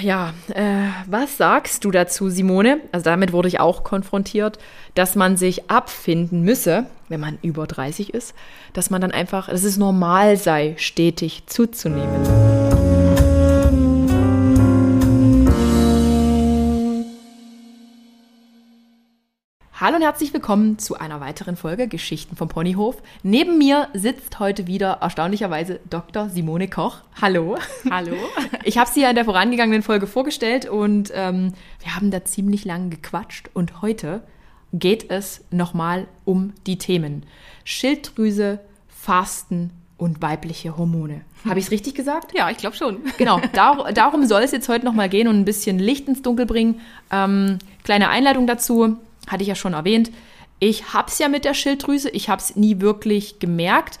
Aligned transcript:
Ja, 0.00 0.32
äh, 0.54 0.88
was 1.06 1.36
sagst 1.36 1.84
du 1.84 1.90
dazu, 1.90 2.28
Simone? 2.28 2.80
Also 2.92 3.04
damit 3.04 3.32
wurde 3.32 3.48
ich 3.48 3.60
auch 3.60 3.84
konfrontiert, 3.84 4.58
dass 4.94 5.16
man 5.16 5.36
sich 5.36 5.70
abfinden 5.70 6.42
müsse, 6.42 6.86
wenn 7.08 7.20
man 7.20 7.38
über 7.42 7.66
30 7.66 8.14
ist, 8.14 8.34
dass 8.72 8.90
man 8.90 9.00
dann 9.00 9.12
einfach, 9.12 9.48
dass 9.48 9.64
es 9.64 9.76
normal 9.76 10.36
sei, 10.36 10.74
stetig 10.78 11.44
zuzunehmen. 11.46 12.57
Hallo 19.80 19.94
und 19.94 20.02
herzlich 20.02 20.34
willkommen 20.34 20.80
zu 20.80 20.98
einer 20.98 21.20
weiteren 21.20 21.54
Folge 21.54 21.86
Geschichten 21.86 22.34
vom 22.34 22.48
Ponyhof. 22.48 23.00
Neben 23.22 23.58
mir 23.58 23.86
sitzt 23.94 24.40
heute 24.40 24.66
wieder 24.66 24.98
erstaunlicherweise 25.02 25.78
Dr. 25.88 26.30
Simone 26.30 26.66
Koch. 26.66 26.96
Hallo. 27.22 27.56
Hallo. 27.88 28.16
Ich 28.64 28.76
habe 28.76 28.90
sie 28.90 29.02
ja 29.02 29.10
in 29.10 29.14
der 29.14 29.24
vorangegangenen 29.24 29.82
Folge 29.82 30.08
vorgestellt 30.08 30.68
und 30.68 31.12
ähm, 31.14 31.52
wir 31.78 31.94
haben 31.94 32.10
da 32.10 32.24
ziemlich 32.24 32.64
lang 32.64 32.90
gequatscht 32.90 33.50
und 33.54 33.80
heute 33.80 34.24
geht 34.72 35.12
es 35.12 35.44
nochmal 35.52 36.08
um 36.24 36.54
die 36.66 36.78
Themen 36.78 37.22
Schilddrüse, 37.62 38.58
Fasten 38.88 39.70
und 39.96 40.20
weibliche 40.20 40.76
Hormone. 40.76 41.20
Habe 41.48 41.60
ich 41.60 41.66
es 41.66 41.70
richtig 41.70 41.94
gesagt? 41.94 42.34
Ja, 42.34 42.50
ich 42.50 42.56
glaube 42.56 42.74
schon. 42.74 42.96
Genau, 43.16 43.40
dar 43.52 43.92
darum 43.92 44.26
soll 44.26 44.42
es 44.42 44.50
jetzt 44.50 44.68
heute 44.68 44.84
nochmal 44.84 45.08
gehen 45.08 45.28
und 45.28 45.38
ein 45.38 45.44
bisschen 45.44 45.78
Licht 45.78 46.08
ins 46.08 46.22
Dunkel 46.22 46.46
bringen. 46.46 46.80
Ähm, 47.12 47.58
kleine 47.84 48.08
Einleitung 48.08 48.48
dazu 48.48 48.98
hatte 49.26 49.42
ich 49.42 49.48
ja 49.48 49.54
schon 49.54 49.74
erwähnt. 49.74 50.10
Ich 50.60 50.92
habe 50.92 51.08
es 51.08 51.18
ja 51.18 51.28
mit 51.28 51.44
der 51.44 51.54
Schilddrüse, 51.54 52.10
ich 52.10 52.28
habe 52.28 52.40
es 52.40 52.56
nie 52.56 52.80
wirklich 52.80 53.38
gemerkt. 53.38 53.98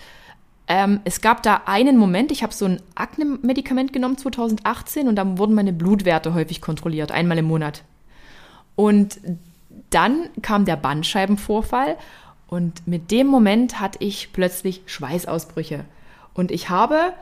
Ähm, 0.66 1.00
es 1.04 1.20
gab 1.20 1.42
da 1.42 1.62
einen 1.66 1.96
Moment, 1.96 2.30
ich 2.30 2.42
habe 2.42 2.52
so 2.52 2.66
ein 2.66 2.82
Akne-Medikament 2.94 3.92
genommen 3.92 4.18
2018 4.18 5.08
und 5.08 5.16
dann 5.16 5.38
wurden 5.38 5.54
meine 5.54 5.72
Blutwerte 5.72 6.34
häufig 6.34 6.60
kontrolliert, 6.60 7.10
einmal 7.10 7.38
im 7.38 7.46
Monat. 7.46 7.84
Und 8.76 9.18
dann 9.90 10.28
kam 10.42 10.64
der 10.64 10.76
Bandscheibenvorfall 10.76 11.96
und 12.48 12.86
mit 12.86 13.10
dem 13.10 13.26
Moment 13.26 13.80
hatte 13.80 13.98
ich 14.02 14.32
plötzlich 14.32 14.82
Schweißausbrüche. 14.86 15.84
Und 16.34 16.50
ich 16.50 16.68
habe 16.68 17.12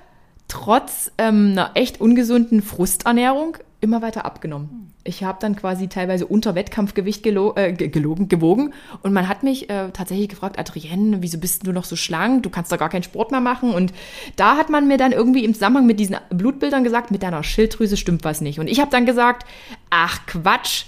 trotz 0.48 1.12
ähm, 1.18 1.52
einer 1.52 1.70
echt 1.74 2.00
ungesunden 2.00 2.62
Frusternährung 2.62 3.56
immer 3.80 4.02
weiter 4.02 4.24
abgenommen. 4.24 4.92
Ich 5.04 5.22
habe 5.22 5.38
dann 5.40 5.54
quasi 5.54 5.88
teilweise 5.88 6.26
unter 6.26 6.54
Wettkampfgewicht 6.54 7.22
gelo 7.22 7.54
äh, 7.56 7.72
gelogen, 7.72 8.28
gewogen 8.28 8.72
und 9.02 9.12
man 9.12 9.28
hat 9.28 9.42
mich 9.42 9.68
äh, 9.68 9.90
tatsächlich 9.92 10.28
gefragt, 10.28 10.58
Adrienne, 10.58 11.18
wieso 11.20 11.38
bist 11.38 11.66
du 11.66 11.72
noch 11.72 11.84
so 11.84 11.94
schlank? 11.94 12.42
Du 12.42 12.50
kannst 12.50 12.72
doch 12.72 12.78
gar 12.78 12.88
keinen 12.88 13.02
Sport 13.02 13.30
mehr 13.30 13.40
machen. 13.40 13.74
Und 13.74 13.92
da 14.36 14.56
hat 14.56 14.70
man 14.70 14.88
mir 14.88 14.96
dann 14.96 15.12
irgendwie 15.12 15.44
im 15.44 15.54
Zusammenhang 15.54 15.86
mit 15.86 16.00
diesen 16.00 16.16
Blutbildern 16.30 16.84
gesagt, 16.84 17.10
mit 17.10 17.22
deiner 17.22 17.42
Schilddrüse 17.42 17.96
stimmt 17.96 18.24
was 18.24 18.40
nicht. 18.40 18.58
Und 18.58 18.68
ich 18.68 18.80
habe 18.80 18.90
dann 18.90 19.06
gesagt, 19.06 19.46
ach 19.90 20.26
Quatsch, 20.26 20.86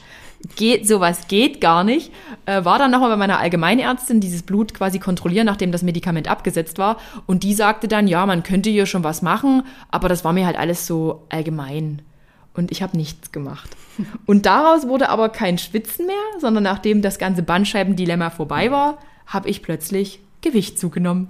geht, 0.56 0.86
sowas 0.86 1.28
geht 1.28 1.61
gar 1.61 1.84
nicht. 1.84 2.12
Äh, 2.47 2.64
war 2.64 2.78
dann 2.78 2.91
nochmal 2.91 3.11
bei 3.11 3.16
meiner 3.16 3.39
Allgemeinärztin 3.39 4.20
dieses 4.20 4.42
Blut 4.42 4.75
quasi 4.75 4.98
kontrollieren, 4.98 5.47
nachdem 5.47 5.72
das 5.72 5.83
Medikament 5.83 6.28
abgesetzt 6.28 6.78
war. 6.78 6.98
Und 7.27 7.42
die 7.42 7.55
sagte 7.55 7.89
dann, 7.89 8.09
ja, 8.09 8.25
man 8.27 8.42
könnte 8.42 8.70
hier 8.70 8.86
schon 8.86 9.05
was 9.05 9.22
machen, 9.22 9.62
aber 9.91 10.09
das 10.09 10.25
war 10.25 10.33
mir 10.33 10.47
halt 10.47 10.56
alles 10.56 10.86
so 10.86 11.27
allgemein 11.28 12.03
und 12.58 12.70
ich 12.70 12.82
habe 12.82 12.96
nichts 12.96 13.32
gemacht. 13.32 13.70
Und 14.26 14.46
daraus 14.46 14.86
wurde 14.86 15.08
aber 15.08 15.28
kein 15.28 15.58
Schwitzen 15.58 16.06
mehr, 16.06 16.16
sondern 16.38 16.64
nachdem 16.64 17.02
das 17.02 17.18
ganze 17.18 17.42
Bandscheibendilemma 17.42 18.30
vorbei 18.30 18.70
war, 18.70 18.98
habe 19.26 19.48
ich 19.48 19.62
plötzlich 19.62 20.20
Gewicht 20.40 20.78
zugenommen. 20.78 21.28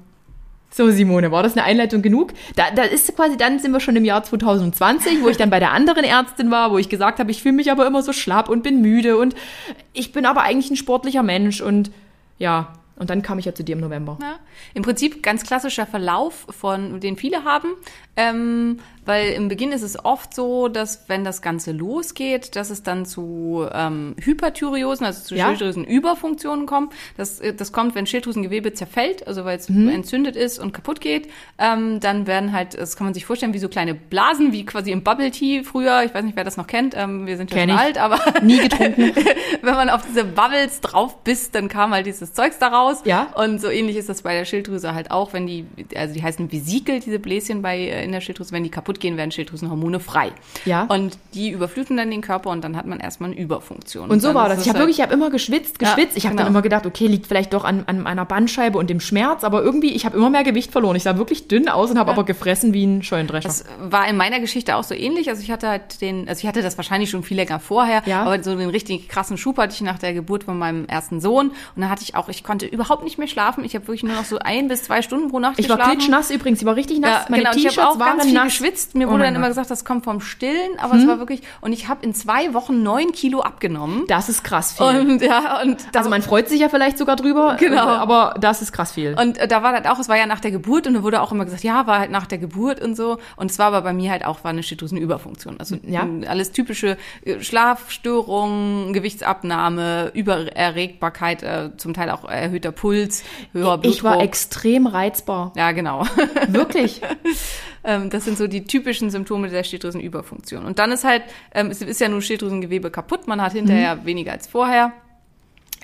So, 0.70 0.90
Simone, 0.90 1.32
war 1.32 1.42
das 1.42 1.56
eine 1.56 1.64
Einleitung 1.64 2.02
genug? 2.02 2.34
Da, 2.56 2.64
da 2.74 2.82
ist 2.82 3.14
quasi, 3.16 3.38
dann 3.38 3.58
sind 3.58 3.72
wir 3.72 3.80
schon 3.80 3.96
im 3.96 4.04
Jahr 4.04 4.22
2020, 4.22 5.22
wo 5.22 5.28
ich 5.28 5.38
dann 5.38 5.48
bei 5.48 5.60
der 5.60 5.72
anderen 5.72 6.04
Ärztin 6.04 6.50
war, 6.50 6.70
wo 6.70 6.78
ich 6.78 6.90
gesagt 6.90 7.18
habe, 7.18 7.30
ich 7.30 7.42
fühle 7.42 7.54
mich 7.54 7.70
aber 7.70 7.86
immer 7.86 8.02
so 8.02 8.12
schlapp 8.12 8.50
und 8.50 8.62
bin 8.62 8.82
müde 8.82 9.16
und 9.16 9.34
ich 9.94 10.12
bin 10.12 10.26
aber 10.26 10.42
eigentlich 10.42 10.70
ein 10.70 10.76
sportlicher 10.76 11.22
Mensch 11.22 11.62
und 11.62 11.90
ja, 12.38 12.74
und 12.98 13.10
dann 13.10 13.22
kam 13.22 13.38
ich 13.38 13.44
ja 13.44 13.54
zu 13.54 13.62
dir 13.62 13.74
im 13.74 13.80
November. 13.80 14.18
Ja, 14.20 14.38
Im 14.74 14.82
Prinzip 14.82 15.22
ganz 15.22 15.44
klassischer 15.44 15.86
Verlauf, 15.86 16.46
von 16.50 17.00
den 17.00 17.16
viele 17.16 17.44
haben. 17.44 17.68
Ähm, 18.16 18.80
weil 19.08 19.32
im 19.32 19.48
Beginn 19.48 19.72
ist 19.72 19.80
es 19.80 20.04
oft 20.04 20.34
so, 20.34 20.68
dass 20.68 21.08
wenn 21.08 21.24
das 21.24 21.40
Ganze 21.40 21.72
losgeht, 21.72 22.56
dass 22.56 22.68
es 22.68 22.82
dann 22.82 23.06
zu 23.06 23.66
ähm, 23.72 24.14
Hyperthyreosen, 24.20 25.06
also 25.06 25.22
zu 25.22 25.34
ja. 25.34 25.46
Schilddrüsenüberfunktionen 25.46 26.66
kommt. 26.66 26.92
Das, 27.16 27.40
äh, 27.40 27.54
das 27.54 27.72
kommt, 27.72 27.94
wenn 27.94 28.06
Schilddrüsengewebe 28.06 28.74
zerfällt, 28.74 29.26
also 29.26 29.46
weil 29.46 29.56
es 29.56 29.70
mhm. 29.70 29.88
entzündet 29.88 30.36
ist 30.36 30.58
und 30.58 30.72
kaputt 30.72 31.00
geht. 31.00 31.30
Ähm, 31.56 32.00
dann 32.00 32.26
werden 32.26 32.52
halt, 32.52 32.78
das 32.78 32.96
kann 32.96 33.06
man 33.06 33.14
sich 33.14 33.24
vorstellen, 33.24 33.54
wie 33.54 33.58
so 33.58 33.70
kleine 33.70 33.94
Blasen, 33.94 34.52
wie 34.52 34.66
quasi 34.66 34.90
im 34.92 35.02
Bubble 35.02 35.30
Tea 35.30 35.62
früher. 35.62 36.02
Ich 36.04 36.12
weiß 36.12 36.24
nicht, 36.24 36.36
wer 36.36 36.44
das 36.44 36.58
noch 36.58 36.66
kennt. 36.66 36.94
Ähm, 36.94 37.26
wir 37.26 37.38
sind 37.38 37.50
ja 37.50 37.60
schon 37.62 37.70
alt, 37.70 37.96
aber 37.96 38.20
nie 38.42 38.58
getrunken. 38.58 39.14
wenn 39.62 39.74
man 39.74 39.88
auf 39.88 40.02
diese 40.06 40.24
Bubbles 40.24 40.82
drauf 40.82 41.24
bisst, 41.24 41.54
dann 41.54 41.68
kam 41.68 41.92
halt 41.92 42.04
dieses 42.04 42.34
Zeugs 42.34 42.58
daraus. 42.58 43.00
Ja. 43.06 43.32
Und 43.36 43.58
so 43.58 43.70
ähnlich 43.70 43.96
ist 43.96 44.10
das 44.10 44.20
bei 44.20 44.34
der 44.34 44.44
Schilddrüse 44.44 44.92
halt 44.92 45.10
auch, 45.10 45.32
wenn 45.32 45.46
die, 45.46 45.66
also 45.94 46.12
die 46.12 46.22
heißen 46.22 46.52
Vesikel, 46.52 47.00
diese 47.00 47.18
Bläschen 47.18 47.62
bei 47.62 47.78
äh, 47.78 48.04
in 48.04 48.12
der 48.12 48.20
Schilddrüse, 48.20 48.52
wenn 48.52 48.64
die 48.64 48.70
kaputt 48.70 48.97
gehen, 49.00 49.16
werden 49.16 49.30
Schilddrüsenhormone 49.30 50.00
frei. 50.00 50.32
Ja. 50.64 50.84
Und 50.84 51.18
die 51.34 51.50
überfluten 51.50 51.96
dann 51.96 52.10
den 52.10 52.20
Körper 52.20 52.50
und 52.50 52.62
dann 52.62 52.76
hat 52.76 52.86
man 52.86 53.00
erstmal 53.00 53.30
eine 53.30 53.40
Überfunktion. 53.40 54.10
Und 54.10 54.20
so 54.20 54.34
war 54.34 54.48
das. 54.48 54.62
Ich 54.62 54.68
habe 54.68 54.78
halt 54.78 54.82
wirklich, 54.82 54.98
ich 54.98 55.02
habe 55.02 55.12
immer 55.12 55.30
geschwitzt, 55.30 55.78
geschwitzt. 55.78 56.12
Ja, 56.12 56.16
ich 56.16 56.24
habe 56.24 56.34
genau. 56.34 56.44
dann 56.44 56.52
immer 56.52 56.62
gedacht, 56.62 56.86
okay, 56.86 57.06
liegt 57.06 57.26
vielleicht 57.26 57.52
doch 57.52 57.64
an, 57.64 57.84
an 57.86 58.00
meiner 58.00 58.24
Bandscheibe 58.24 58.78
und 58.78 58.90
dem 58.90 59.00
Schmerz, 59.00 59.44
aber 59.44 59.62
irgendwie, 59.62 59.92
ich 59.92 60.04
habe 60.04 60.16
immer 60.16 60.30
mehr 60.30 60.44
Gewicht 60.44 60.72
verloren. 60.72 60.96
Ich 60.96 61.02
sah 61.02 61.16
wirklich 61.16 61.48
dünn 61.48 61.68
aus 61.68 61.90
und 61.90 61.98
habe 61.98 62.10
ja. 62.10 62.14
aber 62.14 62.24
gefressen 62.24 62.72
wie 62.72 62.84
ein 62.84 63.02
Scheunendrescher. 63.02 63.48
Das 63.48 63.64
war 63.80 64.08
in 64.08 64.16
meiner 64.16 64.40
Geschichte 64.40 64.76
auch 64.76 64.84
so 64.84 64.94
ähnlich. 64.94 65.28
Also 65.28 65.42
ich 65.42 65.50
hatte 65.50 65.68
halt 65.68 66.00
den, 66.00 66.28
also 66.28 66.40
ich 66.40 66.46
hatte 66.46 66.62
das 66.62 66.76
wahrscheinlich 66.76 67.10
schon 67.10 67.22
viel 67.22 67.36
länger 67.36 67.60
vorher, 67.60 68.02
ja. 68.06 68.22
aber 68.22 68.42
so 68.42 68.56
den 68.56 68.70
richtig 68.70 69.08
krassen 69.08 69.36
Schub 69.36 69.58
hatte 69.58 69.74
ich 69.74 69.80
nach 69.80 69.98
der 69.98 70.14
Geburt 70.14 70.44
von 70.44 70.58
meinem 70.58 70.86
ersten 70.86 71.20
Sohn. 71.20 71.48
Und 71.48 71.82
dann 71.82 71.90
hatte 71.90 72.02
ich 72.02 72.14
auch, 72.14 72.28
ich 72.28 72.44
konnte 72.44 72.66
überhaupt 72.66 73.04
nicht 73.04 73.18
mehr 73.18 73.28
schlafen. 73.28 73.64
Ich 73.64 73.74
habe 73.74 73.86
wirklich 73.86 74.02
nur 74.02 74.14
noch 74.14 74.24
so 74.24 74.38
ein 74.38 74.68
bis 74.68 74.84
zwei 74.84 75.02
Stunden 75.02 75.30
pro 75.30 75.38
Nacht 75.38 75.58
ich 75.58 75.66
geschlafen. 75.66 75.80
Ich 75.80 75.86
war 75.86 75.94
klitschnass 75.94 76.30
übrigens, 76.30 76.60
ich 76.60 76.66
war 76.66 76.76
richtig 76.76 77.00
nass. 77.00 77.10
Ja, 77.10 77.26
Meine 77.28 77.42
genau, 77.44 77.54
T-Shirts 77.54 77.76
waren 77.76 77.98
ganz 77.98 78.24
viel 78.24 78.34
nass. 78.34 78.44
geschwitzt. 78.44 78.87
Mir 78.94 79.08
oh 79.08 79.12
wurde 79.12 79.24
dann 79.24 79.34
immer 79.34 79.48
gesagt, 79.48 79.70
das 79.70 79.84
kommt 79.84 80.04
vom 80.04 80.20
Stillen, 80.20 80.78
aber 80.78 80.94
hm. 80.94 81.00
es 81.00 81.06
war 81.06 81.18
wirklich, 81.18 81.42
und 81.60 81.72
ich 81.72 81.88
habe 81.88 82.04
in 82.04 82.14
zwei 82.14 82.54
Wochen 82.54 82.82
neun 82.82 83.12
Kilo 83.12 83.40
abgenommen. 83.40 84.04
Das 84.08 84.28
ist 84.28 84.44
krass 84.44 84.72
viel. 84.72 84.86
Und, 84.86 85.22
ja, 85.22 85.60
und 85.62 85.76
also 85.94 86.10
man 86.10 86.22
freut 86.22 86.48
sich 86.48 86.60
ja 86.60 86.68
vielleicht 86.68 86.98
sogar 86.98 87.16
drüber, 87.16 87.56
genau. 87.58 87.86
aber 87.86 88.34
das 88.40 88.62
ist 88.62 88.72
krass 88.72 88.92
viel. 88.92 89.16
Und 89.20 89.38
äh, 89.38 89.48
da 89.48 89.62
war 89.62 89.72
halt 89.72 89.88
auch, 89.88 89.98
es 89.98 90.08
war 90.08 90.16
ja 90.16 90.26
nach 90.26 90.40
der 90.40 90.50
Geburt 90.50 90.86
und 90.86 90.94
da 90.94 91.02
wurde 91.02 91.20
auch 91.20 91.32
immer 91.32 91.44
gesagt, 91.44 91.62
ja, 91.62 91.86
war 91.86 91.98
halt 91.98 92.10
nach 92.10 92.26
der 92.26 92.38
Geburt 92.38 92.80
und 92.80 92.96
so. 92.96 93.18
Und 93.36 93.50
es 93.50 93.58
war 93.58 93.66
aber 93.66 93.82
bei 93.82 93.92
mir 93.92 94.10
halt 94.10 94.24
auch, 94.24 94.44
war 94.44 94.50
eine 94.50 94.62
Schilddrüsenüberfunktion. 94.62 95.56
Also 95.58 95.76
ja. 95.82 96.06
alles 96.26 96.52
typische 96.52 96.96
äh, 97.24 97.40
Schlafstörungen, 97.40 98.92
Gewichtsabnahme, 98.92 100.12
Übererregbarkeit, 100.14 101.42
äh, 101.42 101.70
zum 101.76 101.94
Teil 101.94 102.10
auch 102.10 102.24
erhöhter 102.24 102.72
Puls, 102.72 103.24
höherer 103.52 103.78
Blutdruck. 103.78 103.98
Ich 103.98 104.04
war 104.04 104.20
extrem 104.20 104.86
reizbar. 104.86 105.52
Ja, 105.56 105.72
genau. 105.72 106.04
Wirklich. 106.48 107.00
Ähm, 107.88 108.10
das 108.10 108.26
sind 108.26 108.36
so 108.36 108.46
die 108.46 108.64
typischen 108.64 109.08
Symptome 109.08 109.48
der 109.48 109.64
Schilddrüsenüberfunktion. 109.64 110.66
Und 110.66 110.78
dann 110.78 110.92
ist 110.92 111.04
halt, 111.04 111.22
ähm, 111.54 111.70
es 111.70 111.80
ist 111.80 112.02
ja 112.02 112.08
nur 112.10 112.20
Schilddrüsengewebe 112.20 112.90
kaputt, 112.90 113.26
man 113.26 113.40
hat 113.40 113.52
hinterher 113.52 113.96
mhm. 113.96 114.04
weniger 114.04 114.32
als 114.32 114.46
vorher. 114.46 114.92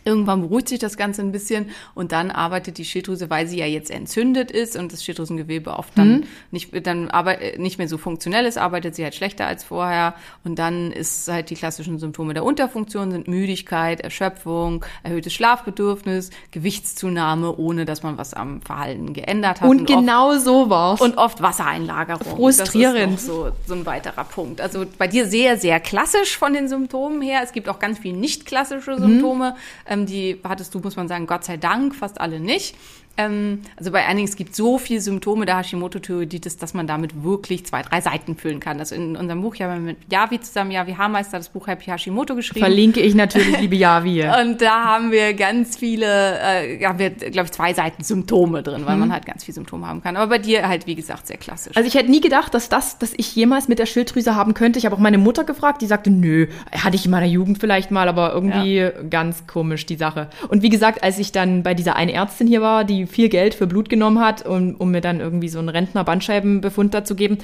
Irgendwann 0.05 0.43
beruhigt 0.43 0.69
sich 0.69 0.79
das 0.79 0.97
Ganze 0.97 1.23
ein 1.23 1.33
bisschen 1.33 1.71
und 1.95 2.13
dann 2.13 2.31
arbeitet 2.31 2.77
die 2.77 2.85
Schilddrüse, 2.85 3.31
weil 3.31 3.47
sie 3.47 3.59
ja 3.59 3.67
jetzt 3.67 3.91
entzündet 3.91 4.51
ist 4.51 4.77
und 4.77 4.93
das 4.93 5.03
Schilddrüsengewebe 5.03 5.71
oft 5.71 5.97
dann 5.97 6.09
mhm. 6.09 6.23
nicht, 6.51 6.87
dann 6.87 7.11
arbeit, 7.11 7.41
äh, 7.41 7.59
nicht 7.59 7.79
mehr 7.79 7.89
so 7.89 7.97
funktionell 7.97 8.45
ist, 8.45 8.59
arbeitet 8.59 8.95
sie 8.95 9.03
halt 9.03 9.15
schlechter 9.15 9.47
als 9.47 9.65
vorher 9.65 10.15
und 10.45 10.59
dann 10.59 10.93
ist 10.93 11.29
halt 11.29 11.49
die 11.49 11.55
klassischen 11.55 11.99
Symptome 11.99 12.35
der 12.35 12.45
Unterfunktion 12.45 13.11
sind 13.11 13.29
Müdigkeit, 13.29 14.01
Erschöpfung, 14.01 14.85
erhöhtes 15.03 15.33
Schlafbedürfnis, 15.33 16.31
Gewichtszunahme, 16.51 17.57
ohne 17.57 17.87
dass 17.87 18.03
man 18.03 18.19
was 18.19 18.35
am 18.35 18.61
Verhalten 18.61 19.15
geändert 19.15 19.63
hat. 19.63 19.69
Und, 19.69 19.81
und 19.81 19.87
genau 19.87 20.33
oft, 20.33 20.45
so 20.45 20.69
war's. 20.69 21.01
Und 21.01 21.17
oft 21.17 21.41
Wassereinlagerung. 21.41 22.37
Frustrierend. 22.37 23.15
Das 23.15 23.23
ist 23.23 23.27
so, 23.27 23.53
so 23.67 23.75
ein 23.75 23.87
weiterer 23.87 24.25
Punkt. 24.25 24.61
Also 24.61 24.85
bei 24.99 25.09
dir 25.09 25.27
sehr, 25.27 25.57
sehr 25.57 25.81
klassisch 25.81 26.37
von 26.37 26.53
den 26.53 26.69
Symptomen 26.69 27.23
her. 27.23 27.41
Es 27.43 27.53
gibt 27.53 27.69
auch 27.69 27.79
ganz 27.79 27.99
viel 27.99 28.13
nicht 28.13 28.45
klassische 28.45 28.99
Symptome. 28.99 29.53
Mhm 29.53 29.94
ähm, 29.95 30.07
die 30.07 30.41
hattest 30.45 30.75
du, 30.75 30.81
muss 30.81 30.97
man 30.97 31.09
sagen, 31.09 31.27
Gott 31.27 31.45
sei 31.45 31.57
Dank, 31.57 31.95
fast 31.95 32.21
alle 32.21 32.41
nicht. 32.41 32.77
Ähm, 33.17 33.61
also 33.77 33.93
bei 33.93 34.05
einigen, 34.05 34.27
es 34.27 34.37
gibt 34.37 34.57
so 34.57 34.79
viele 34.79 35.01
Symptome 35.01 35.47
der 35.47 35.59
Hashimoto-Thyreoiditis, 35.59 36.57
dass 36.57 36.75
man 36.75 36.87
damit 36.87 37.23
wirklich 37.23 37.65
zwei, 37.65 37.83
drei 37.83 38.01
Seiten 38.01 38.37
füllen 38.37 38.61
kann. 38.61 38.79
Also 38.81 38.95
in 38.95 39.17
unserem 39.17 39.43
Buch, 39.43 39.55
ja, 39.57 39.75
mit 39.77 39.99
Yavi 40.11 40.41
zusammen, 40.41 40.73
Yavi 40.73 40.95
Haarmeister, 40.95 41.39
das 41.39 41.49
Buch 41.49 41.67
Happy 41.67 41.85
Hashimoto 41.85 42.35
geschrieben. 42.35 42.65
Verlinke 42.65 43.01
ich 43.01 43.15
natürlich, 43.15 43.61
liebe 43.61 43.77
Yavi. 43.77 44.25
Und 44.41 44.61
da 44.61 44.85
haben 44.85 45.13
wir 45.13 45.35
ganz 45.35 45.77
viele, 45.77 46.07
äh, 46.41 46.85
haben 46.85 46.99
wir, 46.99 47.11
glaube 47.11 47.47
ich, 47.47 47.53
zwei 47.53 47.73
Seiten 47.73 48.03
Symptome 48.03 48.63
drin, 48.63 48.85
weil 48.85 48.95
mhm. 48.95 49.01
man 49.01 49.13
halt 49.13 49.27
ganz 49.27 49.45
viele 49.45 49.55
Symptome 49.55 49.87
haben 49.87 50.03
kann. 50.03 50.17
Aber 50.17 50.29
bei 50.29 50.39
dir 50.39 50.69
halt, 50.69 50.87
wie 50.87 50.95
gesagt, 50.95 51.29
sehr 51.29 51.37
klassisch. 51.37 51.77
Also 51.77 51.87
ich 51.87 51.95
hätte 51.95 52.11
nie 52.11 52.21
gedacht, 52.21 52.53
dass 52.53 52.69
das, 52.69 52.99
dass 52.99 53.13
ich 53.17 53.35
jemals 53.37 53.69
mit 53.69 53.79
der 53.79 53.87
Schilddrüse 53.87 54.35
haben 54.35 54.55
könnte. 54.55 54.79
Ich 54.79 54.87
habe 54.87 54.97
auch 54.97 55.01
meine 55.01 55.19
Mutter 55.19 55.45
gefragt, 55.45 55.83
die 55.83 55.87
sagte, 55.87 56.11
nö, 56.11 56.49
hatte 56.73 56.97
ich 56.97 57.05
in 57.05 57.13
meiner 57.13 57.27
Jugend 57.27 57.59
vielleicht 57.59 57.93
mal, 57.93 58.09
aber 58.09 58.33
irgendwie 58.33 58.79
ja. 58.79 58.91
ganz 59.09 59.47
komisch 59.47 59.87
die 59.87 59.97
Sache. 59.97 60.29
Und 60.49 60.63
wie 60.63 60.69
gesagt, 60.69 61.05
als 61.05 61.19
ich 61.19 61.31
dann 61.31 61.63
bei 61.63 61.75
dieser 61.75 61.97
einen 61.97 62.11
Ärztin 62.11 62.47
hier 62.47 62.61
war, 62.61 62.85
die 62.85 63.04
viel 63.07 63.29
Geld 63.29 63.55
für 63.55 63.67
Blut 63.67 63.89
genommen 63.89 64.21
hat, 64.21 64.47
um, 64.47 64.75
um 64.77 64.91
mir 64.91 65.01
dann 65.01 65.21
irgendwie 65.21 65.49
so 65.49 65.59
einen 65.59 65.69
Rentner-Bandscheibenbefund 65.69 66.95
dazu 66.95 67.15
geben. 67.15 67.39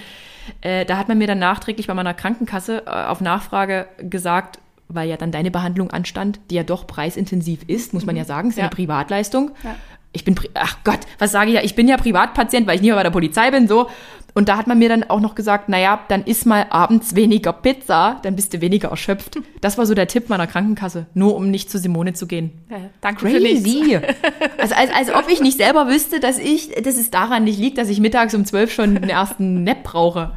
Äh, 0.61 0.85
da 0.85 0.97
hat 0.97 1.09
man 1.09 1.19
mir 1.19 1.27
dann 1.27 1.39
nachträglich 1.39 1.87
bei 1.87 1.95
meiner 1.95 2.15
Krankenkasse 2.15 2.85
äh, 2.87 2.91
auf 2.91 3.21
Nachfrage 3.21 3.87
gesagt, 3.99 4.59
weil 4.89 5.09
ja 5.09 5.17
dann 5.17 5.33
deine 5.33 5.51
Behandlung 5.51 5.91
anstand, 5.91 6.41
die 6.51 6.57
ja 6.57 6.63
doch 6.63 6.87
preisintensiv 6.87 7.61
ist, 7.67 7.95
muss 7.95 8.07
man 8.07 8.17
ja 8.17 8.25
sagen, 8.25 8.49
ist 8.51 8.59
ja, 8.59 8.65
eine 8.65 8.71
Privatleistung. 8.71 9.53
Ja. 9.63 9.77
Ich 10.13 10.25
bin, 10.25 10.35
ach 10.55 10.79
Gott, 10.83 10.99
was 11.19 11.31
sage 11.31 11.51
ich 11.51 11.55
ja? 11.55 11.63
Ich 11.63 11.77
bin 11.77 11.87
ja 11.87 11.97
Privatpatient, 11.97 12.67
weil 12.67 12.75
ich 12.75 12.83
nie 12.83 12.89
mehr 12.89 12.97
bei 12.97 13.05
der 13.05 13.11
Polizei 13.11 13.53
bin, 13.53 13.69
so. 13.69 13.89
Und 14.35 14.49
da 14.49 14.57
hat 14.57 14.67
man 14.67 14.79
mir 14.79 14.89
dann 14.89 15.05
auch 15.05 15.21
noch 15.21 15.35
gesagt, 15.35 15.69
naja, 15.69 16.01
dann 16.09 16.23
isst 16.23 16.47
mal 16.47 16.67
abends 16.71 17.15
weniger 17.15 17.53
Pizza, 17.53 18.21
dann 18.23 18.37
bist 18.37 18.55
du 18.55 18.61
weniger 18.61 18.89
erschöpft. 18.89 19.39
Das 19.61 19.79
war 19.79 19.87
so 19.87 19.95
der 19.95 20.07
Tipp 20.07 20.29
meiner 20.29 20.47
Krankenkasse, 20.47 21.07
nur 21.15 21.37
um 21.37 21.51
nicht 21.51 21.71
zu 21.71 21.79
Simone 21.79 22.13
zu 22.13 22.27
gehen. 22.27 22.53
Äh, 22.69 22.89
danke 23.01 23.29
für 23.29 23.41
nichts. 23.41 23.65
Crazy. 23.65 23.99
Also 24.59 24.75
als, 24.75 24.91
als 24.93 25.15
ob 25.15 25.31
ich 25.31 25.41
nicht 25.41 25.57
selber 25.57 25.89
wüsste, 25.89 26.21
dass 26.21 26.39
ich, 26.39 26.71
dass 26.83 26.97
es 26.97 27.11
daran 27.11 27.45
nicht 27.45 27.59
liegt, 27.59 27.79
dass 27.79 27.89
ich 27.89 27.99
mittags 27.99 28.35
um 28.35 28.45
zwölf 28.45 28.73
schon 28.73 28.95
den 28.95 29.09
ersten 29.09 29.65
Nap 29.65 29.85
brauche. 29.85 30.33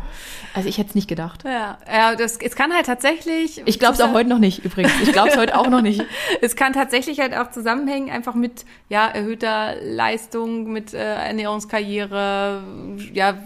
Also 0.54 0.70
ich 0.70 0.78
hätte 0.78 0.90
es 0.90 0.96
nicht 0.96 1.08
gedacht. 1.08 1.44
Ja, 1.46 1.78
ja 1.92 2.16
das, 2.16 2.38
es 2.38 2.56
kann 2.56 2.72
halt 2.74 2.86
tatsächlich. 2.86 3.62
Ich 3.66 3.80
glaube 3.80 3.96
es 3.96 4.02
auch 4.02 4.14
heute 4.14 4.30
noch 4.30 4.40
nicht 4.40 4.64
übrigens. 4.64 4.92
Ich 5.02 5.12
glaube 5.12 5.30
es 5.30 5.38
heute 5.38 5.58
auch 5.58 5.68
noch 5.70 5.82
nicht. 5.82 6.04
Es 6.42 6.56
kann 6.56 6.74
tatsächlich 6.74 7.20
halt 7.20 7.34
auch 7.36 7.52
zusammenhängen, 7.52 8.10
einfach 8.10 8.36
mit 8.36 8.66
ja, 8.90 9.08
erhöhter 9.08 9.76
Leistung, 9.82 10.72
mit 10.72 10.94
äh, 10.94 10.98
Ernährungskarriere, 11.16 12.64
ja, 13.14 13.38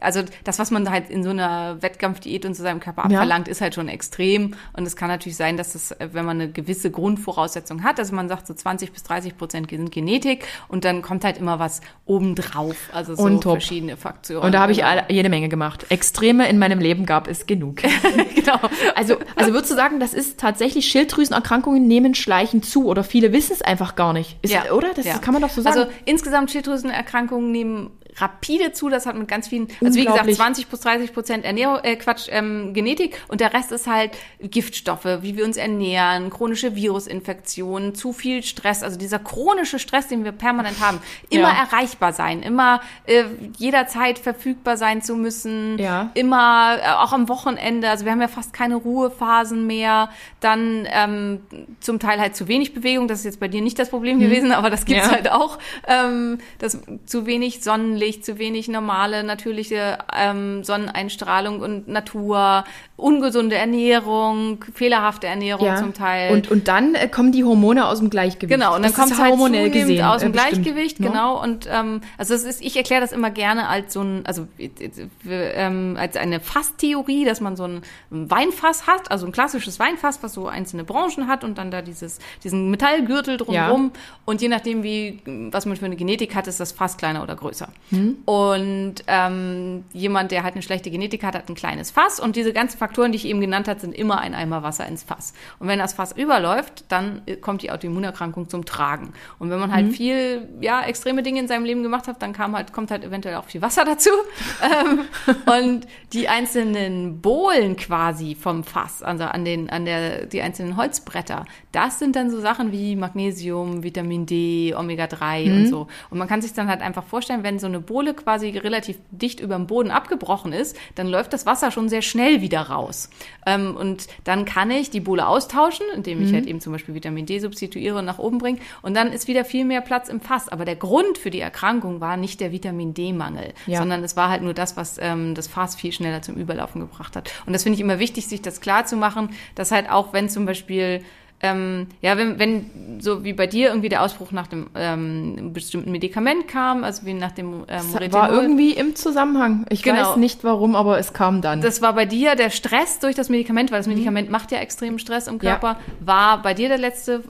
also 0.00 0.22
das, 0.44 0.58
was 0.58 0.70
man 0.70 0.90
halt 0.90 1.10
in 1.10 1.22
so 1.22 1.30
einer 1.30 1.80
Wettkampfdiät 1.82 2.44
und 2.44 2.54
zu 2.54 2.62
seinem 2.62 2.80
Körper 2.80 3.02
Ja. 3.02 3.18
abverlangt, 3.18 3.48
ist 3.48 3.60
halt 3.60 3.74
schon 3.74 3.88
extrem. 3.88 4.54
Und 4.72 4.86
es 4.86 4.96
kann 4.96 5.08
natürlich 5.08 5.36
sein, 5.36 5.56
dass 5.56 5.74
es, 5.74 5.92
äh, 5.92 6.08
wenn 6.12 6.24
man 6.24 6.40
eine 6.40 6.50
gewisse 6.50 6.90
Grundvoraussetzung 6.90 7.82
hat, 7.84 7.98
also 7.98 8.14
man 8.14 8.28
sagt 8.28 8.46
so 8.46 8.54
20 8.54 8.92
bis 8.92 9.02
30 9.02 9.36
Prozent 9.36 9.70
sind 9.70 9.90
Genetik 9.92 10.44
und 10.68 10.84
dann 10.84 11.02
kommt 11.02 11.24
halt 11.24 11.38
immer 11.38 11.58
was 11.58 11.80
obendrauf, 12.06 12.76
also 12.92 13.14
so 13.14 13.40
verschiedene 13.40 13.96
Faktoren. 13.96 14.44
Und 14.44 14.52
da 14.52 14.60
habe 14.60 14.72
ich 14.72 14.78
Genau. 14.78 15.02
jede 15.08 15.28
Menge 15.28 15.48
gemacht. 15.48 15.86
Extreme 15.90 16.39
in 16.48 16.58
meinem 16.58 16.78
Leben 16.78 17.06
gab 17.06 17.28
es 17.28 17.46
genug. 17.46 17.76
genau. 18.34 18.58
Also, 18.94 19.16
also 19.36 19.52
würdest 19.52 19.70
du 19.70 19.74
sagen, 19.76 20.00
das 20.00 20.14
ist 20.14 20.38
tatsächlich 20.40 20.86
Schilddrüsenerkrankungen 20.86 21.86
nehmen 21.86 22.14
schleichend 22.14 22.64
zu 22.64 22.86
oder 22.86 23.04
viele 23.04 23.32
wissen 23.32 23.52
es 23.52 23.62
einfach 23.62 23.96
gar 23.96 24.12
nicht. 24.12 24.36
Ist, 24.42 24.52
Ja. 24.52 24.72
Oder? 24.72 24.88
Das 24.94 25.04
Ja. 25.06 25.18
kann 25.18 25.32
man 25.34 25.42
doch 25.42 25.50
so 25.50 25.62
sagen. 25.62 25.78
Also 25.78 25.90
insgesamt 26.04 26.50
Schilddrüsenerkrankungen 26.50 27.50
nehmen 27.52 27.90
rapide 28.16 28.72
zu. 28.72 28.88
Das 28.88 29.06
hat 29.06 29.16
mit 29.16 29.28
ganz 29.28 29.48
vielen, 29.48 29.68
also 29.84 29.94
wie 29.98 30.04
gesagt, 30.04 30.08
Unglaublich. 30.10 30.36
20 30.36 30.66
bis 30.68 30.80
30 30.80 31.12
Prozent 31.12 31.44
Ernährung, 31.44 31.78
äh, 31.82 31.96
Quatsch, 31.96 32.28
ähm, 32.30 32.72
Genetik 32.74 33.20
und 33.28 33.40
der 33.40 33.52
Rest 33.54 33.72
ist 33.72 33.86
halt 33.86 34.12
Giftstoffe, 34.40 35.04
wie 35.20 35.36
wir 35.36 35.44
uns 35.44 35.56
ernähren, 35.56 36.30
chronische 36.30 36.74
Virusinfektionen, 36.74 37.94
zu 37.94 38.12
viel 38.12 38.42
Stress, 38.42 38.82
also 38.82 38.98
dieser 38.98 39.18
chronische 39.18 39.78
Stress, 39.78 40.08
den 40.08 40.24
wir 40.24 40.32
permanent 40.32 40.80
haben, 40.80 41.00
immer 41.28 41.48
Ja. 41.50 41.64
erreichbar 41.70 42.12
sein, 42.12 42.42
immer 42.42 42.80
äh, 43.06 43.24
jederzeit 43.58 44.18
verfügbar 44.18 44.76
sein 44.76 45.02
zu 45.02 45.14
müssen, 45.16 45.78
Ja. 45.78 46.10
immer 46.14 46.78
äh, 46.82 46.88
auch 46.92 47.12
am 47.12 47.28
Wochenende, 47.28 47.88
also 47.88 48.04
wir 48.04 48.12
haben 48.12 48.20
ja 48.20 48.28
fast 48.28 48.52
keine 48.52 48.76
Ruhephasen 48.76 49.66
mehr, 49.66 50.10
dann 50.40 50.86
ähm, 50.90 51.40
zum 51.80 51.98
Teil 51.98 52.20
halt 52.20 52.36
zu 52.36 52.48
wenig 52.48 52.74
Bewegung, 52.74 53.08
das 53.08 53.20
ist 53.20 53.24
jetzt 53.24 53.40
bei 53.40 53.48
dir 53.48 53.60
nicht 53.62 53.78
das 53.78 53.90
Problem 53.90 54.18
gewesen, 54.20 54.52
aber 54.52 54.70
das 54.70 54.84
gibt's 54.84 55.06
Ja. 55.06 55.12
halt 55.12 55.30
auch, 55.30 55.58
ähm, 55.86 56.38
das 56.58 56.78
zu 57.06 57.26
wenig 57.26 57.62
Sonnenlicht, 57.62 58.00
zu 58.12 58.38
wenig 58.38 58.68
normale, 58.68 59.22
natürliche 59.22 59.98
ähm, 60.14 60.64
Sonneneinstrahlung 60.64 61.60
und 61.60 61.88
Natur, 61.88 62.64
ungesunde 62.96 63.56
Ernährung, 63.56 64.64
fehlerhafte 64.74 65.26
Ernährung 65.26 65.76
zum 65.76 65.94
Teil. 65.94 66.32
Und, 66.32 66.50
und 66.50 66.68
dann 66.68 66.94
äh, 66.94 67.08
kommen 67.08 67.32
die 67.32 67.44
Hormone 67.44 67.86
aus 67.86 67.98
dem 67.98 68.10
Gleichgewicht. 68.10 68.52
Genau, 68.52 68.76
und 68.76 68.84
dann 68.84 68.92
kommt 68.92 69.12
es 69.12 69.18
halt 69.18 69.32
hormonell 69.32 69.70
gesehen, 69.70 70.04
aus 70.04 70.20
dem 70.20 70.30
äh, 70.30 70.32
bestimmt, 70.32 70.64
Gleichgewicht, 70.64 71.00
ne? 71.00 71.08
genau. 71.08 71.42
Und 71.42 71.68
ähm, 71.70 72.00
also 72.18 72.34
es 72.34 72.44
ist, 72.44 72.60
ich 72.60 72.76
erkläre 72.76 73.00
das 73.00 73.12
immer 73.12 73.30
gerne 73.30 73.68
als 73.68 73.92
so 73.92 74.02
ein, 74.02 74.26
also 74.26 74.46
äh, 74.58 74.66
äh, 74.66 75.52
ähm, 75.54 75.96
als 75.98 76.16
eine 76.16 76.40
Fasstheorie, 76.40 77.24
dass 77.24 77.40
man 77.40 77.56
so 77.56 77.64
ein 77.64 77.82
Weinfass 78.10 78.86
hat, 78.86 79.10
also 79.10 79.26
ein 79.26 79.32
klassisches 79.32 79.78
Weinfass, 79.78 80.22
was 80.22 80.34
so 80.34 80.48
einzelne 80.48 80.84
Branchen 80.84 81.28
hat 81.28 81.44
und 81.44 81.58
dann 81.58 81.70
da 81.70 81.82
dieses, 81.82 82.18
diesen 82.44 82.70
Metallgürtel 82.70 83.36
drumherum. 83.36 83.92
Und 84.24 84.42
je 84.42 84.48
nachdem, 84.48 84.82
wie 84.82 85.20
was 85.50 85.66
man 85.66 85.76
für 85.76 85.86
eine 85.86 85.96
Genetik 85.96 86.34
hat, 86.34 86.46
ist 86.46 86.60
das 86.60 86.72
Fass 86.72 86.96
kleiner 86.96 87.22
oder 87.22 87.36
größer. 87.36 87.68
Hm. 87.90 88.18
Und 88.24 88.94
ähm, 89.06 89.84
jemand, 89.92 90.30
der 90.30 90.42
halt 90.42 90.54
eine 90.54 90.62
schlechte 90.62 90.90
Genetik 90.90 91.22
hat, 91.24 91.34
hat 91.34 91.48
ein 91.48 91.54
kleines 91.54 91.90
Fass. 91.90 92.20
Und 92.20 92.36
diese 92.36 92.52
ganzen 92.52 92.78
Faktoren, 92.78 93.12
die 93.12 93.16
ich 93.16 93.26
eben 93.26 93.40
genannt 93.40 93.68
habe, 93.68 93.80
sind 93.80 93.94
immer 93.94 94.18
ein 94.20 94.34
Eimer 94.34 94.62
Wasser 94.62 94.86
ins 94.86 95.02
Fass. 95.02 95.32
Und 95.58 95.68
wenn 95.68 95.78
das 95.78 95.94
Fass 95.94 96.12
überläuft, 96.12 96.84
dann 96.88 97.22
äh, 97.26 97.36
kommt 97.36 97.62
die 97.62 97.70
Autoimmunerkrankung 97.70 98.48
zum 98.48 98.64
Tragen. 98.64 99.12
Und 99.38 99.50
wenn 99.50 99.58
man 99.58 99.72
halt 99.72 99.92
viel, 99.92 100.48
ja, 100.60 100.82
extreme 100.82 101.22
Dinge 101.22 101.40
in 101.40 101.48
seinem 101.48 101.64
Leben 101.64 101.82
gemacht 101.82 102.06
hat, 102.08 102.22
dann 102.22 102.32
kam 102.32 102.56
halt, 102.56 102.72
kommt 102.72 102.90
halt 102.90 103.04
eventuell 103.04 103.36
auch 103.36 103.44
viel 103.44 103.62
Wasser 103.62 103.84
dazu. 103.84 104.10
ähm, 104.62 105.00
und 105.46 105.86
die 106.12 106.28
einzelnen 106.28 107.20
Bohlen 107.20 107.76
quasi 107.76 108.34
vom 108.34 108.64
Fass, 108.64 109.02
also 109.02 109.24
an 109.24 109.44
den, 109.44 109.68
an 109.70 109.84
der, 109.84 110.26
die 110.26 110.42
einzelnen 110.42 110.76
Holzbretter, 110.76 111.44
das 111.72 111.98
sind 111.98 112.16
dann 112.16 112.30
so 112.30 112.40
Sachen 112.40 112.72
wie 112.72 112.96
Magnesium, 112.96 113.82
Vitamin 113.82 114.26
D, 114.26 114.74
Omega-3 114.76 115.40
Mhm. 115.48 115.56
und 115.56 115.66
so. 115.68 115.86
Und 116.10 116.18
man 116.18 116.28
kann 116.28 116.42
sich 116.42 116.52
dann 116.52 116.68
halt 116.68 116.82
einfach 116.82 117.04
vorstellen, 117.04 117.42
wenn 117.42 117.58
so 117.58 117.66
eine 117.66 117.79
Bohle 117.80 118.14
quasi 118.14 118.50
relativ 118.56 118.98
dicht 119.10 119.40
über 119.40 119.56
dem 119.56 119.66
Boden 119.66 119.90
abgebrochen 119.90 120.52
ist, 120.52 120.76
dann 120.94 121.06
läuft 121.08 121.32
das 121.32 121.46
Wasser 121.46 121.70
schon 121.70 121.88
sehr 121.88 122.02
schnell 122.02 122.40
wieder 122.40 122.62
raus. 122.62 123.10
Ähm, 123.46 123.76
und 123.76 124.06
dann 124.24 124.44
kann 124.44 124.70
ich 124.70 124.90
die 124.90 125.00
Bohle 125.00 125.26
austauschen, 125.26 125.86
indem 125.94 126.18
Mhm. 126.18 126.24
ich 126.26 126.32
halt 126.34 126.46
eben 126.46 126.60
zum 126.60 126.72
Beispiel 126.72 126.94
Vitamin 126.94 127.26
D 127.26 127.38
substituiere 127.38 127.98
und 127.98 128.04
nach 128.04 128.18
oben 128.18 128.38
bringe. 128.38 128.58
Und 128.82 128.94
dann 128.94 129.12
ist 129.12 129.28
wieder 129.28 129.44
viel 129.44 129.64
mehr 129.64 129.80
Platz 129.80 130.08
im 130.08 130.20
Fass. 130.20 130.48
Aber 130.48 130.64
der 130.64 130.76
Grund 130.76 131.18
für 131.18 131.30
die 131.30 131.40
Erkrankung 131.40 132.00
war 132.00 132.16
nicht 132.16 132.40
der 132.40 132.52
Vitamin 132.52 132.94
D-Mangel, 132.94 133.52
Ja. 133.66 133.78
sondern 133.78 134.02
es 134.04 134.16
war 134.16 134.28
halt 134.28 134.42
nur 134.42 134.54
das, 134.54 134.76
was 134.76 134.98
ähm, 135.00 135.34
das 135.34 135.48
Fass 135.48 135.74
viel 135.76 135.92
schneller 135.92 136.22
zum 136.22 136.36
Überlaufen 136.36 136.80
gebracht 136.80 137.16
hat. 137.16 137.30
Und 137.46 137.52
das 137.52 137.62
finde 137.62 137.74
ich 137.76 137.80
immer 137.80 137.98
wichtig, 137.98 138.26
sich 138.26 138.42
das 138.42 138.60
klar 138.60 138.84
zu 138.86 138.96
machen, 138.96 139.30
dass 139.54 139.70
halt 139.70 139.90
auch 139.90 140.12
wenn 140.12 140.28
zum 140.28 140.46
Beispiel 140.46 141.02
ähm, 141.42 141.86
ja, 142.02 142.18
wenn, 142.18 142.38
wenn 142.38 143.00
so 143.00 143.24
wie 143.24 143.32
bei 143.32 143.46
dir 143.46 143.68
irgendwie 143.68 143.88
der 143.88 144.02
Ausbruch 144.02 144.30
nach 144.30 144.46
dem 144.46 144.66
ähm, 144.74 145.52
bestimmten 145.54 145.90
Medikament 145.90 146.48
kam, 146.48 146.84
also 146.84 147.06
wie 147.06 147.14
nach 147.14 147.32
dem 147.32 147.60
ähm, 147.60 147.64
Das 147.68 147.92
war 147.94 148.00
Retinol. 148.00 148.28
irgendwie 148.30 148.72
im 148.72 148.94
Zusammenhang. 148.94 149.64
Ich 149.70 149.82
Genau. 149.82 150.10
weiß 150.10 150.16
nicht 150.16 150.44
warum, 150.44 150.76
aber 150.76 150.98
es 150.98 151.14
kam 151.14 151.40
dann. 151.40 151.62
Das 151.62 151.80
war 151.80 151.94
bei 151.94 152.04
dir 152.04 152.34
der 152.34 152.50
Stress 152.50 152.98
durch 152.98 153.14
das 153.14 153.30
Medikament, 153.30 153.70
weil 153.72 153.78
das 153.78 153.86
Medikament 153.86 154.30
macht 154.30 154.52
ja 154.52 154.58
extremen 154.58 154.98
Stress 154.98 155.28
im 155.28 155.36
Mhm. 155.36 155.40
Ja. 155.42 155.50
Körper. 155.56 155.80
War 156.00 156.42
bei 156.42 156.52
dir 156.52 156.68
der 156.68 156.76
letzte, 156.78 157.22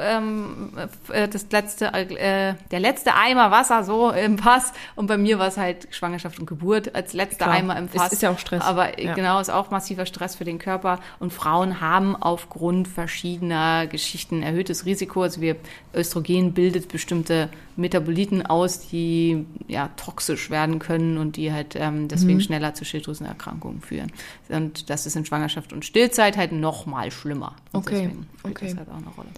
ähm, 0.00 0.70
äh, 1.12 1.26
das 1.26 1.46
letzte, 1.50 1.86
äh, 1.92 2.54
der 2.70 2.80
letzte 2.80 3.14
Eimer 3.16 3.50
Wasser 3.50 3.82
so 3.82 4.10
im 4.10 4.38
Fass 4.38 4.72
und 4.94 5.06
bei 5.08 5.16
mir 5.18 5.38
war 5.40 5.48
es 5.48 5.56
halt 5.56 5.88
Schwangerschaft 5.90 6.38
und 6.38 6.46
Geburt 6.46 6.94
als 6.94 7.14
letzter 7.14 7.46
Klar. 7.46 7.56
Eimer 7.56 7.76
im 7.76 7.86
Es 7.86 8.00
Fass. 8.00 8.12
ist 8.12 8.22
ja 8.22 8.30
auch 8.30 8.38
Stress. 8.38 8.62
Aber 8.62 9.00
Ja. 9.00 9.14
genau 9.14 9.40
ist 9.40 9.50
auch 9.50 9.70
massiver 9.72 10.06
Stress 10.06 10.36
für 10.36 10.44
den 10.44 10.58
Körper 10.60 11.00
und 11.18 11.32
Frauen 11.32 11.80
haben 11.80 12.14
aufgrund 12.14 12.86
verschiedener 12.86 13.39
Geschichten 13.86 14.42
erhöhtes 14.42 14.84
Risiko. 14.86 15.22
Also 15.22 15.40
wir 15.40 15.56
Östrogen 15.94 16.52
bildet 16.52 16.88
bestimmte 16.88 17.48
Metaboliten 17.76 18.44
aus, 18.44 18.88
die 18.88 19.46
ja 19.68 19.88
toxisch 19.96 20.50
werden 20.50 20.78
können 20.78 21.18
und 21.18 21.36
die 21.36 21.52
halt 21.52 21.74
ähm, 21.76 22.08
deswegen 22.08 22.34
Mhm. 22.36 22.40
schneller 22.42 22.74
zu 22.74 22.84
Schilddrüsenerkrankungen 22.84 23.80
führen. 23.80 24.12
Und 24.48 24.90
das 24.90 25.06
ist 25.06 25.16
in 25.16 25.24
Schwangerschaft 25.24 25.72
und 25.72 25.84
Stillzeit 25.84 26.36
halt 26.36 26.52
noch 26.52 26.86
mal 26.86 27.10
schlimmer. 27.10 27.56
Und 27.72 27.80
Okay, 27.80 28.02
deswegen 28.02 28.26
spielt 28.38 28.56
okay. 28.56 28.68
Das 28.68 28.76
halt 28.78 28.88
auch 28.90 28.96
eine 28.96 29.08
Rolle. 29.16 29.28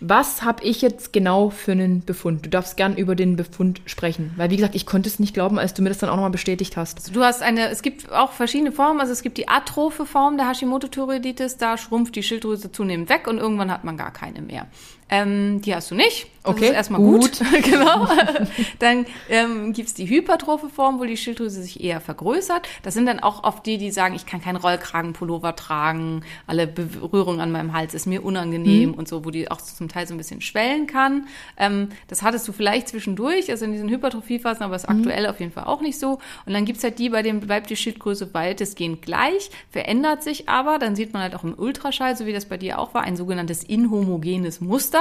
Was 0.00 0.42
habe 0.42 0.64
ich 0.64 0.80
jetzt 0.80 1.12
genau 1.12 1.50
für 1.50 1.72
einen 1.72 2.04
Befund? 2.04 2.46
Du 2.46 2.50
darfst 2.50 2.76
gern 2.76 2.96
über 2.96 3.14
den 3.14 3.36
Befund 3.36 3.82
sprechen. 3.84 4.32
Weil, 4.36 4.50
wie 4.50 4.56
gesagt, 4.56 4.74
ich 4.74 4.86
konnte 4.86 5.08
es 5.08 5.18
nicht 5.18 5.34
glauben, 5.34 5.58
als 5.58 5.74
du 5.74 5.82
mir 5.82 5.90
das 5.90 5.98
dann 5.98 6.08
auch 6.08 6.16
nochmal 6.16 6.30
bestätigt 6.30 6.78
hast. 6.78 6.98
Also 6.98 7.12
du 7.12 7.22
hast 7.22 7.42
eine, 7.42 7.68
es 7.68 7.82
gibt 7.82 8.10
auch 8.10 8.32
verschiedene 8.32 8.72
Formen. 8.72 9.00
Also 9.00 9.12
es 9.12 9.22
gibt 9.22 9.36
die 9.36 9.48
atrophe 9.48 10.06
Form 10.06 10.38
der 10.38 10.48
Hashimoto-Thyreoiditis, 10.48 11.58
da 11.58 11.76
schrumpft 11.76 12.16
die 12.16 12.22
Schilddrüse 12.22 12.72
zunehmend 12.72 13.10
weg 13.10 13.26
und 13.26 13.38
irgendwann 13.38 13.70
hat 13.70 13.84
man 13.84 13.96
gar 13.98 14.12
keine 14.12 14.40
mehr. 14.40 14.66
Ähm, 15.10 15.60
die 15.62 15.74
hast 15.74 15.90
du 15.90 15.94
nicht. 15.94 16.28
Das 16.42 16.54
Okay, 16.54 16.66
ist 16.66 16.72
erstmal 16.72 17.00
gut. 17.02 17.40
genau. 17.64 18.08
dann 18.78 19.04
ähm, 19.28 19.74
gibt's 19.74 19.92
die 19.92 20.08
hypertrophe 20.08 20.70
Form, 20.70 20.98
wo 20.98 21.04
die 21.04 21.18
Schilddrüse 21.18 21.62
sich 21.62 21.84
eher 21.84 22.00
vergrößert. 22.00 22.66
Das 22.82 22.94
sind 22.94 23.04
dann 23.04 23.20
auch 23.20 23.44
oft 23.44 23.66
die, 23.66 23.76
die 23.76 23.90
sagen, 23.90 24.14
ich 24.14 24.24
kann 24.24 24.40
keinen 24.40 24.56
Rollkragenpullover 24.56 25.54
tragen, 25.54 26.22
alle 26.46 26.66
Berührung 26.66 27.40
an 27.40 27.52
meinem 27.52 27.74
Hals 27.74 27.92
ist 27.92 28.06
mir 28.06 28.24
unangenehm 28.24 28.94
und 28.94 29.06
so, 29.06 29.24
wo 29.26 29.30
die 29.30 29.50
auch 29.50 29.60
zum 29.60 29.88
Teil 29.88 30.06
so 30.06 30.14
ein 30.14 30.18
bisschen 30.18 30.40
schwellen 30.40 30.86
kann. 30.86 31.26
Ähm, 31.58 31.90
das 32.08 32.22
hattest 32.22 32.48
du 32.48 32.52
vielleicht 32.52 32.88
zwischendurch, 32.88 33.50
also 33.50 33.66
in 33.66 33.72
diesen 33.72 33.90
Hypertrophiephasen, 33.90 34.62
aber 34.62 34.76
ist 34.76 34.88
aktuell 34.88 35.26
auf 35.26 35.40
jeden 35.40 35.52
Fall 35.52 35.64
auch 35.64 35.82
nicht 35.82 35.98
so. 35.98 36.20
Und 36.46 36.54
dann 36.54 36.64
gibt's 36.64 36.82
halt 36.82 36.98
die, 36.98 37.10
bei 37.10 37.20
denen 37.22 37.40
bleibt 37.40 37.68
die 37.68 37.76
Schildgröße 37.76 38.32
weitestgehend 38.32 39.02
gleich, 39.02 39.50
verändert 39.70 40.22
sich 40.22 40.48
aber, 40.48 40.78
dann 40.78 40.96
sieht 40.96 41.12
man 41.12 41.20
halt 41.20 41.34
auch 41.34 41.44
im 41.44 41.58
Ultraschall, 41.58 42.16
so 42.16 42.24
wie 42.24 42.32
das 42.32 42.46
bei 42.46 42.56
dir 42.56 42.78
auch 42.78 42.94
war, 42.94 43.02
ein 43.02 43.16
sogenanntes 43.16 43.62
inhomogenes 43.62 44.62
Muster. 44.62 44.99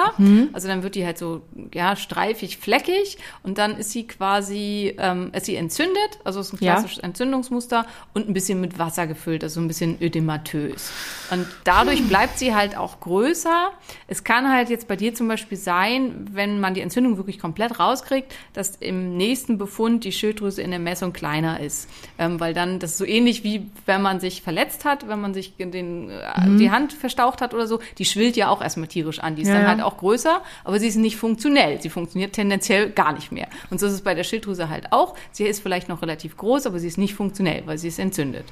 Also 0.53 0.67
dann 0.67 0.83
wird 0.83 0.95
die 0.95 1.05
halt 1.05 1.17
so, 1.17 1.41
ja, 1.73 1.95
streifig, 1.95 2.57
fleckig 2.57 3.17
und 3.43 3.57
dann 3.57 3.77
ist 3.77 3.91
sie 3.91 4.05
quasi, 4.07 4.95
ähm, 4.97 5.31
ist 5.33 5.45
sie 5.45 5.55
entzündet, 5.55 6.19
also 6.23 6.39
ist 6.39 6.53
ein 6.53 6.57
Ja. 6.61 6.73
klassisches 6.73 6.99
Entzündungsmuster 7.03 7.85
und 8.13 8.27
ein 8.29 8.33
bisschen 8.33 8.59
mit 8.61 8.79
Wasser 8.79 9.07
gefüllt, 9.07 9.43
also 9.43 9.59
ein 9.61 9.67
bisschen 9.67 9.97
ödematös. 10.01 10.91
Und 11.31 11.45
dadurch 11.63 12.07
bleibt 12.07 12.39
sie 12.39 12.55
halt 12.55 12.75
auch 12.77 12.99
größer. 12.99 13.71
Es 14.07 14.23
kann 14.23 14.49
halt 14.51 14.69
jetzt 14.69 14.87
bei 14.87 14.95
dir 14.95 15.13
zum 15.13 15.27
Beispiel 15.27 15.57
sein, 15.57 16.27
wenn 16.31 16.59
man 16.59 16.73
die 16.73 16.81
Entzündung 16.81 17.17
wirklich 17.17 17.39
komplett 17.39 17.79
rauskriegt, 17.79 18.33
dass 18.53 18.75
im 18.77 19.15
nächsten 19.17 19.57
Befund 19.57 20.03
die 20.03 20.11
Schilddrüse 20.11 20.61
in 20.61 20.71
der 20.71 20.79
Messung 20.79 21.13
kleiner 21.13 21.59
ist. 21.59 21.89
Ähm, 22.17 22.39
weil 22.39 22.53
dann, 22.53 22.79
das 22.79 22.91
ist 22.91 22.97
so 22.97 23.05
ähnlich 23.05 23.43
wie 23.43 23.69
wenn 23.85 24.01
man 24.01 24.19
sich 24.19 24.41
verletzt 24.41 24.85
hat, 24.85 25.07
wenn 25.07 25.19
man 25.21 25.33
sich 25.33 25.55
den, 25.57 26.09
äh, 26.09 26.47
Mhm. 26.47 26.57
die 26.57 26.71
Hand 26.71 26.93
verstaucht 26.93 27.41
hat 27.41 27.53
oder 27.53 27.67
so, 27.67 27.79
die 27.97 28.05
schwillt 28.05 28.35
ja 28.37 28.49
auch 28.49 28.61
erstmal 28.61 28.87
tierisch 28.87 29.19
an. 29.19 29.35
Die 29.35 29.41
ist 29.43 29.47
Ja, 29.49 29.55
dann 29.55 29.63
ja. 29.63 29.69
halt 29.69 29.81
auch 29.81 29.88
größer, 29.97 30.41
aber 30.63 30.79
sie 30.79 30.87
ist 30.87 30.95
nicht 30.95 31.17
funktionell. 31.17 31.81
Sie 31.81 31.89
funktioniert 31.89 32.33
tendenziell 32.33 32.89
gar 32.89 33.13
nicht 33.13 33.31
mehr. 33.31 33.47
Und 33.69 33.79
so 33.79 33.87
ist 33.87 33.93
es 33.93 34.01
bei 34.01 34.13
der 34.13 34.23
Schilddrüse 34.23 34.69
halt 34.69 34.91
auch. 34.91 35.15
Sie 35.31 35.45
ist 35.45 35.61
vielleicht 35.61 35.89
noch 35.89 36.01
relativ 36.01 36.37
groß, 36.37 36.65
aber 36.65 36.79
sie 36.79 36.87
ist 36.87 36.97
nicht 36.97 37.13
funktionell, 37.13 37.63
weil 37.65 37.77
sie 37.77 37.87
ist 37.87 37.99
entzündet. 37.99 38.45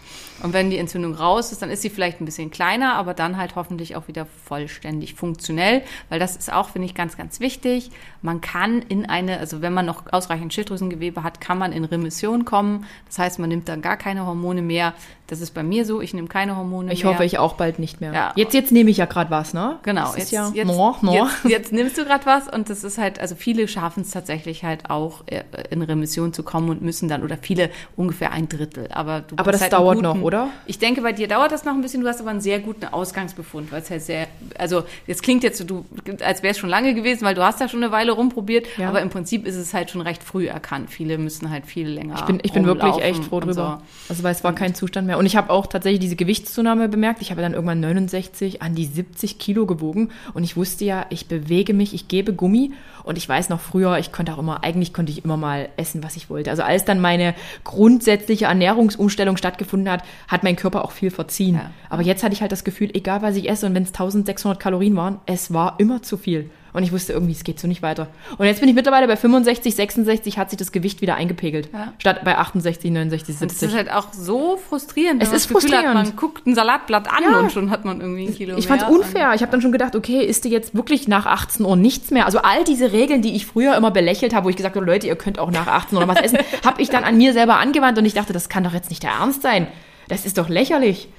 Und 0.43 0.53
wenn 0.53 0.69
die 0.69 0.77
Entzündung 0.77 1.15
raus 1.15 1.51
ist, 1.51 1.61
dann 1.61 1.69
ist 1.69 1.81
sie 1.81 1.89
vielleicht 1.89 2.21
ein 2.21 2.25
bisschen 2.25 2.51
kleiner, 2.51 2.95
aber 2.95 3.13
dann 3.13 3.37
halt 3.37 3.55
hoffentlich 3.55 3.95
auch 3.95 4.07
wieder 4.07 4.25
vollständig 4.25 5.15
funktionell, 5.15 5.83
weil 6.09 6.19
das 6.19 6.35
ist 6.35 6.51
auch, 6.51 6.69
finde 6.69 6.85
ich, 6.87 6.95
ganz, 6.95 7.17
ganz 7.17 7.39
wichtig. 7.39 7.91
Man 8.21 8.41
kann 8.41 8.81
in 8.81 9.05
eine, 9.07 9.39
also 9.39 9.61
wenn 9.61 9.73
man 9.73 9.85
noch 9.85 10.11
ausreichend 10.11 10.53
Schilddrüsengewebe 10.53 11.23
hat, 11.23 11.41
kann 11.41 11.57
man 11.57 11.71
in 11.71 11.85
Remission 11.85 12.45
kommen. 12.45 12.85
Das 13.05 13.19
heißt, 13.19 13.39
man 13.39 13.49
nimmt 13.49 13.67
dann 13.69 13.81
gar 13.81 13.97
keine 13.97 14.25
Hormone 14.25 14.61
mehr. 14.61 14.93
Das 15.27 15.41
ist 15.41 15.53
bei 15.53 15.61
mir 15.61 15.83
so. 15.85 15.99
Ich 16.01 16.13
nehme 16.13 16.27
keine 16.29 16.55
Hormone 16.55 16.91
Ich 16.93 17.03
mehr. 17.03 17.13
hoffe, 17.13 17.25
ich 17.25 17.37
auch 17.37 17.53
bald 17.55 17.79
nicht 17.79 17.99
mehr. 17.99 18.13
Ja. 18.13 18.31
Jetzt, 18.35 18.53
jetzt 18.53 18.71
nehme 18.71 18.89
ich 18.89 18.97
ja 18.97 19.05
gerade 19.05 19.29
was, 19.29 19.53
ne? 19.53 19.77
Genau, 19.83 20.13
jetzt, 20.15 20.31
ja 20.31 20.49
jetzt, 20.53 20.67
no, 20.67 20.95
no. 21.01 21.13
Jetzt, 21.13 21.45
jetzt 21.45 21.73
nimmst 21.73 21.97
du 21.97 22.05
gerade 22.05 22.25
was 22.25 22.47
und 22.47 22.69
das 22.69 22.83
ist 22.85 22.97
halt, 22.97 23.19
also 23.19 23.35
viele 23.35 23.67
schaffen 23.67 24.03
es 24.03 24.11
tatsächlich 24.11 24.63
halt 24.63 24.89
auch 24.89 25.23
äh, 25.27 25.43
in 25.69 25.81
Remission 25.81 26.31
zu 26.31 26.43
kommen 26.43 26.69
und 26.69 26.81
müssen 26.81 27.09
dann, 27.09 27.23
oder 27.23 27.37
viele 27.41 27.69
ungefähr 27.97 28.31
ein 28.31 28.47
Drittel. 28.47 28.87
Aber, 28.91 29.21
du 29.21 29.35
Aber 29.37 29.51
das 29.51 29.61
halt 29.61 29.73
dauert 29.73 29.95
guten, 29.97 30.03
noch, 30.07 30.21
oder? 30.21 30.47
Ich 30.65 30.79
denke, 30.79 31.01
bei 31.01 31.11
dir 31.11 31.27
dauert 31.27 31.51
das 31.51 31.65
noch 31.65 31.73
ein 31.73 31.81
bisschen, 31.81 32.01
du 32.01 32.07
hast 32.07 32.21
aber 32.21 32.29
einen 32.29 32.41
sehr 32.41 32.59
guten 32.59 32.85
Ausgangsbefund, 32.85 33.71
weil 33.71 33.81
es 33.81 33.89
halt 33.89 34.01
sehr, 34.03 34.27
also 34.57 34.83
jetzt 35.07 35.23
klingt 35.23 35.43
jetzt 35.43 35.57
so, 35.57 35.65
du, 35.65 35.85
als 36.23 36.41
wäre 36.41 36.51
es 36.51 36.57
schon 36.57 36.69
lange 36.69 36.93
gewesen, 36.93 37.25
weil 37.25 37.35
du 37.35 37.43
hast 37.43 37.59
ja 37.59 37.67
schon 37.67 37.83
eine 37.83 37.91
Weile 37.91 38.13
rumprobiert, 38.13 38.65
Ja. 38.77 38.87
aber 38.89 39.01
im 39.01 39.09
Prinzip 39.09 39.45
ist 39.45 39.55
es 39.55 39.73
halt 39.73 39.91
schon 39.91 40.01
recht 40.01 40.23
früh 40.23 40.47
erkannt. 40.47 40.89
Viele 40.89 41.17
müssen 41.17 41.49
halt 41.49 41.65
viel 41.65 41.87
länger 41.89 42.15
Ich 42.15 42.21
bin, 42.21 42.39
ich 42.43 42.53
bin 42.53 42.65
wirklich 42.65 42.97
echt 42.99 43.25
froh 43.25 43.37
und 43.37 43.47
drüber. 43.47 43.81
So. 44.07 44.11
Also 44.13 44.23
weil 44.23 44.31
es 44.31 44.43
war 44.43 44.53
kein 44.53 44.73
Zustand 44.73 45.07
mehr. 45.07 45.16
Und 45.17 45.25
ich 45.25 45.35
habe 45.35 45.49
auch 45.49 45.67
tatsächlich 45.67 45.99
diese 45.99 46.15
Gewichtszunahme 46.15 46.89
bemerkt. 46.89 47.21
Ich 47.21 47.31
habe 47.31 47.41
dann 47.41 47.53
irgendwann 47.53 47.79
69 47.79 48.61
an 48.61 48.75
die 48.75 48.85
70 48.85 49.39
Kilo 49.39 49.65
gewogen. 49.65 50.11
Und 50.33 50.43
ich 50.43 50.55
wusste 50.55 50.85
ja, 50.85 51.05
ich 51.09 51.27
bewege 51.27 51.73
mich, 51.73 51.93
ich 51.93 52.07
gebe 52.07 52.33
Gummi. 52.33 52.71
Und 53.03 53.17
ich 53.17 53.27
weiß 53.27 53.49
noch 53.49 53.59
früher, 53.59 53.97
ich 53.97 54.11
konnte 54.11 54.33
auch 54.33 54.37
immer, 54.37 54.63
eigentlich 54.63 54.93
konnte 54.93 55.11
ich 55.11 55.23
immer 55.23 55.37
mal 55.37 55.69
essen, 55.77 56.03
was 56.03 56.15
ich 56.17 56.29
wollte. 56.29 56.49
Also 56.49 56.63
als 56.63 56.85
dann 56.85 56.99
meine 56.99 57.35
grundsätzliche 57.63 58.45
Ernährungsumstellung 58.45 59.37
stattgefunden 59.37 59.89
hat, 59.89 60.03
hat 60.27 60.43
mein 60.43 60.55
Körper 60.55 60.83
auch 60.83 60.91
viel 60.91 61.11
verziehen. 61.11 61.55
Ja. 61.55 61.71
Aber 61.89 62.01
jetzt 62.01 62.23
hatte 62.23 62.33
ich 62.33 62.41
halt 62.41 62.51
das 62.51 62.63
Gefühl, 62.63 62.89
egal 62.93 63.21
was 63.21 63.35
ich 63.35 63.49
esse 63.49 63.65
und 63.65 63.75
wenn 63.75 63.83
es 63.83 63.89
1600 63.89 64.59
Kalorien 64.59 64.95
waren, 64.95 65.19
es 65.25 65.53
war 65.53 65.75
immer 65.79 66.01
zu 66.01 66.17
viel. 66.17 66.49
Und 66.73 66.83
ich 66.83 66.91
wusste 66.91 67.13
irgendwie, 67.13 67.31
es 67.33 67.43
geht 67.43 67.59
so 67.59 67.67
nicht 67.67 67.81
weiter. 67.81 68.07
Und 68.37 68.45
jetzt 68.45 68.59
bin 68.59 68.69
ich 68.69 68.75
mittlerweile 68.75 69.07
bei 69.07 69.15
65, 69.15 69.73
66 69.75 70.37
hat 70.37 70.49
sich 70.49 70.57
das 70.57 70.71
Gewicht 70.71 71.01
wieder 71.01 71.15
eingepegelt. 71.15 71.69
Ja. 71.73 71.93
Statt 71.97 72.23
bei 72.23 72.37
68, 72.37 72.91
69, 72.91 73.35
Und 73.41 73.51
es 73.51 73.59
70. 73.59 73.69
ist 73.69 73.75
halt 73.75 73.91
auch 73.91 74.13
so 74.13 74.57
frustrierend, 74.57 75.21
Es 75.23 75.29
ist 75.31 75.35
das 75.35 75.47
Gefühl 75.47 75.71
hat, 75.71 75.83
frustrierend. 75.85 76.07
man 76.09 76.15
guckt 76.15 76.45
ein 76.45 76.55
Salatblatt 76.55 77.07
an 77.09 77.23
Ja. 77.23 77.39
und 77.39 77.51
schon 77.51 77.69
hat 77.71 77.85
man 77.85 78.01
irgendwie 78.01 78.27
ein 78.27 78.35
Kilo 78.35 78.57
ich 78.57 78.69
mehr. 78.69 78.77
fand's 78.79 78.93
unfair. 78.95 79.33
Ich 79.33 79.41
habe 79.41 79.51
dann 79.51 79.61
schon 79.61 79.71
gedacht, 79.71 79.95
okay, 79.95 80.21
isst 80.23 80.45
du 80.45 80.49
jetzt 80.49 80.75
wirklich 80.75 81.07
nach 81.07 81.25
18 81.25 81.65
Uhr 81.65 81.75
nichts 81.75 82.11
mehr? 82.11 82.25
Also 82.25 82.39
all 82.39 82.63
diese 82.63 82.91
Regeln, 82.91 83.21
die 83.21 83.35
ich 83.35 83.45
früher 83.45 83.75
immer 83.75 83.91
belächelt 83.91 84.33
habe, 84.35 84.45
wo 84.45 84.49
ich 84.49 84.55
gesagt 84.55 84.75
habe, 84.75 84.85
Leute, 84.85 85.07
ihr 85.07 85.15
könnt 85.15 85.39
auch 85.39 85.51
nach 85.51 85.67
18 85.67 85.97
Uhr 85.97 86.05
noch 86.05 86.15
was 86.15 86.21
essen, 86.23 86.37
habe 86.65 86.81
ich 86.81 86.89
dann 86.89 87.03
an 87.03 87.17
mir 87.17 87.33
selber 87.33 87.57
angewandt 87.57 87.97
und 87.97 88.05
ich 88.05 88.13
dachte, 88.13 88.33
das 88.33 88.49
kann 88.49 88.63
doch 88.63 88.73
jetzt 88.73 88.89
nicht 88.89 89.03
der 89.03 89.11
Ernst 89.11 89.41
sein. 89.41 89.67
Das 90.09 90.25
ist 90.25 90.37
doch 90.37 90.47
lächerlich. 90.49 91.09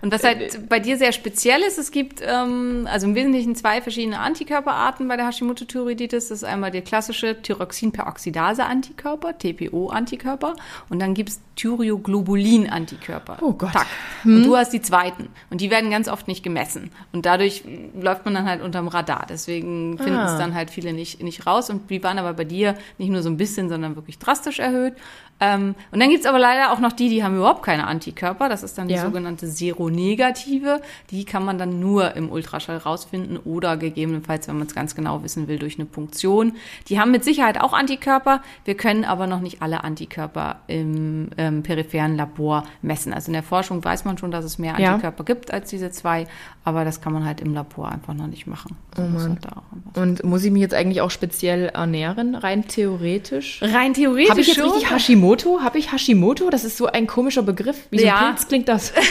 Und 0.00 0.12
was 0.12 0.22
Äh, 0.22 0.26
halt 0.26 0.68
bei 0.68 0.78
dir 0.78 0.96
sehr 0.96 1.12
speziell 1.12 1.60
ist, 1.62 1.78
es 1.78 1.90
gibt 1.90 2.22
ähm, 2.24 2.86
also 2.90 3.06
im 3.06 3.14
Wesentlichen 3.14 3.54
zwei 3.56 3.80
verschiedene 3.82 4.20
Antikörperarten 4.20 5.08
bei 5.08 5.16
der 5.16 5.26
Hashimoto-Thyreoiditis. 5.26 6.28
Das 6.28 6.38
ist 6.38 6.44
einmal 6.44 6.70
der 6.70 6.82
klassische 6.82 7.40
Thyroxinperoxidase-Antikörper, 7.42 9.36
TPO-Antikörper, 9.38 10.54
und 10.88 11.00
dann 11.00 11.14
gibt's 11.14 11.40
Thyroglobulin-Antikörper. 11.56 13.38
Oh 13.40 13.52
Gott. 13.52 13.72
TAC. 13.72 13.86
Und 14.24 14.44
du 14.44 14.56
hast 14.56 14.72
die 14.72 14.80
zweiten. 14.80 15.28
Und 15.50 15.60
die 15.60 15.70
werden 15.70 15.90
ganz 15.90 16.08
oft 16.08 16.28
nicht 16.28 16.42
gemessen. 16.42 16.90
Und 17.12 17.26
dadurch 17.26 17.64
läuft 18.00 18.24
man 18.24 18.34
dann 18.34 18.44
halt 18.48 18.62
unterm 18.62 18.88
Radar. 18.88 19.26
Deswegen 19.28 19.98
finden 19.98 20.18
Ah. 20.18 20.32
es 20.32 20.38
dann 20.38 20.54
halt 20.54 20.70
viele 20.70 20.92
nicht, 20.92 21.22
nicht 21.22 21.46
raus. 21.46 21.70
Und 21.70 21.90
die 21.90 22.02
waren 22.02 22.18
aber 22.18 22.34
bei 22.34 22.44
dir 22.44 22.76
nicht 22.98 23.10
nur 23.10 23.22
so 23.22 23.28
ein 23.28 23.36
bisschen, 23.36 23.68
sondern 23.68 23.96
wirklich 23.96 24.18
drastisch 24.18 24.58
erhöht. 24.60 24.94
Ähm, 25.40 25.74
und 25.92 26.00
dann 26.00 26.10
gibt's 26.10 26.26
aber 26.26 26.38
leider 26.38 26.72
auch 26.72 26.80
noch 26.80 26.92
die, 26.92 27.08
die 27.08 27.22
haben 27.22 27.36
überhaupt 27.36 27.62
keine 27.62 27.86
Antikörper. 27.86 28.48
Das 28.48 28.62
ist 28.64 28.76
dann 28.76 28.88
die 28.88 28.94
Ja. 28.94 29.02
sogenannte 29.04 29.46
Seronegative. 29.46 30.80
Die 31.10 31.24
kann 31.24 31.44
man 31.44 31.58
dann 31.58 31.80
nur 31.80 32.16
im 32.16 32.30
Ultraschall 32.30 32.78
rausfinden 32.78 33.36
oder 33.36 33.76
gegebenenfalls, 33.76 34.48
wenn 34.48 34.58
man 34.58 34.66
es 34.66 34.74
ganz 34.74 34.94
genau 34.94 35.22
wissen 35.22 35.46
will, 35.48 35.58
durch 35.58 35.76
eine 35.78 35.86
Punktion. 35.86 36.54
Die 36.88 36.98
haben 36.98 37.10
mit 37.12 37.24
Sicherheit 37.24 37.60
auch 37.60 37.72
Antikörper. 37.72 38.42
Wir 38.64 38.74
können 38.76 39.04
aber 39.04 39.26
noch 39.26 39.40
nicht 39.40 39.62
alle 39.62 39.84
Antikörper 39.84 40.56
im 40.66 41.30
ähm, 41.36 41.62
peripheren 41.62 42.16
Labor 42.16 42.64
messen. 42.82 43.12
Also 43.12 43.28
in 43.28 43.34
der 43.34 43.42
Forschung 43.44 43.84
weiß 43.84 44.04
man 44.04 44.18
schon, 44.18 44.30
dass 44.30 44.44
es 44.44 44.58
mehr 44.58 44.74
Ja. 44.78 44.90
Antikörper 44.94 45.24
gibt 45.24 45.52
als 45.52 45.70
diese 45.70 45.90
zwei, 45.90 46.26
aber 46.64 46.84
das 46.84 47.00
kann 47.00 47.12
man 47.12 47.24
halt 47.24 47.40
im 47.40 47.54
Labor 47.54 47.90
einfach 47.92 48.14
noch 48.14 48.26
nicht 48.26 48.46
machen. 48.46 48.76
Oh 48.98 49.02
muss 49.02 49.22
Mann. 49.28 49.38
halt 49.44 49.96
Und 49.96 50.24
muss 50.24 50.42
ich 50.44 50.50
mich 50.50 50.62
jetzt 50.62 50.74
eigentlich 50.74 51.00
auch 51.00 51.10
speziell 51.10 51.66
ernähren, 51.68 52.34
rein 52.34 52.66
theoretisch? 52.66 53.60
Rein 53.62 53.94
theoretisch 53.94 54.30
Habe 54.30 54.40
ich 54.40 54.48
jetzt 54.48 54.56
schon. 54.56 54.70
richtig 54.70 54.90
Hashimoto? 54.90 55.27
Habe 55.36 55.78
ich 55.78 55.92
Hashimoto? 55.92 56.50
Das 56.50 56.64
ist 56.64 56.76
so 56.76 56.86
ein 56.86 57.06
komischer 57.06 57.42
Begriff. 57.42 57.86
Wie 57.90 57.98
so 57.98 58.04
ein 58.04 58.08
Ja. 58.08 58.28
Pilz 58.28 58.48
klingt 58.48 58.68
das. 58.68 58.92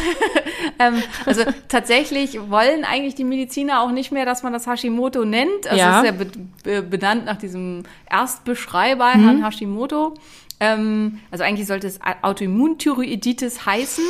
Ähm, 0.80 1.02
also 1.26 1.42
tatsächlich 1.70 2.38
wollen 2.52 2.84
eigentlich 2.86 3.16
die 3.16 3.24
Mediziner 3.24 3.82
auch 3.82 3.90
nicht 3.92 4.12
mehr, 4.12 4.26
dass 4.26 4.44
man 4.44 4.54
das 4.54 4.68
Hashimoto 4.68 5.26
nennt. 5.26 5.66
Also 5.66 5.76
Ja. 5.76 6.04
es 6.04 6.10
ist 6.12 6.20
ja 6.20 6.24
be 6.24 6.32
be 6.64 6.82
benannt 6.84 7.26
nach 7.26 7.38
diesem 7.38 7.82
Erstbeschreiber 8.10 9.16
Mhm. 9.16 9.24
Herrn 9.24 9.46
Hashimoto. 9.46 10.14
Ähm, 10.60 11.20
also 11.32 11.44
eigentlich 11.44 11.66
sollte 11.68 11.88
es 11.88 12.00
Autoimmunthyroiditis 12.22 13.66
heißen. 13.66 14.04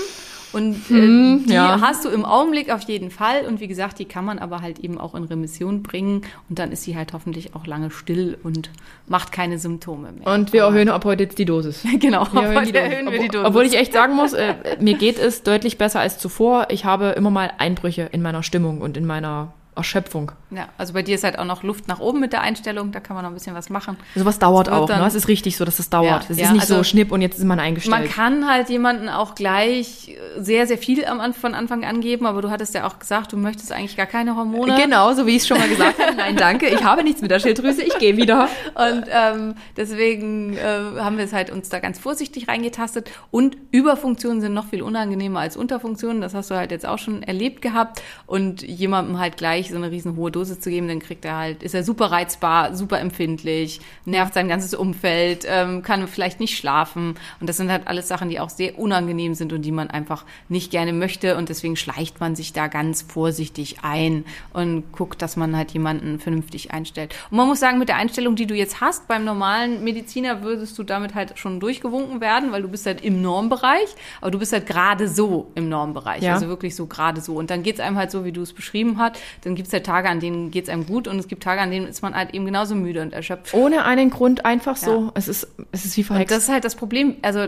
Und 0.53 0.75
äh, 0.89 0.93
Hm, 0.93 1.43
die 1.47 1.53
ja. 1.53 1.79
hast 1.81 2.05
du 2.05 2.09
im 2.09 2.23
Augenblick 2.25 2.71
auf 2.71 2.81
jeden 2.83 3.11
Fall. 3.11 3.45
Und 3.45 3.59
wie 3.59 3.67
gesagt, 3.67 3.99
die 3.99 4.05
kann 4.05 4.23
man 4.25 4.39
aber 4.39 4.61
halt 4.61 4.79
eben 4.79 4.97
auch 4.97 5.13
in 5.15 5.23
Remission 5.25 5.83
bringen. 5.83 6.21
Und 6.49 6.59
dann 6.59 6.71
ist 6.71 6.83
sie 6.83 6.95
halt 6.95 7.13
hoffentlich 7.13 7.53
auch 7.55 7.65
lange 7.67 7.91
still 7.91 8.37
und 8.43 8.69
macht 9.07 9.31
keine 9.31 9.59
Symptome 9.59 10.11
mehr. 10.13 10.33
Und 10.33 10.53
wir 10.53 10.63
erhöhen 10.63 10.89
ab 10.89 11.05
heute 11.05 11.23
jetzt 11.23 11.37
die 11.37 11.45
Dosis. 11.45 11.83
genau, 11.99 12.25
Wir 12.31 12.41
erhöhen 12.43 12.65
die 12.65 12.71
Dosis. 12.71 12.89
erhöhen 12.91 13.05
wir 13.11 13.19
die 13.19 13.25
Obwohl- 13.25 13.29
Dosis. 13.29 13.47
Obwohl 13.47 13.65
ich 13.65 13.77
echt 13.77 13.93
sagen 13.93 14.15
muss, 14.15 14.33
äh, 14.33 14.55
mir 14.79 14.93
geht 14.95 15.19
es 15.19 15.43
deutlich 15.43 15.77
besser 15.77 15.99
als 15.99 16.17
zuvor. 16.17 16.67
Ich 16.69 16.85
habe 16.85 17.09
immer 17.09 17.29
mal 17.29 17.51
Einbrüche 17.57 18.09
in 18.11 18.21
meiner 18.21 18.43
Stimmung 18.43 18.81
und 18.81 18.97
in 18.97 19.05
meiner 19.05 19.53
Erschöpfung. 19.75 20.31
Ja, 20.49 20.69
also 20.77 20.93
bei 20.93 21.01
dir 21.03 21.15
ist 21.15 21.23
halt 21.23 21.37
auch 21.39 21.45
noch 21.45 21.63
Luft 21.63 21.87
nach 21.87 21.99
oben 21.99 22.19
mit 22.21 22.31
der 22.31 22.41
Einstellung. 22.41 22.91
Da 22.91 22.99
kann 23.01 23.15
man 23.15 23.23
noch 23.23 23.31
ein 23.31 23.33
bisschen 23.33 23.53
was 23.55 23.69
machen. 23.69 23.97
Sowas 24.15 24.39
dauert 24.39 24.67
Es 24.67 24.73
wird 24.73 24.81
auch. 24.83 24.87
dann- 24.87 25.01
Ne? 25.01 25.07
Es 25.07 25.15
ist 25.15 25.27
richtig 25.27 25.57
so, 25.57 25.65
dass 25.65 25.79
es 25.79 25.89
dauert. 25.89 26.23
Ja, 26.23 26.29
es 26.29 26.37
ja, 26.37 26.45
ist 26.45 26.51
nicht 26.53 26.61
also 26.61 26.77
so 26.77 26.83
schnipp 26.83 27.11
und 27.11 27.21
jetzt 27.21 27.37
ist 27.37 27.43
man 27.43 27.59
eingestellt. 27.59 27.99
Man 27.99 28.09
kann 28.09 28.49
halt 28.49 28.69
jemanden 28.69 29.09
auch 29.09 29.35
gleich 29.35 30.15
sehr, 30.37 30.65
sehr 30.67 30.77
viel 30.77 31.05
am 31.05 31.33
von 31.33 31.53
Anfang 31.53 31.83
an 31.83 31.99
geben, 32.01 32.25
aber 32.25 32.41
du 32.41 32.49
hattest 32.49 32.73
ja 32.73 32.87
auch 32.87 32.99
gesagt, 32.99 33.33
du 33.33 33.37
möchtest 33.37 33.71
eigentlich 33.71 33.97
gar 33.97 34.05
keine 34.05 34.35
Hormone. 34.35 34.75
Genau, 34.75 35.13
so 35.13 35.25
wie 35.27 35.31
ich 35.31 35.41
es 35.43 35.47
schon 35.47 35.57
mal 35.57 35.67
gesagt 35.67 35.99
habe. 35.99 36.15
Nein, 36.15 36.35
danke. 36.37 36.67
Ich 36.67 36.83
habe 36.83 37.03
nichts 37.03 37.21
mit 37.21 37.29
der 37.31 37.39
Schilddrüse. 37.39 37.83
Ich 37.83 37.97
gehe 37.97 38.15
wieder. 38.17 38.47
Und 38.75 39.03
ähm, 39.11 39.55
deswegen 39.75 40.55
äh, 40.57 40.99
haben 40.99 41.17
wir 41.17 41.25
es 41.25 41.33
halt 41.33 41.49
uns 41.49 41.69
da 41.69 41.79
ganz 41.79 41.99
vorsichtig 41.99 42.47
reingetastet. 42.47 43.09
Und 43.31 43.57
Überfunktionen 43.71 44.41
sind 44.41 44.53
noch 44.53 44.67
viel 44.67 44.81
unangenehmer 44.81 45.41
als 45.41 45.57
Unterfunktionen. 45.57 46.21
Das 46.21 46.33
hast 46.33 46.49
du 46.51 46.55
halt 46.55 46.71
jetzt 46.71 46.85
auch 46.85 46.97
schon 46.99 47.23
erlebt 47.23 47.61
gehabt. 47.61 48.01
Und 48.25 48.61
jemandem 48.63 49.19
halt 49.19 49.37
gleich 49.37 49.69
so 49.69 49.75
eine 49.75 49.91
riesen 49.91 50.15
hohe 50.15 50.31
Dosis 50.37 50.59
zu 50.59 50.69
geben, 50.69 50.87
dann 50.87 50.99
kriegt 50.99 51.25
er 51.25 51.35
halt, 51.35 51.63
ist 51.63 51.73
er 51.73 51.83
super 51.83 52.11
reizbar, 52.11 52.75
super 52.75 52.99
empfindlich, 52.99 53.79
nervt 54.05 54.33
sein 54.33 54.47
ganzes 54.47 54.73
Umfeld, 54.73 55.45
ähm, 55.47 55.81
kann 55.81 56.07
vielleicht 56.07 56.39
nicht 56.39 56.57
schlafen. 56.57 57.15
Und 57.39 57.49
das 57.49 57.57
sind 57.57 57.71
halt 57.71 57.87
alles 57.87 58.07
Sachen, 58.07 58.29
die 58.29 58.39
auch 58.39 58.49
sehr 58.49 58.77
unangenehm 58.77 59.33
sind 59.33 59.51
und 59.53 59.63
die 59.63 59.71
man 59.71 59.89
einfach 59.89 60.25
nicht 60.49 60.71
gerne 60.71 60.93
möchte. 60.93 61.35
Und 61.37 61.49
deswegen 61.49 61.75
schleicht 61.75 62.19
man 62.19 62.35
sich 62.35 62.53
da 62.53 62.67
ganz 62.67 63.01
vorsichtig 63.01 63.77
ein 63.81 64.25
und 64.53 64.91
guckt, 64.91 65.21
dass 65.21 65.37
man 65.37 65.55
halt 65.57 65.71
jemanden 65.71 66.19
vernünftig 66.19 66.71
einstellt. 66.71 67.15
Und 67.31 67.37
man 67.37 67.47
muss 67.47 67.59
sagen, 67.59 67.79
mit 67.79 67.89
der 67.89 67.97
Einstellung, 67.97 68.35
die 68.35 68.45
du 68.45 68.55
jetzt 68.55 68.79
hast, 68.81 69.07
beim 69.07 69.25
normalen 69.25 69.83
Mediziner 69.83 70.43
würdest 70.43 70.77
du 70.77 70.83
damit 70.83 71.15
halt 71.15 71.39
schon 71.39 71.59
durchgewunken 71.59 72.21
werden, 72.21 72.51
weil 72.51 72.61
du 72.61 72.69
bist 72.69 72.85
halt 72.85 73.01
im 73.01 73.21
Normbereich, 73.21 73.87
aber 74.21 74.31
du 74.31 74.39
bist 74.39 74.53
halt 74.53 74.67
gerade 74.67 75.07
so 75.07 75.51
im 75.55 75.69
Normbereich. 75.69 76.21
Ja. 76.21 76.35
Also 76.35 76.47
wirklich 76.47 76.75
so 76.75 76.85
gerade 76.85 77.21
so. 77.21 77.35
Und 77.35 77.49
dann 77.49 77.63
geht's 77.63 77.79
einem 77.79 77.97
halt 77.97 78.11
so, 78.11 78.23
wie 78.23 78.31
du 78.31 78.41
es 78.41 78.53
beschrieben 78.53 78.97
hast. 78.99 79.19
Dann 79.41 79.55
gibt's 79.55 79.73
halt 79.73 79.85
Tage, 79.85 80.09
an 80.09 80.19
denen 80.19 80.26
geht's 80.51 80.69
einem 80.69 80.85
gut 80.85 81.07
und 81.07 81.17
es 81.19 81.27
gibt 81.27 81.43
Tage, 81.43 81.61
an 81.61 81.71
denen 81.71 81.87
ist 81.87 82.01
man 82.01 82.15
halt 82.15 82.33
eben 82.33 82.45
genauso 82.45 82.75
müde 82.75 83.01
und 83.01 83.13
erschöpft. 83.13 83.53
Ohne 83.53 83.85
einen 83.85 84.09
Grund 84.09 84.45
einfach 84.45 84.75
so. 84.75 85.05
Ja. 85.05 85.11
Es 85.15 85.27
ist, 85.27 85.47
es 85.71 85.85
ist 85.85 85.97
wie 85.97 86.01
Und 86.01 86.07
verhext. 86.07 86.35
das 86.35 86.43
ist 86.43 86.49
halt 86.49 86.63
das 86.65 86.75
Problem. 86.75 87.15
Also 87.21 87.47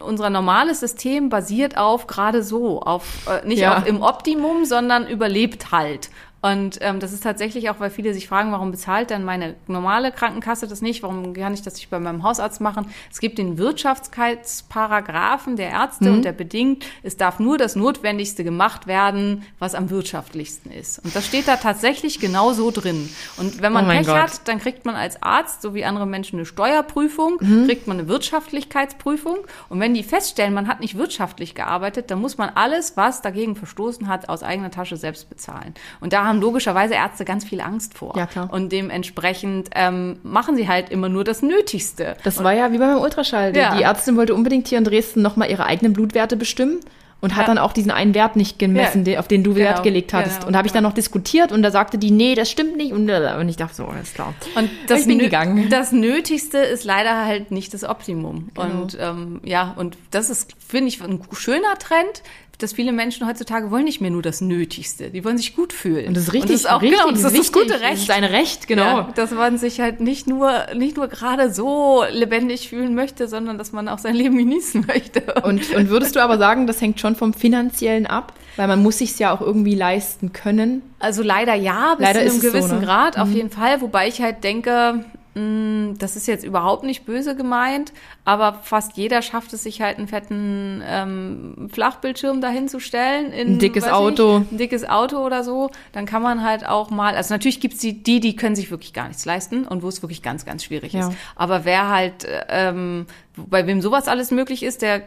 unser 0.00 0.30
normales 0.30 0.80
System 0.80 1.28
basiert 1.28 1.76
auf 1.76 2.06
gerade 2.06 2.42
so, 2.42 2.80
auf 2.80 3.26
äh, 3.28 3.46
nicht 3.46 3.58
Ja. 3.60 3.78
auf 3.78 3.86
im 3.86 4.02
Optimum, 4.02 4.64
sondern 4.64 5.06
überlebt 5.06 5.72
halt. 5.72 6.10
Und 6.42 6.78
ähm, 6.80 7.00
das 7.00 7.12
ist 7.12 7.22
tatsächlich 7.22 7.68
auch, 7.68 7.80
weil 7.80 7.90
viele 7.90 8.14
sich 8.14 8.26
fragen, 8.28 8.50
warum 8.52 8.70
bezahlt 8.70 9.10
dann 9.10 9.24
meine 9.24 9.54
normale 9.66 10.10
Krankenkasse 10.10 10.66
das 10.66 10.80
nicht? 10.80 11.02
Warum 11.02 11.34
kann 11.34 11.52
ich 11.52 11.62
das 11.62 11.74
nicht 11.74 11.90
bei 11.90 12.00
meinem 12.00 12.22
Hausarzt 12.22 12.60
machen? 12.62 12.86
Es 13.10 13.20
gibt 13.20 13.36
den 13.38 13.58
Wirtschaftlichkeitsparagraphen 13.58 15.56
der 15.56 15.70
Ärzte 15.70 16.04
Mhm. 16.08 16.14
und 16.16 16.24
der 16.24 16.32
bedingt, 16.32 16.84
es 17.02 17.16
darf 17.16 17.38
nur 17.38 17.58
das 17.58 17.76
Notwendigste 17.76 18.44
gemacht 18.44 18.86
werden, 18.86 19.44
was 19.58 19.74
am 19.74 19.90
wirtschaftlichsten 19.90 20.70
ist. 20.72 21.04
Und 21.04 21.14
das 21.14 21.26
steht 21.26 21.48
da 21.48 21.56
tatsächlich 21.56 22.20
genau 22.20 22.52
so 22.52 22.70
drin. 22.70 23.08
Und 23.36 23.60
wenn 23.62 23.72
man 23.72 23.86
Oh 23.86 23.88
Pech 23.90 24.06
Gott. 24.06 24.16
hat, 24.16 24.48
dann 24.48 24.58
kriegt 24.60 24.84
man 24.86 24.94
als 24.96 25.22
Arzt, 25.22 25.62
so 25.62 25.74
wie 25.74 25.84
andere 25.84 26.06
Menschen, 26.06 26.36
eine 26.38 26.46
Steuerprüfung, 26.46 27.38
Mhm. 27.40 27.66
kriegt 27.66 27.86
man 27.86 27.98
eine 27.98 28.08
Wirtschaftlichkeitsprüfung. 28.08 29.38
Und 29.68 29.80
wenn 29.80 29.94
die 29.94 30.02
feststellen, 30.02 30.54
man 30.54 30.68
hat 30.68 30.80
nicht 30.80 30.96
wirtschaftlich 30.96 31.54
gearbeitet, 31.54 32.10
dann 32.10 32.20
muss 32.20 32.38
man 32.38 32.50
alles, 32.54 32.96
was 32.96 33.22
dagegen 33.22 33.56
verstoßen 33.56 34.08
hat, 34.08 34.28
aus 34.28 34.42
eigener 34.42 34.70
Tasche 34.70 34.96
selbst 34.96 35.28
bezahlen. 35.28 35.74
Und 36.00 36.12
da 36.12 36.29
haben 36.30 36.40
logischerweise 36.40 36.94
Ärzte 36.94 37.24
ganz 37.26 37.44
viel 37.44 37.60
Angst 37.60 37.98
vor. 37.98 38.16
Ja, 38.16 38.24
klar. 38.26 38.48
Und 38.50 38.72
dementsprechend 38.72 39.68
ähm, 39.74 40.18
machen 40.22 40.56
sie 40.56 40.66
halt 40.68 40.88
immer 40.90 41.08
nur 41.10 41.24
das 41.24 41.42
Nötigste. 41.42 42.16
Das 42.24 42.42
war 42.42 42.52
ja 42.54 42.72
wie 42.72 42.78
beim 42.78 42.98
Ultraschall. 42.98 43.52
Die- 43.52 43.58
Ja. 43.58 43.76
Die 43.76 43.82
Ärztin 43.82 44.16
wollte 44.16 44.34
unbedingt 44.34 44.68
hier 44.68 44.78
in 44.78 44.84
Dresden 44.84 45.20
nochmal 45.22 45.50
ihre 45.50 45.66
eigenen 45.66 45.92
Blutwerte 45.92 46.36
bestimmen 46.36 46.80
und 47.20 47.36
hat 47.36 47.42
Ja. 47.42 47.46
dann 47.48 47.58
auch 47.58 47.74
diesen 47.74 47.90
einen 47.90 48.14
Wert 48.14 48.34
nicht 48.36 48.58
gemessen, 48.58 49.04
Ja. 49.04 49.18
auf 49.20 49.28
den 49.28 49.44
du 49.44 49.54
Wert 49.54 49.72
Genau. 49.74 49.82
gelegt 49.82 50.14
hattest. 50.14 50.36
Genau. 50.36 50.46
Und 50.46 50.52
da 50.54 50.58
habe 50.58 50.66
ich 50.68 50.72
dann 50.72 50.82
noch 50.84 50.94
diskutiert 50.94 51.52
und 51.52 51.62
da 51.62 51.70
sagte 51.70 51.98
die, 51.98 52.10
nee, 52.10 52.34
das 52.34 52.50
stimmt 52.50 52.76
nicht. 52.78 52.92
Und, 52.94 53.10
und 53.10 53.48
ich 53.50 53.56
dachte 53.56 53.74
so, 53.74 53.84
alles 53.84 54.14
klar. 54.14 54.32
Und 54.56 54.70
ich 54.90 55.06
bin 55.06 55.18
gegangen. 55.18 55.68
das 55.68 55.92
Nötigste 55.92 56.56
ist 56.58 56.84
leider 56.84 57.26
halt 57.26 57.50
nicht 57.50 57.74
das 57.74 57.84
Optimum. 57.84 58.48
Genau. 58.54 58.82
Und 58.82 58.96
ähm, 58.98 59.40
ja, 59.44 59.74
und 59.76 59.98
das 60.12 60.30
ist, 60.30 60.54
finde 60.66 60.88
ich, 60.88 61.02
ein 61.02 61.20
schöner 61.32 61.74
Trend, 61.78 62.22
dass 62.62 62.72
viele 62.72 62.92
Menschen 62.92 63.26
heutzutage 63.26 63.70
wollen 63.70 63.84
nicht 63.84 64.00
mehr 64.00 64.10
nur 64.10 64.22
das 64.22 64.40
Nötigste. 64.40 65.10
Die 65.10 65.24
wollen 65.24 65.36
sich 65.36 65.56
gut 65.56 65.72
fühlen. 65.72 66.08
Und 66.08 66.16
das 66.16 66.24
ist 66.24 66.32
richtig, 66.32 66.52
das 66.52 66.60
ist 66.62 66.70
auch 66.70 66.82
richtig, 66.82 66.98
genau, 66.98 67.10
das 67.10 67.18
ist 67.20 67.24
das 67.24 67.32
wichtig. 67.32 67.52
gute 67.52 67.72
Das 67.74 67.80
Recht. 67.80 68.02
ist 68.02 68.10
ein 68.10 68.24
Recht, 68.24 68.68
genau. 68.68 68.82
Ja, 68.82 69.08
dass 69.14 69.30
man 69.30 69.58
sich 69.58 69.80
halt 69.80 70.00
nicht 70.00 70.26
nur, 70.26 70.52
nicht 70.74 70.96
nur 70.96 71.08
gerade 71.08 71.52
so 71.52 72.04
lebendig 72.10 72.68
fühlen 72.68 72.94
möchte, 72.94 73.28
sondern 73.28 73.58
dass 73.58 73.72
man 73.72 73.88
auch 73.88 73.98
sein 73.98 74.14
Leben 74.14 74.36
genießen 74.38 74.84
möchte. 74.86 75.22
Und, 75.42 75.74
und 75.74 75.88
würdest 75.90 76.16
du 76.16 76.20
aber 76.20 76.38
sagen, 76.38 76.66
das 76.66 76.80
hängt 76.80 77.00
schon 77.00 77.16
vom 77.16 77.34
Finanziellen 77.34 78.06
ab? 78.06 78.32
Weil 78.56 78.68
man 78.68 78.82
muss 78.82 78.98
sich 78.98 79.18
ja 79.18 79.32
auch 79.32 79.40
irgendwie 79.40 79.74
leisten 79.74 80.32
können. 80.32 80.82
Also 80.98 81.22
leider 81.22 81.54
ja, 81.54 81.94
bis 81.94 82.06
Leider 82.06 82.20
zu 82.20 82.26
ist 82.26 82.32
einem 82.32 82.40
es 82.40 82.46
so, 82.46 82.52
gewissen 82.52 82.80
ne? 82.80 82.86
Grad, 82.86 83.18
auf 83.18 83.30
jeden 83.30 83.50
Fall. 83.50 83.80
Wobei 83.80 84.08
ich 84.08 84.20
halt 84.20 84.44
denke, 84.44 85.04
das 85.34 86.16
ist 86.16 86.26
jetzt 86.26 86.44
überhaupt 86.44 86.82
nicht 86.82 87.06
böse 87.06 87.36
gemeint, 87.36 87.92
aber 88.24 88.54
fast 88.64 88.96
jeder 88.96 89.22
schafft 89.22 89.52
es 89.52 89.62
sich 89.62 89.80
halt 89.80 89.98
einen 89.98 90.08
fetten 90.08 90.82
ähm, 90.84 91.68
Flachbildschirm 91.72 92.40
dahinzustellen. 92.40 93.32
In, 93.32 93.54
Ein 93.54 93.58
dickes 93.60 93.86
Auto. 93.86 94.42
Ich, 94.46 94.52
ein 94.52 94.58
dickes 94.58 94.88
Auto 94.88 95.24
oder 95.24 95.44
so. 95.44 95.70
Dann 95.92 96.04
kann 96.04 96.22
man 96.22 96.42
halt 96.42 96.66
auch 96.66 96.90
mal, 96.90 97.14
also 97.14 97.32
natürlich 97.32 97.60
gibt's 97.60 97.78
die, 97.78 98.02
die, 98.02 98.18
die 98.18 98.34
können 98.34 98.56
sich 98.56 98.72
wirklich 98.72 98.92
gar 98.92 99.06
nichts 99.06 99.24
leisten 99.24 99.66
und 99.66 99.84
wo 99.84 99.88
es 99.88 100.02
wirklich 100.02 100.22
ganz, 100.22 100.44
ganz 100.44 100.64
schwierig 100.64 100.94
Ja. 100.94 101.08
ist. 101.08 101.16
Aber 101.36 101.64
wer 101.64 101.88
halt, 101.88 102.26
ähm, 102.48 103.06
bei 103.36 103.66
wem 103.66 103.80
sowas 103.80 104.08
alles 104.08 104.30
möglich 104.30 104.62
ist, 104.62 104.82
der 104.82 105.02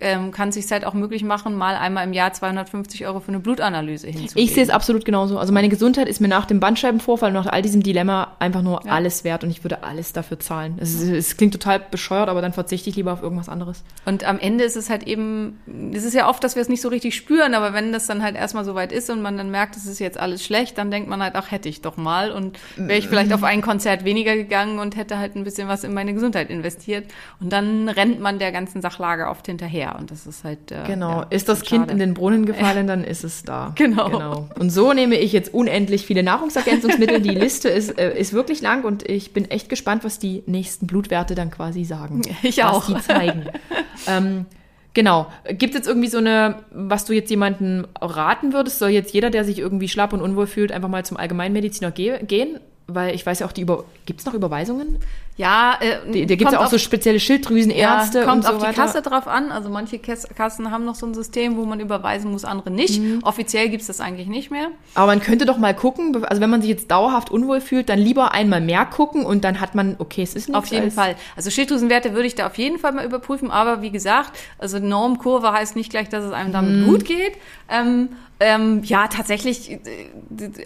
ähm, 0.00 0.30
kann 0.30 0.52
sich 0.52 0.70
halt 0.70 0.84
auch 0.84 0.94
möglich 0.94 1.24
machen, 1.24 1.56
mal 1.56 1.74
einmal 1.74 2.04
im 2.04 2.12
Jahr 2.12 2.32
250 2.32 3.06
Euro 3.06 3.20
für 3.20 3.28
eine 3.28 3.40
Blutanalyse 3.40 4.06
hinzulegen. 4.06 4.36
Ich 4.36 4.54
sehe 4.54 4.62
es 4.62 4.70
absolut 4.70 5.04
genauso. 5.04 5.38
Also 5.38 5.52
meine 5.52 5.68
Gesundheit 5.68 6.08
ist 6.08 6.20
mir 6.20 6.28
nach 6.28 6.46
dem 6.46 6.60
Bandscheibenvorfall 6.60 7.30
und 7.30 7.34
nach 7.34 7.52
all 7.52 7.62
diesem 7.62 7.82
Dilemma 7.82 8.36
einfach 8.38 8.62
nur 8.62 8.88
alles 8.90 9.24
wert 9.24 9.42
und 9.42 9.50
ich 9.50 9.64
würde 9.64 9.82
alles 9.82 10.12
dafür 10.12 10.38
zahlen. 10.38 10.78
Es, 10.80 11.00
es 11.00 11.36
klingt 11.36 11.52
total 11.52 11.80
bescheuert, 11.80 12.28
aber 12.28 12.40
dann 12.40 12.52
verzichte 12.52 12.90
ich 12.90 12.96
lieber 12.96 13.12
auf 13.12 13.22
irgendwas 13.22 13.48
anderes. 13.48 13.82
Und 14.04 14.24
am 14.24 14.38
Ende 14.38 14.64
ist 14.64 14.76
es 14.76 14.88
halt 14.88 15.02
eben, 15.04 15.58
es 15.92 16.04
ist 16.04 16.14
ja 16.14 16.28
oft, 16.28 16.44
dass 16.44 16.54
wir 16.54 16.62
es 16.62 16.68
nicht 16.68 16.82
so 16.82 16.88
richtig 16.88 17.16
spüren, 17.16 17.54
aber 17.54 17.72
wenn 17.72 17.92
das 17.92 18.06
dann 18.06 18.22
halt 18.22 18.36
erstmal 18.36 18.64
so 18.64 18.74
weit 18.74 18.92
ist 18.92 19.10
und 19.10 19.22
man 19.22 19.36
dann 19.36 19.50
merkt, 19.50 19.76
es 19.76 19.86
ist 19.86 19.98
jetzt 19.98 20.18
alles 20.18 20.44
schlecht, 20.44 20.78
dann 20.78 20.90
denkt 20.90 21.08
man 21.08 21.22
halt, 21.22 21.34
ach, 21.34 21.50
hätte 21.50 21.68
ich 21.68 21.82
doch 21.82 21.96
mal 21.96 22.30
und 22.30 22.58
wäre 22.76 22.98
ich 22.98 23.08
vielleicht 23.08 23.32
auf 23.32 23.42
ein 23.42 23.62
Konzert 23.62 24.04
weniger 24.04 24.36
gegangen 24.36 24.78
und 24.78 24.96
hätte 24.96 25.18
halt 25.18 25.34
ein 25.34 25.44
bisschen 25.44 25.66
was 25.66 25.82
in 25.82 25.92
meine 25.92 26.14
Gesundheit 26.14 26.50
investiert. 26.50 27.06
Und 27.40 27.52
dann 27.56 27.88
rennt 27.88 28.20
man 28.20 28.38
der 28.38 28.52
ganzen 28.52 28.82
Sachlage 28.82 29.28
oft 29.28 29.46
hinterher 29.46 29.96
und 29.98 30.10
das 30.10 30.26
ist 30.26 30.44
halt. 30.44 30.70
Äh, 30.70 30.84
Genau. 30.86 31.10
ja, 31.10 31.26
ist 31.30 31.48
das 31.48 31.58
schade. 31.60 31.68
Kind 31.68 31.90
in 31.90 31.98
den 31.98 32.14
Brunnen 32.14 32.44
gefallen, 32.52 32.86
dann 32.86 33.02
ist 33.02 33.24
es 33.24 33.42
da. 33.42 33.72
Genau. 33.76 34.48
Und 34.58 34.70
so 34.70 34.92
nehme 34.92 35.16
ich 35.16 35.32
jetzt 35.32 35.52
unendlich 35.54 36.06
viele 36.06 36.22
Nahrungsergänzungsmittel. 36.22 37.20
Die 37.20 37.30
Liste 37.34 37.68
ist, 37.68 37.98
äh, 37.98 38.16
ist 38.18 38.32
wirklich 38.32 38.60
lang 38.60 38.84
und 38.84 39.08
ich 39.08 39.32
bin 39.32 39.50
echt 39.50 39.68
gespannt, 39.68 40.04
was 40.04 40.18
die 40.18 40.42
nächsten 40.46 40.86
Blutwerte 40.86 41.34
dann 41.34 41.50
quasi 41.50 41.84
sagen. 41.84 42.22
Ich 42.42 42.58
was 42.58 42.64
auch. 42.66 42.86
die 42.86 43.00
zeigen. 43.00 43.46
ähm, 44.06 44.46
genau. 44.94 45.26
Gibt 45.48 45.74
es 45.74 45.78
jetzt 45.78 45.88
irgendwie 45.88 46.08
so 46.08 46.18
eine, 46.18 46.56
was 46.70 47.04
du 47.06 47.12
jetzt 47.12 47.30
jemandem 47.30 47.86
raten 48.00 48.52
würdest? 48.52 48.78
Soll 48.78 48.90
jetzt 48.90 49.12
jeder, 49.14 49.30
der 49.30 49.44
sich 49.44 49.58
irgendwie 49.58 49.88
schlapp 49.88 50.12
und 50.12 50.20
unwohl 50.20 50.46
fühlt, 50.46 50.70
einfach 50.72 50.88
mal 50.88 51.04
zum 51.04 51.16
Allgemeinmediziner 51.16 51.90
ge 51.90 52.22
gehen? 52.24 52.60
Weil 52.86 53.14
ich 53.14 53.26
weiß 53.26 53.40
ja 53.40 53.46
auch, 53.46 53.52
die 53.52 53.62
über 53.62 53.84
gibt 54.04 54.20
es 54.20 54.26
noch 54.26 54.34
Überweisungen? 54.34 54.98
Ja, 55.38 55.76
äh, 55.80 56.24
da 56.26 56.34
gibt 56.34 56.46
es 56.46 56.52
ja 56.52 56.58
auch 56.60 56.64
auf- 56.64 56.70
so 56.70 56.78
spezielle 56.78 57.20
Schilddrüsenärzte 57.20 58.20
ja, 58.20 58.24
kommt 58.24 58.36
und 58.36 58.42
so 58.44 58.48
auf 58.52 58.58
die 58.58 58.62
weiter. 58.68 58.82
Kasse 58.82 59.02
drauf 59.02 59.28
an. 59.28 59.52
Also 59.52 59.68
manche 59.68 59.98
Kass- 59.98 60.26
Kassen 60.34 60.70
haben 60.70 60.84
noch 60.86 60.94
so 60.94 61.04
ein 61.04 61.12
System, 61.12 61.56
wo 61.58 61.64
man 61.66 61.78
überweisen 61.78 62.30
muss, 62.32 62.44
andere 62.46 62.70
nicht. 62.70 63.00
Mhm. 63.02 63.20
Offiziell 63.22 63.68
gibt's 63.68 63.86
das 63.86 64.00
eigentlich 64.00 64.28
nicht 64.28 64.50
mehr. 64.50 64.68
Aber 64.94 65.08
man 65.08 65.20
könnte 65.20 65.44
doch 65.44 65.58
mal 65.58 65.74
gucken, 65.74 66.24
also 66.24 66.40
wenn 66.40 66.48
man 66.48 66.62
sich 66.62 66.70
jetzt 66.70 66.90
dauerhaft 66.90 67.30
unwohl 67.30 67.60
fühlt, 67.60 67.90
dann 67.90 67.98
lieber 67.98 68.32
einmal 68.32 68.62
mehr 68.62 68.86
gucken 68.86 69.26
und 69.26 69.44
dann 69.44 69.60
hat 69.60 69.74
man, 69.74 69.96
okay, 69.98 70.22
es 70.22 70.34
ist 70.34 70.48
nichts. 70.48 70.58
Auf 70.58 70.66
jeden 70.72 70.86
als- 70.86 70.94
Fall. 70.94 71.16
Also 71.36 71.50
Schilddrüsenwerte 71.50 72.14
würde 72.14 72.26
ich 72.26 72.34
da 72.34 72.46
auf 72.46 72.56
jeden 72.56 72.78
Fall 72.78 72.92
mal 72.92 73.04
überprüfen, 73.04 73.50
aber 73.50 73.82
wie 73.82 73.90
gesagt, 73.90 74.30
also 74.58 74.78
Normkurve 74.78 75.52
heißt 75.52 75.76
nicht 75.76 75.90
gleich, 75.90 76.08
dass 76.08 76.24
es 76.24 76.32
einem 76.32 76.52
damit 76.52 76.76
Mhm. 76.76 76.86
gut 76.86 77.04
geht. 77.04 77.34
Ähm, 77.68 78.08
ähm, 78.38 78.82
ja, 78.84 79.08
tatsächlich, 79.08 79.70
äh, 79.70 79.78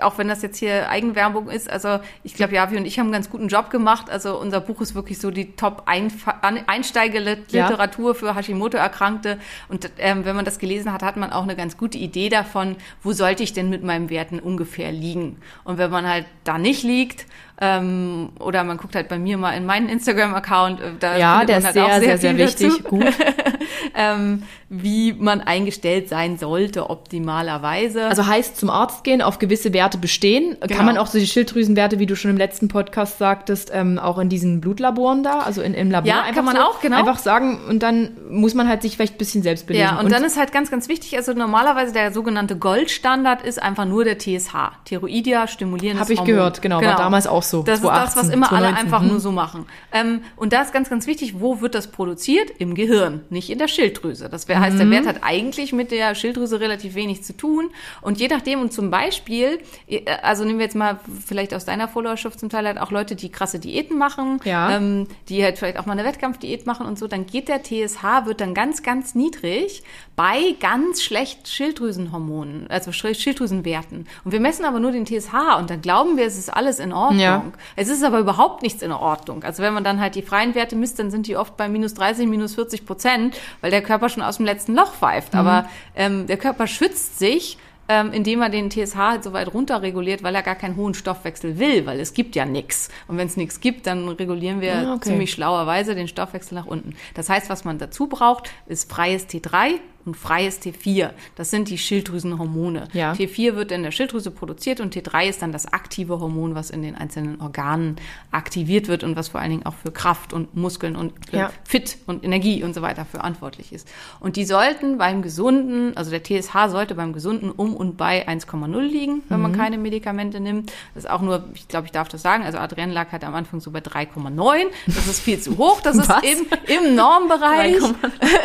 auch 0.02 0.18
wenn 0.18 0.26
das 0.26 0.42
jetzt 0.42 0.58
hier 0.58 0.90
Eigenwerbung 0.90 1.48
ist, 1.48 1.70
also 1.70 2.00
ich 2.24 2.34
glaube, 2.34 2.54
Javi 2.54 2.76
und 2.76 2.84
ich 2.84 2.98
haben 2.98 3.06
einen 3.06 3.12
ganz 3.12 3.30
guten 3.30 3.46
Job 3.46 3.70
gemacht. 3.70 4.10
Also 4.10 4.40
unser 4.40 4.60
Buch 4.60 4.80
ist 4.80 4.96
wirklich 4.96 5.20
so 5.20 5.30
die 5.30 5.54
Top-Einsteigerliteratur 5.54 8.16
für 8.16 8.34
Hashimoto-Erkrankte. 8.34 9.38
Und 9.68 9.88
ähm, 9.98 10.24
wenn 10.24 10.34
man 10.34 10.44
das 10.44 10.58
gelesen 10.58 10.92
hat, 10.92 11.04
hat 11.04 11.16
man 11.16 11.32
auch 11.32 11.44
eine 11.44 11.54
ganz 11.54 11.76
gute 11.76 11.98
Idee 11.98 12.28
davon, 12.28 12.74
wo 13.04 13.12
sollte 13.12 13.44
ich 13.44 13.52
denn 13.52 13.70
mit 13.70 13.84
meinen 13.84 14.10
Werten 14.10 14.40
ungefähr 14.40 14.90
liegen. 14.90 15.36
Und 15.62 15.78
wenn 15.78 15.92
man 15.92 16.08
halt 16.08 16.26
da 16.42 16.58
nicht 16.58 16.82
liegt, 16.82 17.26
ähm, 17.60 18.30
oder 18.38 18.64
man 18.64 18.78
guckt 18.78 18.94
halt 18.94 19.08
bei 19.08 19.18
mir 19.18 19.36
mal 19.36 19.52
in 19.52 19.66
meinen 19.66 19.88
Instagram-Account, 19.88 20.80
äh, 20.80 20.84
da 20.98 21.16
Ja, 21.18 21.44
der 21.44 21.58
ist 21.58 21.64
halt 21.64 21.74
sehr, 21.74 21.84
auch 21.84 21.98
sehr, 22.00 22.18
sehr 22.18 22.34
viel 22.34 22.46
wichtig. 22.46 22.84
Gut. 22.84 23.04
ähm, 23.94 24.42
wie 24.70 25.12
man 25.12 25.40
eingestellt 25.40 26.08
sein 26.08 26.38
sollte, 26.38 26.90
optimalerweise. 26.90 28.06
Also 28.06 28.26
heißt 28.26 28.56
zum 28.56 28.70
Arzt 28.70 29.02
gehen, 29.02 29.20
auf 29.20 29.40
gewisse 29.40 29.72
Werte 29.72 29.98
bestehen. 29.98 30.56
Genau. 30.60 30.76
Kann 30.76 30.86
man 30.86 30.96
auch 30.96 31.08
so 31.08 31.18
die 31.18 31.26
Schilddrüsenwerte, 31.26 31.98
wie 31.98 32.06
du 32.06 32.14
schon 32.14 32.30
im 32.30 32.36
letzten 32.36 32.68
Podcast 32.68 33.18
sagtest, 33.18 33.72
ähm, 33.74 33.98
auch 33.98 34.18
in 34.18 34.28
diesen 34.28 34.60
Blutlaboren 34.60 35.24
da, 35.24 35.40
also 35.40 35.60
in, 35.60 35.74
im 35.74 35.90
Labor 35.90 36.08
Ja, 36.08 36.20
einfach 36.22 36.36
kann 36.36 36.44
man 36.44 36.56
so, 36.56 36.62
auch, 36.62 36.80
genau. 36.80 36.98
Einfach 36.98 37.18
sagen 37.18 37.58
und 37.68 37.82
dann 37.82 38.12
muss 38.30 38.54
man 38.54 38.68
halt 38.68 38.82
sich 38.82 38.94
vielleicht 38.94 39.16
ein 39.16 39.18
bisschen 39.18 39.42
selbst 39.42 39.66
belesen. 39.66 39.88
ja, 39.88 39.98
und, 39.98 40.12
dann 40.12 40.22
ist 40.22 40.38
halt 40.38 40.52
ganz, 40.52 40.70
ganz 40.70 40.88
wichtig, 40.88 41.16
also 41.16 41.32
normalerweise 41.32 41.92
der 41.92 42.12
sogenannte 42.12 42.56
Goldstandard 42.56 43.42
ist 43.42 43.60
einfach 43.60 43.86
nur 43.86 44.04
der 44.04 44.18
TSH, 44.18 44.54
Thyroidia 44.84 45.48
stimulierendes 45.48 46.02
Habe 46.02 46.12
ich 46.12 46.20
Hormon. 46.20 46.34
gehört, 46.34 46.62
genau, 46.62 46.80
war 46.80 46.94
damals 46.94 47.26
auch 47.26 47.42
so, 47.42 47.49
Das 47.62 47.80
ist 47.80 47.84
das, 47.84 48.14
2018, 48.14 48.22
was 48.22 48.28
immer 48.28 48.52
alle 48.52 48.66
2019, 48.68 48.76
einfach 48.86 49.00
hm. 49.02 49.08
nur 49.08 49.20
so 49.20 49.32
machen. 49.32 49.66
Ähm, 49.92 50.22
und 50.36 50.52
da 50.52 50.62
ist 50.62 50.72
ganz, 50.72 50.88
ganz 50.90 51.06
wichtig, 51.06 51.40
wo 51.40 51.60
wird 51.60 51.74
das 51.74 51.88
produziert? 51.88 52.50
Im 52.58 52.74
Gehirn, 52.74 53.22
nicht 53.30 53.50
in 53.50 53.58
der 53.58 53.68
Schilddrüse. 53.68 54.28
Das 54.28 54.48
wär, 54.48 54.60
heißt, 54.60 54.74
Mhm. 54.74 54.78
der 54.78 54.90
Wert 54.90 55.06
hat 55.06 55.16
eigentlich 55.22 55.72
mit 55.72 55.90
der 55.90 56.14
Schilddrüse 56.14 56.60
relativ 56.60 56.94
wenig 56.94 57.22
zu 57.24 57.36
tun. 57.36 57.70
Und 58.00 58.18
je 58.20 58.28
nachdem, 58.28 58.60
und 58.60 58.72
zum 58.72 58.90
Beispiel, 58.90 59.58
äh, 59.88 60.02
also 60.22 60.44
nehmen 60.44 60.58
wir 60.58 60.64
jetzt 60.66 60.76
mal 60.76 60.98
vielleicht 61.26 61.52
aus 61.54 61.64
deiner 61.64 61.88
Followerschaft 61.88 62.38
zum 62.40 62.48
Teil 62.48 62.66
halt 62.66 62.78
auch 62.78 62.90
Leute, 62.90 63.16
die 63.16 63.30
krasse 63.30 63.58
Diäten 63.58 63.98
machen, 63.98 64.40
Ja. 64.44 64.70
ähm, 64.76 65.06
die 65.28 65.42
halt 65.42 65.58
vielleicht 65.58 65.78
auch 65.78 65.86
mal 65.86 65.92
eine 65.92 66.04
Wettkampfdiät 66.04 66.66
machen 66.66 66.86
und 66.86 66.98
so, 66.98 67.06
dann 67.08 67.26
geht 67.26 67.48
der 67.48 67.62
TSH, 67.62 68.26
wird 68.26 68.40
dann 68.40 68.54
ganz, 68.54 68.82
ganz 68.82 69.14
niedrig 69.14 69.82
bei 70.16 70.54
ganz 70.60 71.02
schlecht 71.02 71.48
Schilddrüsenhormonen, 71.48 72.66
also 72.70 72.92
Schil- 72.92 73.14
Schilddrüsenwerten. 73.14 74.06
Und 74.24 74.32
wir 74.32 74.40
messen 74.40 74.64
aber 74.64 74.80
nur 74.80 74.92
den 74.92 75.06
TSH 75.06 75.34
und 75.58 75.70
dann 75.70 75.80
glauben 75.80 76.16
wir, 76.16 76.26
es 76.26 76.38
ist 76.38 76.50
alles 76.52 76.78
in 76.78 76.92
Ordnung. 76.92 77.20
Ja. 77.20 77.39
Es 77.76 77.88
ist 77.88 78.02
aber 78.04 78.18
überhaupt 78.18 78.62
nichts 78.62 78.82
in 78.82 78.92
Ordnung. 78.92 79.42
Also 79.44 79.62
wenn 79.62 79.74
man 79.74 79.84
dann 79.84 80.00
halt 80.00 80.14
die 80.14 80.22
freien 80.22 80.54
Werte 80.54 80.76
misst, 80.76 80.98
dann 80.98 81.10
sind 81.10 81.26
die 81.26 81.36
oft 81.36 81.56
bei 81.56 81.68
minus 81.68 81.94
30, 81.94 82.26
minus 82.26 82.54
40 82.54 82.86
Prozent, 82.86 83.36
weil 83.60 83.70
der 83.70 83.82
Körper 83.82 84.08
schon 84.08 84.22
aus 84.22 84.36
dem 84.38 84.46
letzten 84.46 84.74
Loch 84.74 84.92
pfeift. 84.94 85.34
Aber 85.34 85.66
ähm, 85.96 86.26
der 86.26 86.36
Körper 86.36 86.66
schützt 86.66 87.18
sich, 87.18 87.58
ähm, 87.88 88.12
indem 88.12 88.40
er 88.40 88.50
den 88.50 88.70
TSH 88.70 88.94
halt 88.96 89.24
so 89.24 89.32
weit 89.32 89.52
runter 89.52 89.82
reguliert, 89.82 90.22
weil 90.22 90.32
er 90.36 90.42
gar 90.42 90.54
keinen 90.54 90.76
hohen 90.76 90.94
Stoffwechsel 90.94 91.58
will, 91.58 91.86
weil 91.86 91.98
es 91.98 92.12
gibt 92.14 92.36
ja 92.36 92.44
nichts. 92.44 92.88
Und 93.08 93.16
wenn 93.18 93.26
es 93.26 93.36
nichts 93.36 93.58
gibt, 93.60 93.86
dann 93.88 94.08
regulieren 94.08 94.60
wir 94.60 94.74
Ah, 94.74 94.94
okay. 94.94 95.08
ziemlich 95.08 95.32
schlauerweise 95.32 95.96
den 95.96 96.06
Stoffwechsel 96.06 96.54
nach 96.54 96.66
unten. 96.66 96.94
Das 97.14 97.28
heißt, 97.28 97.50
was 97.50 97.64
man 97.64 97.78
dazu 97.78 98.06
braucht, 98.06 98.50
ist 98.66 98.88
freies 98.92 99.26
T3 99.26 99.80
und 100.04 100.16
freies 100.16 100.60
T4. 100.62 101.10
Das 101.36 101.50
sind 101.50 101.68
die 101.68 101.78
Schilddrüsenhormone. 101.78 102.88
Ja. 102.92 103.12
T4 103.12 103.54
wird 103.56 103.72
in 103.72 103.82
der 103.82 103.90
Schilddrüse 103.90 104.30
produziert 104.30 104.80
und 104.80 104.94
T3 104.94 105.28
ist 105.28 105.42
dann 105.42 105.52
das 105.52 105.72
aktive 105.72 106.20
Hormon, 106.20 106.54
was 106.54 106.70
in 106.70 106.82
den 106.82 106.94
einzelnen 106.96 107.40
Organen 107.40 107.96
aktiviert 108.30 108.88
wird 108.88 109.04
und 109.04 109.16
was 109.16 109.28
vor 109.28 109.40
allen 109.40 109.50
Dingen 109.50 109.66
auch 109.66 109.74
für 109.74 109.90
Kraft 109.92 110.32
und 110.32 110.56
Muskeln 110.56 110.96
und 110.96 111.12
äh, 111.32 111.38
Ja. 111.38 111.50
Fit 111.64 111.98
und 112.06 112.24
Energie 112.24 112.62
und 112.62 112.74
so 112.74 112.82
weiter 112.82 113.04
verantwortlich 113.04 113.72
ist. 113.72 113.88
Und 114.20 114.36
die 114.36 114.44
sollten 114.44 114.98
beim 114.98 115.22
gesunden, 115.22 115.96
also 115.96 116.10
der 116.10 116.22
TSH 116.22 116.68
sollte 116.70 116.94
beim 116.94 117.12
gesunden 117.12 117.50
um 117.50 117.74
und 117.74 117.96
bei 117.96 118.26
1,0 118.28 118.80
liegen, 118.80 119.22
wenn 119.28 119.36
Mhm. 119.38 119.42
man 119.42 119.52
keine 119.56 119.78
Medikamente 119.78 120.40
nimmt. 120.40 120.72
Das 120.94 121.04
ist 121.04 121.10
auch 121.10 121.20
nur, 121.22 121.44
ich 121.54 121.68
glaube, 121.68 121.86
ich 121.86 121.92
darf 121.92 122.08
das 122.08 122.22
sagen, 122.22 122.44
also 122.44 122.58
Adrienne 122.58 122.92
lag 122.92 123.12
halt 123.12 123.24
am 123.24 123.34
Anfang 123.34 123.60
so 123.60 123.70
bei 123.70 123.80
3,9. 123.80 124.66
Das 124.86 125.06
ist 125.06 125.20
viel 125.20 125.40
zu 125.40 125.56
hoch. 125.58 125.80
Das 125.80 125.96
ist 125.98 126.08
Was? 126.08 126.22
im, 126.22 126.46
im 126.86 126.94
Normbereich, 126.94 127.76
3,9. 127.78 127.94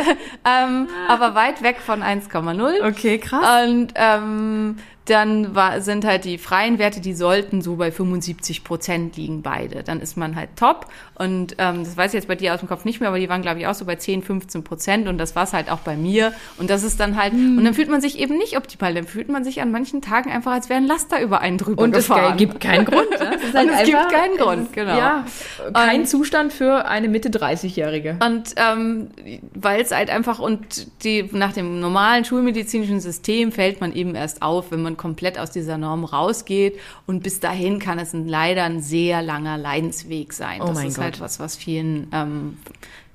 ähm, 0.45 0.87
aber 1.07 1.35
weit 1.55 1.63
weg 1.63 1.77
von 1.81 2.01
1,0. 2.03 2.87
Okay, 2.87 3.17
krass. 3.17 3.63
Und 3.63 3.93
ähm, 3.95 4.77
dann 5.05 5.53
war, 5.53 5.81
sind 5.81 6.03
halt 6.03 6.25
die 6.25 6.37
freien 6.39 6.79
Werte, 6.79 6.99
die 6.99 7.13
sollten 7.13 7.61
so 7.61 7.75
bei 7.75 7.91
75 7.91 8.63
Prozent 8.63 9.17
liegen, 9.17 9.43
beide. 9.43 9.83
Dann 9.83 9.99
ist 10.01 10.17
man 10.17 10.35
halt 10.35 10.49
top. 10.55 10.87
Und 11.13 11.55
ähm, 11.59 11.83
das 11.83 11.95
weiß 11.95 12.11
ich 12.11 12.15
jetzt 12.15 12.27
bei 12.27 12.35
dir 12.35 12.53
aus 12.53 12.59
dem 12.59 12.67
Kopf 12.67 12.85
nicht 12.85 12.99
mehr, 12.99 13.09
aber 13.09 13.19
die 13.19 13.29
waren, 13.29 13.41
glaube 13.43 13.59
ich, 13.59 13.67
auch 13.67 13.73
so 13.75 13.85
bei 13.85 13.95
10, 13.95 14.23
15 14.23 14.63
Prozent. 14.63 15.07
Und 15.07 15.17
das 15.19 15.35
war 15.35 15.43
es 15.43 15.53
halt 15.53 15.69
auch 15.71 15.79
bei 15.79 15.95
mir. 15.95 16.33
Und 16.57 16.69
das 16.69 16.83
ist 16.83 16.99
dann 16.99 17.15
halt, 17.21 17.33
Hm. 17.33 17.57
und 17.59 17.65
dann 17.65 17.73
fühlt 17.75 17.89
man 17.89 18.01
sich 18.01 18.17
eben 18.19 18.37
nicht 18.37 18.57
optimal. 18.57 18.93
Dann 18.95 19.05
fühlt 19.05 19.29
man 19.29 19.43
sich 19.43 19.61
an 19.61 19.71
manchen 19.71 20.01
Tagen 20.01 20.31
einfach, 20.31 20.51
als 20.53 20.69
wäre 20.69 20.77
ein 20.81 20.87
Laster 20.87 21.21
über 21.21 21.39
einen 21.39 21.57
drüber 21.57 21.83
Und 21.83 21.95
es 21.95 22.07
gefahren. 22.07 22.35
gibt 22.37 22.59
keinen 22.59 22.85
Grund. 22.85 23.09
Ne? 23.11 23.31
Es, 23.35 23.43
ist 23.43 23.55
Und 23.55 23.69
es 23.69 23.83
gibt 23.83 23.97
einfach- 23.97 24.11
keinen 24.11 24.37
Grund, 24.37 24.67
es 24.69 24.71
genau. 24.71 24.97
Ja, 24.97 25.25
kein 25.73 25.99
Und- 26.01 26.07
Zustand 26.07 26.51
für 26.51 26.85
eine 26.85 27.07
Mitte 27.09 27.29
30-Jährige. 27.29 28.17
Und 28.25 28.55
ähm, 28.57 29.09
weil 29.53 29.81
es 29.81 29.91
halt 29.91 30.09
einfach 30.09 30.39
und 30.39 30.87
die 31.03 31.29
nach 31.31 31.53
dem 31.53 31.79
normalen 31.79 32.25
schulmedizinischen 32.25 32.99
System 32.99 33.51
fällt 33.51 33.81
man 33.81 33.93
eben 33.93 34.15
erst 34.15 34.41
auf, 34.41 34.71
wenn 34.71 34.81
man 34.81 34.94
komplett 34.95 35.37
aus 35.37 35.51
dieser 35.51 35.77
Norm 35.77 36.03
rausgeht. 36.05 36.79
Und 37.05 37.23
bis 37.23 37.39
dahin 37.39 37.79
kann 37.79 37.99
es 37.99 38.13
ein, 38.13 38.27
leider 38.27 38.63
ein 38.63 38.81
sehr 38.81 39.21
langer 39.21 39.57
Leidensweg 39.57 40.33
sein. 40.33 40.61
Oh 40.61 40.67
das 40.67 40.83
ist 40.83 40.97
halt 40.97 41.15
Gott. 41.15 41.21
was, 41.21 41.39
was 41.39 41.55
vielen 41.55 42.07
ähm, 42.11 42.57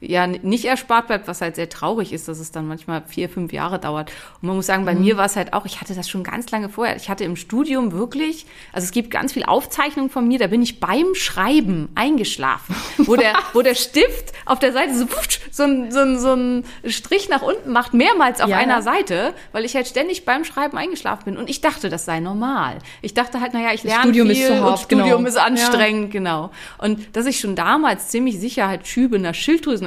ja 0.00 0.26
nicht 0.26 0.64
erspart 0.64 1.06
bleibt, 1.08 1.28
was 1.28 1.40
halt 1.40 1.56
sehr 1.56 1.68
traurig 1.68 2.12
ist, 2.12 2.26
dass 2.28 2.38
es 2.38 2.50
dann 2.52 2.66
manchmal 2.66 3.02
vier, 3.06 3.28
fünf 3.28 3.52
Jahre 3.52 3.78
dauert. 3.78 4.10
Und 4.40 4.48
man 4.48 4.56
muss 4.56 4.66
sagen, 4.66 4.82
Mhm. 4.82 4.86
bei 4.86 4.94
mir 4.94 5.16
war 5.16 5.26
es 5.26 5.36
halt 5.36 5.52
auch, 5.52 5.66
ich 5.66 5.80
hatte 5.80 5.94
das 5.94 6.08
schon 6.08 6.24
ganz 6.24 6.50
lange 6.50 6.68
vorher. 6.68 6.96
Ich 6.96 7.08
hatte 7.10 7.24
im 7.24 7.36
Studium 7.36 7.92
wirklich, 7.92 8.46
also 8.72 8.84
es 8.84 8.92
gibt 8.92 9.10
ganz 9.10 9.32
viel 9.34 9.44
Aufzeichnungen 9.44 10.10
von 10.10 10.26
mir, 10.26 10.38
da 10.38 10.46
bin 10.46 10.62
ich 10.62 10.80
beim 10.80 11.14
Schreiben 11.14 11.88
eingeschlafen, 11.94 12.74
wo 12.98 13.16
der, 13.16 13.34
wo 13.52 13.62
der 13.62 13.74
Stift 13.74 14.32
auf 14.46 14.58
der 14.58 14.72
Seite 14.72 14.94
so, 14.94 15.06
so, 15.50 15.62
ein, 15.64 15.90
so, 15.92 16.00
ein, 16.00 16.18
so 16.18 16.32
ein 16.34 16.64
Strich 16.86 17.28
nach 17.28 17.42
unten 17.42 17.70
macht, 17.72 17.94
mehrmals 17.94 18.40
auf 18.40 18.48
Ja, 18.48 18.56
einer 18.56 18.76
ja. 18.76 18.82
Seite, 18.82 19.34
weil 19.52 19.64
ich 19.64 19.74
halt 19.76 19.86
ständig 19.86 20.24
beim 20.24 20.44
Schreiben 20.44 20.78
eingeschlafen 20.78 21.24
bin. 21.26 21.36
Und 21.36 21.50
ich 21.50 21.60
dachte, 21.60 21.88
das 21.90 22.04
sei 22.04 22.20
normal. 22.20 22.78
Ich 23.02 23.14
dachte 23.14 23.40
halt, 23.40 23.52
naja, 23.52 23.72
ich 23.74 23.82
lerne 23.84 24.02
Studium 24.04 24.28
viel 24.28 24.36
ist 24.36 24.46
zu 24.46 24.60
hart, 24.60 24.70
und 24.72 24.78
Studium 24.78 25.18
genau. 25.18 25.28
ist 25.28 25.36
anstrengend, 25.36 26.10
genau. 26.10 26.50
Und 26.78 27.16
dass 27.16 27.26
ich 27.26 27.38
schon 27.40 27.54
damals 27.54 28.08
ziemlich 28.08 28.38
sicher 28.40 28.66
halt 28.68 28.86
Schübe 28.86 29.16
einer 29.16 29.34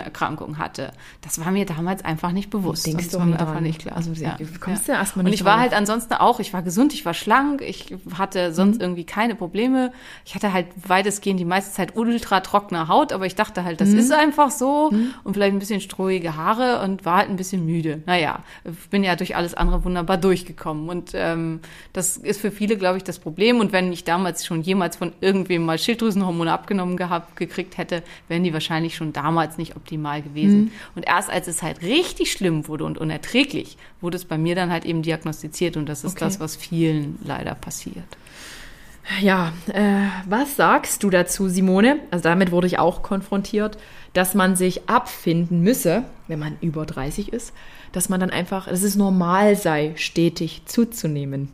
Schilddrüsenerkrankung 0.03 0.57
hatte, 0.57 0.91
das 1.21 1.39
war 1.43 1.51
mir 1.51 1.65
damals 1.65 2.03
einfach 2.03 2.31
nicht 2.31 2.49
bewusst. 2.49 2.85
Denkst 2.85 3.05
das 3.05 3.11
du 3.13 3.19
war 3.19 3.25
mir 3.25 3.39
einfach 3.39 3.59
nicht 3.59 3.79
klar. 3.81 3.95
Also, 3.95 4.11
ja. 4.13 4.37
kommst 4.59 4.87
du 4.87 4.91
ja. 4.91 4.99
erst 4.99 5.15
mal 5.15 5.21
Und 5.21 5.25
nicht 5.31 5.35
ich 5.41 5.45
war 5.45 5.53
drauf? 5.53 5.61
halt 5.61 5.73
ansonsten 5.73 6.13
auch, 6.15 6.39
ich 6.39 6.53
war 6.53 6.61
gesund, 6.61 6.93
ich 6.93 7.05
war 7.05 7.13
schlank, 7.13 7.61
ich 7.61 7.95
hatte 8.17 8.53
sonst 8.53 8.75
Mhm. 8.77 8.81
irgendwie 8.81 9.03
keine 9.05 9.35
Probleme. 9.35 9.91
Ich 10.25 10.35
hatte 10.35 10.53
halt 10.53 10.67
weitestgehend 10.87 11.39
die 11.39 11.45
meiste 11.45 11.71
Zeit 11.73 11.95
ultra 11.95 12.39
trockene 12.41 12.87
Haut, 12.87 13.13
aber 13.13 13.25
ich 13.25 13.35
dachte 13.35 13.63
halt, 13.63 13.81
das 13.81 13.89
Mhm. 13.89 13.99
ist 13.99 14.11
einfach 14.11 14.51
so 14.51 14.91
und 15.23 15.33
vielleicht 15.33 15.53
ein 15.53 15.59
bisschen 15.59 15.81
strohige 15.81 16.35
Haare 16.35 16.81
und 16.83 17.05
war 17.05 17.17
halt 17.17 17.29
ein 17.29 17.35
bisschen 17.35 17.65
müde. 17.65 18.01
Naja, 18.05 18.39
bin 18.89 19.03
ja 19.03 19.15
durch 19.15 19.35
alles 19.35 19.53
andere 19.53 19.83
wunderbar 19.83 20.17
durchgekommen 20.17 20.89
und 20.89 21.11
ähm, 21.13 21.59
das 21.93 22.17
ist 22.17 22.41
für 22.41 22.51
viele, 22.51 22.77
glaube 22.77 22.97
ich, 22.97 23.03
das 23.03 23.19
Problem. 23.19 23.59
Und 23.59 23.71
wenn 23.71 23.91
ich 23.93 24.03
damals 24.03 24.45
schon 24.45 24.61
jemals 24.61 24.95
von 24.95 25.13
irgendwem 25.21 25.65
mal 25.65 25.77
Schilddrüsenhormone 25.77 26.51
abgenommen 26.51 26.97
gehabt, 26.97 27.35
gekriegt 27.35 27.77
hätte, 27.77 28.03
wären 28.27 28.43
die 28.43 28.53
wahrscheinlich 28.53 28.95
schon 28.95 29.13
damals 29.13 29.57
nicht 29.57 29.75
optimal 29.75 29.92
gewesen. 30.21 30.71
Und 30.95 31.07
erst 31.07 31.29
als 31.29 31.47
es 31.47 31.61
halt 31.61 31.81
richtig 31.81 32.31
schlimm 32.31 32.67
wurde 32.67 32.85
und 32.85 32.97
unerträglich, 32.97 33.77
wurde 34.01 34.17
es 34.17 34.25
bei 34.25 34.37
mir 34.37 34.55
dann 34.55 34.71
halt 34.71 34.85
eben 34.85 35.01
diagnostiziert 35.01 35.77
und 35.77 35.87
das 35.87 36.03
ist 36.03 36.13
Okay. 36.13 36.25
das, 36.25 36.39
was 36.39 36.55
vielen 36.55 37.19
leider 37.23 37.55
passiert. 37.55 38.05
Ja, 39.19 39.51
äh, 39.73 40.07
was 40.29 40.55
sagst 40.55 41.03
du 41.03 41.09
dazu, 41.09 41.49
Simone? 41.49 41.97
Also 42.09 42.23
damit 42.23 42.51
wurde 42.51 42.67
ich 42.67 42.79
auch 42.79 43.03
konfrontiert, 43.03 43.77
dass 44.13 44.33
man 44.33 44.55
sich 44.55 44.87
abfinden 44.89 45.61
müsse, 45.61 46.03
wenn 46.29 46.39
man 46.39 46.55
über 46.61 46.85
30 46.85 47.33
ist, 47.33 47.51
dass 47.91 48.07
man 48.07 48.21
dann 48.21 48.29
einfach, 48.29 48.67
dass 48.67 48.81
es 48.81 48.95
normal 48.95 49.57
sei, 49.57 49.91
stetig 49.97 50.61
zuzunehmen. 50.65 51.49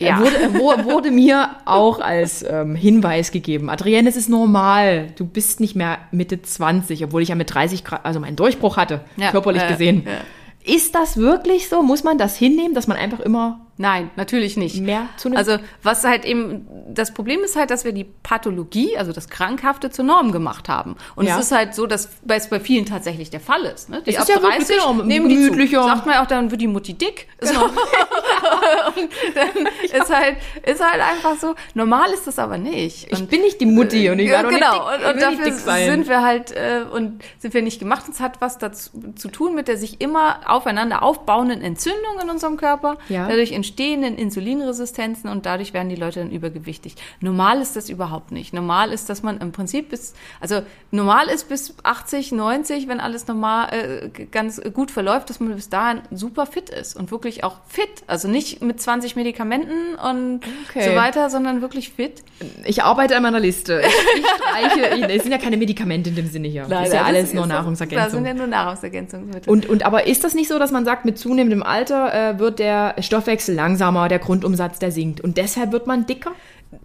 Ja. 0.00 0.18
Wurde, 0.20 0.54
wo- 0.54 0.84
wurde 0.90 1.10
mir 1.10 1.50
auch 1.64 2.00
als 2.00 2.42
ähm, 2.48 2.74
Hinweis 2.74 3.30
gegeben. 3.30 3.70
Adrienne, 3.70 4.08
es 4.08 4.16
ist 4.16 4.28
normal. 4.28 5.08
Du 5.16 5.24
bist 5.26 5.60
nicht 5.60 5.76
mehr 5.76 5.98
Mitte 6.10 6.40
20, 6.42 7.04
obwohl 7.04 7.22
ich 7.22 7.28
ja 7.28 7.34
mit 7.34 7.52
30 7.54 7.84
Grad, 7.84 8.04
also 8.04 8.20
meinen 8.20 8.36
Durchbruch 8.36 8.76
hatte, 8.76 9.00
Ja, 9.16 9.30
körperlich 9.30 9.62
äh, 9.62 9.68
gesehen. 9.68 10.04
ja. 10.06 10.72
Ist 10.74 10.94
das 10.94 11.16
wirklich 11.18 11.68
so? 11.68 11.82
Muss 11.82 12.04
man 12.04 12.16
das 12.18 12.36
hinnehmen, 12.36 12.74
dass 12.74 12.86
man 12.86 12.96
einfach 12.96 13.20
immer 13.20 13.63
Nein, 13.76 14.10
natürlich 14.16 14.56
nicht. 14.56 14.80
mehr 14.80 15.08
zunimmt? 15.16 15.38
Also 15.38 15.58
was 15.82 16.04
halt 16.04 16.24
eben, 16.24 16.66
das 16.88 17.12
Problem 17.12 17.40
ist 17.42 17.56
halt, 17.56 17.70
dass 17.70 17.84
wir 17.84 17.92
die 17.92 18.04
Pathologie, 18.04 18.96
also 18.96 19.12
das 19.12 19.28
Krankhafte 19.28 19.90
zur 19.90 20.04
Norm 20.04 20.30
gemacht 20.30 20.68
haben. 20.68 20.94
Und 21.16 21.26
Ja. 21.26 21.38
es 21.38 21.46
ist 21.46 21.52
halt 21.52 21.74
so, 21.74 21.86
dass 21.86 22.08
es 22.28 22.48
bei 22.48 22.60
vielen 22.60 22.86
tatsächlich 22.86 23.30
der 23.30 23.40
Fall 23.40 23.62
ist. 23.64 23.88
Ne? 23.88 24.00
Die 24.02 24.10
Es 24.14 24.18
ist 24.20 24.28
ja 24.28 24.40
wirklich, 24.40 24.68
genau, 24.68 24.92
nehmen 25.02 25.28
die 25.28 25.50
zu. 25.50 25.82
Sagt 25.82 26.06
man 26.06 26.16
auch, 26.18 26.26
dann 26.26 26.50
wird 26.52 26.60
die 26.60 26.68
Mutti 26.68 26.94
dick. 26.94 27.26
Ist 27.40 27.52
noch, 27.54 27.62
und 28.96 29.08
dann 29.34 29.66
ist 29.82 30.14
halt, 30.14 30.36
ist 30.64 30.82
halt 30.84 31.00
einfach 31.02 31.36
so. 31.40 31.54
Normal 31.74 32.10
ist 32.12 32.26
das 32.26 32.38
aber 32.38 32.58
nicht. 32.58 33.08
ich 33.10 33.18
Und- 33.20 33.30
bin 33.30 33.40
nicht 33.40 33.60
die 33.60 33.66
Mutti 33.66 34.08
und 34.10 34.18
ich 34.18 34.28
ja, 34.28 34.42
werde 34.42 34.48
genau. 34.50 34.90
nicht 34.90 34.98
dick, 35.00 35.06
und, 35.06 35.10
und 35.10 35.16
ich 35.16 35.22
dafür 35.24 35.44
dick 35.46 35.54
sein. 35.54 35.90
sind 35.90 36.08
wir 36.08 36.22
halt 36.22 36.52
äh, 36.52 36.82
und 36.92 37.22
sind 37.38 37.54
wir 37.54 37.62
nicht 37.62 37.78
gemacht. 37.78 38.04
Es 38.10 38.20
hat 38.20 38.40
was 38.40 38.58
dazu 38.58 38.90
zu 39.16 39.28
tun 39.28 39.54
mit 39.54 39.68
der 39.68 39.76
sich 39.76 40.00
immer 40.00 40.40
aufeinander 40.46 41.02
aufbauenden 41.02 41.60
Entzündung 41.62 42.20
in 42.22 42.30
unserem 42.30 42.56
Körper, 42.56 42.98
Ja. 43.08 43.26
dadurch 43.28 43.52
entstehenden 43.64 44.16
Insulinresistenzen 44.18 45.30
und 45.30 45.46
dadurch 45.46 45.72
werden 45.72 45.88
die 45.88 45.96
Leute 45.96 46.20
dann 46.20 46.30
übergewichtig. 46.30 46.96
Normal 47.20 47.62
ist 47.62 47.76
das 47.76 47.88
überhaupt 47.88 48.30
nicht. 48.30 48.52
Normal 48.52 48.92
ist, 48.92 49.08
dass 49.08 49.22
man 49.22 49.38
im 49.38 49.52
Prinzip 49.52 49.88
bis, 49.88 50.12
also 50.38 50.60
normal 50.90 51.28
ist 51.28 51.48
bis 51.48 51.74
80, 51.82 52.32
90, 52.32 52.88
wenn 52.88 53.00
alles 53.00 53.26
normal 53.26 53.68
äh, 53.72 54.24
ganz 54.26 54.60
gut 54.74 54.90
verläuft, 54.90 55.30
dass 55.30 55.40
man 55.40 55.54
bis 55.54 55.70
dahin 55.70 56.02
super 56.10 56.44
fit 56.44 56.68
ist 56.68 56.94
und 56.94 57.10
wirklich 57.10 57.42
auch 57.42 57.56
fit. 57.66 57.88
Also 58.06 58.28
nicht 58.28 58.62
mit 58.62 58.80
20 58.82 59.16
Medikamenten 59.16 59.94
und 59.94 60.40
Okay. 60.68 60.90
so 60.90 60.94
weiter, 60.96 61.30
sondern 61.30 61.62
wirklich 61.62 61.90
fit. 61.90 62.22
Ich 62.64 62.82
arbeite 62.82 63.16
an 63.16 63.22
meiner 63.22 63.40
Liste. 63.40 63.80
Ich, 63.80 64.18
ich 64.18 64.26
streiche, 64.26 65.12
es 65.12 65.22
sind 65.22 65.32
ja 65.32 65.38
keine 65.38 65.56
Medikamente 65.56 66.10
in 66.10 66.16
dem 66.16 66.26
Sinne 66.26 66.48
hier. 66.48 66.64
das 66.68 66.88
ist 66.88 66.94
ja 66.94 67.02
alles 67.02 67.32
nur 67.32 67.42
Das 67.46 67.48
sind 67.50 67.56
Nahrungsergänzung. 67.56 68.24
ja 68.26 68.34
nur 68.34 68.46
Nahrungsergänzungsmittel. 68.46 69.50
Und, 69.50 69.66
und 69.68 69.86
aber 69.86 70.06
ist 70.06 70.22
das 70.24 70.34
nicht 70.34 70.48
so, 70.48 70.58
dass 70.58 70.70
man 70.70 70.84
sagt, 70.84 71.04
mit 71.06 71.18
zunehmendem 71.18 71.62
Alter 71.62 72.12
äh, 72.34 72.38
wird 72.38 72.58
der 72.58 72.96
Stoffwechsel 73.00 73.53
langsamer, 73.54 74.08
der 74.08 74.18
Grundumsatz, 74.18 74.78
der 74.78 74.92
sinkt 74.92 75.20
und 75.20 75.36
deshalb 75.36 75.72
wird 75.72 75.86
man 75.86 76.06
dicker? 76.06 76.32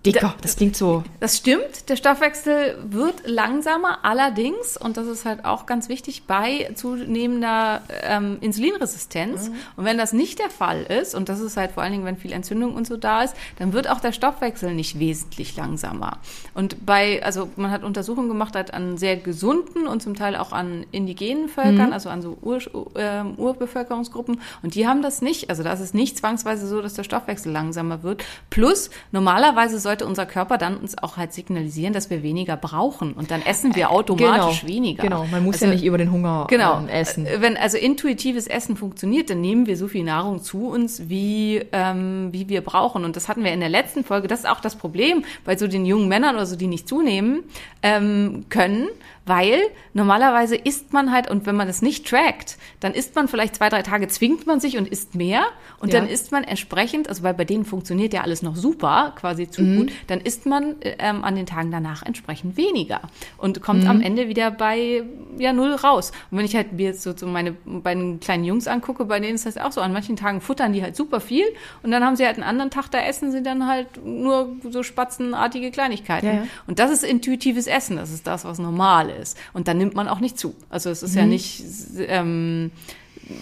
Dicker, 0.06 0.34
das 0.42 0.56
klingt 0.56 0.78
so. 0.78 1.04
Das 1.20 1.36
stimmt, 1.36 1.90
der 1.90 1.98
Stoffwechsel 1.98 2.78
wird 2.90 3.28
langsamer, 3.28 4.00
allerdings, 4.04 4.78
und 4.78 4.96
das 4.96 5.08
ist 5.08 5.26
halt 5.26 5.44
auch 5.44 5.66
ganz 5.66 5.90
wichtig, 5.90 6.24
bei 6.26 6.72
zunehmender 6.76 7.82
ähm, 8.04 8.38
Insulinresistenz. 8.40 9.52
Und 9.76 9.84
wenn 9.84 9.98
das 9.98 10.14
nicht 10.14 10.40
der 10.40 10.50
Fall 10.50 10.84
ist, 10.84 11.16
und 11.16 11.28
das 11.28 11.42
ist 11.42 11.58
halt 11.58 11.72
vor 11.72 11.84
allen 11.84 11.92
Dingen, 11.92 12.06
wenn 12.06 12.16
viel 12.16 12.32
Entzündung 12.32 12.76
und 12.76 12.88
so 12.88 12.96
da 12.96 13.24
ist, 13.24 13.36
dann 13.58 13.74
wird 13.74 13.90
auch 13.90 14.00
der 14.00 14.14
Stoffwechsel 14.14 14.74
nicht 14.74 15.00
wesentlich 15.00 15.58
langsamer. 15.58 16.20
Und 16.54 16.86
bei, 16.86 17.22
also 17.22 17.50
man 17.58 17.70
hat 17.70 17.84
Untersuchungen 17.84 18.30
gemacht 18.30 18.56
hat 18.56 18.74
an 18.74 18.98
sehr 18.98 19.18
gesunden 19.18 19.86
und 19.86 20.02
zum 20.02 20.16
Teil 20.16 20.38
auch 20.38 20.54
an 20.54 20.86
indigenen 20.92 21.50
Völkern, 21.50 21.92
also 21.92 22.10
an 22.10 22.22
so 22.22 22.38
Ur, 22.42 22.60
ähm, 22.96 23.34
Urbevölkerungsgruppen, 23.36 24.40
und 24.64 24.76
die 24.76 24.88
haben 24.88 25.02
das 25.02 25.22
nicht. 25.22 25.50
Also 25.50 25.64
da 25.64 25.74
ist 25.74 25.82
es 25.82 25.94
nicht 25.94 26.18
zwangsweise 26.18 26.68
so, 26.68 26.82
dass 26.82 26.94
der 26.94 27.04
Stoffwechsel 27.04 27.52
langsamer 27.52 28.02
wird. 28.04 28.24
Plus, 28.50 28.90
normalerweise 29.12 29.78
sollte 29.90 30.06
unser 30.06 30.28
Körper 30.28 30.60
dann 30.60 30.78
uns 30.78 30.96
auch 31.00 31.18
halt 31.18 31.34
signalisieren, 31.34 31.94
dass 31.94 32.12
wir 32.12 32.22
weniger 32.22 32.56
brauchen. 32.58 33.14
Und 33.14 33.32
dann 33.32 33.42
essen 33.42 33.76
wir 33.76 33.90
automatisch 33.90 34.68
weniger. 34.68 35.02
Genau, 35.02 35.26
man 35.26 35.44
muss 35.44 35.56
also, 35.56 35.66
ja 35.66 35.72
nicht 35.72 35.84
über 35.84 35.98
den 35.98 36.12
Hunger 36.12 36.46
Genau. 36.48 36.78
ähm, 36.78 36.90
essen. 36.90 37.26
Äh, 37.26 37.42
Wenn 37.42 37.58
also 37.58 37.76
intuitives 37.78 38.46
Essen 38.46 38.78
funktioniert, 38.78 39.32
dann 39.32 39.42
nehmen 39.42 39.66
wir 39.66 39.78
so 39.78 39.88
viel 39.88 40.04
Nahrung 40.04 40.44
zu 40.44 40.68
uns, 40.68 41.10
wie, 41.10 41.66
ähm, 41.72 42.30
wie 42.32 42.50
wir 42.50 42.62
brauchen. 42.62 43.04
Und 43.04 43.16
das 43.16 43.28
hatten 43.30 43.44
wir 43.44 43.52
in 43.52 43.62
der 43.62 43.70
letzten 43.70 44.04
Folge. 44.04 44.28
Das 44.28 44.42
ist 44.42 44.46
auch 44.48 44.60
das 44.60 44.76
Problem 44.76 45.26
bei 45.44 45.58
so 45.58 45.68
den 45.68 45.88
jungen 45.88 46.08
Männern 46.08 46.36
oder 46.36 46.46
so, 46.46 46.56
die 46.56 46.68
nicht 46.68 46.88
zunehmen 46.88 47.46
ähm, 47.82 48.46
können, 48.50 48.90
weil 49.30 49.62
normalerweise 49.94 50.56
isst 50.58 50.92
man 50.92 51.12
halt, 51.14 51.30
und 51.30 51.46
wenn 51.46 51.56
man 51.56 51.70
es 51.70 51.82
nicht 51.82 52.06
trackt, 52.08 52.58
dann 52.82 52.94
isst 52.94 53.16
man 53.16 53.28
vielleicht 53.30 53.56
zwei, 53.56 53.70
drei 53.70 53.82
Tage, 53.84 54.08
zwingt 54.10 54.46
man 54.48 54.60
sich 54.60 54.78
und 54.78 54.88
isst 54.88 55.16
mehr 55.16 55.44
und 55.80 55.94
Ja. 55.94 56.00
dann 56.02 56.10
isst 56.10 56.32
man 56.34 56.44
entsprechend, 56.44 57.08
also 57.08 57.24
weil 57.24 57.34
bei 57.34 57.46
denen 57.46 57.64
funktioniert 57.64 58.14
ja 58.14 58.22
alles 58.24 58.42
noch 58.42 58.56
super, 58.58 59.14
quasi 59.16 59.50
zu 59.50 59.62
Mhm. 59.62 59.78
gut, 59.78 59.92
dann 60.08 60.20
isst 60.20 60.46
man 60.46 60.76
ähm, 60.82 61.24
an 61.24 61.36
den 61.36 61.46
Tagen 61.46 61.72
danach 61.72 62.04
entsprechend 62.04 62.58
weniger 62.58 63.02
und 63.38 63.62
kommt 63.62 63.84
Mhm. 63.84 63.90
am 63.90 64.02
Ende 64.02 64.28
wieder 64.28 64.52
bei 64.52 65.04
ja 65.38 65.54
null 65.54 65.74
raus. 65.76 66.12
Und 66.32 66.38
wenn 66.40 66.46
ich 66.46 66.56
halt 66.56 66.74
mir 66.74 66.88
jetzt 66.88 67.04
so, 67.04 67.16
so 67.16 67.28
meine 67.28 67.52
beiden 67.52 68.20
kleinen 68.20 68.44
Jungs 68.44 68.68
angucke, 68.68 69.06
bei 69.06 69.20
denen 69.20 69.36
ist 69.36 69.46
das 69.46 69.58
auch 69.58 69.72
so. 69.72 69.82
An 69.82 69.94
manchen 69.94 70.16
Tagen 70.16 70.42
futtern 70.42 70.74
die 70.74 70.82
halt 70.82 70.96
super 70.96 71.20
viel 71.22 71.46
und 71.84 71.92
dann 71.92 72.04
haben 72.04 72.16
sie 72.16 72.26
halt 72.26 72.36
einen 72.38 72.44
anderen 72.44 72.72
Tag, 72.72 72.90
da 72.90 73.00
essen 73.00 73.32
sie 73.32 73.44
dann 73.44 73.68
halt 73.68 74.04
nur 74.04 74.50
so 74.70 74.82
spatzenartige 74.84 75.72
Kleinigkeiten. 75.72 76.26
Ja, 76.26 76.34
ja. 76.34 76.44
Und 76.68 76.80
das 76.80 76.90
ist 76.92 77.04
intuitives 77.04 77.68
Essen, 77.68 77.98
das 77.98 78.12
ist 78.12 78.26
das, 78.26 78.44
was 78.46 78.58
normal 78.60 79.10
ist. 79.10 79.19
Und 79.54 79.68
dann 79.68 79.78
nimmt 79.78 79.96
man 79.96 80.08
auch 80.08 80.20
nicht 80.20 80.38
zu. 80.38 80.56
Also 80.70 80.90
es 80.90 81.04
ist 81.04 81.14
Mhm. 81.14 81.20
ja 81.20 81.26
nicht 81.26 81.64
ähm, 81.98 82.72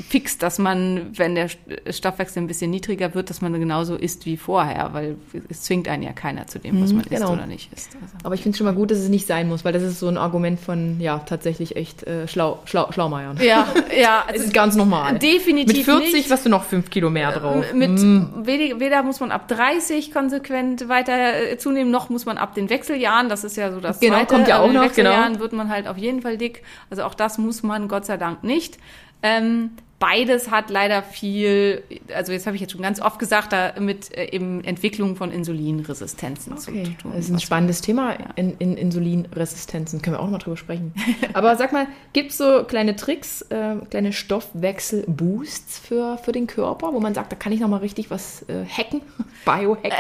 fix, 0.10 0.38
dass 0.38 0.60
man, 0.60 1.18
wenn 1.18 1.36
der 1.36 1.50
Stoffwechsel 1.90 2.42
ein 2.42 2.48
bisschen 2.48 2.72
niedriger 2.72 3.14
wird, 3.16 3.30
dass 3.30 3.42
man 3.42 3.54
genauso 3.54 3.96
isst 3.96 4.26
wie 4.26 4.38
vorher, 4.38 4.90
weil 4.94 5.16
es 5.50 5.62
zwingt 5.62 5.88
einen 5.88 6.04
ja 6.04 6.14
keiner 6.14 6.48
zu 6.48 6.60
dem, 6.60 6.82
was 6.82 6.92
man 6.92 7.02
isst 7.02 7.10
genau. 7.10 7.34
oder 7.34 7.46
nicht 7.46 7.72
isst. 7.74 7.96
Also. 8.02 8.16
Aber 8.24 8.36
ich 8.36 8.42
finde 8.42 8.56
es 8.56 8.58
schon 8.58 8.66
mal 8.66 8.74
gut, 8.74 8.92
dass 8.92 8.98
es 8.98 9.10
nicht 9.10 9.28
sein 9.28 9.48
muss, 9.48 9.64
weil 9.66 9.74
das 9.74 9.84
ist 9.84 10.00
so 10.00 10.08
ein 10.08 10.18
Argument 10.18 10.60
von, 10.60 11.00
ja, 11.00 11.20
tatsächlich 11.20 11.76
echt 11.76 12.04
äh, 12.04 12.28
schlau, 12.28 12.60
schlau, 12.66 12.92
Schlaumeiern. 12.92 13.40
Ja, 13.42 13.68
ja, 14.00 14.24
Es 14.34 14.44
ist 14.44 14.54
ganz 14.54 14.76
normal. 14.76 15.20
definitiv 15.20 15.76
Mit 15.78 15.86
40 15.86 16.14
nicht. 16.14 16.32
hast 16.32 16.46
du 16.46 16.50
noch 16.50 16.64
5 16.64 16.90
Kilo 16.90 17.10
mehr 17.10 17.32
drauf. 17.32 17.74
Mit 17.74 18.00
weder, 18.46 18.80
weder 18.80 19.04
muss 19.04 19.20
man 19.20 19.32
ab 19.32 19.48
30 19.48 20.12
konsequent 20.12 20.90
weiter 20.90 21.52
äh, 21.52 21.58
zunehmen, 21.58 21.92
noch 21.92 22.10
muss 22.10 22.26
man 22.26 22.38
ab 22.38 22.56
den 22.56 22.70
Wechseljahren, 22.70 23.30
das 23.30 23.44
ist 23.44 23.58
ja 23.58 23.72
so 23.72 23.80
das 23.80 24.00
Genau, 24.00 24.16
Zweite, 24.16 24.34
kommt 24.34 24.48
ja 24.48 24.58
ab 24.58 24.64
auch 24.64 24.68
den 24.68 24.76
noch, 24.76 24.84
Wechseljahren 24.84 25.34
genau. 25.34 25.40
wird 25.40 25.54
man 25.54 25.70
halt 25.70 25.88
auf 25.88 25.98
jeden 25.98 26.22
Fall 26.22 26.38
dick. 26.38 26.64
Also 26.90 27.04
auch 27.04 27.14
das 27.14 27.38
muss 27.38 27.64
man 27.64 27.88
Gott 27.88 28.06
sei 28.06 28.18
Dank 28.18 28.44
nicht. 28.44 28.78
Ähm, 29.24 29.72
beides 30.00 30.52
hat 30.52 30.70
leider 30.70 31.02
viel, 31.02 31.82
also 32.14 32.32
jetzt 32.32 32.46
habe 32.46 32.56
ich 32.56 32.62
jetzt 32.62 32.72
schon 32.74 32.82
ganz 32.84 33.02
oft 33.02 33.18
gesagt, 33.18 33.52
da 33.52 33.74
mit 33.80 34.16
äh, 34.16 34.30
eben 34.32 34.64
Entwicklung 34.64 35.16
von 35.16 35.32
Insulinresistenzen 35.32 36.54
Okay, 36.54 36.84
zu 36.84 36.92
tun. 37.02 37.12
das 37.16 37.26
ist 37.26 37.32
ein 37.32 37.40
spannendes 37.40 37.82
Thema, 37.82 38.16
in, 38.36 38.56
in 38.60 38.78
Insulinresistenzen. 38.78 40.02
Können 40.02 40.16
wir 40.16 40.20
auch 40.20 40.26
noch 40.26 40.32
mal 40.34 40.38
drüber 40.38 40.58
sprechen. 40.58 40.94
Aber 41.34 41.56
sag 41.56 41.74
mal, 41.74 41.88
gibt 42.14 42.32
es 42.32 42.38
so 42.38 42.64
kleine 42.64 42.96
Tricks, 42.96 43.42
äh, 43.50 43.76
kleine 43.90 44.14
Stoffwechsel-Boosts 44.14 45.80
für, 45.80 46.18
für 46.18 46.32
den 46.32 46.48
Körper, 46.48 46.94
wo 46.94 47.00
man 47.00 47.14
sagt, 47.14 47.32
da 47.32 47.36
kann 47.36 47.52
ich 47.52 47.60
noch 47.60 47.68
mal 47.70 47.78
richtig 47.78 48.10
was 48.12 48.44
äh, 48.44 48.66
hacken? 48.66 49.02
Biohacken? 49.46 49.92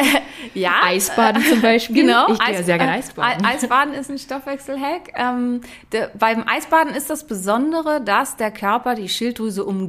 ja, 0.54 0.74
Eisbaden 0.84 1.42
zum 1.44 1.62
Beispiel. 1.62 2.04
Genau, 2.04 2.32
Ich 2.34 2.40
gehe 2.40 2.54
ja 2.56 2.64
sehr 2.64 2.78
gerne 2.78 2.92
äh, 2.94 3.00
Eisbaden. 3.00 3.46
Ei- 3.46 3.50
Eisbaden 3.56 3.94
ist 3.94 4.10
ein 4.12 4.18
Stoffwechselhack. 4.20 5.14
Ähm, 5.16 5.62
der, 5.92 6.12
beim 6.18 6.44
Eisbaden 6.48 6.94
ist 6.94 7.10
das 7.10 7.26
Besondere, 7.26 8.02
dass 8.02 8.36
der 8.36 8.52
Körper 8.52 8.96
die 8.96 9.10
Schilddrüse 9.10 9.64
umgeht. 9.66 9.87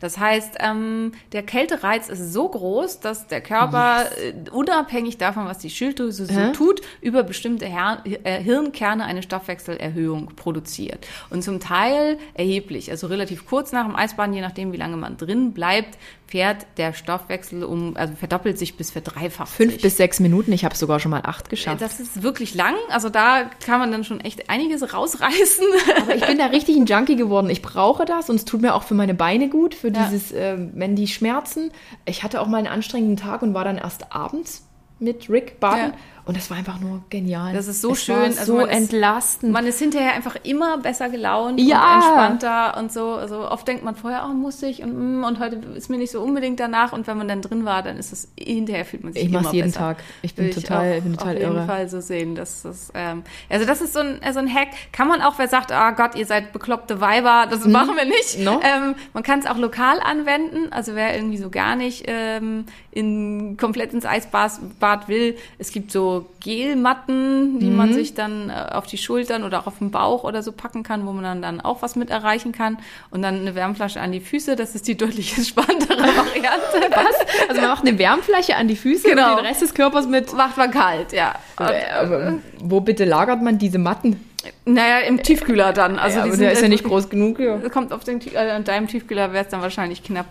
Das 0.00 0.18
heißt, 0.18 0.56
ähm, 0.60 1.12
der 1.32 1.42
Kältereiz 1.42 2.08
ist 2.08 2.32
so 2.32 2.48
groß, 2.48 3.00
dass 3.00 3.26
der 3.26 3.40
Körper 3.40 4.06
äh, 4.18 4.50
unabhängig 4.50 5.18
davon, 5.18 5.46
was 5.46 5.58
die 5.58 5.70
Schilddrüse 5.70 6.26
so 6.26 6.52
tut, 6.52 6.80
über 7.00 7.22
bestimmte 7.22 7.66
Her 7.66 8.02
äh, 8.04 8.42
Hirnkerne 8.42 9.04
eine 9.04 9.22
Stoffwechselerhöhung 9.22 10.32
produziert. 10.36 11.06
Und 11.30 11.42
zum 11.42 11.60
Teil 11.60 12.18
erheblich, 12.34 12.90
also 12.90 13.06
relativ 13.06 13.46
kurz 13.46 13.72
nach 13.72 13.86
dem 13.86 13.96
Eisbaden, 13.96 14.34
je 14.34 14.40
nachdem, 14.40 14.72
wie 14.72 14.76
lange 14.76 14.96
man 14.96 15.16
drin 15.16 15.52
bleibt, 15.52 15.98
fährt 16.32 16.64
der 16.78 16.94
Stoffwechsel 16.94 17.62
um, 17.62 17.94
also 17.94 18.14
verdoppelt 18.14 18.58
sich 18.58 18.78
bis 18.78 18.90
verdreifacht 18.90 19.50
Fünf 19.50 19.82
bis 19.82 19.98
sechs 19.98 20.18
Minuten, 20.18 20.50
ich 20.52 20.64
habe 20.64 20.74
sogar 20.74 20.98
schon 20.98 21.10
mal 21.10 21.20
acht 21.24 21.50
geschafft. 21.50 21.82
Das 21.82 22.00
ist 22.00 22.22
wirklich 22.22 22.54
lang. 22.54 22.74
Also 22.88 23.10
da 23.10 23.50
kann 23.66 23.80
man 23.80 23.92
dann 23.92 24.02
schon 24.02 24.18
echt 24.20 24.48
einiges 24.48 24.94
rausreißen. 24.94 25.66
Aber 26.00 26.14
ich 26.14 26.24
bin 26.24 26.38
da 26.38 26.46
richtig 26.46 26.76
ein 26.76 26.86
Junkie 26.86 27.16
geworden. 27.16 27.50
Ich 27.50 27.60
brauche 27.60 28.06
das 28.06 28.30
und 28.30 28.36
es 28.36 28.46
tut 28.46 28.62
mir 28.62 28.74
auch 28.74 28.82
für 28.82 28.94
meine 28.94 29.12
Beine 29.12 29.50
gut, 29.50 29.74
für 29.74 29.88
Ja. 29.88 30.06
dieses, 30.08 30.32
äh, 30.32 30.56
wenn 30.72 30.96
die 30.96 31.06
schmerzen. 31.06 31.70
Ich 32.06 32.22
hatte 32.22 32.40
auch 32.40 32.46
mal 32.46 32.56
einen 32.56 32.66
anstrengenden 32.66 33.18
Tag 33.18 33.42
und 33.42 33.52
war 33.52 33.64
dann 33.64 33.76
erst 33.76 34.14
abends 34.14 34.66
mit 34.98 35.28
Rick 35.28 35.60
baden. 35.60 35.92
Ja. 35.92 35.98
Und 36.24 36.36
das 36.36 36.48
war 36.50 36.56
einfach 36.56 36.78
nur 36.78 37.02
genial. 37.10 37.52
Das 37.52 37.66
ist 37.66 37.80
so 37.82 37.92
es 37.92 38.04
schön. 38.04 38.16
Also 38.38 38.58
so 38.60 38.66
entlastend. 38.66 39.52
Man 39.52 39.66
ist 39.66 39.78
hinterher 39.80 40.12
einfach 40.12 40.36
immer 40.44 40.78
besser 40.78 41.08
gelaunt 41.08 41.60
Ja. 41.60 41.80
und 41.80 41.94
entspannter 41.96 42.76
und 42.78 42.92
so. 42.92 43.14
Also 43.14 43.48
oft 43.50 43.66
denkt 43.66 43.82
man 43.84 43.96
vorher, 43.96 44.24
oh, 44.28 44.32
muss 44.32 44.62
ich 44.62 44.82
und, 44.82 45.20
mm, 45.20 45.24
und 45.24 45.40
heute 45.40 45.56
ist 45.74 45.90
mir 45.90 45.98
nicht 45.98 46.12
so 46.12 46.20
unbedingt 46.20 46.60
danach. 46.60 46.92
Und 46.92 47.06
wenn 47.08 47.18
man 47.18 47.26
dann 47.26 47.42
drin 47.42 47.64
war, 47.64 47.82
dann 47.82 47.96
ist 47.96 48.12
es 48.12 48.28
hinterher 48.38 48.84
fühlt 48.84 49.02
man 49.02 49.12
sich 49.14 49.22
Ich 49.24 49.28
immer 49.30 49.42
mach's 49.42 49.52
jeden 49.52 49.68
besser. 49.68 49.80
Tag. 49.80 49.96
Ich 50.22 50.34
bin 50.34 50.46
Will 50.46 50.54
total- 50.54 50.98
auch 50.98 51.02
bin 51.02 51.12
total 51.16 51.34
auf 51.34 51.40
jeden 51.40 51.56
irre. 51.56 51.66
Fall 51.66 51.88
so 51.88 52.00
sehen. 52.00 52.34
Das 52.36 52.64
ist, 52.64 52.92
ähm, 52.94 53.24
also 53.50 53.66
das 53.66 53.80
ist 53.80 53.92
so 53.92 54.00
ein, 54.00 54.20
so 54.32 54.38
ein 54.38 54.52
Hack. 54.54 54.68
Kann 54.92 55.08
man 55.08 55.22
auch, 55.22 55.38
wer 55.38 55.48
sagt, 55.48 55.72
ah 55.72 55.90
Gott, 55.90 56.14
ihr 56.14 56.26
seid 56.26 56.52
bekloppte 56.52 57.00
Weiber, 57.00 57.46
das 57.50 57.64
machen 57.66 57.96
wir 57.96 58.04
nicht. 58.04 58.38
No. 58.38 58.60
Ähm, 58.62 58.94
man 59.12 59.22
kann 59.24 59.40
es 59.40 59.46
auch 59.46 59.56
lokal 59.58 59.98
anwenden. 60.00 60.72
Also 60.72 60.94
wer 60.94 61.16
irgendwie 61.16 61.38
so 61.38 61.50
gar 61.50 61.74
nicht 61.74 62.04
ähm, 62.06 62.66
in 62.92 63.56
komplett 63.56 63.92
ins 63.94 64.04
Eisbad 64.04 64.52
Bad 64.78 65.08
will, 65.08 65.36
es 65.58 65.72
gibt 65.72 65.90
so 65.90 66.26
Gelmatten, 66.40 67.58
die 67.58 67.66
Mhm. 67.66 67.76
man 67.76 67.92
sich 67.94 68.14
dann 68.14 68.50
äh, 68.50 68.52
auf 68.74 68.86
die 68.86 68.98
Schultern 68.98 69.44
oder 69.44 69.60
auch 69.60 69.66
auf 69.66 69.78
den 69.78 69.90
Bauch 69.90 70.24
oder 70.24 70.42
so 70.42 70.52
packen 70.52 70.82
kann, 70.82 71.06
wo 71.06 71.12
man 71.12 71.24
dann, 71.24 71.42
dann 71.42 71.60
auch 71.60 71.82
was 71.82 71.96
mit 71.96 72.10
erreichen 72.10 72.52
kann. 72.52 72.78
Und 73.10 73.22
dann 73.22 73.40
eine 73.40 73.54
Wärmflasche 73.54 74.00
an 74.00 74.12
die 74.12 74.20
Füße, 74.20 74.56
das 74.56 74.74
ist 74.74 74.86
die 74.88 74.96
deutlich 74.96 75.36
entspanntere 75.36 75.98
Variante. 76.02 76.90
Was? 76.90 77.48
Also 77.48 77.60
man 77.60 77.70
macht 77.70 77.86
eine 77.86 77.98
Wärmfläche 77.98 78.56
an 78.56 78.68
die 78.68 78.76
Füße 78.76 79.08
Genau. 79.08 79.30
und 79.32 79.36
den 79.38 79.46
Rest 79.46 79.62
des 79.62 79.74
Körpers 79.74 80.06
mit. 80.06 80.32
Macht 80.34 80.56
man 80.56 80.70
kalt, 80.70 81.12
ja. 81.12 81.34
Und, 81.58 81.68
Äh, 81.70 81.82
aber 81.98 82.34
wo 82.60 82.80
bitte 82.80 83.04
lagert 83.04 83.42
man 83.42 83.58
diese 83.58 83.78
Matten? 83.78 84.20
naja, 84.64 84.98
im 85.06 85.22
Tiefkühler 85.22 85.72
dann. 85.72 85.98
Also 86.00 86.18
ja, 86.18 86.24
die 86.24 86.30
aber 86.30 86.36
der 86.38 86.52
ist 86.52 86.62
ja 86.62 86.68
nicht 86.68 86.82
groß 86.84 87.08
genug. 87.08 87.38
Ja. 87.38 87.58
kommt 87.68 87.92
auf 87.92 88.02
den, 88.04 88.20
äh, 88.34 88.36
an 88.50 88.64
deinem 88.64 88.88
Tiefkühler 88.88 89.32
wäre 89.32 89.44
es 89.44 89.50
dann 89.50 89.62
wahrscheinlich 89.62 90.02
knapp. 90.02 90.26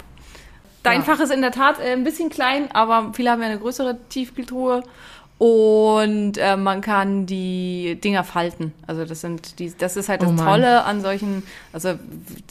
Dein 0.84 1.00
Ja. 1.00 1.06
Fach 1.06 1.20
ist 1.20 1.32
in 1.32 1.42
der 1.42 1.52
Tat 1.52 1.80
äh, 1.80 1.92
ein 1.92 2.04
bisschen 2.04 2.30
klein, 2.30 2.70
aber 2.72 3.12
viele 3.14 3.32
haben 3.32 3.42
ja 3.42 3.48
eine 3.50 3.60
größere 3.60 3.98
Tiefkühltruhe. 4.10 4.84
Und 5.46 6.38
äh, 6.38 6.56
man 6.56 6.82
kann 6.82 7.26
die 7.26 7.98
Dinger 8.04 8.24
falten. 8.24 8.74
Also 8.86 9.06
das 9.06 9.22
sind 9.22 9.58
die, 9.58 9.74
das 9.76 9.98
ist 9.98 10.08
halt 10.08 10.22
das 10.22 10.30
Oh. 10.30 10.36
Tolle 10.36 10.84
an 10.84 11.02
solchen, 11.02 11.42
also 11.74 11.94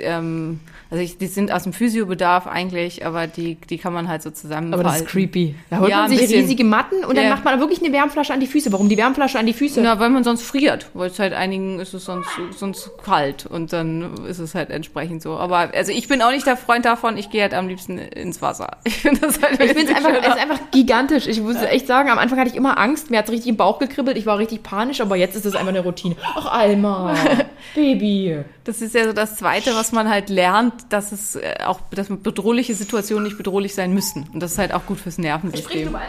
ähm, 0.01 0.59
also 0.91 1.01
ich, 1.01 1.17
die 1.17 1.29
sind 1.29 1.53
aus 1.53 1.63
dem 1.63 1.73
Physiobedarf 1.73 2.49
eigentlich, 2.49 3.07
aber 3.07 3.29
die, 3.29 3.55
die 3.55 3.79
kann 3.79 3.93
man 3.93 4.09
halt 4.09 4.23
so 4.23 4.31
zusammenfalten. 4.31 4.75
Aber 4.75 4.83
das 4.83 5.03
ist 5.03 5.09
creepy. 5.09 5.55
Da 5.71 5.79
holt 5.79 5.89
Ja, 5.91 5.99
man 5.99 6.11
sich 6.11 6.29
riesige 6.33 6.65
Matten 6.65 7.05
und 7.05 7.17
dann 7.17 7.27
Ja. 7.27 7.31
macht 7.31 7.45
man 7.45 7.61
wirklich 7.61 7.81
eine 7.81 7.93
Wärmflasche 7.93 8.33
an 8.35 8.41
die 8.41 8.49
Füße. 8.49 8.73
Warum 8.73 8.89
die 8.89 8.97
Wärmflasche 8.97 9.39
an 9.39 9.47
die 9.47 9.53
Füße? 9.53 9.81
Na, 9.81 10.01
weil 10.01 10.11
man 10.11 10.25
sonst 10.25 10.43
friert, 10.43 10.91
weil 10.95 11.11
es 11.11 11.19
halt 11.21 11.33
einigen 11.33 11.79
ist 11.79 11.95
es 11.95 12.05
sonst, 12.05 12.29
sonst 12.59 12.91
kalt 13.05 13.47
und 13.47 13.73
dann 13.73 14.17
ist 14.27 14.41
es 14.41 14.57
halt 14.57 14.71
entsprechend 14.71 15.23
so. 15.23 15.37
Aber 15.37 15.71
also 15.75 15.93
ich 15.93 16.09
bin 16.09 16.23
auch 16.23 16.33
nicht 16.33 16.45
der 16.45 16.57
Freund 16.57 16.85
davon, 16.85 17.17
ich 17.17 17.31
gehe 17.31 17.43
halt 17.43 17.55
am 17.55 17.69
liebsten 17.69 17.99
ins 17.99 18.43
Wasser. 18.43 18.79
Ich 18.85 18.97
finde 18.97 19.21
das 19.21 19.41
halt 19.41 19.61
Ich 19.63 19.73
finde 19.73 19.93
es 19.93 19.97
einfach, 19.97 20.11
es 20.21 20.27
ist 20.35 20.43
einfach 20.43 20.59
gigantisch. 20.73 21.29
Ich 21.29 21.41
muss 21.41 21.55
echt 21.63 21.87
sagen, 21.87 22.11
am 22.11 22.19
Anfang 22.19 22.39
hatte 22.41 22.51
ich 22.51 22.57
immer 22.57 22.79
Angst. 22.81 23.11
Mir 23.11 23.19
hat 23.19 23.27
es 23.27 23.33
richtig 23.33 23.49
im 23.49 23.57
Bauch 23.57 23.79
gekribbelt. 23.79 24.17
Ich 24.17 24.27
war 24.27 24.39
richtig 24.39 24.63
panisch, 24.63 25.01
aber 25.01 25.17
jetzt 25.17 25.37
ist 25.37 25.47
es 25.47 25.55
einfach 25.55 25.69
eine 25.69 25.81
Routine. 25.81 26.17
Ach, 26.23 26.47
Alma, 26.47 27.15
Baby. 27.75 28.43
Das 28.65 28.83
ist 28.83 28.95
ja 28.95 29.05
so 29.05 29.13
das 29.13 29.37
Zweite, 29.37 29.75
was 29.75 29.93
man 29.93 30.09
halt 30.09 30.31
lernt, 30.31 30.73
dass 30.89 31.13
es 31.13 31.37
äh, 31.37 31.57
auch, 31.65 31.81
dass 31.91 32.09
bedrohliche 32.09 32.75
Situationen 32.75 33.25
nicht 33.25 33.37
bedrohlich 33.37 33.75
sein 33.75 33.93
müssen. 33.93 34.29
Und 34.33 34.41
das 34.41 34.53
ist 34.53 34.59
halt 34.59 34.73
auch 34.73 34.87
gut 34.87 34.99
fürs 34.99 35.19
Nervensystem. 35.19 35.97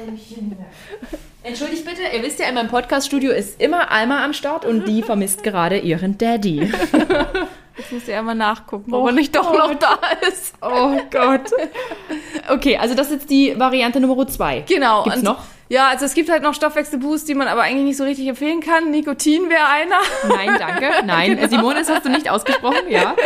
Entschuldigt 1.42 1.86
bitte, 1.86 2.02
ihr 2.14 2.22
wisst 2.22 2.38
ja, 2.38 2.46
in 2.48 2.54
meinem 2.54 2.68
Podcast-Studio 2.68 3.32
ist 3.32 3.60
immer 3.60 3.90
Alma 3.90 4.22
am 4.24 4.34
Start 4.34 4.66
und 4.66 4.86
die 4.86 5.02
vermisst 5.02 5.42
gerade 5.42 5.78
ihren 5.78 6.18
Daddy. 6.18 6.70
Jetzt 7.78 7.92
muss 7.92 8.08
ich 8.08 8.14
einmal 8.14 8.34
nachgucken, 8.34 8.92
Oh 8.92 8.98
ob 9.00 9.06
er 9.06 9.12
nicht 9.12 9.34
doch 9.34 9.50
noch 9.56 9.74
da 9.74 9.98
ist. 10.28 10.52
Oh 10.60 10.98
Gott. 11.10 11.50
Okay, 12.50 12.76
also 12.76 12.94
das 12.94 13.06
ist 13.06 13.12
jetzt 13.14 13.30
die 13.30 13.58
Variante 13.58 14.00
Nummer 14.00 14.26
zwei. 14.28 14.64
Genau. 14.68 15.04
Gibt's 15.04 15.20
und- 15.20 15.24
noch? 15.24 15.42
Ja, 15.70 15.88
also 15.88 16.04
es 16.04 16.14
gibt 16.14 16.28
halt 16.28 16.42
noch 16.42 16.52
Stoffwechselboosts, 16.52 17.26
die 17.26 17.34
man 17.34 17.46
aber 17.46 17.62
eigentlich 17.62 17.84
nicht 17.84 17.96
so 17.96 18.02
richtig 18.04 18.26
empfehlen 18.26 18.60
kann. 18.60 18.90
Nikotin 18.90 19.48
wäre 19.48 19.66
einer. 19.68 20.00
Nein, 20.28 20.56
danke. 20.58 20.90
Nein, 21.06 21.38
Simone, 21.48 21.76
das 21.78 21.88
hast 21.88 22.04
du 22.04 22.08
nicht 22.10 22.28
ausgesprochen, 22.28 22.88
ja. 22.90 23.14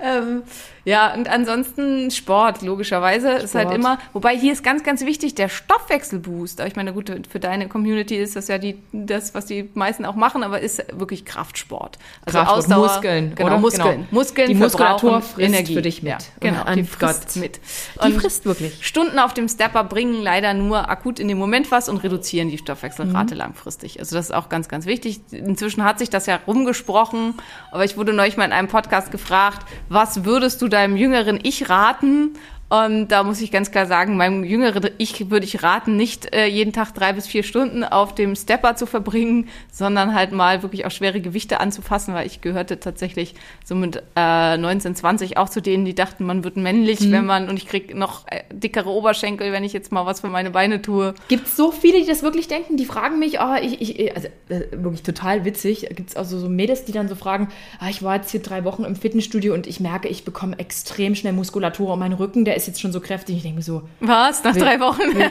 Ähm, 0.00 0.42
ja, 0.88 1.12
und 1.14 1.28
ansonsten 1.28 2.10
Sport, 2.10 2.62
logischerweise, 2.62 3.30
ist 3.32 3.54
halt 3.54 3.68
Sport. 3.68 3.74
immer, 3.78 3.98
wobei 4.12 4.36
hier 4.36 4.52
ist 4.52 4.62
ganz, 4.64 4.82
ganz 4.82 5.04
wichtig, 5.04 5.34
der 5.34 5.48
Stoffwechselboost. 5.48 6.60
Ich 6.60 6.76
meine, 6.76 6.92
gut, 6.92 7.10
für 7.30 7.40
deine 7.40 7.68
Community 7.68 8.16
ist 8.16 8.36
das 8.36 8.48
ja 8.48 8.58
die, 8.58 8.78
das, 8.92 9.34
was 9.34 9.46
die 9.46 9.68
meisten 9.74 10.04
auch 10.04 10.14
machen, 10.14 10.42
aber 10.42 10.60
ist 10.60 10.82
wirklich 10.92 11.24
Kraftsport. 11.24 11.98
Also 12.24 12.38
Kraftsport, 12.38 12.58
Ausdauer, 12.58 12.86
Muskeln, 12.88 13.34
genau, 13.34 13.48
oder? 13.48 13.58
Muskeln. 13.58 13.84
Genau. 13.96 14.06
Muskeln 14.10 14.48
Die 14.48 14.54
Muskulatur 14.54 15.20
frisst 15.22 15.38
Energie. 15.48 15.74
für 15.74 15.82
dich 15.82 16.02
mit. 16.02 16.12
Ja, 16.12 16.18
genau, 16.40 16.66
Und 16.66 16.76
die 16.76 16.84
frisst 16.84 17.26
Gott. 17.34 17.36
mit. 17.36 17.60
Die 18.02 18.06
Und 18.12 18.20
frisst 18.20 18.44
wirklich. 18.46 18.86
Stunden 18.86 19.18
auf 19.18 19.34
dem 19.34 19.48
Stepper 19.48 19.84
bringen 19.84 20.22
leider 20.22 20.54
nur 20.54 20.88
akut 20.88 21.18
in 21.20 21.28
dem 21.28 21.38
Moment 21.38 21.70
was 21.70 21.88
und 21.88 21.98
reduzieren 21.98 22.48
die 22.50 22.58
Stoffwechselrate 22.58 23.34
Mhm. 23.34 23.38
langfristig. 23.38 23.98
Also 24.00 24.16
das 24.16 24.26
ist 24.26 24.34
auch 24.34 24.48
ganz, 24.48 24.68
ganz 24.68 24.86
wichtig. 24.86 25.20
Inzwischen 25.32 25.84
hat 25.84 25.98
sich 25.98 26.10
das 26.10 26.26
ja 26.26 26.38
rumgesprochen, 26.46 27.34
aber 27.72 27.84
ich 27.84 27.96
wurde 27.96 28.12
neulich 28.12 28.36
mal 28.36 28.44
in 28.44 28.52
einem 28.52 28.68
Podcast 28.68 29.10
gefragt, 29.10 29.66
was 29.88 30.24
würdest 30.24 30.62
du 30.62 30.68
deinem 30.78 30.96
jüngeren 30.96 31.40
Ich 31.42 31.68
raten? 31.68 32.34
Und 32.68 33.08
da 33.08 33.22
muss 33.22 33.40
ich 33.40 33.50
ganz 33.50 33.70
klar 33.70 33.86
sagen, 33.86 34.16
meinem 34.16 34.44
jüngeren 34.44 34.90
Ich 34.98 35.30
würde 35.30 35.46
ich 35.46 35.62
raten, 35.62 35.96
nicht 35.96 36.34
äh, 36.34 36.46
jeden 36.46 36.72
Tag 36.72 36.92
drei 36.92 37.14
bis 37.14 37.26
vier 37.26 37.42
Stunden 37.42 37.82
auf 37.82 38.14
dem 38.14 38.36
Stepper 38.36 38.76
zu 38.76 38.84
verbringen, 38.84 39.48
sondern 39.72 40.14
halt 40.14 40.32
mal 40.32 40.62
wirklich 40.62 40.84
auch 40.84 40.90
schwere 40.90 41.20
Gewichte 41.20 41.60
anzufassen, 41.60 42.12
weil 42.12 42.26
ich 42.26 42.42
gehörte 42.42 42.78
tatsächlich 42.78 43.34
so 43.64 43.74
mit 43.74 44.02
äh, 44.16 44.56
19, 44.58 44.94
20 44.94 45.38
auch 45.38 45.48
zu 45.48 45.62
denen, 45.62 45.86
die 45.86 45.94
dachten, 45.94 46.26
man 46.26 46.44
wird 46.44 46.56
männlich, 46.56 47.00
mhm. 47.00 47.12
wenn 47.12 47.26
man, 47.26 47.48
und 47.48 47.56
ich 47.56 47.66
krieg 47.66 47.94
noch 47.94 48.26
äh, 48.26 48.42
dickere 48.52 48.90
Oberschenkel, 48.90 49.50
wenn 49.50 49.64
ich 49.64 49.72
jetzt 49.72 49.90
mal 49.90 50.04
was 50.04 50.20
für 50.20 50.28
meine 50.28 50.50
Beine 50.50 50.82
tue. 50.82 51.14
Gibt 51.28 51.46
es 51.46 51.56
so 51.56 51.72
viele, 51.72 52.00
die 52.00 52.06
das 52.06 52.22
wirklich 52.22 52.48
denken? 52.48 52.76
Die 52.76 52.84
fragen 52.84 53.18
mich, 53.18 53.40
oh, 53.40 53.54
ich, 53.62 53.80
ich 53.80 54.14
also 54.14 54.28
äh, 54.50 54.66
wirklich 54.72 55.02
total 55.02 55.46
witzig. 55.46 55.88
Gibt 55.94 56.10
es 56.10 56.16
also 56.16 56.38
so 56.38 56.50
Mädels, 56.50 56.84
die 56.84 56.92
dann 56.92 57.08
so 57.08 57.14
fragen, 57.14 57.48
ah, 57.78 57.88
ich 57.88 58.02
war 58.02 58.16
jetzt 58.16 58.30
hier 58.30 58.42
drei 58.42 58.64
Wochen 58.64 58.84
im 58.84 58.94
Fitnessstudio 58.94 59.54
und 59.54 59.66
ich 59.66 59.80
merke, 59.80 60.08
ich 60.08 60.26
bekomme 60.26 60.58
extrem 60.58 61.14
schnell 61.14 61.32
Muskulatur 61.32 61.94
und 61.94 61.98
mein 61.98 62.12
Rücken, 62.12 62.44
der 62.44 62.57
ist 62.58 62.66
jetzt 62.66 62.80
schon 62.80 62.92
so 62.92 63.00
kräftig. 63.00 63.36
Ich 63.36 63.42
denke 63.42 63.56
mir 63.56 63.62
so. 63.62 63.82
Was? 64.00 64.44
Nach 64.44 64.54
will, 64.54 64.62
drei 64.62 64.80
Wochen? 64.80 65.00
Will, 65.00 65.30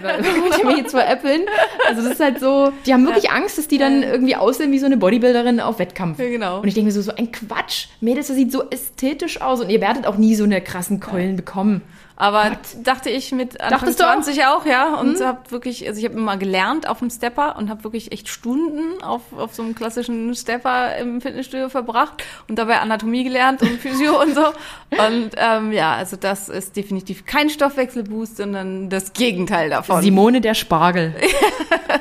ich 0.58 0.64
mich 0.64 0.78
jetzt 0.78 0.92
veräppeln? 0.92 1.42
Also 1.88 2.02
das 2.02 2.14
ist 2.14 2.20
halt 2.20 2.40
so, 2.40 2.72
die 2.86 2.94
haben 2.94 3.06
wirklich 3.06 3.26
ja. 3.26 3.32
Angst, 3.32 3.58
dass 3.58 3.68
die 3.68 3.78
dann 3.78 4.02
irgendwie 4.04 4.36
aussehen 4.36 4.72
wie 4.72 4.80
so 4.80 4.86
eine 4.86 4.98
Bodybuilderin 4.98 5.60
auf 5.60 5.80
Wettkampf. 5.80 6.20
Ja, 6.20 6.28
genau. 6.28 6.60
Und 6.62 6.68
ich 6.68 6.74
denke 6.74 6.88
mir 6.88 6.92
so, 6.92 7.02
so 7.02 7.14
ein 7.16 7.32
Quatsch. 7.32 7.88
Mädels, 8.02 8.28
das 8.28 8.36
sieht 8.36 8.52
so 8.52 8.70
ästhetisch 8.70 9.42
aus 9.42 9.62
und 9.62 9.70
ihr 9.70 9.82
werdet 9.82 10.08
auch 10.08 10.18
nie 10.18 10.36
so 10.36 10.44
eine 10.44 10.62
krassen 10.62 11.00
Keulen 11.00 11.36
bekommen. 11.36 11.82
Aber 12.20 12.58
dachte 12.82 13.12
ich 13.12 13.32
mit 13.32 13.62
Anfang 13.62 13.80
Dachtest 13.80 14.00
20 14.00 14.44
auch? 14.46 14.62
auch, 14.62 14.66
ja. 14.66 14.96
Und 14.96 15.20
hm? 15.20 15.26
habe 15.26 15.52
wirklich, 15.52 15.88
also 15.88 16.00
ich 16.00 16.06
habe 16.06 16.16
immer 16.16 16.36
gelernt 16.36 16.90
auf 16.90 16.98
dem 16.98 17.12
Stepper 17.12 17.56
und 17.58 17.70
habe 17.70 17.84
wirklich 17.84 18.12
echt 18.12 18.28
Stunden 18.28 19.04
auf, 19.04 19.22
auf 19.38 19.54
so 19.54 19.62
einem 19.62 19.76
klassischen 19.76 20.34
Stepper 20.34 20.98
im 20.98 21.22
Fitnessstudio 21.22 21.70
verbracht 21.70 22.24
und 22.48 22.58
dabei 22.58 22.80
Anatomie 22.80 23.24
gelernt 23.24 23.62
und 23.62 23.80
Physio 23.80 24.20
und 24.20 24.34
so. 24.34 24.48
Und 24.90 25.30
ähm, 25.38 25.72
ja, 25.72 25.94
also 25.94 26.18
das 26.18 26.50
ist 26.50 26.76
definitiv 26.76 27.26
kein 27.26 27.52
Stoffwechselboost, 27.52 28.38
sondern 28.38 28.90
das 28.90 29.14
Gegenteil 29.14 29.70
davon. 29.70 30.02
Simone 30.02 30.42
der 30.42 30.56
Spargel. 30.56 31.14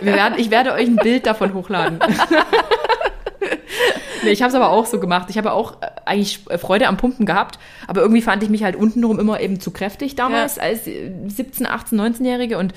werden, 0.00 0.38
ich 0.38 0.50
werde 0.50 0.72
euch 0.72 0.86
ein 0.86 0.96
Bild 0.96 1.26
davon 1.26 1.52
hochladen. 1.52 1.98
nee, 4.26 4.32
ich 4.32 4.42
habe 4.42 4.50
es 4.50 4.54
aber 4.54 4.70
auch 4.70 4.86
so 4.86 5.00
gemacht. 5.00 5.28
Ich 5.30 5.38
habe 5.38 5.52
auch 5.52 5.80
äh, 5.82 5.86
eigentlich 6.04 6.40
äh, 6.48 6.58
Freude 6.58 6.88
am 6.88 6.96
Pumpen 6.96 7.26
gehabt, 7.26 7.58
aber 7.86 8.00
irgendwie 8.02 8.22
fand 8.22 8.42
ich 8.42 8.48
mich 8.48 8.62
halt 8.62 8.76
untenrum 8.76 9.18
immer 9.18 9.40
eben 9.40 9.60
zu 9.60 9.70
kräftig 9.70 10.14
damals 10.14 10.56
ja. 10.56 10.62
als 10.62 10.84
17, 10.84 11.66
18, 11.66 12.00
19-Jährige 12.00 12.58
und 12.58 12.74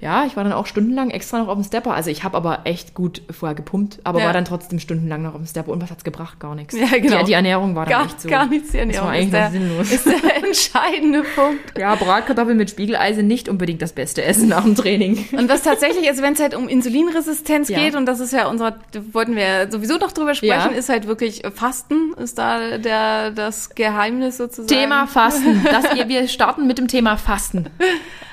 ja, 0.00 0.24
ich 0.24 0.34
war 0.36 0.44
dann 0.44 0.54
auch 0.54 0.66
stundenlang 0.66 1.10
extra 1.10 1.38
noch 1.38 1.48
auf 1.48 1.56
dem 1.56 1.64
Stepper. 1.64 1.92
Also 1.92 2.10
ich 2.10 2.24
habe 2.24 2.36
aber 2.36 2.60
echt 2.64 2.94
gut 2.94 3.20
vorher 3.30 3.54
gepumpt, 3.54 4.00
aber 4.02 4.20
ja. 4.20 4.26
war 4.26 4.32
dann 4.32 4.46
trotzdem 4.46 4.78
stundenlang 4.78 5.22
noch 5.22 5.34
auf 5.34 5.40
dem 5.40 5.46
Stepper. 5.46 5.72
Und 5.72 5.82
was 5.82 5.90
hat's 5.90 6.04
gebracht? 6.04 6.40
Gar 6.40 6.54
nichts. 6.54 6.74
Ja, 6.74 6.86
genau. 6.98 7.18
die, 7.18 7.26
die 7.26 7.32
Ernährung 7.34 7.74
war 7.74 7.84
dann 7.84 7.92
gar, 7.92 8.06
echt 8.06 8.20
so. 8.22 8.28
Gar 8.28 8.46
nichts, 8.46 8.72
die 8.72 8.78
Ernährung. 8.78 9.12
Das 9.12 9.14
war 9.14 9.20
eigentlich 9.20 9.30
der, 9.30 9.50
sinnlos. 9.50 9.92
ist 9.92 10.06
der 10.06 10.36
entscheidende 10.44 11.22
Punkt. 11.34 11.78
Ja, 11.78 11.94
Bratkartoffeln 11.96 12.56
mit 12.56 12.70
Spiegeleisen 12.70 13.26
nicht 13.26 13.50
unbedingt 13.50 13.82
das 13.82 13.92
beste 13.92 14.24
Essen 14.24 14.48
nach 14.48 14.64
dem 14.64 14.74
Training. 14.74 15.26
Und 15.32 15.50
was 15.50 15.62
tatsächlich, 15.62 16.08
also 16.08 16.22
wenn 16.22 16.32
es 16.32 16.40
halt 16.40 16.54
um 16.54 16.68
Insulinresistenz 16.68 17.68
ja. 17.68 17.78
geht, 17.78 17.94
und 17.94 18.06
das 18.06 18.20
ist 18.20 18.32
ja 18.32 18.48
unser, 18.48 18.76
wollten 19.12 19.36
wir 19.36 19.70
sowieso 19.70 19.98
noch 19.98 20.12
drüber 20.12 20.34
sprechen, 20.34 20.72
ja. 20.72 20.78
ist 20.78 20.88
halt 20.88 21.06
wirklich 21.06 21.42
Fasten, 21.54 22.14
ist 22.14 22.38
da 22.38 22.78
der, 22.78 23.32
das 23.32 23.74
Geheimnis 23.74 24.38
sozusagen. 24.38 24.80
Thema 24.80 25.06
Fasten. 25.06 25.62
Das, 25.64 25.84
wir 26.08 26.26
starten 26.28 26.66
mit 26.66 26.78
dem 26.78 26.88
Thema 26.88 27.18
Fasten. 27.18 27.66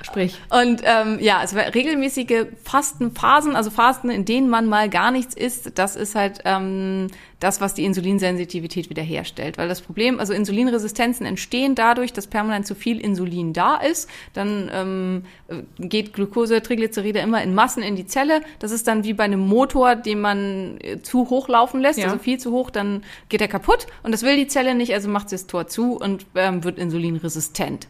Sprich. 0.04 0.40
Und 0.50 0.82
ähm, 0.86 1.18
ja, 1.20 1.40
also 1.40 1.57
regelmäßige 1.58 2.46
Fastenphasen, 2.64 3.56
also 3.56 3.70
Fasten, 3.70 4.10
in 4.10 4.26
denen 4.26 4.50
man 4.50 4.68
mal 4.68 4.90
gar 4.90 5.12
nichts 5.12 5.36
isst, 5.36 5.78
das 5.78 5.96
ist 5.96 6.16
halt 6.16 6.40
ähm, 6.46 7.08
das, 7.40 7.62
was 7.62 7.74
die 7.74 7.86
Insulinsensitivität 7.86 8.90
wiederherstellt. 8.90 9.58
Weil 9.58 9.68
das 9.68 9.82
Problem, 9.82 10.20
also 10.20 10.34
Insulinresistenzen 10.34 11.26
entstehen 11.26 11.76
dadurch, 11.76 12.12
dass 12.14 12.28
permanent 12.28 12.66
zu 12.66 12.74
viel 12.74 13.00
Insulin 13.00 13.54
da 13.54 13.76
ist. 13.76 14.10
Dann 14.34 14.72
ähm, 14.74 15.24
geht 15.78 16.14
Glucose, 16.14 16.62
Triglyceride 16.62 17.20
immer 17.20 17.44
in 17.44 17.54
Massen 17.54 17.84
in 17.84 17.96
die 17.96 18.08
Zelle. 18.08 18.42
Das 18.60 18.72
ist 18.72 18.88
dann 18.88 19.04
wie 19.04 19.14
bei 19.14 19.26
einem 19.26 19.42
Motor, 19.42 19.96
den 19.96 20.20
man 20.20 20.78
äh, 20.82 21.02
zu 21.02 21.30
hoch 21.30 21.48
laufen 21.48 21.80
lässt, 21.80 22.00
ja. 22.00 22.06
also 22.06 22.18
viel 22.18 22.40
zu 22.40 22.52
hoch, 22.52 22.70
dann 22.70 23.04
geht 23.30 23.42
er 23.42 23.48
kaputt. 23.48 23.86
Und 24.04 24.12
das 24.12 24.24
will 24.24 24.36
die 24.36 24.48
Zelle 24.48 24.74
nicht, 24.74 24.94
also 24.94 25.10
macht 25.10 25.30
sie 25.30 25.36
das 25.36 25.48
Tor 25.48 25.68
zu 25.68 25.98
und 25.98 26.26
ähm, 26.36 26.64
wird 26.64 26.80
insulinresistent. 26.80 27.88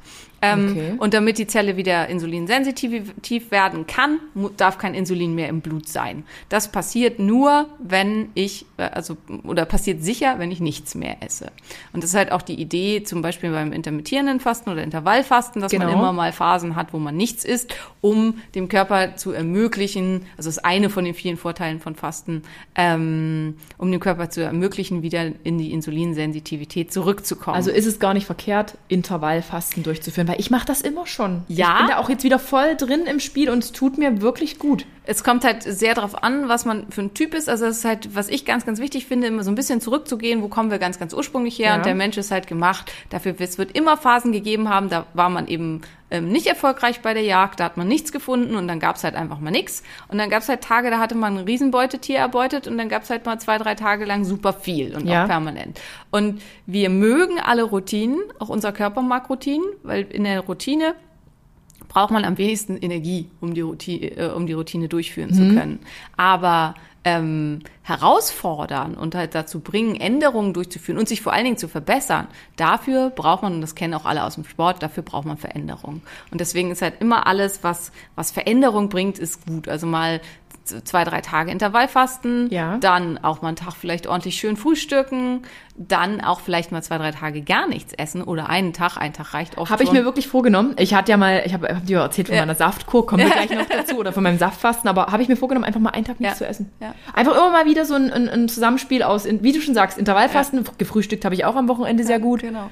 Ähm, 0.53 0.71
okay. 0.71 0.93
Und 0.97 1.13
damit 1.13 1.37
die 1.37 1.47
Zelle 1.47 1.77
wieder 1.77 2.07
insulinsensitiv 2.07 3.51
werden 3.51 3.87
kann, 3.87 4.19
darf 4.57 4.77
kein 4.77 4.93
Insulin 4.93 5.35
mehr 5.35 5.49
im 5.49 5.61
Blut 5.61 5.87
sein. 5.87 6.23
Das 6.49 6.71
passiert 6.71 7.19
nur, 7.19 7.67
wenn 7.79 8.29
ich, 8.33 8.65
äh, 8.77 8.83
also, 8.83 9.17
oder 9.43 9.65
passiert 9.65 10.03
sicher, 10.03 10.35
wenn 10.37 10.51
ich 10.51 10.59
nichts 10.59 10.95
mehr 10.95 11.17
esse. 11.21 11.51
Und 11.93 12.03
das 12.03 12.11
ist 12.11 12.15
halt 12.15 12.31
auch 12.31 12.41
die 12.41 12.59
Idee, 12.59 13.03
zum 13.03 13.21
Beispiel 13.21 13.51
beim 13.51 13.73
intermittierenden 13.73 14.39
Fasten 14.39 14.69
oder 14.69 14.83
Intervallfasten, 14.83 15.61
dass 15.61 15.71
genau. 15.71 15.85
man 15.85 15.93
immer 15.93 16.13
mal 16.13 16.31
Phasen 16.31 16.75
hat, 16.75 16.93
wo 16.93 16.99
man 16.99 17.17
nichts 17.17 17.43
isst, 17.43 17.73
um 18.01 18.35
dem 18.55 18.69
Körper 18.69 19.15
zu 19.15 19.31
ermöglichen, 19.31 20.25
also 20.37 20.49
das 20.49 20.57
ist 20.57 20.65
eine 20.65 20.89
von 20.89 21.05
den 21.05 21.13
vielen 21.13 21.37
Vorteilen 21.37 21.79
von 21.79 21.95
Fasten, 21.95 22.43
ähm, 22.75 23.55
um 23.77 23.91
dem 23.91 23.99
Körper 23.99 24.29
zu 24.29 24.41
ermöglichen, 24.41 25.01
wieder 25.01 25.31
in 25.43 25.57
die 25.57 25.71
Insulinsensitivität 25.71 26.93
zurückzukommen. 26.93 27.55
Also 27.55 27.71
ist 27.71 27.85
es 27.85 27.99
gar 27.99 28.13
nicht 28.13 28.25
verkehrt, 28.25 28.77
Intervallfasten 28.87 29.83
durchzuführen 29.83 30.27
weil 30.27 30.36
ich 30.37 30.49
mache 30.49 30.65
das 30.65 30.81
immer 30.81 31.05
schon. 31.05 31.43
Ja. 31.47 31.73
Ich 31.73 31.77
bin 31.79 31.87
da 31.87 31.97
auch 31.97 32.09
jetzt 32.09 32.23
wieder 32.23 32.39
voll 32.39 32.75
drin 32.75 33.05
im 33.05 33.19
Spiel 33.19 33.49
und 33.49 33.63
es 33.63 33.71
tut 33.71 33.97
mir 33.97 34.21
wirklich 34.21 34.59
gut. 34.59 34.85
Es 35.07 35.23
kommt 35.23 35.43
halt 35.43 35.63
sehr 35.63 35.95
darauf 35.95 36.21
an, 36.21 36.49
was 36.49 36.65
man 36.65 36.91
für 36.91 37.01
ein 37.01 37.13
Typ 37.13 37.33
ist. 37.33 37.49
Also 37.49 37.65
es 37.65 37.79
ist 37.79 37.85
halt, 37.85 38.15
was 38.15 38.29
ich 38.29 38.45
ganz, 38.45 38.65
ganz 38.65 38.79
wichtig 38.79 39.05
finde, 39.05 39.27
immer 39.27 39.43
so 39.43 39.49
ein 39.49 39.55
bisschen 39.55 39.81
zurückzugehen, 39.81 40.41
wo 40.41 40.49
kommen 40.49 40.69
wir 40.69 40.79
ganz, 40.79 40.99
ganz 40.99 41.13
ursprünglich 41.13 41.57
her. 41.57 41.69
Ja. 41.69 41.75
Und 41.77 41.85
der 41.85 41.95
Mensch 41.95 42.17
ist 42.17 42.29
halt 42.29 42.47
gemacht 42.47 42.91
dafür, 43.09 43.33
es 43.39 43.57
wird 43.57 43.75
immer 43.75 43.97
Phasen 43.97 44.31
gegeben 44.31 44.69
haben, 44.69 44.89
da 44.89 45.05
war 45.13 45.29
man 45.29 45.47
eben 45.47 45.81
ähm, 46.09 46.29
nicht 46.29 46.47
erfolgreich 46.47 47.01
bei 47.01 47.13
der 47.13 47.23
Jagd, 47.23 47.59
da 47.59 47.65
hat 47.65 47.77
man 47.77 47.87
nichts 47.87 48.11
gefunden 48.11 48.55
und 48.55 48.67
dann 48.67 48.79
gab's 48.79 49.03
halt 49.03 49.15
einfach 49.15 49.39
mal 49.39 49.51
nichts. 49.51 49.83
Und 50.07 50.17
dann 50.17 50.29
gab's 50.29 50.47
halt 50.47 50.61
Tage, 50.61 50.89
da 50.89 50.99
hatte 50.99 51.15
man 51.15 51.37
ein 51.37 51.45
Riesenbeutetier 51.45 52.19
erbeutet 52.19 52.67
und 52.67 52.77
dann 52.77 52.89
gab's 52.89 53.09
halt 53.09 53.25
mal 53.25 53.39
zwei, 53.39 53.57
drei 53.57 53.75
Tage 53.75 54.05
lang 54.05 54.23
super 54.23 54.53
viel 54.53 54.95
und 54.95 55.07
ja. 55.07 55.23
auch 55.23 55.27
permanent. 55.27 55.79
Und 56.11 56.41
wir 56.65 56.89
mögen 56.89 57.39
alle 57.39 57.63
Routinen, 57.63 58.19
auch 58.39 58.49
unser 58.49 58.71
Körper 58.71 59.01
mag 59.01 59.29
Routinen, 59.29 59.67
weil 59.83 60.03
in 60.03 60.23
der 60.23 60.41
Routine 60.41 60.95
braucht 61.97 62.11
man 62.11 62.25
am 62.25 62.37
wenigsten 62.37 62.77
Energie, 62.77 63.27
um 63.41 63.55
die 63.55 63.61
Routine, 63.61 64.17
äh, 64.17 64.29
um 64.29 64.45
die 64.45 64.53
Routine 64.53 64.87
durchführen 64.87 65.31
mhm. 65.31 65.33
zu 65.33 65.55
können. 65.55 65.79
Aber 66.15 66.75
ähm, 67.03 67.61
herausfordern 67.81 68.93
und 68.93 69.15
halt 69.15 69.33
dazu 69.33 69.61
bringen, 69.61 69.95
Änderungen 69.95 70.53
durchzuführen 70.53 70.99
und 70.99 71.07
sich 71.07 71.21
vor 71.21 71.33
allen 71.33 71.45
Dingen 71.45 71.57
zu 71.57 71.67
verbessern, 71.67 72.27
dafür 72.55 73.09
braucht 73.09 73.41
man, 73.41 73.55
und 73.55 73.61
das 73.61 73.73
kennen 73.73 73.95
auch 73.95 74.05
alle 74.05 74.25
aus 74.25 74.35
dem 74.35 74.43
Sport, 74.43 74.83
dafür 74.83 75.01
braucht 75.01 75.25
man 75.25 75.37
Veränderung. 75.37 76.03
Und 76.29 76.39
deswegen 76.39 76.69
ist 76.69 76.83
halt 76.83 77.01
immer 77.01 77.25
alles, 77.25 77.63
was, 77.63 77.91
was 78.13 78.29
Veränderung 78.29 78.89
bringt, 78.89 79.17
ist 79.17 79.43
gut. 79.47 79.67
Also 79.67 79.87
mal 79.87 80.21
zwei, 80.67 81.03
drei 81.03 81.21
Tage 81.21 81.51
Intervallfasten, 81.51 82.49
ja. 82.49 82.77
dann 82.77 83.17
auch 83.17 83.41
mal 83.41 83.49
einen 83.49 83.57
Tag 83.57 83.73
vielleicht 83.73 84.07
ordentlich 84.07 84.35
schön 84.35 84.57
frühstücken, 84.57 85.43
dann 85.75 86.21
auch 86.21 86.39
vielleicht 86.39 86.71
mal 86.71 86.81
zwei, 86.81 86.97
drei 86.97 87.11
Tage 87.11 87.41
gar 87.41 87.67
nichts 87.67 87.93
essen 87.93 88.23
oder 88.23 88.49
einen 88.49 88.73
Tag, 88.73 88.97
ein 88.97 89.13
Tag 89.13 89.33
reicht 89.33 89.57
auch. 89.57 89.69
Habe 89.69 89.83
ich 89.83 89.91
mir 89.91 90.05
wirklich 90.05 90.27
vorgenommen. 90.27 90.75
Ich 90.77 90.93
hatte 90.93 91.11
ja 91.11 91.17
mal, 91.17 91.43
ich 91.45 91.53
habe 91.53 91.67
hab 91.67 91.85
dir 91.85 91.99
erzählt 91.99 92.27
von 92.27 92.35
ja. 92.35 92.41
meiner 92.41 92.55
Saftkur, 92.55 93.05
kommen 93.05 93.23
wir 93.23 93.29
gleich 93.47 93.49
noch 93.49 93.65
dazu, 93.65 93.97
oder 93.97 94.13
von 94.13 94.23
meinem 94.23 94.39
Saftfasten, 94.39 94.89
aber 94.89 95.07
habe 95.07 95.21
ich 95.21 95.29
mir 95.29 95.37
vorgenommen, 95.37 95.65
einfach 95.65 95.79
mal 95.79 95.91
einen 95.91 96.05
Tag 96.05 96.19
nichts 96.19 96.39
ja. 96.39 96.45
zu 96.45 96.49
essen. 96.49 96.71
Ja. 96.79 96.93
Einfach 97.13 97.33
immer 97.33 97.51
mal 97.51 97.65
wieder 97.65 97.85
so 97.85 97.93
ein, 97.93 98.11
ein, 98.11 98.27
ein 98.29 98.49
Zusammenspiel 98.49 99.03
aus, 99.03 99.25
wie 99.25 99.51
du 99.51 99.61
schon 99.61 99.73
sagst, 99.73 99.97
Intervallfasten, 99.97 100.63
gefrühstückt 100.77 101.25
habe 101.25 101.35
ich 101.35 101.45
auch 101.45 101.55
am 101.55 101.67
Wochenende 101.67 102.03
sehr 102.03 102.19
gut. 102.19 102.41
Genau. 102.41 102.69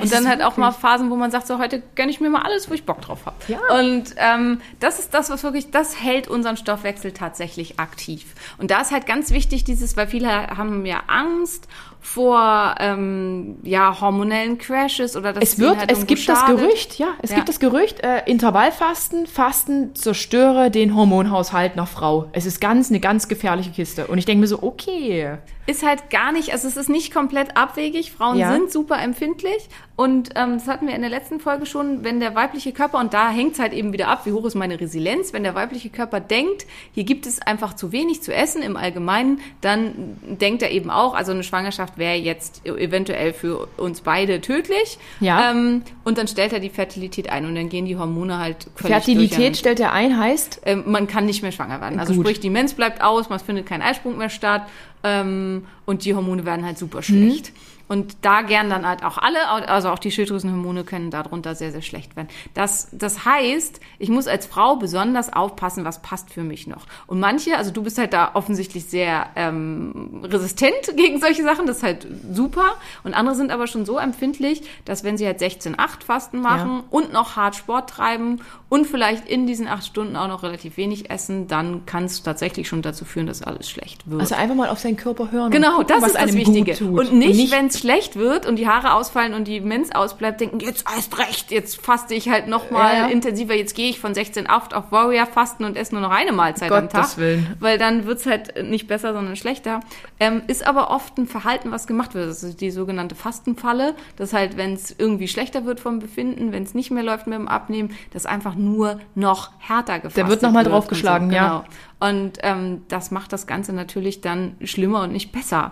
Und 0.00 0.12
dann 0.12 0.28
halt 0.28 0.42
auch 0.42 0.56
mal 0.56 0.72
Phasen, 0.72 1.10
wo 1.10 1.16
man 1.16 1.30
sagt, 1.30 1.46
so 1.46 1.58
heute 1.58 1.82
gönne 1.94 2.10
ich 2.10 2.20
mir 2.20 2.30
mal 2.30 2.42
alles, 2.42 2.70
wo 2.70 2.74
ich 2.74 2.84
Bock 2.84 3.00
drauf 3.00 3.26
habe. 3.26 3.36
Ja. 3.48 3.58
Und 3.78 4.14
ähm, 4.16 4.60
das 4.78 4.98
ist 4.98 5.14
das, 5.14 5.30
was 5.30 5.42
wirklich, 5.42 5.70
das 5.70 6.00
hält 6.00 6.28
unseren 6.28 6.56
Stoffwechsel 6.56 7.12
tatsächlich 7.12 7.78
aktiv. 7.78 8.34
Und 8.58 8.70
da 8.70 8.80
ist 8.80 8.92
halt 8.92 9.06
ganz 9.06 9.30
wichtig 9.30 9.64
dieses, 9.64 9.96
weil 9.96 10.06
viele 10.06 10.30
haben 10.30 10.86
ja 10.86 11.02
Angst 11.06 11.68
vor 12.00 12.74
ähm, 12.78 13.56
ja 13.62 14.00
hormonellen 14.00 14.58
Crashes 14.58 15.16
oder 15.16 15.32
das 15.32 15.42
es 15.44 15.58
wird 15.58 15.78
halt 15.78 15.92
es 15.92 16.06
gibt 16.06 16.28
das 16.28 16.46
Gerücht 16.46 16.98
ja 16.98 17.08
es 17.22 17.30
ja. 17.30 17.36
gibt 17.36 17.48
das 17.48 17.60
Gerücht 17.60 18.00
äh, 18.00 18.22
Intervallfasten 18.26 19.26
Fasten 19.26 19.94
zerstöre 19.94 20.70
den 20.70 20.96
Hormonhaushalt 20.96 21.76
nach 21.76 21.88
Frau 21.88 22.28
es 22.32 22.46
ist 22.46 22.60
ganz 22.60 22.90
eine 22.90 23.00
ganz 23.00 23.28
gefährliche 23.28 23.70
Kiste 23.70 24.06
und 24.06 24.18
ich 24.18 24.24
denke 24.24 24.40
mir 24.40 24.46
so 24.46 24.62
okay 24.62 25.38
ist 25.70 25.86
halt 25.86 26.10
gar 26.10 26.32
nicht, 26.32 26.52
also 26.52 26.66
es 26.66 26.76
ist 26.76 26.88
nicht 26.88 27.12
komplett 27.12 27.56
abwegig. 27.56 28.12
Frauen 28.12 28.38
ja. 28.38 28.52
sind 28.52 28.72
super 28.72 29.00
empfindlich 29.00 29.68
und 29.96 30.30
ähm, 30.34 30.54
das 30.54 30.66
hatten 30.66 30.86
wir 30.86 30.94
in 30.94 31.02
der 31.02 31.10
letzten 31.10 31.40
Folge 31.40 31.66
schon, 31.66 32.04
wenn 32.04 32.20
der 32.20 32.34
weibliche 32.34 32.72
Körper, 32.72 32.98
und 32.98 33.14
da 33.14 33.30
hängt 33.30 33.52
es 33.52 33.58
halt 33.58 33.72
eben 33.72 33.92
wieder 33.92 34.08
ab, 34.08 34.24
wie 34.24 34.32
hoch 34.32 34.44
ist 34.46 34.54
meine 34.54 34.80
Resilienz, 34.80 35.32
wenn 35.32 35.42
der 35.42 35.54
weibliche 35.54 35.90
Körper 35.90 36.20
denkt, 36.20 36.66
hier 36.92 37.04
gibt 37.04 37.26
es 37.26 37.40
einfach 37.40 37.74
zu 37.74 37.92
wenig 37.92 38.22
zu 38.22 38.34
essen 38.34 38.62
im 38.62 38.76
Allgemeinen, 38.76 39.40
dann 39.60 40.16
denkt 40.22 40.62
er 40.62 40.70
eben 40.70 40.90
auch, 40.90 41.14
also 41.14 41.32
eine 41.32 41.42
Schwangerschaft 41.42 41.89
wäre 41.96 42.16
jetzt 42.16 42.66
eventuell 42.66 43.32
für 43.32 43.66
uns 43.76 44.00
beide 44.00 44.40
tödlich. 44.40 44.98
Ja. 45.20 45.50
Ähm, 45.50 45.82
und 46.04 46.18
dann 46.18 46.28
stellt 46.28 46.52
er 46.52 46.60
die 46.60 46.70
Fertilität 46.70 47.30
ein 47.30 47.46
und 47.46 47.54
dann 47.54 47.68
gehen 47.68 47.86
die 47.86 47.96
Hormone 47.96 48.38
halt 48.38 48.66
völlig 48.74 48.96
Fertilität 48.96 49.56
stellt 49.56 49.80
er 49.80 49.92
ein, 49.92 50.18
heißt? 50.18 50.62
Ähm, 50.64 50.84
man 50.86 51.06
kann 51.06 51.26
nicht 51.26 51.42
mehr 51.42 51.52
schwanger 51.52 51.80
werden. 51.80 51.98
Also 51.98 52.14
Gut. 52.14 52.26
sprich, 52.26 52.40
die 52.40 52.50
Mens 52.50 52.74
bleibt 52.74 53.02
aus, 53.02 53.28
man 53.28 53.38
findet 53.40 53.66
keinen 53.66 53.82
Eisprung 53.82 54.18
mehr 54.18 54.30
statt 54.30 54.62
ähm, 55.02 55.66
und 55.86 56.04
die 56.04 56.14
Hormone 56.14 56.44
werden 56.44 56.64
halt 56.64 56.78
super 56.78 57.02
schlecht. 57.02 57.52
Mhm. 57.52 57.79
Und 57.90 58.18
da 58.22 58.42
gern 58.42 58.70
dann 58.70 58.86
halt 58.86 59.02
auch 59.02 59.18
alle, 59.18 59.48
also 59.48 59.88
auch 59.88 59.98
die 59.98 60.12
Schilddrüsenhormone 60.12 60.84
können 60.84 61.10
darunter 61.10 61.56
sehr, 61.56 61.72
sehr 61.72 61.82
schlecht 61.82 62.14
werden. 62.14 62.28
Das, 62.54 62.86
das 62.92 63.24
heißt, 63.24 63.80
ich 63.98 64.08
muss 64.08 64.28
als 64.28 64.46
Frau 64.46 64.76
besonders 64.76 65.32
aufpassen, 65.32 65.84
was 65.84 66.00
passt 66.00 66.32
für 66.32 66.44
mich 66.44 66.68
noch. 66.68 66.86
Und 67.08 67.18
manche, 67.18 67.56
also 67.58 67.72
du 67.72 67.82
bist 67.82 67.98
halt 67.98 68.12
da 68.12 68.30
offensichtlich 68.34 68.84
sehr 68.84 69.26
ähm, 69.34 70.20
resistent 70.22 70.72
gegen 70.96 71.18
solche 71.18 71.42
Sachen, 71.42 71.66
das 71.66 71.78
ist 71.78 71.82
halt 71.82 72.06
super. 72.32 72.76
Und 73.02 73.14
andere 73.14 73.34
sind 73.34 73.50
aber 73.50 73.66
schon 73.66 73.84
so 73.84 73.98
empfindlich, 73.98 74.62
dass 74.84 75.02
wenn 75.02 75.18
sie 75.18 75.26
halt 75.26 75.40
16-8 75.40 76.04
Fasten 76.06 76.40
machen 76.40 76.70
ja. 76.70 76.84
und 76.90 77.12
noch 77.12 77.34
hart 77.34 77.56
Sport 77.56 77.90
treiben 77.90 78.40
und 78.68 78.86
vielleicht 78.86 79.28
in 79.28 79.48
diesen 79.48 79.66
acht 79.66 79.84
Stunden 79.84 80.14
auch 80.14 80.28
noch 80.28 80.44
relativ 80.44 80.76
wenig 80.76 81.10
essen, 81.10 81.48
dann 81.48 81.86
kann 81.86 82.04
es 82.04 82.22
tatsächlich 82.22 82.68
schon 82.68 82.82
dazu 82.82 83.04
führen, 83.04 83.26
dass 83.26 83.42
alles 83.42 83.68
schlecht 83.68 84.08
wird. 84.08 84.20
Also 84.20 84.36
einfach 84.36 84.54
mal 84.54 84.68
auf 84.68 84.78
seinen 84.78 84.96
Körper 84.96 85.32
hören. 85.32 85.50
Genau, 85.50 85.78
gucken, 85.78 85.86
das 85.88 86.06
ist 86.06 86.14
das 86.16 86.34
Wichtige. 86.34 86.76
Und 86.84 87.12
nicht, 87.14 87.34
nicht 87.34 87.52
wenn 87.52 87.66
es 87.66 87.79
schlecht 87.80 88.16
wird 88.16 88.46
und 88.46 88.56
die 88.56 88.68
Haare 88.68 88.94
ausfallen 88.94 89.34
und 89.34 89.48
die 89.48 89.60
Mens 89.60 89.94
ausbleibt, 89.94 90.40
denken, 90.40 90.60
jetzt 90.60 90.84
erst 90.94 91.18
recht, 91.18 91.50
jetzt 91.50 91.80
faste 91.80 92.14
ich 92.14 92.28
halt 92.28 92.46
noch 92.46 92.70
mal 92.70 92.94
ja. 92.94 93.06
intensiver, 93.06 93.54
jetzt 93.54 93.74
gehe 93.74 93.90
ich 93.90 93.98
von 93.98 94.14
16 94.14 94.46
auf 94.46 94.72
auf 94.72 94.92
Warrior 94.92 95.26
fasten 95.26 95.64
und 95.64 95.76
esse 95.76 95.94
nur 95.94 96.02
noch 96.02 96.10
eine 96.10 96.32
Mahlzeit 96.32 96.68
Gottes 96.68 96.94
am 96.94 97.02
Tag. 97.02 97.16
Willen. 97.18 97.56
Weil 97.58 97.78
dann 97.78 98.06
wird's 98.06 98.26
halt 98.26 98.62
nicht 98.62 98.86
besser, 98.86 99.12
sondern 99.12 99.36
schlechter. 99.36 99.80
Ähm, 100.18 100.42
ist 100.46 100.66
aber 100.66 100.90
oft 100.90 101.16
ein 101.18 101.26
Verhalten, 101.26 101.70
was 101.70 101.86
gemacht 101.86 102.14
wird. 102.14 102.28
Das 102.28 102.42
ist 102.42 102.60
die 102.60 102.70
sogenannte 102.70 103.14
Fastenfalle. 103.14 103.94
Das 104.16 104.32
halt, 104.32 104.56
wenn 104.56 104.74
es 104.74 104.94
irgendwie 104.96 105.28
schlechter 105.28 105.64
wird 105.64 105.80
vom 105.80 105.98
Befinden, 105.98 106.52
wenn 106.52 106.62
es 106.62 106.74
nicht 106.74 106.90
mehr 106.90 107.02
läuft 107.02 107.26
mit 107.26 107.38
dem 107.38 107.48
Abnehmen, 107.48 107.94
das 108.12 108.26
einfach 108.26 108.54
nur 108.54 109.00
noch 109.14 109.50
härter 109.58 109.98
gefasst 109.98 110.16
wird. 110.16 110.26
Der 110.26 110.28
wird 110.28 110.42
nochmal 110.42 110.64
draufgeschlagen, 110.64 111.30
so. 111.30 111.36
ja. 111.36 111.48
Genau. 111.48 112.10
Und 112.12 112.38
ähm, 112.42 112.82
das 112.88 113.10
macht 113.10 113.32
das 113.32 113.46
Ganze 113.46 113.72
natürlich 113.72 114.20
dann 114.20 114.56
schlimmer 114.62 115.02
und 115.02 115.12
nicht 115.12 115.32
besser. 115.32 115.70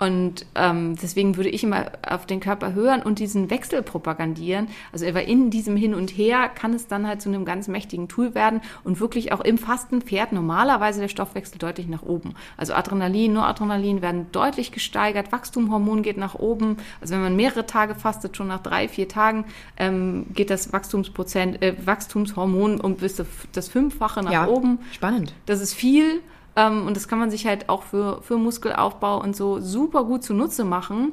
Und 0.00 0.46
ähm, 0.54 0.96
deswegen 0.96 1.36
würde 1.36 1.50
ich 1.50 1.62
immer 1.62 1.92
auf 2.08 2.24
den 2.24 2.40
Körper 2.40 2.72
hören 2.72 3.02
und 3.02 3.18
diesen 3.18 3.50
Wechsel 3.50 3.82
propagandieren. 3.82 4.68
Also 4.92 5.04
in 5.04 5.50
diesem 5.50 5.76
Hin 5.76 5.94
und 5.94 6.08
Her 6.08 6.48
kann 6.48 6.72
es 6.72 6.86
dann 6.86 7.06
halt 7.06 7.20
zu 7.20 7.28
einem 7.28 7.44
ganz 7.44 7.68
mächtigen 7.68 8.08
Tool 8.08 8.34
werden 8.34 8.62
und 8.82 8.98
wirklich 8.98 9.30
auch 9.32 9.42
im 9.42 9.58
Fasten 9.58 10.00
fährt 10.00 10.32
normalerweise 10.32 11.00
der 11.02 11.08
Stoffwechsel 11.08 11.58
deutlich 11.58 11.86
nach 11.86 12.02
oben. 12.02 12.34
Also 12.56 12.72
Adrenalin, 12.72 13.34
Noradrenalin 13.34 14.00
werden 14.00 14.32
deutlich 14.32 14.72
gesteigert, 14.72 15.32
Wachstumshormon 15.32 16.02
geht 16.02 16.16
nach 16.16 16.34
oben. 16.34 16.78
Also 17.02 17.12
wenn 17.12 17.22
man 17.22 17.36
mehrere 17.36 17.66
Tage 17.66 17.94
fastet, 17.94 18.38
schon 18.38 18.48
nach 18.48 18.62
drei, 18.62 18.88
vier 18.88 19.06
Tagen 19.06 19.44
ähm, 19.76 20.24
geht 20.32 20.48
das 20.48 20.72
Wachstumsprozent, 20.72 21.60
äh, 21.60 21.74
Wachstumshormon 21.84 22.80
um 22.80 22.96
bis 22.96 23.22
das 23.52 23.68
Fünffache 23.68 24.22
nach 24.22 24.32
ja, 24.32 24.46
oben. 24.46 24.78
Spannend. 24.92 25.34
Das 25.44 25.60
ist 25.60 25.74
viel. 25.74 26.22
Ähm, 26.56 26.86
und 26.86 26.96
das 26.96 27.08
kann 27.08 27.18
man 27.18 27.30
sich 27.30 27.46
halt 27.46 27.68
auch 27.68 27.82
für, 27.82 28.22
für 28.22 28.36
Muskelaufbau 28.36 29.20
und 29.20 29.36
so 29.36 29.60
super 29.60 30.04
gut 30.04 30.24
zunutze 30.24 30.64
machen. 30.64 31.12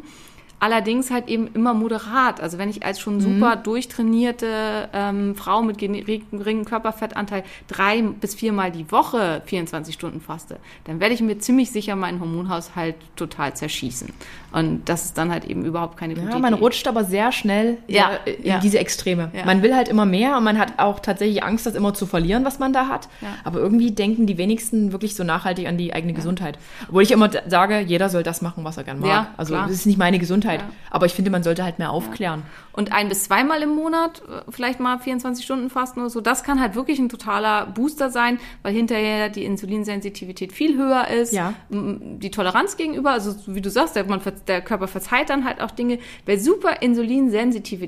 Allerdings 0.60 1.12
halt 1.12 1.28
eben 1.28 1.50
immer 1.54 1.76
moderat. 1.76 2.42
Also 2.42 2.58
wenn 2.58 2.70
ich 2.70 2.84
als 2.84 3.00
schon 3.00 3.16
mhm. 3.16 3.22
super 3.22 3.58
mhm. 3.58 3.64
durchtrainierte 3.64 4.90
ähm, 4.92 5.36
Frau 5.36 5.62
mit 5.62 5.78
geringem 5.78 6.66
Körperfettanteil 6.66 7.44
drei 7.68 8.02
bis 8.02 8.34
viermal 8.34 8.72
die 8.72 8.92
Woche 8.92 9.44
24 9.46 9.94
Stunden 9.94 10.20
faste, 10.20 10.58
dann 10.86 11.00
werde 11.00 11.14
ich 11.14 11.22
mir 11.22 11.38
ziemlich 11.38 11.70
sicher 11.70 11.96
meinen 11.96 12.20
Hormonhaushalt 12.20 12.96
total 13.16 13.54
zerschießen. 13.54 14.10
Und 14.52 14.90
das 14.90 15.06
ist 15.06 15.18
dann 15.18 15.32
halt 15.32 15.46
eben 15.46 15.64
überhaupt 15.64 15.98
keine 15.98 16.16
gute 16.16 16.32
ja, 16.32 16.40
man 16.40 16.54
Idee. 16.54 16.64
rutscht 16.64 16.88
aber 16.88 17.04
sehr 17.04 17.32
schnell 17.32 17.78
ja, 17.88 18.12
in 18.26 18.46
ja. 18.46 18.60
diese 18.60 18.80
Extreme. 18.80 19.30
Ja. 19.36 19.46
Man 19.46 19.62
will 19.62 19.76
halt 19.76 19.88
immer 19.90 20.06
mehr 20.06 20.38
und 20.38 20.44
man 20.44 20.58
hat 20.58 20.80
auch 20.80 21.00
tatsächlich 21.00 21.44
Angst, 21.44 21.68
das 21.68 21.76
immer 21.76 21.94
zu 21.94 22.08
verlieren, 22.08 22.46
was 22.46 22.58
man 22.58 22.74
da 22.74 22.88
hat. 22.88 23.10
Aber 23.44 23.60
irgendwie 23.60 23.92
denken 23.92 24.26
die 24.26 24.40
wenigsten 24.40 24.92
wirklich 24.92 25.16
so 25.16 25.24
nachhaltig 25.24 25.68
an 25.68 25.78
die 25.78 25.94
eigene 25.94 26.14
Gesundheit. 26.14 26.58
Obwohl 26.88 27.04
ich 27.04 27.12
immer 27.12 27.30
sage, 27.48 27.80
jeder 27.80 28.10
soll 28.10 28.24
das 28.24 28.42
machen, 28.42 28.64
was 28.64 28.78
er 28.78 28.86
gern 28.86 29.00
mag. 29.00 29.28
also 29.38 29.54
das 29.54 29.72
ist 29.72 29.86
nicht 29.86 30.00
meine 30.00 30.18
Gesundheit. 30.18 30.47
Aber 30.90 31.06
ich 31.06 31.14
finde, 31.14 31.32
man 31.32 31.44
sollte 31.44 31.64
halt 31.64 31.80
mehr 31.80 31.92
aufklären. 31.92 32.44
Und 32.78 32.92
ein 32.92 33.10
bis 33.10 33.24
zweimal 33.24 33.64
im 33.64 33.72
Monat 33.72 34.22
äh, 34.22 34.52
vielleicht 34.52 34.80
mal 34.80 35.00
24 35.00 35.44
Stunden 35.44 35.70
fasten 35.72 36.00
oder 36.00 36.12
so, 36.12 36.22
das 36.22 36.44
kann 36.44 36.62
halt 36.62 36.76
wirklich 36.76 37.00
ein 37.00 37.10
totaler 37.10 37.66
Booster 37.66 38.12
sein, 38.12 38.40
weil 38.62 38.74
hinterher 38.74 39.30
die 39.30 39.46
Insulinsensitivität 39.46 40.54
viel 40.54 40.78
höher 40.78 41.08
ist. 41.08 41.34
Ja. 41.34 41.56
Die 41.70 42.30
Toleranz 42.30 42.78
gegenüber, 42.78 43.12
also 43.12 43.36
wie 43.48 43.62
du 43.62 43.72
sagst, 43.72 43.96
man 44.08 44.22
der 44.48 44.62
Körper 44.62 44.88
verzeiht 44.88 45.30
dann 45.30 45.44
halt 45.44 45.60
auch 45.60 45.72
Dinge. 45.72 45.98
Wer 46.26 46.40
super 46.40 46.82
insulinsensitiv 46.82 47.82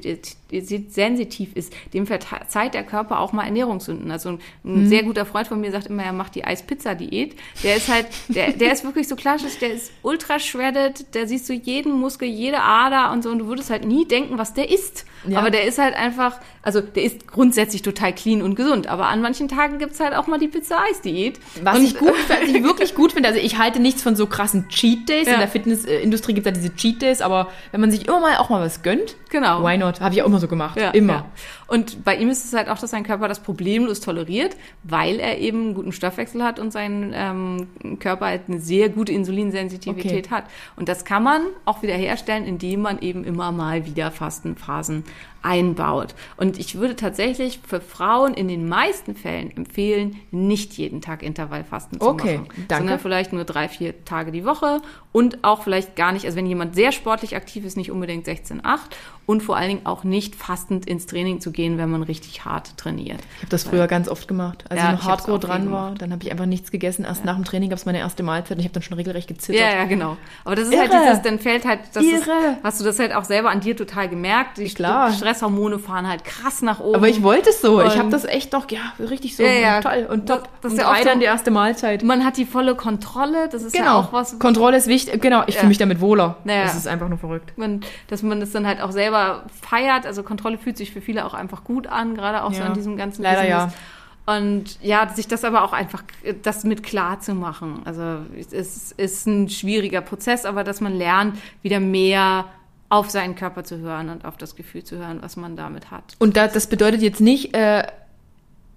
sensitiv 0.49 1.55
ist, 1.55 1.73
dem 1.93 2.07
verzeiht 2.07 2.73
der 2.73 2.83
Körper 2.83 3.19
auch 3.19 3.31
mal 3.33 3.45
Ernährungssünden. 3.45 4.09
Also 4.11 4.29
ein, 4.29 4.39
mhm. 4.63 4.87
sehr 4.87 5.03
guter 5.03 5.25
Freund 5.25 5.47
von 5.47 5.61
mir 5.61 5.71
sagt 5.71 5.87
immer, 5.87 6.03
er 6.03 6.13
macht 6.13 6.35
die 6.35 6.43
Eispizza-Diät. 6.43 7.35
Der 7.63 7.75
ist 7.75 7.87
halt, 7.89 8.07
der, 8.29 8.53
der 8.53 8.73
ist 8.73 8.83
wirklich 8.83 9.07
so 9.07 9.15
klassisch, 9.15 9.59
der 9.59 9.73
ist 9.73 9.91
ultra 10.01 10.39
shredded, 10.39 11.13
der 11.13 11.27
siehst 11.27 11.47
du 11.49 11.53
jeden 11.53 11.93
Muskel, 11.93 12.27
jede 12.49 12.61
Ader 12.61 13.11
und 13.11 13.23
so 13.23 13.29
und 13.29 13.39
du 13.39 13.47
würdest 13.47 13.69
halt 13.69 13.85
nie 13.85 14.05
denken, 14.05 14.37
was 14.37 14.53
der 14.53 14.69
isst. 14.69 15.05
Ja. 15.27 15.39
Aber 15.39 15.51
der 15.51 15.65
ist 15.65 15.77
halt 15.77 15.95
einfach, 15.95 16.37
also 16.61 16.81
der 16.81 17.03
ist 17.03 17.27
grundsätzlich 17.27 17.81
total 17.81 18.13
clean 18.13 18.41
und 18.41 18.55
gesund. 18.55 18.87
Aber 18.87 19.07
an 19.07 19.21
manchen 19.21 19.47
Tagen 19.47 19.77
gibt's 19.77 19.99
halt 19.99 20.15
auch 20.15 20.27
mal 20.27 20.39
die 20.39 20.47
Pizza-Eis-Diät. 20.47 21.39
Was 21.61 21.77
und, 21.77 21.83
ich 21.83 21.97
gut, 21.97 22.13
was 22.27 22.39
ich 22.47 22.63
wirklich 22.63 22.95
gut 22.95 23.13
finde, 23.13 23.29
also 23.29 23.39
ich 23.39 23.57
halte 23.57 23.79
nichts 23.79 24.01
von 24.01 24.15
so 24.15 24.27
krassen 24.27 24.69
Cheat 24.69 25.09
Days. 25.09 25.27
Ja. 25.27 25.33
In 25.33 25.39
der 25.39 25.49
Fitnessindustrie 25.49 26.33
gibt's 26.33 26.47
ja 26.47 26.51
diese 26.51 26.75
Cheat 26.75 27.01
Days, 27.01 27.21
aber 27.21 27.49
wenn 27.71 27.81
man 27.81 27.91
sich 27.91 28.07
immer 28.07 28.19
mal 28.19 28.37
auch 28.37 28.49
mal 28.49 28.61
was 28.61 28.81
gönnt, 28.81 29.15
genau. 29.29 29.63
why 29.63 29.77
not? 29.77 30.01
Habe 30.01 30.15
ich 30.15 30.21
auch 30.21 30.27
immer 30.27 30.39
so 30.39 30.47
gemacht. 30.47 30.79
Ja, 30.79 30.91
immer. 30.91 31.25
Und 31.67 32.03
bei 32.03 32.15
ihm 32.15 32.29
ist 32.29 32.45
es 32.45 32.53
halt 32.53 32.67
auch, 32.67 32.79
dass 32.79 32.89
sein 32.89 33.03
Körper 33.03 33.27
das 33.27 33.41
problemlos 33.41 33.99
toleriert, 33.99 34.55
weil 34.83 35.19
er 35.19 35.37
eben 35.37 35.61
einen 35.61 35.73
guten 35.75 35.91
Stoffwechsel 35.91 36.43
hat 36.43 36.59
und 36.59 36.71
sein 36.71 37.11
ähm, 37.13 37.99
Körper 37.99 38.25
halt 38.25 38.43
eine 38.47 38.59
sehr 38.59 38.89
gute 38.89 39.11
Insulinsensitivität 39.11 40.27
okay. 40.27 40.35
hat. 40.35 40.45
Und 40.77 40.89
das 40.89 41.05
kann 41.05 41.21
man 41.23 41.41
auch 41.65 41.83
wieder 41.83 41.93
herstellen, 41.93 42.38
indem 42.45 42.81
man 42.81 42.99
eben 42.99 43.23
immer 43.23 43.51
mal 43.51 43.85
wieder 43.85 44.11
Fastenphasen 44.11 45.03
einbaut. 45.41 46.15
Und 46.37 46.59
ich 46.59 46.75
würde 46.75 46.95
tatsächlich 46.95 47.59
für 47.65 47.81
Frauen 47.81 48.33
in 48.33 48.47
den 48.47 48.67
meisten 48.67 49.15
Fällen 49.15 49.55
empfehlen, 49.55 50.17
nicht 50.31 50.73
jeden 50.73 51.01
Tag 51.01 51.23
Intervallfasten 51.23 51.99
zu 51.99 52.07
okay, 52.07 52.39
machen, 52.39 52.49
danke. 52.67 52.75
sondern 52.75 52.99
vielleicht 52.99 53.33
nur 53.33 53.43
drei, 53.43 53.67
vier 53.67 54.03
Tage 54.05 54.31
die 54.31 54.45
Woche 54.45 54.81
und 55.11 55.43
auch 55.43 55.63
vielleicht 55.63 55.95
gar 55.95 56.11
nicht, 56.11 56.25
also 56.25 56.37
wenn 56.37 56.45
jemand 56.45 56.75
sehr 56.75 56.91
sportlich 56.91 57.35
aktiv 57.35 57.65
ist, 57.65 57.77
nicht 57.77 57.91
unbedingt 57.91 58.27
16,8 58.27 58.79
und 59.25 59.41
vor 59.41 59.57
allen 59.57 59.69
Dingen 59.69 59.85
auch 59.85 60.03
nicht 60.03 60.35
fastend 60.35 60.87
ins 60.87 61.05
Training 61.05 61.39
zu 61.39 61.51
gehen, 61.51 61.77
wenn 61.77 61.89
man 61.89 62.03
richtig 62.03 62.45
hart 62.45 62.77
trainiert. 62.77 63.19
Ich 63.37 63.43
habe 63.43 63.49
das 63.49 63.63
früher 63.63 63.85
ganz 63.87 64.07
oft 64.07 64.27
gemacht. 64.27 64.65
Als 64.69 64.79
ja, 64.79 64.93
ich 64.93 64.99
noch 64.99 65.07
Hardcore 65.07 65.39
dran 65.39 65.71
war, 65.71 65.93
dann 65.93 66.11
habe 66.11 66.23
ich 66.23 66.31
einfach 66.31 66.47
nichts 66.47 66.71
gegessen. 66.71 67.05
Erst 67.05 67.21
ja. 67.21 67.27
nach 67.27 67.35
dem 67.35 67.45
Training 67.45 67.69
gab 67.69 67.77
es 67.77 67.85
meine 67.85 67.99
erste 67.99 68.23
Mahlzeit 68.23 68.57
und 68.57 68.59
ich 68.59 68.65
habe 68.65 68.73
dann 68.73 68.81
schon 68.81 68.97
regelrecht 68.97 69.27
gezittert. 69.27 69.61
Ja, 69.61 69.71
ja, 69.71 69.85
genau. 69.85 70.17
Aber 70.45 70.55
das 70.55 70.67
ist 70.67 70.77
halt 70.77 70.89
Irre. 70.89 70.99
halt 70.99 71.09
dieses, 71.11 71.21
dann 71.23 71.39
fällt 71.39 71.65
halt, 71.65 71.79
das 71.93 72.03
Ist, 72.03 72.27
hast 72.63 72.79
du 72.79 72.85
das 72.85 72.97
halt 72.97 73.13
auch 73.13 73.23
selber 73.23 73.51
an 73.51 73.59
dir 73.59 73.77
total 73.77 74.09
gemerkt. 74.09 74.57
Die 74.57 74.65
Klar. 74.65 75.11
Stresshormone 75.29 75.79
fahren 75.79 76.07
halt 76.07 76.23
krass 76.23 76.61
nach 76.61 76.79
oben. 76.79 76.95
Aber 76.95 77.07
ich 77.07 77.23
wollte 77.23 77.49
es 77.49 77.61
so. 77.61 77.79
Und 77.79 77.87
ich 77.87 77.97
habe 77.97 78.09
das 78.09 78.25
echt 78.25 78.53
noch, 78.53 78.69
ja, 78.71 78.93
richtig 78.99 79.35
so 79.35 79.43
ja, 79.43 79.49
ja. 79.49 79.81
toll 79.81 80.07
und 80.09 80.27
top. 80.27 80.43
Das, 80.43 80.49
das 80.61 80.71
und 80.71 80.77
ist 80.77 80.83
ja 80.83 80.91
auch 80.91 81.03
dann 81.03 81.19
die 81.19 81.25
erste 81.25 81.51
Mahlzeit. 81.51 82.03
Man 82.03 82.25
hat 82.25 82.37
die 82.37 82.45
volle 82.45 82.75
Kontrolle. 82.75 83.49
Das 83.49 83.63
ist 83.63 83.73
genau. 83.73 83.85
ja 83.85 83.95
auch 83.95 84.13
was. 84.13 84.39
Kontrolle 84.39 84.77
ist 84.77 84.87
wichtig. 84.87 85.21
Genau, 85.21 85.43
ich 85.47 85.55
ja. 85.55 85.61
fühle 85.61 85.69
mich 85.69 85.77
damit 85.77 86.01
wohler. 86.01 86.37
Naja. 86.43 86.63
Das 86.63 86.75
ist 86.75 86.87
einfach 86.87 87.09
nur 87.09 87.17
verrückt. 87.17 87.57
Man, 87.57 87.81
dass 88.07 88.23
man 88.23 88.39
das 88.39 88.51
dann 88.51 88.65
halt 88.65 88.81
auch 88.81 88.91
selber 88.91 89.43
feiert. 89.61 90.05
Also 90.05 90.23
Kontrolle 90.23 90.57
fühlt 90.57 90.77
sich 90.77 90.91
für 90.91 91.01
viele 91.01 91.25
auch 91.25 91.33
einfach 91.33 91.63
gut 91.63 91.87
an, 91.87 92.15
gerade 92.15 92.43
auch 92.43 92.53
so 92.53 92.63
an 92.63 92.73
diesem 92.73 92.97
ganzen 92.97 93.23
Leider 93.23 93.41
Business. 93.41 93.73
ja. 93.73 94.35
Und 94.35 94.79
ja, 94.83 95.09
sich 95.09 95.27
das 95.27 95.43
aber 95.43 95.63
auch 95.63 95.73
einfach, 95.73 96.03
das 96.43 96.63
mit 96.63 96.83
klar 96.83 97.19
zu 97.19 97.33
machen. 97.33 97.81
Also 97.85 98.17
es 98.51 98.91
ist 98.91 99.25
ein 99.25 99.49
schwieriger 99.49 100.01
Prozess, 100.01 100.45
aber 100.45 100.63
dass 100.63 100.81
man 100.81 100.93
lernt, 100.93 101.39
wieder 101.63 101.79
mehr 101.79 102.45
auf 102.89 103.09
seinen 103.09 103.35
Körper 103.35 103.63
zu 103.63 103.77
hören 103.77 104.09
und 104.09 104.25
auf 104.25 104.37
das 104.37 104.55
Gefühl 104.55 104.83
zu 104.83 104.97
hören, 104.97 105.19
was 105.21 105.37
man 105.37 105.55
damit 105.55 105.91
hat. 105.91 106.15
Und 106.19 106.35
da, 106.35 106.47
das 106.47 106.67
bedeutet 106.67 107.01
jetzt 107.01 107.21
nicht, 107.21 107.55
äh, 107.55 107.87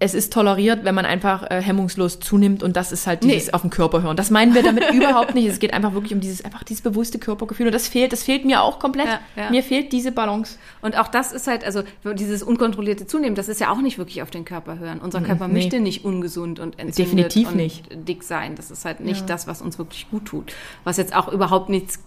es 0.03 0.15
ist 0.15 0.33
toleriert, 0.33 0.85
wenn 0.85 0.97
man 0.97 1.07
einfach 1.07 1.49
äh, 1.49 1.63
hemmungslos 1.63 2.19
zunimmt 2.19 2.65
und 2.65 2.77
das 2.77 2.91
ist 2.91 3.07
halt 3.07 3.23
dieses 3.23 3.47
nee. 3.47 3.53
auf 3.53 3.61
den 3.61 3.71
Körper 3.71 4.03
hören. 4.03 4.17
Das 4.17 4.31
meinen 4.31 4.53
wir 4.53 4.65
damit 4.65 4.91
überhaupt 4.93 5.37
nicht. 5.37 5.47
Es 5.47 5.61
geht 5.61 5.73
einfach 5.73 5.95
wirklich 5.95 6.13
um 6.13 6.21
dieses 6.21 6.45
einfach 6.45 6.65
dieses 6.65 6.83
bewusste 6.83 7.21
Körpergefühl 7.21 7.67
und 7.67 7.73
das 7.73 7.87
fehlt, 7.87 8.13
das 8.13 8.25
fehlt 8.25 8.45
mir 8.45 8.63
auch 8.63 8.81
komplett. 8.81 9.07
Ja, 9.07 9.21
ja. 9.37 9.51
Mir 9.51 9.63
fehlt 9.63 9.93
diese 9.93 10.11
Balance. 10.11 10.59
Und 10.81 10.99
auch 10.99 11.07
das 11.07 11.31
ist 11.31 11.47
halt 11.47 11.65
also 11.65 11.85
dieses 12.17 12.43
unkontrollierte 12.43 13.07
Zunehmen, 13.07 13.37
das 13.37 13.49
ist 13.49 13.61
ja 13.61 13.71
auch 13.71 13.81
nicht 13.81 13.97
wirklich 13.97 14.23
auf 14.23 14.31
den 14.33 14.45
Körper 14.45 14.81
hören. 14.81 14.99
Unser 14.99 15.21
mhm, 15.21 15.27
Körper 15.27 15.47
nee. 15.47 15.55
möchte 15.55 15.79
nicht 15.79 16.05
ungesund 16.05 16.59
und 16.59 16.81
entzündet 16.81 16.97
Definitiv 17.13 17.51
und 17.51 17.57
nicht. 17.57 18.09
dick 18.09 18.25
sein. 18.25 18.57
Das 18.57 18.73
ist 18.73 18.85
halt 18.85 18.99
nicht 18.99 19.21
ja. 19.21 19.27
das, 19.27 19.47
was 19.47 19.63
uns 19.63 19.79
wirklich 19.79 20.11
gut 20.11 20.25
tut. 20.25 20.53
Was 20.83 20.97
jetzt 20.97 21.15
auch 21.15 21.29
überhaupt 21.29 21.69
nichts 21.69 22.01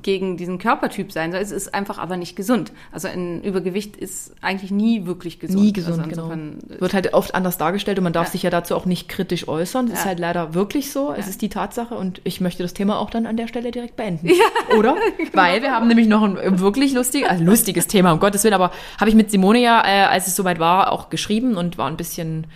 gegen 0.00 0.38
diesen 0.38 0.56
Körpertyp 0.56 1.12
sein 1.12 1.30
soll. 1.30 1.42
Es 1.42 1.50
ist 1.50 1.74
einfach 1.74 1.98
aber 1.98 2.16
nicht 2.16 2.36
gesund. 2.36 2.72
Also 2.90 3.08
ein 3.08 3.42
Übergewicht 3.42 3.98
ist 3.98 4.34
eigentlich 4.40 4.70
nie 4.70 5.04
wirklich 5.04 5.40
gesund. 5.40 5.62
Nie 5.62 5.74
gesund, 5.74 5.98
also 5.98 6.28
genau. 6.28 6.80
Wird 6.80 6.94
halt 6.94 7.12
oft 7.12 7.33
anders 7.34 7.58
dargestellt 7.58 7.98
und 7.98 8.04
man 8.04 8.12
darf 8.12 8.28
ja. 8.28 8.32
sich 8.32 8.42
ja 8.42 8.50
dazu 8.50 8.74
auch 8.74 8.86
nicht 8.86 9.08
kritisch 9.08 9.48
äußern. 9.48 9.86
Das 9.86 9.94
ja. 9.94 10.00
ist 10.00 10.06
halt 10.06 10.18
leider 10.18 10.54
wirklich 10.54 10.92
so. 10.92 11.10
Ja. 11.10 11.16
Es 11.16 11.28
ist 11.28 11.42
die 11.42 11.48
Tatsache 11.48 11.94
und 11.94 12.20
ich 12.24 12.40
möchte 12.40 12.62
das 12.62 12.74
Thema 12.74 12.98
auch 12.98 13.10
dann 13.10 13.26
an 13.26 13.36
der 13.36 13.48
Stelle 13.48 13.70
direkt 13.70 13.96
beenden. 13.96 14.30
Oder? 14.78 14.96
genau. 15.18 15.30
Weil 15.32 15.62
wir 15.62 15.72
haben 15.72 15.88
nämlich 15.88 16.06
noch 16.06 16.22
ein 16.22 16.60
wirklich 16.60 16.92
lustig, 16.94 17.28
also 17.28 17.44
lustiges 17.44 17.86
Thema, 17.86 18.12
um 18.12 18.20
Gottes 18.20 18.44
Willen, 18.44 18.54
aber 18.54 18.70
habe 18.98 19.08
ich 19.08 19.16
mit 19.16 19.30
Simone 19.30 19.60
ja, 19.60 19.82
äh, 19.84 20.04
als 20.04 20.26
es 20.26 20.36
soweit 20.36 20.58
war, 20.58 20.92
auch 20.92 21.10
geschrieben 21.10 21.56
und 21.56 21.78
war 21.78 21.88
ein 21.88 21.96
bisschen 21.96 22.46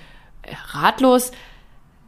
äh, 0.43 0.55
ratlos. 0.71 1.33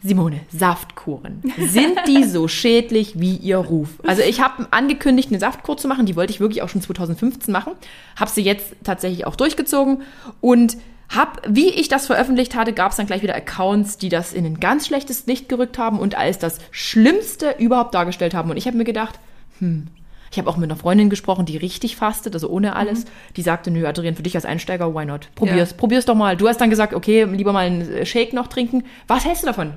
Simone, 0.02 0.40
Saftkuren. 0.48 1.42
Sind 1.58 1.98
die 2.06 2.24
so 2.28 2.48
schädlich 2.48 3.20
wie 3.20 3.36
ihr 3.36 3.58
Ruf? 3.58 3.90
Also 4.06 4.22
ich 4.22 4.40
habe 4.40 4.66
angekündigt, 4.70 5.28
eine 5.30 5.38
Saftkur 5.38 5.76
zu 5.76 5.88
machen. 5.88 6.06
Die 6.06 6.16
wollte 6.16 6.32
ich 6.32 6.40
wirklich 6.40 6.62
auch 6.62 6.70
schon 6.70 6.80
2015 6.80 7.52
machen. 7.52 7.74
Habe 8.16 8.30
sie 8.30 8.42
jetzt 8.42 8.74
tatsächlich 8.82 9.26
auch 9.26 9.36
durchgezogen. 9.36 10.02
Und 10.40 10.78
hab, 11.10 11.42
wie 11.46 11.70
ich 11.70 11.88
das 11.88 12.06
veröffentlicht 12.06 12.54
hatte, 12.54 12.72
gab 12.72 12.92
es 12.92 12.96
dann 12.96 13.06
gleich 13.06 13.22
wieder 13.22 13.34
Accounts, 13.34 13.98
die 13.98 14.08
das 14.08 14.32
in 14.32 14.46
ein 14.46 14.60
ganz 14.60 14.86
schlechtes 14.86 15.26
Licht 15.26 15.48
gerückt 15.48 15.76
haben 15.76 15.98
und 15.98 16.16
als 16.16 16.38
das 16.38 16.58
Schlimmste 16.70 17.56
überhaupt 17.58 17.94
dargestellt 17.94 18.32
haben. 18.32 18.50
Und 18.50 18.56
ich 18.56 18.66
habe 18.66 18.76
mir 18.76 18.84
gedacht, 18.84 19.18
hm, 19.58 19.88
ich 20.30 20.38
habe 20.38 20.48
auch 20.48 20.56
mit 20.56 20.70
einer 20.70 20.78
Freundin 20.78 21.10
gesprochen, 21.10 21.44
die 21.44 21.56
richtig 21.56 21.96
fastet, 21.96 22.34
also 22.34 22.48
ohne 22.48 22.76
alles. 22.76 23.04
Mhm. 23.04 23.08
Die 23.36 23.42
sagte, 23.42 23.70
nö, 23.72 23.86
Adrian, 23.86 24.14
für 24.14 24.22
dich 24.22 24.36
als 24.36 24.44
Einsteiger, 24.44 24.94
why 24.94 25.04
not? 25.04 25.28
Probier's, 25.34 25.70
ja. 25.70 25.76
probier's 25.76 26.04
doch 26.04 26.14
mal. 26.14 26.36
Du 26.36 26.46
hast 26.48 26.60
dann 26.60 26.70
gesagt, 26.70 26.94
okay, 26.94 27.24
lieber 27.24 27.52
mal 27.52 27.66
einen 27.66 28.06
Shake 28.06 28.32
noch 28.32 28.46
trinken. 28.46 28.84
Was 29.08 29.24
hältst 29.24 29.42
du 29.42 29.48
davon? 29.48 29.74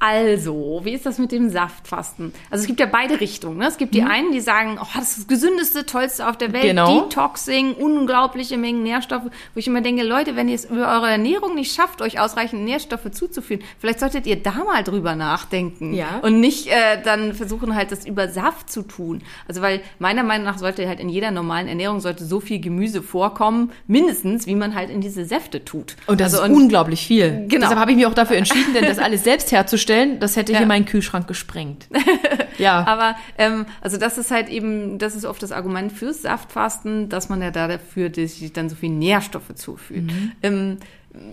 Also, 0.00 0.80
wie 0.84 0.92
ist 0.92 1.06
das 1.06 1.18
mit 1.18 1.32
dem 1.32 1.50
Saftfasten? 1.50 2.32
Also 2.50 2.62
es 2.62 2.66
gibt 2.68 2.78
ja 2.78 2.86
beide 2.86 3.20
Richtungen. 3.20 3.58
Ne? 3.58 3.66
Es 3.66 3.78
gibt 3.78 3.94
die 3.94 4.02
mhm. 4.02 4.08
einen, 4.08 4.32
die 4.32 4.40
sagen, 4.40 4.78
oh, 4.80 4.86
das 4.94 5.10
ist 5.10 5.18
das 5.18 5.26
gesündeste, 5.26 5.86
tollste 5.86 6.28
auf 6.28 6.36
der 6.36 6.52
Welt, 6.52 6.62
genau. 6.62 7.02
Detoxing, 7.02 7.74
unglaubliche 7.74 8.56
Mengen 8.56 8.84
Nährstoffe, 8.84 9.24
wo 9.24 9.58
ich 9.58 9.66
immer 9.66 9.80
denke, 9.80 10.04
Leute, 10.04 10.36
wenn 10.36 10.48
ihr 10.48 10.54
es 10.54 10.66
über 10.66 10.92
eure 10.92 11.10
Ernährung 11.10 11.54
nicht 11.56 11.74
schafft, 11.74 12.00
euch 12.00 12.20
ausreichend 12.20 12.64
Nährstoffe 12.64 13.10
zuzuführen, 13.10 13.62
vielleicht 13.80 13.98
solltet 13.98 14.26
ihr 14.26 14.40
da 14.40 14.52
mal 14.52 14.84
drüber 14.84 15.16
nachdenken 15.16 15.94
ja. 15.94 16.20
und 16.22 16.38
nicht 16.38 16.68
äh, 16.68 17.02
dann 17.02 17.34
versuchen 17.34 17.74
halt 17.74 17.90
das 17.90 18.06
über 18.06 18.28
Saft 18.28 18.70
zu 18.70 18.82
tun. 18.82 19.22
Also 19.48 19.62
weil 19.62 19.80
meiner 19.98 20.22
Meinung 20.22 20.44
nach 20.44 20.58
sollte 20.58 20.86
halt 20.86 21.00
in 21.00 21.08
jeder 21.08 21.32
normalen 21.32 21.66
Ernährung 21.66 22.00
sollte 22.00 22.24
so 22.24 22.38
viel 22.38 22.60
Gemüse 22.60 23.02
vorkommen, 23.02 23.72
mindestens, 23.88 24.46
wie 24.46 24.54
man 24.54 24.76
halt 24.76 24.90
in 24.90 25.00
diese 25.00 25.24
Säfte 25.24 25.64
tut. 25.64 25.96
Und 26.06 26.20
das 26.20 26.34
also, 26.34 26.44
ist 26.44 26.50
und, 26.50 26.62
unglaublich 26.62 27.04
viel. 27.04 27.46
Genau. 27.48 27.62
Deshalb 27.62 27.80
habe 27.80 27.90
ich 27.90 27.96
mich 27.96 28.06
auch 28.06 28.14
dafür 28.14 28.36
entschieden, 28.36 28.74
denn 28.74 28.84
das 28.84 28.98
alles 29.08 29.24
selbst 29.24 29.50
herzustellen 29.50 29.87
bestellen, 29.88 30.20
das 30.20 30.36
hätte 30.36 30.52
ja. 30.52 30.58
hier 30.58 30.66
meinen 30.66 30.84
Kühlschrank 30.84 31.26
gesprengt. 31.26 31.88
ja. 32.58 32.86
Aber 32.86 33.16
ähm, 33.38 33.66
also 33.80 33.96
das 33.96 34.18
ist 34.18 34.30
halt 34.30 34.48
eben, 34.48 34.98
das 34.98 35.14
ist 35.14 35.24
oft 35.24 35.42
das 35.42 35.52
Argument 35.52 35.92
fürs 35.92 36.22
Saftfasten, 36.22 37.08
dass 37.08 37.28
man 37.28 37.40
ja 37.40 37.50
da 37.50 37.68
dafür 37.68 38.12
sich 38.14 38.52
dann 38.52 38.68
so 38.68 38.76
viel 38.76 38.90
Nährstoffe 38.90 39.54
zuführt. 39.54 40.04
Mhm. 40.04 40.32
Ähm, 40.42 40.76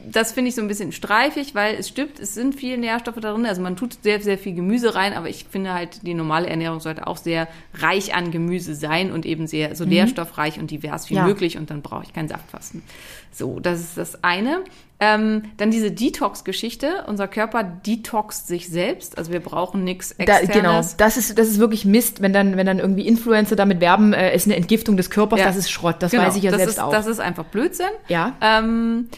das 0.10 0.32
finde 0.32 0.49
ich 0.49 0.56
so 0.56 0.62
ein 0.62 0.68
bisschen 0.68 0.93
streifig, 0.93 1.53
weil 1.53 1.76
es 1.76 1.89
stimmt, 1.89 2.20
es 2.20 2.34
sind 2.34 2.56
viele 2.56 2.78
Nährstoffe 2.78 3.20
darin. 3.20 3.45
Also 3.45 3.62
man 3.62 3.76
tut 3.76 4.01
sehr, 4.01 4.22
sehr 4.22 4.38
viel 4.38 4.56
Gemüse 4.56 4.95
rein, 4.95 5.14
aber 5.14 5.30
ich 5.30 5.45
finde 5.49 5.74
halt, 5.74 6.08
die 6.08 6.14
normale 6.14 6.47
Ernährung 6.47 6.80
sollte 6.80 7.06
auch 7.06 7.18
sehr 7.18 7.47
reich 7.74 8.16
an 8.16 8.32
Gemüse 8.32 8.74
sein 8.74 9.12
und 9.12 9.26
eben 9.26 9.47
sehr 9.47 9.76
so 9.76 9.84
mhm. 9.84 9.91
nährstoffreich 9.91 10.60
und 10.60 10.72
divers 10.72 11.10
wie 11.10 11.16
ja. 11.16 11.28
möglich 11.28 11.58
und 11.58 11.70
dann 11.70 11.82
brauche 11.82 12.03
ich 12.03 12.14
kein 12.14 12.30
Saftfasten. 12.30 12.84
So, 13.32 13.60
das 13.60 13.82
ist 13.82 13.97
das 13.97 14.24
eine. 14.24 14.64
Ähm, 15.00 15.43
dann 15.58 15.72
diese 15.72 15.91
Detox-Geschichte. 15.91 17.04
Unser 17.08 17.28
Körper 17.28 17.64
detoxt 17.64 18.48
sich 18.48 18.70
selbst. 18.70 19.18
Also 19.18 19.32
wir 19.32 19.41
brauchen 19.41 19.84
nichts 19.84 20.12
externes. 20.14 20.48
Da, 20.48 20.54
genau, 20.54 20.82
das 20.98 21.18
ist, 21.18 21.38
das 21.38 21.48
ist 21.48 21.60
wirklich 21.60 21.84
Mist, 21.84 22.22
wenn 22.22 22.32
dann, 22.32 22.56
wenn 22.56 22.66
dann 22.66 22.80
irgendwie 22.80 23.06
Influencer 23.06 23.56
damit 23.58 23.82
werben, 23.82 24.14
äh, 24.14 24.34
ist 24.34 24.48
eine 24.48 24.56
Entgiftung 24.56 24.96
des 24.96 25.10
Körpers, 25.10 25.39
ja. 25.39 25.46
das 25.46 25.58
ist 25.58 25.70
Schrott. 25.70 25.98
Das 26.00 26.12
genau. 26.12 26.24
weiß 26.24 26.38
ich 26.38 26.43
ja 26.43 26.52
das 26.52 26.60
selbst 26.60 26.78
ist, 26.78 26.80
auch. 26.80 26.91
Das 26.91 27.08
ist 27.08 27.20
einfach 27.20 27.46
Blödsinn. 27.46 27.89
Ja. 28.08 28.38
Ähm, 28.39 29.10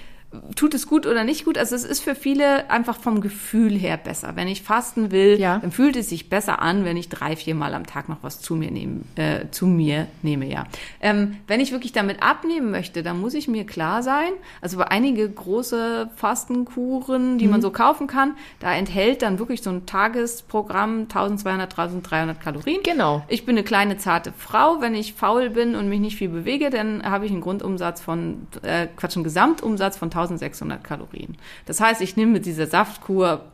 tut 0.55 0.73
es 0.73 0.87
gut 0.87 1.05
oder 1.05 1.23
nicht 1.23 1.45
gut. 1.45 1.57
Also 1.57 1.75
es 1.75 1.83
ist 1.83 2.01
für 2.01 2.13
viele 2.13 2.69
einfach 2.69 2.99
vom 2.99 3.21
Gefühl 3.21 3.77
her 3.77 3.97
besser. 3.97 4.35
Wenn 4.35 4.47
ich 4.47 4.61
fasten 4.61 5.11
will, 5.11 5.39
ja. 5.39 5.59
dann 5.59 5.71
fühlt 5.71 5.95
es 5.95 6.09
sich 6.09 6.29
besser 6.29 6.61
an, 6.61 6.83
wenn 6.83 6.97
ich 6.97 7.07
drei, 7.07 7.35
vier 7.35 7.55
Mal 7.55 7.73
am 7.73 7.85
Tag 7.85 8.09
noch 8.09 8.17
was 8.21 8.41
zu 8.41 8.55
mir 8.55 8.69
nehme, 8.69 9.01
äh, 9.15 9.49
zu 9.51 9.67
mir 9.67 10.07
nehme, 10.21 10.45
ja. 10.45 10.65
Ähm, 10.99 11.37
wenn 11.47 11.61
ich 11.61 11.71
wirklich 11.71 11.93
damit 11.93 12.21
abnehmen 12.21 12.71
möchte, 12.71 13.03
dann 13.03 13.21
muss 13.21 13.33
ich 13.33 13.47
mir 13.47 13.65
klar 13.65 14.03
sein, 14.03 14.31
also 14.61 14.77
bei 14.77 14.87
einige 14.89 15.29
große 15.29 16.09
Fastenkuren, 16.15 17.37
die 17.37 17.45
mhm. 17.45 17.51
man 17.51 17.61
so 17.61 17.71
kaufen 17.71 18.07
kann, 18.07 18.35
da 18.59 18.73
enthält 18.73 19.21
dann 19.21 19.39
wirklich 19.39 19.61
so 19.61 19.69
ein 19.69 19.85
Tagesprogramm 19.85 21.03
1200, 21.03 21.71
1300 21.71 22.39
Kalorien. 22.41 22.81
Genau. 22.83 23.23
Ich 23.29 23.45
bin 23.45 23.55
eine 23.55 23.63
kleine, 23.63 23.97
zarte 23.97 24.33
Frau. 24.37 24.81
Wenn 24.81 24.93
ich 24.93 25.13
faul 25.13 25.49
bin 25.49 25.75
und 25.75 25.87
mich 25.87 25.99
nicht 25.99 26.17
viel 26.17 26.29
bewege, 26.29 26.69
dann 26.69 27.03
habe 27.03 27.25
ich 27.25 27.31
einen 27.31 27.41
Grundumsatz 27.41 28.01
von, 28.01 28.47
äh, 28.61 28.87
Quatsch, 28.95 29.15
einen 29.15 29.23
Gesamtumsatz 29.23 29.97
von 29.97 30.11
1600 30.17 30.83
Kalorien. 30.83 31.37
Das 31.65 31.79
heißt, 31.79 32.01
ich 32.01 32.15
nehme 32.15 32.33
mit 32.33 32.45
dieser 32.45 32.67
Saftkur 32.67 33.45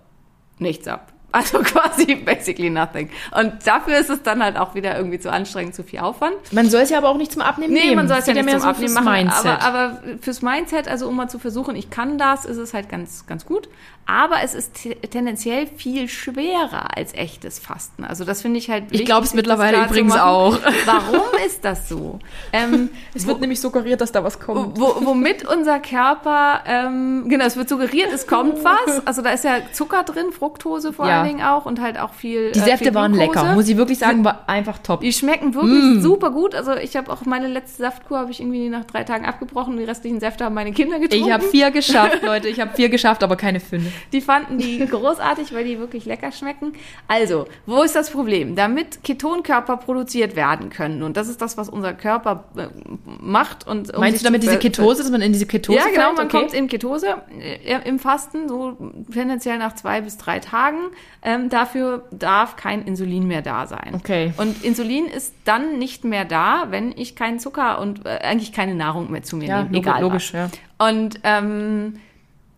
nichts 0.60 0.88
ab. 0.88 1.13
Also 1.34 1.60
quasi 1.64 2.16
basically 2.16 2.70
nothing. 2.70 3.10
Und 3.36 3.66
dafür 3.66 3.98
ist 3.98 4.10
es 4.10 4.22
dann 4.22 4.42
halt 4.44 4.56
auch 4.56 4.76
wieder 4.76 4.96
irgendwie 4.96 5.20
zu 5.20 5.32
anstrengend, 5.32 5.74
zu 5.74 5.84
viel 5.84 6.00
Aufwand. 6.00 6.36
Man 6.52 6.70
soll 6.70 6.82
es 6.82 6.92
ja 6.92 7.00
aber 7.00 7.10
auch 7.10 7.18
nicht 7.18 7.32
zum 7.32 7.42
Abnehmen 7.42 7.74
nee, 7.74 7.80
nehmen. 7.80 7.90
Nee, 7.90 7.96
man 7.96 8.08
soll 8.08 8.18
es 8.20 8.28
ja 8.28 8.36
nicht 8.36 8.50
zum 8.50 8.60
so 8.60 8.68
Abnehmen 8.68 8.94
machen. 8.94 9.12
Mindset. 9.12 9.46
Aber, 9.46 9.64
aber 9.64 10.00
fürs 10.22 10.44
Mindset, 10.44 10.88
also 10.88 11.08
um 11.08 11.16
mal 11.16 11.28
zu 11.28 11.40
versuchen, 11.40 11.76
ich 11.76 11.90
kann 11.90 12.20
das, 12.20 12.46
ist 12.46 12.58
es 12.58 12.74
halt 12.76 12.88
ganz, 12.88 13.26
ganz 13.26 13.46
gut 13.46 13.68
aber 14.06 14.42
es 14.44 14.54
ist 14.54 14.74
tendenziell 15.12 15.66
viel 15.66 16.10
schwerer 16.10 16.98
als 16.98 17.14
echtes 17.14 17.60
Fasten. 17.60 18.04
Also 18.04 18.26
das 18.26 18.42
finde 18.42 18.60
ich 18.60 18.70
halt 18.70 18.86
wichtig. 18.86 19.02
Ich 19.02 19.06
glaube 19.06 19.26
es 19.26 19.34
mittlerweile 19.34 19.86
übrigens 19.86 20.16
auch. 20.16 20.60
Warum 20.86 21.22
ist 21.46 21.64
das 21.64 21.88
so? 21.88 22.20
Ähm, 22.52 22.90
es 23.14 23.26
wird 23.26 23.38
wo, 23.38 23.42
nämlich 23.42 23.62
suggeriert, 23.62 24.02
dass 24.02 24.12
da 24.12 24.24
was 24.24 24.42
kommt. 24.42 24.78
Wo, 24.78 25.06
womit 25.06 25.48
unser 25.48 25.80
Körper, 25.80 26.64
ähm, 26.66 27.30
genau, 27.30 27.46
es 27.46 27.56
wird 27.56 27.70
suggeriert, 27.70 28.12
es 28.12 28.28
kommt 28.28 28.62
was. 28.64 29.08
Also 29.08 29.22
da 29.22 29.30
ist 29.30 29.46
ja 29.46 29.60
Zucker 29.72 30.04
drin, 30.04 30.34
Fructose 30.38 30.92
vor 30.92 31.08
ja. 31.08 31.23
Dingen 31.24 31.42
auch 31.42 31.66
und 31.66 31.82
halt 31.82 32.00
auch 32.00 32.14
viel 32.14 32.52
Die 32.52 32.60
Säfte 32.60 32.90
äh, 32.90 32.94
waren 32.94 33.14
lecker, 33.14 33.54
muss 33.54 33.68
ich 33.68 33.78
wirklich 33.78 34.00
sagen, 34.00 34.24
war 34.24 34.44
einfach 34.48 34.78
top. 34.80 35.02
Die 35.02 35.14
schmecken 35.14 35.54
wirklich 35.54 35.98
mm. 35.98 36.02
super 36.02 36.32
gut. 36.32 36.56
Also 36.56 36.76
ich 36.76 36.96
habe 36.96 37.12
auch 37.12 37.26
meine 37.26 37.48
letzte 37.48 37.84
Saftkur 37.84 38.20
habe 38.20 38.32
ich 38.32 38.40
irgendwie 38.40 38.70
nach 38.70 38.86
drei 38.86 39.04
Tagen 39.04 39.26
abgebrochen. 39.26 39.78
Die 39.78 39.84
restlichen 39.84 40.20
Säfte 40.20 40.46
haben 40.46 40.56
meine 40.56 40.72
Kinder 40.72 41.00
getrunken. 41.00 41.26
Ich 41.28 41.32
habe 41.32 41.44
vier 41.44 41.72
geschafft, 41.72 42.22
Leute. 42.24 42.48
Ich 42.50 42.60
habe 42.60 42.72
vier 42.76 42.90
geschafft, 42.90 43.24
aber 43.24 43.36
keine 43.36 43.60
fünf. 43.60 43.86
Die 44.12 44.22
fanden 44.22 44.58
die 44.58 44.86
großartig, 44.86 45.54
weil 45.54 45.66
die 45.66 45.80
wirklich 45.80 46.06
lecker 46.06 46.32
schmecken. 46.32 46.74
Also, 47.08 47.46
wo 47.66 47.82
ist 47.82 47.96
das 47.96 48.10
Problem? 48.10 48.56
Damit 48.56 49.04
Ketonkörper 49.04 49.78
produziert 49.78 50.36
werden 50.36 50.70
können. 50.70 51.04
Und 51.04 51.18
das 51.18 51.28
ist 51.28 51.42
das, 51.42 51.58
was 51.58 51.70
unser 51.70 51.94
Körper 51.94 52.46
äh, 52.56 52.68
macht. 53.06 53.68
Und 53.68 53.94
um 53.94 54.00
Meinst 54.00 54.22
du 54.22 54.26
damit 54.26 54.44
diese 54.44 54.58
Ketose, 54.58 55.04
dass 55.04 55.12
man 55.12 55.22
in 55.22 55.34
diese 55.34 55.46
Ketose 55.46 55.80
Ja, 55.80 55.86
genau, 55.86 56.14
man 56.14 56.28
okay. 56.28 56.38
kommt 56.38 56.54
in 56.54 56.68
Ketose 56.68 57.16
äh, 57.40 57.80
im 57.88 58.00
Fasten, 58.00 58.48
so 58.48 58.78
tendenziell 59.12 59.58
nach 59.58 59.76
zwei 59.76 60.02
bis 60.02 60.18
drei 60.18 60.40
Tagen. 60.40 60.78
Ähm, 61.22 61.50
dafür 61.50 62.06
darf 62.12 62.56
kein 62.56 62.84
Insulin 62.84 63.28
mehr 63.28 63.42
da 63.42 63.68
sein. 63.68 63.94
Okay. 63.96 64.34
Und 64.38 64.64
Insulin 64.64 65.06
ist 65.06 65.34
dann 65.46 65.78
nicht 65.78 66.04
mehr 66.04 66.26
da, 66.26 66.68
wenn 66.70 66.92
ich 66.92 67.16
keinen 67.16 67.40
Zucker 67.40 67.80
und 67.80 68.06
äh, 68.06 68.20
eigentlich 68.24 68.52
keine 68.52 68.76
Nahrung 68.76 69.12
mehr 69.12 69.24
zu 69.24 69.38
mir 69.38 69.48
ja, 69.48 69.64
nehme. 69.64 69.78
Egal. 69.78 70.02
Logisch, 70.02 70.34
was. 70.34 70.52
ja. 70.52 70.88
Und 70.88 71.20
ähm, 71.24 72.00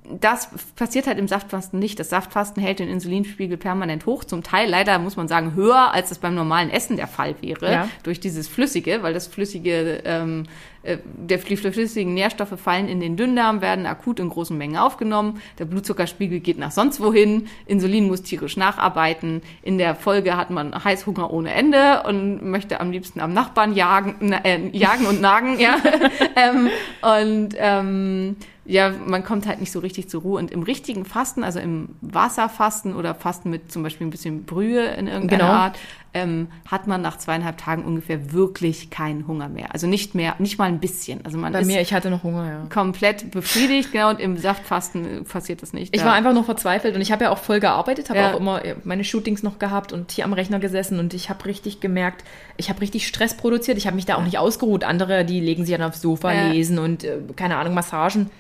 das 0.10 0.50
passiert 0.76 1.08
halt 1.08 1.18
im 1.18 1.28
Saftfasten 1.28 1.80
nicht. 1.80 2.00
Das 2.00 2.10
Saftfasten 2.10 2.62
hält 2.62 2.80
den 2.80 2.90
Insulinspiegel 2.90 3.58
permanent 3.58 4.06
hoch. 4.06 4.24
Zum 4.24 4.44
Teil 4.44 4.70
leider 4.70 5.00
muss 5.00 5.16
man 5.16 5.28
sagen 5.28 5.56
höher, 5.56 5.94
als 5.94 6.10
das 6.10 6.20
beim 6.20 6.36
normalen 6.36 6.70
Essen 6.70 6.96
der 6.98 7.08
Fall 7.08 7.36
wäre. 7.42 7.72
Ja. 7.72 7.90
Durch 8.04 8.20
dieses 8.20 8.48
Flüssige, 8.48 9.04
weil 9.04 9.14
das 9.14 9.28
Flüssige, 9.28 10.02
ähm, 10.06 10.44
äh, 10.44 10.75
der, 10.86 11.38
die 11.38 11.58
flüssigen 11.58 12.14
Nährstoffe 12.14 12.60
fallen 12.60 12.88
in 12.88 13.00
den 13.00 13.18
Dünndarm, 13.18 13.62
werden 13.62 13.86
akut 13.86 14.20
in 14.20 14.30
großen 14.30 14.58
Mengen 14.58 14.78
aufgenommen. 14.78 15.42
Der 15.60 15.66
Blutzuckerspiegel 15.66 16.40
geht 16.40 16.58
nach 16.58 16.72
sonst 16.72 17.00
wohin. 17.00 17.48
Insulin 17.66 18.08
muss 18.08 18.22
tierisch 18.22 18.58
nacharbeiten. 18.58 19.42
In 19.62 19.78
der 19.78 19.96
Folge 19.96 20.38
hat 20.38 20.50
man 20.50 20.84
Heißhunger 20.84 21.32
ohne 21.32 21.54
Ende 21.54 22.04
und 22.04 22.44
möchte 22.44 22.80
am 22.80 22.92
liebsten 22.92 23.20
am 23.20 23.34
Nachbarn 23.34 23.74
jagen, 23.74 24.32
äh, 24.32 24.70
jagen 24.72 25.06
und 25.08 25.22
nagen. 25.22 25.60
ja. 25.60 25.78
ähm, 26.36 26.70
und 27.02 27.56
ähm, 27.58 28.36
ja, 28.68 28.90
man 28.90 29.24
kommt 29.24 29.46
halt 29.46 29.60
nicht 29.60 29.72
so 29.72 29.80
richtig 29.80 30.10
zur 30.10 30.24
Ruhe. 30.24 30.40
Und 30.40 30.50
im 30.50 30.64
richtigen 30.64 31.06
Fasten, 31.06 31.44
also 31.44 31.60
im 31.60 31.90
Wasserfasten 32.02 32.96
oder 32.96 33.14
Fasten 33.14 33.52
mit 33.52 33.72
zum 33.72 33.84
Beispiel 33.84 34.08
ein 34.08 34.10
bisschen 34.10 34.44
Brühe 34.46 34.88
in 34.88 35.08
irgendeiner 35.08 35.44
genau. 35.44 35.54
Art, 35.54 35.78
ähm, 36.16 36.48
hat 36.66 36.88
man 36.88 37.02
nach 37.02 37.18
zweieinhalb 37.18 37.58
Tagen 37.58 37.84
ungefähr 37.84 38.32
wirklich 38.32 38.90
keinen 38.90 39.28
Hunger 39.28 39.50
mehr. 39.50 39.74
Also 39.74 39.86
nicht 39.86 40.16
mehr, 40.16 40.34
nicht 40.40 40.58
mal 40.58 40.66
ein 40.66 40.80
bisschen. 40.80 41.24
Also 41.24 41.38
man 41.38 41.54
Bei 41.54 41.60
ist 41.60 41.68
mir, 41.68 41.80
ich 41.80 41.94
hatte 41.94 42.10
noch 42.10 42.24
Hunger, 42.24 42.50
ja. 42.50 42.66
Komplett 42.74 43.30
befriedigt, 43.30 43.92
genau. 43.92 44.10
Und 44.10 44.20
im 44.20 44.38
Saftfasten 44.38 45.26
passiert 45.26 45.62
das 45.62 45.72
nicht. 45.74 45.94
Ich 45.94 46.02
ja. 46.02 46.08
war 46.08 46.14
einfach 46.14 46.34
nur 46.34 46.44
verzweifelt 46.44 46.96
und 46.96 47.02
ich 47.02 47.12
habe 47.12 47.26
ja 47.26 47.30
auch 47.30 47.38
voll 47.38 47.60
gearbeitet, 47.60 48.10
habe 48.10 48.20
ja. 48.20 48.34
auch 48.34 48.40
immer 48.40 48.62
meine 48.84 49.04
Shootings 49.04 49.44
noch 49.44 49.60
gehabt 49.60 49.94
und 49.94 50.12
hier 50.12 50.26
am 50.26 50.34
Rechner 50.34 50.58
gesessen 50.58 51.00
und 51.00 51.14
ich 51.14 51.30
habe 51.30 51.46
richtig 51.46 51.82
gemerkt, 51.82 52.24
ich 52.58 52.70
habe 52.70 52.82
richtig 52.82 53.08
Stress 53.08 53.38
produziert. 53.38 53.78
Ich 53.78 53.86
habe 53.86 53.96
mich 53.96 54.06
da 54.06 54.16
auch 54.16 54.24
nicht 54.24 54.40
ausgeruht. 54.40 54.84
Andere, 54.84 55.24
die 55.24 55.40
legen 55.40 55.66
sich 55.66 55.78
dann 55.78 55.88
aufs 55.88 56.02
Sofa, 56.02 56.32
lesen 56.32 56.80
und 56.80 57.04
äh, 57.04 57.20
keine 57.36 57.58
Ahnung, 57.58 57.76
Massagen 57.76 58.32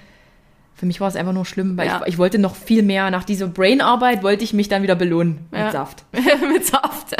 für 0.76 0.86
mich 0.86 1.00
war 1.00 1.08
es 1.08 1.16
einfach 1.16 1.32
nur 1.34 1.46
schlimm, 1.46 1.78
weil 1.78 1.88
ja. 1.88 2.02
ich, 2.02 2.14
ich, 2.14 2.18
wollte 2.18 2.38
noch 2.38 2.56
viel 2.56 2.84
mehr. 2.84 3.10
Nach 3.10 3.24
dieser 3.24 3.48
Brainarbeit 3.48 4.24
wollte 4.24 4.44
ich 4.44 4.54
mich 4.54 4.68
dann 4.68 4.84
wieder 4.84 4.96
belohnen 4.96 5.46
mit 5.50 5.62
ja. 5.62 5.72
Saft. 5.72 6.04
mit 6.52 6.66
Saft. 6.66 7.16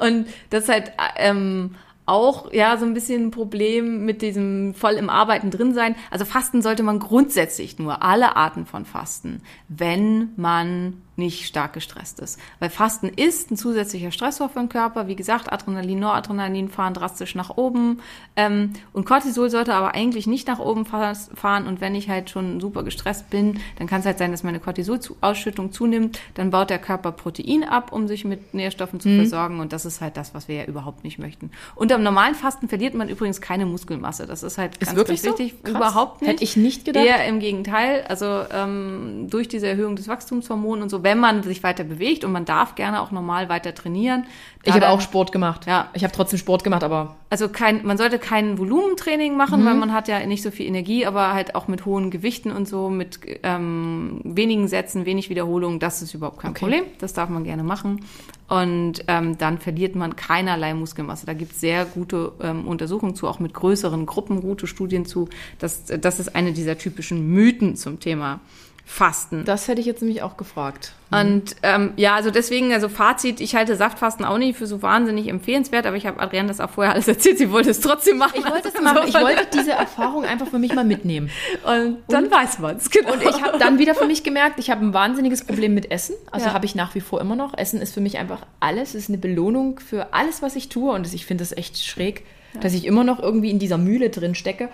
Und 0.00 0.26
das 0.48 0.64
ist 0.64 0.68
halt 0.70 0.92
ähm, 1.16 1.74
auch 2.06 2.52
ja 2.52 2.78
so 2.78 2.86
ein 2.86 2.94
bisschen 2.94 3.26
ein 3.26 3.30
Problem 3.30 4.04
mit 4.06 4.22
diesem 4.22 4.74
voll 4.74 4.94
im 4.94 5.10
Arbeiten 5.10 5.50
drin 5.50 5.74
sein. 5.74 5.94
Also 6.10 6.24
Fasten 6.24 6.62
sollte 6.62 6.82
man 6.82 6.98
grundsätzlich 6.98 7.78
nur 7.78 8.02
alle 8.02 8.36
Arten 8.36 8.64
von 8.64 8.86
Fasten, 8.86 9.42
wenn 9.68 10.30
man 10.36 11.02
nicht 11.16 11.46
stark 11.46 11.74
gestresst 11.74 12.20
ist. 12.20 12.38
Weil 12.58 12.70
Fasten 12.70 13.08
ist 13.08 13.50
ein 13.50 13.56
zusätzlicher 13.56 14.10
Stressor 14.10 14.48
für 14.48 14.60
den 14.60 14.68
Körper. 14.68 15.08
Wie 15.08 15.16
gesagt, 15.16 15.52
Adrenalin, 15.52 16.00
Noradrenalin 16.00 16.68
fahren 16.68 16.94
drastisch 16.94 17.34
nach 17.34 17.50
oben. 17.56 18.00
Ähm, 18.34 18.72
und 18.92 19.04
Cortisol 19.04 19.50
sollte 19.50 19.74
aber 19.74 19.94
eigentlich 19.94 20.26
nicht 20.26 20.48
nach 20.48 20.58
oben 20.58 20.86
fahren. 20.86 21.66
Und 21.66 21.80
wenn 21.80 21.94
ich 21.94 22.08
halt 22.08 22.30
schon 22.30 22.60
super 22.60 22.82
gestresst 22.82 23.28
bin, 23.28 23.60
dann 23.78 23.86
kann 23.86 24.00
es 24.00 24.06
halt 24.06 24.18
sein, 24.18 24.30
dass 24.30 24.42
meine 24.42 24.58
Cortisolausschüttung 24.58 25.72
zunimmt. 25.72 26.18
Dann 26.34 26.50
baut 26.50 26.70
der 26.70 26.78
Körper 26.78 27.12
Protein 27.12 27.64
ab, 27.64 27.92
um 27.92 28.08
sich 28.08 28.24
mit 28.24 28.54
Nährstoffen 28.54 28.98
zu 28.98 29.08
mhm. 29.08 29.18
versorgen. 29.18 29.60
Und 29.60 29.74
das 29.74 29.84
ist 29.84 30.00
halt 30.00 30.16
das, 30.16 30.32
was 30.34 30.48
wir 30.48 30.56
ja 30.56 30.64
überhaupt 30.64 31.04
nicht 31.04 31.18
möchten. 31.18 31.50
Und 31.74 31.92
am 31.92 32.02
normalen 32.02 32.34
Fasten 32.34 32.68
verliert 32.68 32.94
man 32.94 33.10
übrigens 33.10 33.42
keine 33.42 33.66
Muskelmasse. 33.66 34.26
Das 34.26 34.42
ist 34.42 34.56
halt 34.56 34.78
ist 34.78 34.86
ganz, 34.86 34.96
wirklich 34.96 35.22
ganz 35.22 35.38
wichtig. 35.38 35.58
So? 35.62 35.72
Überhaupt 35.72 36.22
nicht. 36.22 36.30
Hätte 36.30 36.44
ich 36.44 36.56
nicht 36.56 36.86
gedacht. 36.86 37.04
Eher 37.04 37.26
im 37.26 37.38
Gegenteil. 37.38 38.04
Also 38.08 38.44
ähm, 38.50 39.26
durch 39.28 39.48
diese 39.48 39.66
Erhöhung 39.66 39.96
des 39.96 40.08
Wachstumshormons 40.08 40.82
und 40.82 40.88
so, 40.88 41.01
wenn 41.02 41.18
man 41.18 41.42
sich 41.42 41.62
weiter 41.62 41.84
bewegt 41.84 42.24
und 42.24 42.32
man 42.32 42.44
darf 42.44 42.74
gerne 42.74 43.00
auch 43.00 43.10
normal 43.10 43.48
weiter 43.48 43.74
trainieren. 43.74 44.24
Ich 44.64 44.72
habe 44.72 44.88
auch 44.88 45.00
Sport 45.00 45.32
gemacht. 45.32 45.66
Ja. 45.66 45.88
Ich 45.92 46.04
habe 46.04 46.12
trotzdem 46.12 46.38
Sport 46.38 46.62
gemacht, 46.62 46.84
aber. 46.84 47.16
Also 47.30 47.48
kein, 47.48 47.84
man 47.84 47.98
sollte 47.98 48.18
kein 48.18 48.58
Volumentraining 48.58 49.36
machen, 49.36 49.62
mhm. 49.62 49.66
weil 49.66 49.74
man 49.74 49.92
hat 49.92 50.08
ja 50.08 50.24
nicht 50.24 50.42
so 50.42 50.50
viel 50.50 50.66
Energie, 50.66 51.04
aber 51.04 51.32
halt 51.32 51.54
auch 51.54 51.66
mit 51.66 51.84
hohen 51.84 52.10
Gewichten 52.10 52.52
und 52.52 52.68
so, 52.68 52.88
mit 52.88 53.20
ähm, 53.42 54.20
wenigen 54.24 54.68
Sätzen, 54.68 55.04
wenig 55.04 55.30
Wiederholungen, 55.30 55.78
das 55.80 56.02
ist 56.02 56.14
überhaupt 56.14 56.38
kein 56.38 56.52
okay. 56.52 56.60
Problem. 56.60 56.84
Das 56.98 57.12
darf 57.12 57.28
man 57.28 57.44
gerne 57.44 57.64
machen. 57.64 58.04
Und 58.48 59.04
ähm, 59.08 59.38
dann 59.38 59.58
verliert 59.58 59.96
man 59.96 60.14
keinerlei 60.14 60.74
Muskelmasse. 60.74 61.24
Da 61.26 61.32
gibt 61.32 61.52
es 61.52 61.60
sehr 61.60 61.86
gute 61.86 62.32
ähm, 62.42 62.68
Untersuchungen 62.68 63.14
zu, 63.14 63.26
auch 63.26 63.40
mit 63.40 63.54
größeren 63.54 64.04
Gruppen, 64.04 64.42
gute 64.42 64.66
Studien 64.66 65.06
zu. 65.06 65.28
Das, 65.58 65.84
das 65.86 66.20
ist 66.20 66.36
eine 66.36 66.52
dieser 66.52 66.76
typischen 66.76 67.26
Mythen 67.28 67.76
zum 67.76 67.98
Thema 67.98 68.40
Fasten. 68.84 69.44
Das 69.44 69.68
hätte 69.68 69.80
ich 69.80 69.86
jetzt 69.86 70.02
nämlich 70.02 70.22
auch 70.22 70.36
gefragt. 70.36 70.92
Und 71.10 71.56
ähm, 71.62 71.92
ja, 71.96 72.14
also 72.14 72.30
deswegen, 72.30 72.72
also 72.72 72.88
Fazit, 72.88 73.40
ich 73.40 73.54
halte 73.54 73.76
Saftfasten 73.76 74.24
auch 74.24 74.38
nicht 74.38 74.58
für 74.58 74.66
so 74.66 74.82
wahnsinnig 74.82 75.28
empfehlenswert, 75.28 75.86
aber 75.86 75.96
ich 75.96 76.06
habe 76.06 76.20
Adrienne 76.20 76.48
das 76.48 76.58
auch 76.58 76.70
vorher 76.70 76.92
alles 76.92 77.06
erzählt, 77.08 77.38
sie 77.38 77.50
wollte 77.50 77.70
es 77.70 77.80
trotzdem 77.80 78.18
machen. 78.18 78.34
Ich 78.38 78.50
wollte 78.50 78.68
es 78.68 78.80
machen, 78.82 79.06
ich 79.06 79.14
wollte 79.14 79.46
diese 79.54 79.72
Erfahrung 79.72 80.24
einfach 80.24 80.48
für 80.48 80.58
mich 80.58 80.74
mal 80.74 80.84
mitnehmen. 80.84 81.30
Und 81.64 81.98
dann 82.08 82.24
und, 82.24 82.30
weiß 82.30 82.58
man 82.58 82.76
es, 82.76 82.90
genau. 82.90 83.12
Und 83.12 83.22
ich 83.22 83.42
habe 83.42 83.58
dann 83.58 83.78
wieder 83.78 83.94
für 83.94 84.06
mich 84.06 84.24
gemerkt, 84.24 84.58
ich 84.58 84.70
habe 84.70 84.84
ein 84.84 84.92
wahnsinniges 84.92 85.44
Problem 85.44 85.74
mit 85.74 85.90
Essen. 85.90 86.16
Also 86.30 86.46
ja. 86.46 86.52
habe 86.52 86.66
ich 86.66 86.74
nach 86.74 86.94
wie 86.94 87.00
vor 87.00 87.20
immer 87.20 87.36
noch. 87.36 87.56
Essen 87.56 87.80
ist 87.80 87.94
für 87.94 88.00
mich 88.00 88.18
einfach 88.18 88.46
alles, 88.60 88.90
es 88.90 89.04
ist 89.04 89.08
eine 89.08 89.18
Belohnung 89.18 89.80
für 89.80 90.12
alles, 90.12 90.42
was 90.42 90.56
ich 90.56 90.68
tue 90.68 90.92
und 90.92 91.12
ich 91.12 91.26
finde 91.26 91.42
das 91.42 91.52
echt 91.56 91.82
schräg, 91.82 92.24
ja. 92.54 92.60
dass 92.60 92.72
ich 92.72 92.84
immer 92.84 93.04
noch 93.04 93.20
irgendwie 93.20 93.50
in 93.50 93.58
dieser 93.58 93.78
Mühle 93.78 94.10
drin 94.10 94.34
stecke. 94.34 94.68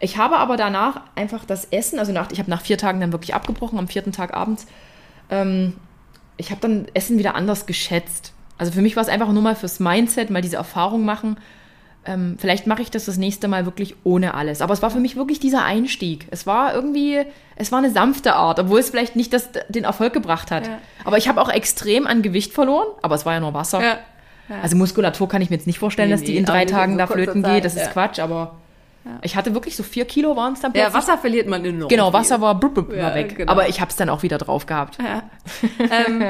Ich 0.00 0.16
habe 0.16 0.36
aber 0.38 0.56
danach 0.56 1.02
einfach 1.14 1.44
das 1.44 1.66
Essen, 1.66 1.98
also 1.98 2.12
nach, 2.12 2.30
ich 2.30 2.38
habe 2.38 2.50
nach 2.50 2.62
vier 2.62 2.78
Tagen 2.78 3.00
dann 3.00 3.12
wirklich 3.12 3.34
abgebrochen, 3.34 3.78
am 3.78 3.88
vierten 3.88 4.12
Tag 4.12 4.34
abends. 4.34 4.66
Ähm, 5.30 5.74
ich 6.36 6.50
habe 6.50 6.60
dann 6.60 6.86
Essen 6.94 7.18
wieder 7.18 7.34
anders 7.34 7.66
geschätzt. 7.66 8.32
Also 8.58 8.72
für 8.72 8.82
mich 8.82 8.96
war 8.96 9.02
es 9.02 9.08
einfach 9.08 9.30
nur 9.30 9.42
mal 9.42 9.56
fürs 9.56 9.80
Mindset, 9.80 10.30
mal 10.30 10.42
diese 10.42 10.56
Erfahrung 10.56 11.04
machen. 11.04 11.38
Ähm, 12.04 12.36
vielleicht 12.38 12.66
mache 12.66 12.82
ich 12.82 12.90
das 12.90 13.04
das 13.04 13.18
nächste 13.18 13.48
Mal 13.48 13.66
wirklich 13.66 13.94
ohne 14.04 14.34
alles. 14.34 14.62
Aber 14.62 14.72
es 14.72 14.82
war 14.82 14.90
für 14.90 15.00
mich 15.00 15.16
wirklich 15.16 15.40
dieser 15.40 15.64
Einstieg. 15.64 16.26
Es 16.30 16.46
war 16.46 16.74
irgendwie, 16.74 17.20
es 17.56 17.70
war 17.70 17.78
eine 17.78 17.90
sanfte 17.90 18.34
Art, 18.34 18.58
obwohl 18.58 18.80
es 18.80 18.90
vielleicht 18.90 19.16
nicht 19.16 19.32
das, 19.32 19.50
den 19.68 19.84
Erfolg 19.84 20.12
gebracht 20.12 20.50
hat. 20.50 20.66
Ja. 20.66 20.78
Aber 21.04 21.18
ich 21.18 21.28
habe 21.28 21.40
auch 21.40 21.50
extrem 21.50 22.06
an 22.06 22.22
Gewicht 22.22 22.52
verloren, 22.52 22.86
aber 23.02 23.14
es 23.14 23.26
war 23.26 23.34
ja 23.34 23.40
nur 23.40 23.54
Wasser. 23.54 23.82
Ja. 23.82 23.98
Ja. 24.48 24.60
Also 24.62 24.76
Muskulatur 24.76 25.28
kann 25.28 25.42
ich 25.42 25.50
mir 25.50 25.56
jetzt 25.56 25.66
nicht 25.66 25.78
vorstellen, 25.78 26.08
nee, 26.08 26.14
dass 26.14 26.24
die 26.24 26.36
in 26.36 26.46
drei 26.46 26.64
Tagen 26.64 26.96
da 26.96 27.06
flöten 27.06 27.42
geht. 27.42 27.64
Das 27.64 27.74
ist 27.74 27.90
Quatsch, 27.90 28.18
aber 28.18 28.56
ja. 29.08 29.18
Ich 29.22 29.36
hatte 29.36 29.54
wirklich 29.54 29.74
so 29.74 29.82
vier 29.82 30.04
Kilo 30.04 30.36
waren 30.36 30.52
es 30.52 30.60
dann 30.60 30.72
plötzlich. 30.72 30.92
Ja, 30.92 30.98
Wasser 30.98 31.16
verliert 31.16 31.48
man 31.48 31.64
enorm. 31.64 31.88
Genau, 31.88 32.12
Wasser 32.12 32.36
viel. 32.36 32.42
war 32.42 32.60
blub, 32.60 32.74
blub, 32.74 32.94
ja, 32.94 33.14
weg. 33.14 33.36
Genau. 33.36 33.50
Aber 33.50 33.68
ich 33.68 33.80
habe 33.80 33.88
es 33.88 33.96
dann 33.96 34.10
auch 34.10 34.22
wieder 34.22 34.36
drauf 34.36 34.66
gehabt. 34.66 34.98
Ja. 35.02 35.22
ähm, 36.06 36.22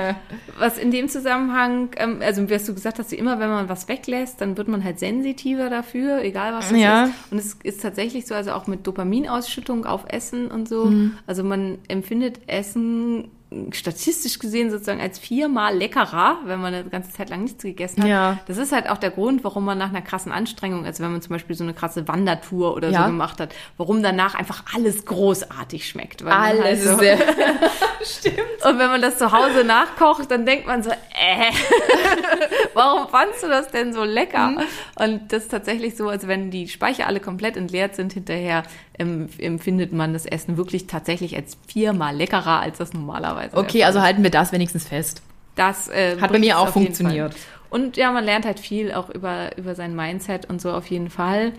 was 0.59 0.79
in 0.79 0.93
dem 0.93 1.09
Zusammenhang, 1.09 1.91
ähm, 1.97 2.21
also 2.23 2.49
was 2.49 2.67
du 2.67 2.75
gesagt 2.75 3.01
hast, 3.01 3.13
immer 3.13 3.41
wenn 3.41 3.49
man 3.49 3.69
was 3.69 3.89
weglässt, 3.89 4.41
dann 4.41 4.57
wird 4.57 4.69
man 4.69 4.85
halt 4.85 5.01
sensitiver 5.01 5.71
dafür, 5.71 6.23
egal 6.23 6.53
was 6.53 6.71
es 6.71 6.79
ja. 6.79 7.05
ist. 7.05 7.13
Und 7.33 7.39
es 7.39 7.55
ist 7.65 7.83
tatsächlich 7.83 8.27
so, 8.27 8.37
also 8.37 8.53
auch 8.53 8.69
mit 8.69 8.87
Dopaminausschüttung 8.87 9.85
auf 9.85 10.05
Essen 10.07 10.49
und 10.49 10.69
so. 10.69 10.85
Mhm. 10.85 11.19
Also 11.27 11.43
man 11.43 11.79
empfindet 11.89 12.41
Essen 12.47 13.33
statistisch 13.73 14.39
gesehen 14.39 14.71
sozusagen 14.71 15.01
als 15.01 15.19
viermal 15.19 15.75
leckerer, 15.75 16.39
wenn 16.45 16.61
man 16.61 16.75
eine 16.75 16.85
ganze 16.85 17.13
Zeit 17.13 17.31
lang 17.31 17.45
nichts 17.45 17.63
gegessen 17.63 18.03
hat. 18.03 18.09
Ja. 18.09 18.39
Das 18.47 18.59
ist 18.59 18.73
halt 18.73 18.91
auch 18.91 18.99
der 18.99 19.11
Grund, 19.11 19.43
warum 19.43 19.65
man 19.65 19.79
nach 19.79 19.89
einer 19.89 20.03
krassen 20.03 20.33
Anstrengung, 20.33 20.85
also 20.85 21.03
wenn 21.03 21.13
man 21.13 21.23
zum 21.23 21.31
Beispiel 21.31 21.57
so 21.57 21.65
eine 21.65 21.73
krasse 21.73 22.07
Wandertour 22.09 22.75
oder 22.75 22.91
ja. 22.91 23.01
so 23.01 23.07
gemacht 23.07 23.41
hat, 23.41 23.55
warum 23.79 24.03
danach 24.03 24.35
einfach 24.35 24.65
alles 24.75 25.07
großartig 25.07 25.89
schmeckt. 25.89 26.23
alles 26.25 26.63
halt 26.63 26.83
so 26.83 26.99
sehr. 26.99 27.19
Stimmt. 28.03 28.37
Und 28.65 28.79
wenn 28.79 28.91
man 28.91 29.01
das 29.01 29.17
zu 29.17 29.33
Hause 29.33 29.65
nachkocht, 29.65 30.31
dann 30.31 30.45
denkt 30.45 30.67
man 30.67 30.83
so, 30.83 30.91
äh, 30.91 31.53
warum 32.75 33.09
fandst 33.09 33.43
du 33.43 33.49
das 33.49 33.69
denn 33.69 33.95
so 33.95 34.05
lecker? 34.05 34.49
Mhm. 34.49 34.61
Und 34.97 35.33
das 35.33 35.45
ist 35.45 35.51
tatsächlich 35.51 35.97
so, 35.97 36.09
als 36.11 36.29
wenn 36.29 36.51
die 36.51 36.69
Speicher 36.69 37.07
alle 37.07 37.21
komplett 37.21 37.57
entleert 37.57 37.97
sind 37.97 38.13
hinterher, 38.13 38.63
empfindet 38.99 39.93
man 39.93 40.13
das 40.13 40.27
Essen 40.27 40.57
wirklich 40.57 40.87
tatsächlich 40.87 41.37
als 41.37 41.57
viermal 41.67 42.17
leckerer 42.17 42.61
als 42.61 42.79
das 42.79 42.93
normalerweise. 42.93 43.57
Okay, 43.57 43.85
also 43.85 44.03
halten 44.03 44.23
wir 44.23 44.31
das 44.31 44.53
wenigstens 44.53 44.87
fest. 44.87 45.23
Das 45.55 45.89
äh, 45.89 46.21
hat 46.21 46.33
bei 46.33 46.39
mir 46.39 46.59
auch 46.59 46.69
funktioniert. 46.69 47.35
Und 47.71 47.97
ja, 47.97 48.11
man 48.13 48.25
lernt 48.25 48.47
halt 48.47 48.61
viel 48.61 48.93
auch 48.93 49.11
über, 49.11 49.57
über 49.59 49.75
sein 49.75 49.95
Mindset 49.95 50.47
und 50.47 50.61
so 50.61 50.73
auf 50.73 50.87
jeden 50.87 51.11
Fall. 51.11 51.53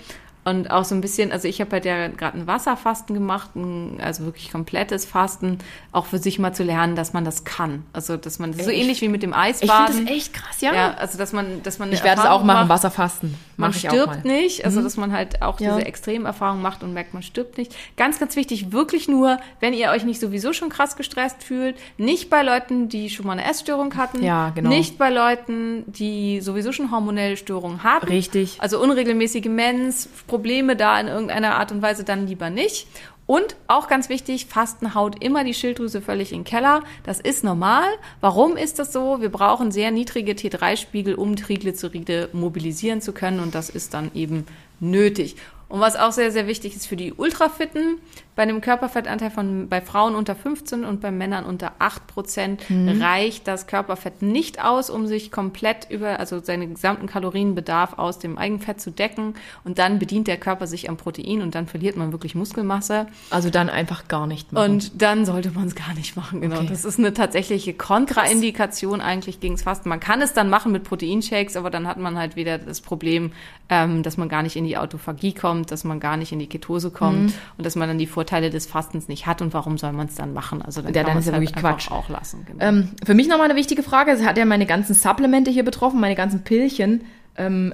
Und 0.49 0.71
auch 0.71 0.83
so 0.83 0.95
ein 0.95 1.01
bisschen, 1.01 1.31
also 1.31 1.47
ich 1.47 1.61
habe 1.61 1.71
halt 1.71 1.85
ja 1.85 2.07
gerade 2.07 2.37
ein 2.37 2.47
Wasserfasten 2.47 3.13
gemacht, 3.13 3.55
ein, 3.55 3.99
also 4.01 4.25
wirklich 4.25 4.51
komplettes 4.51 5.05
Fasten, 5.05 5.59
auch 5.91 6.05
für 6.05 6.17
sich 6.17 6.39
mal 6.39 6.53
zu 6.53 6.63
lernen, 6.63 6.95
dass 6.95 7.13
man 7.13 7.23
das 7.23 7.43
kann. 7.43 7.83
Also 7.93 8.17
dass 8.17 8.39
man, 8.39 8.51
das 8.51 8.65
so 8.65 8.71
ähnlich 8.71 9.01
wie 9.01 9.07
mit 9.07 9.23
dem 9.23 9.33
Eisbaden. 9.33 9.85
Ich 9.85 9.95
finde 9.95 10.11
das 10.11 10.17
echt 10.17 10.33
krass, 10.33 10.61
ja. 10.61 10.73
Ja, 10.73 10.93
also 10.95 11.17
dass 11.17 11.33
man, 11.33 11.61
dass 11.63 11.79
man 11.79 11.91
Ich 11.91 12.03
werde 12.03 12.21
es 12.21 12.27
auch 12.27 12.43
machen, 12.43 12.67
macht, 12.67 12.69
Wasserfasten. 12.69 13.35
Man 13.57 13.73
stirbt 13.73 14.25
nicht, 14.25 14.65
also 14.65 14.79
mhm. 14.79 14.83
dass 14.85 14.97
man 14.97 15.11
halt 15.11 15.41
auch 15.41 15.59
ja. 15.59 15.75
diese 15.75 15.85
Extremerfahrung 15.85 16.61
macht 16.61 16.81
und 16.81 16.93
merkt, 16.93 17.13
man 17.13 17.23
stirbt 17.23 17.57
nicht. 17.57 17.75
Ganz, 17.97 18.19
ganz 18.19 18.35
wichtig, 18.35 18.71
wirklich 18.71 19.07
nur, 19.07 19.37
wenn 19.59 19.73
ihr 19.73 19.91
euch 19.91 20.05
nicht 20.05 20.19
sowieso 20.19 20.53
schon 20.53 20.69
krass 20.69 20.95
gestresst 20.95 21.43
fühlt, 21.43 21.75
nicht 21.97 22.29
bei 22.29 22.41
Leuten, 22.41 22.89
die 22.89 23.09
schon 23.09 23.25
mal 23.27 23.33
eine 23.33 23.45
Essstörung 23.45 23.95
hatten, 23.95 24.23
ja, 24.23 24.49
genau. 24.55 24.69
nicht 24.69 24.97
bei 24.97 25.09
Leuten, 25.09 25.83
die 25.87 26.41
sowieso 26.41 26.71
schon 26.71 26.91
hormonelle 26.91 27.37
Störungen 27.37 27.83
haben. 27.83 28.07
Richtig. 28.07 28.57
Also 28.59 28.81
unregelmäßige 28.81 29.45
Mens, 29.45 30.07
Probleme 30.27 30.38
da 30.75 30.99
in 30.99 31.07
irgendeiner 31.07 31.55
Art 31.55 31.71
und 31.71 31.81
Weise 31.81 32.03
dann 32.03 32.27
lieber 32.27 32.49
nicht. 32.49 32.87
Und 33.29 33.55
auch 33.67 33.87
ganz 33.87 34.09
wichtig, 34.09 34.47
Fasten 34.47 34.95
haut 34.95 35.23
immer 35.23 35.43
die 35.43 35.53
Schilddrüse 35.53 36.01
völlig 36.01 36.31
in 36.31 36.39
den 36.39 36.45
Keller. 36.45 36.81
Das 37.03 37.19
ist 37.19 37.43
normal. 37.43 37.85
Warum 38.21 38.57
ist 38.57 38.79
das 38.79 38.91
so? 38.91 39.21
Wir 39.21 39.29
brauchen 39.29 39.71
sehr 39.71 39.91
niedrige 39.91 40.31
T3-Spiegel, 40.31 41.13
um 41.13 41.35
Triglyceride 41.35 42.29
mobilisieren 42.33 43.01
zu 43.01 43.13
können. 43.13 43.39
Und 43.39 43.53
das 43.53 43.69
ist 43.69 43.93
dann 43.93 44.09
eben 44.15 44.47
nötig. 44.79 45.35
Und 45.67 45.79
was 45.79 45.95
auch 45.95 46.11
sehr, 46.11 46.31
sehr 46.31 46.47
wichtig 46.47 46.75
ist 46.75 46.87
für 46.87 46.95
die 46.95 47.13
Ultrafitten, 47.13 47.99
bei 48.39 48.43
einem 48.43 48.61
Körperfettanteil 48.61 49.31
von 49.31 49.67
bei 49.67 49.81
Frauen 49.81 50.15
unter 50.15 50.33
15 50.33 50.85
und 50.85 51.01
bei 51.01 51.11
Männern 51.11 51.43
unter 51.43 51.73
8 51.79 52.07
Prozent 52.07 52.69
mhm. 52.69 53.01
reicht 53.01 53.49
das 53.49 53.67
Körperfett 53.67 54.21
nicht 54.21 54.63
aus, 54.63 54.89
um 54.89 55.07
sich 55.07 55.29
komplett 55.29 55.87
über, 55.89 56.21
also 56.21 56.39
seinen 56.39 56.75
gesamten 56.75 57.05
Kalorienbedarf 57.05 57.99
aus 57.99 58.17
dem 58.17 58.37
Eigenfett 58.37 58.79
zu 58.79 58.91
decken. 58.91 59.33
Und 59.65 59.77
dann 59.77 59.99
bedient 59.99 60.29
der 60.29 60.37
Körper 60.37 60.67
sich 60.67 60.87
am 60.87 60.95
Protein 60.95 61.41
und 61.41 61.53
dann 61.53 61.67
verliert 61.67 61.97
man 61.97 62.13
wirklich 62.13 62.33
Muskelmasse. 62.33 63.07
Also 63.29 63.49
dann 63.49 63.69
einfach 63.69 64.07
gar 64.07 64.25
nicht 64.25 64.53
machen. 64.53 64.71
Und 64.71 65.01
dann 65.01 65.25
sollte 65.25 65.51
man 65.51 65.67
es 65.67 65.75
gar 65.75 65.93
nicht 65.95 66.15
machen, 66.15 66.39
genau. 66.39 66.59
Okay. 66.59 66.67
Das 66.69 66.85
ist 66.85 66.97
eine 66.97 67.13
tatsächliche 67.13 67.73
Kontraindikation 67.73 69.01
eigentlich 69.01 69.41
gegen 69.41 69.55
das 69.55 69.63
Fasten. 69.63 69.89
Man 69.89 69.99
kann 69.99 70.21
es 70.21 70.31
dann 70.31 70.49
machen 70.49 70.71
mit 70.71 70.85
Proteinshakes, 70.85 71.57
aber 71.57 71.69
dann 71.69 71.85
hat 71.89 71.97
man 71.97 72.17
halt 72.17 72.37
wieder 72.37 72.57
das 72.57 72.79
Problem, 72.79 73.33
ähm, 73.67 74.01
dass 74.01 74.15
man 74.15 74.29
gar 74.29 74.43
nicht 74.43 74.55
in 74.55 74.63
die 74.63 74.77
Autophagie 74.77 75.33
kommt, 75.33 75.71
dass 75.71 75.83
man 75.83 75.99
gar 75.99 76.15
nicht 76.15 76.31
in 76.31 76.39
die 76.39 76.47
Ketose 76.47 76.89
kommt 76.89 77.23
mhm. 77.23 77.33
und 77.57 77.65
dass 77.65 77.75
man 77.75 77.89
dann 77.89 77.97
die 77.97 78.07
Vorteile 78.07 78.28
Vorteile 78.29 78.51
des 78.51 78.67
Fastens 78.67 79.07
nicht 79.07 79.25
hat 79.25 79.41
und 79.41 79.55
warum 79.55 79.79
soll 79.79 79.91
man 79.91 80.05
es 80.05 80.13
dann 80.13 80.33
machen? 80.33 80.61
Also 80.61 80.83
dann 80.83 80.93
ja, 80.93 81.01
kann 81.03 81.13
man 81.13 81.19
es 81.19 81.25
ja 81.25 81.33
halt 81.33 81.55
Quatsch. 81.55 81.89
auch 81.89 82.09
lassen. 82.09 82.45
Genau. 82.45 82.63
Ähm, 82.63 82.89
für 83.03 83.15
mich 83.15 83.27
nochmal 83.27 83.49
eine 83.49 83.55
wichtige 83.55 83.81
Frage. 83.81 84.11
Es 84.11 84.23
hat 84.23 84.37
ja 84.37 84.45
meine 84.45 84.67
ganzen 84.67 84.93
Supplemente 84.93 85.49
hier 85.49 85.65
betroffen, 85.65 85.99
meine 85.99 86.13
ganzen 86.13 86.43
Pillchen. 86.43 87.05
Ähm, 87.39 87.73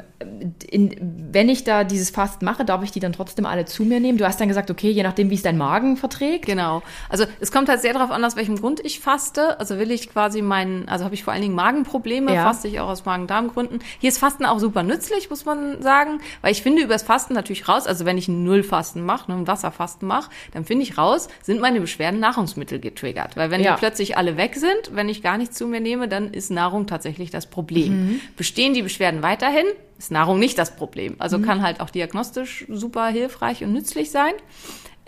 in, 0.70 0.96
wenn 1.32 1.50
ich 1.50 1.64
da 1.64 1.84
dieses 1.84 2.10
Fast 2.10 2.42
mache, 2.42 2.64
darf 2.64 2.84
ich 2.84 2.92
die 2.92 3.00
dann 3.00 3.14
trotzdem 3.14 3.46
alle 3.46 3.66
zu 3.66 3.84
mir 3.84 4.00
nehmen? 4.00 4.18
Du 4.18 4.26
hast 4.26 4.40
dann 4.40 4.48
gesagt, 4.48 4.70
okay, 4.70 4.92
je 4.92 5.04
nachdem, 5.04 5.30
wie 5.30 5.36
es 5.36 5.42
dein 5.42 5.58
Magen 5.58 5.98
verträgt. 5.98 6.46
Genau. 6.46 6.84
Also 7.10 7.26
es 7.40 7.52
kommt 7.52 7.68
halt 7.68 7.82
sehr 7.82 7.94
darauf 7.94 8.12
an, 8.12 8.24
aus 8.24 8.36
welchem 8.36 8.58
Grund 8.58 8.80
ich 8.84 9.00
faste. 9.00 9.60
Also 9.60 9.78
will 9.80 9.92
ich 9.92 10.10
quasi 10.10 10.42
meinen, 10.42 10.88
also 10.88 11.04
habe 11.04 11.16
ich 11.16 11.24
vor 11.24 11.34
allen 11.34 11.42
Dingen 11.42 11.56
Magenprobleme, 11.56 12.34
ja. 12.34 12.44
faste 12.44 12.68
ich 12.68 12.80
auch 12.80 12.90
aus 12.90 13.06
Magen-Darm-Gründen. 13.06 13.80
Hier 14.00 14.10
ist 14.10 14.20
Fasten 14.20 14.46
auch 14.46 14.60
super 14.60 14.84
nützlich, 14.84 15.30
muss 15.30 15.46
man 15.46 15.82
sagen, 15.82 16.22
weil 16.42 16.52
ich 16.52 16.62
finde 16.62 16.84
übers 16.84 17.04
Fasten 17.04 17.34
natürlich 17.34 17.68
raus, 17.68 17.88
also 17.88 18.06
wenn 18.06 18.18
ich 18.18 18.28
ein 18.28 18.44
Nullfasten 18.44 19.04
mache, 19.04 19.32
ne, 19.32 19.38
ein 19.38 19.48
Wasserfasten 19.48 20.08
mache, 20.08 20.30
dann 20.54 20.66
finde 20.66 20.84
ich 20.84 20.98
raus, 20.98 21.28
sind 21.42 21.60
meine 21.60 21.82
Beschwerden 21.82 22.20
Nahrungsmittel 22.20 22.80
getriggert. 22.80 23.36
Weil 23.36 23.50
wenn 23.50 23.62
ja. 23.62 23.74
die 23.74 23.80
plötzlich 23.80 24.18
alle 24.18 24.38
weg 24.38 24.56
sind, 24.56 24.92
wenn 24.94 25.10
ich 25.10 25.24
gar 25.24 25.38
nichts 25.38 25.58
zu 25.58 25.68
mir 25.68 25.80
nehme, 25.80 26.08
dann 26.08 26.34
ist 26.34 26.52
Nahrung 26.52 26.88
tatsächlich 26.88 27.32
das 27.32 27.48
Problem. 27.48 28.06
Mhm. 28.06 28.22
Bestehen 28.38 28.74
die 28.74 28.82
Beschwerden 28.82 29.24
weiterhin, 29.24 29.55
dahin, 29.56 29.68
ist 29.98 30.12
Nahrung 30.12 30.40
nicht 30.40 30.58
das 30.58 30.76
Problem. 30.76 31.16
Also 31.20 31.40
kann 31.40 31.62
halt 31.62 31.80
auch 31.80 31.90
diagnostisch 31.90 32.66
super 32.70 33.08
hilfreich 33.08 33.64
und 33.64 33.72
nützlich 33.74 34.12
sein. 34.12 34.34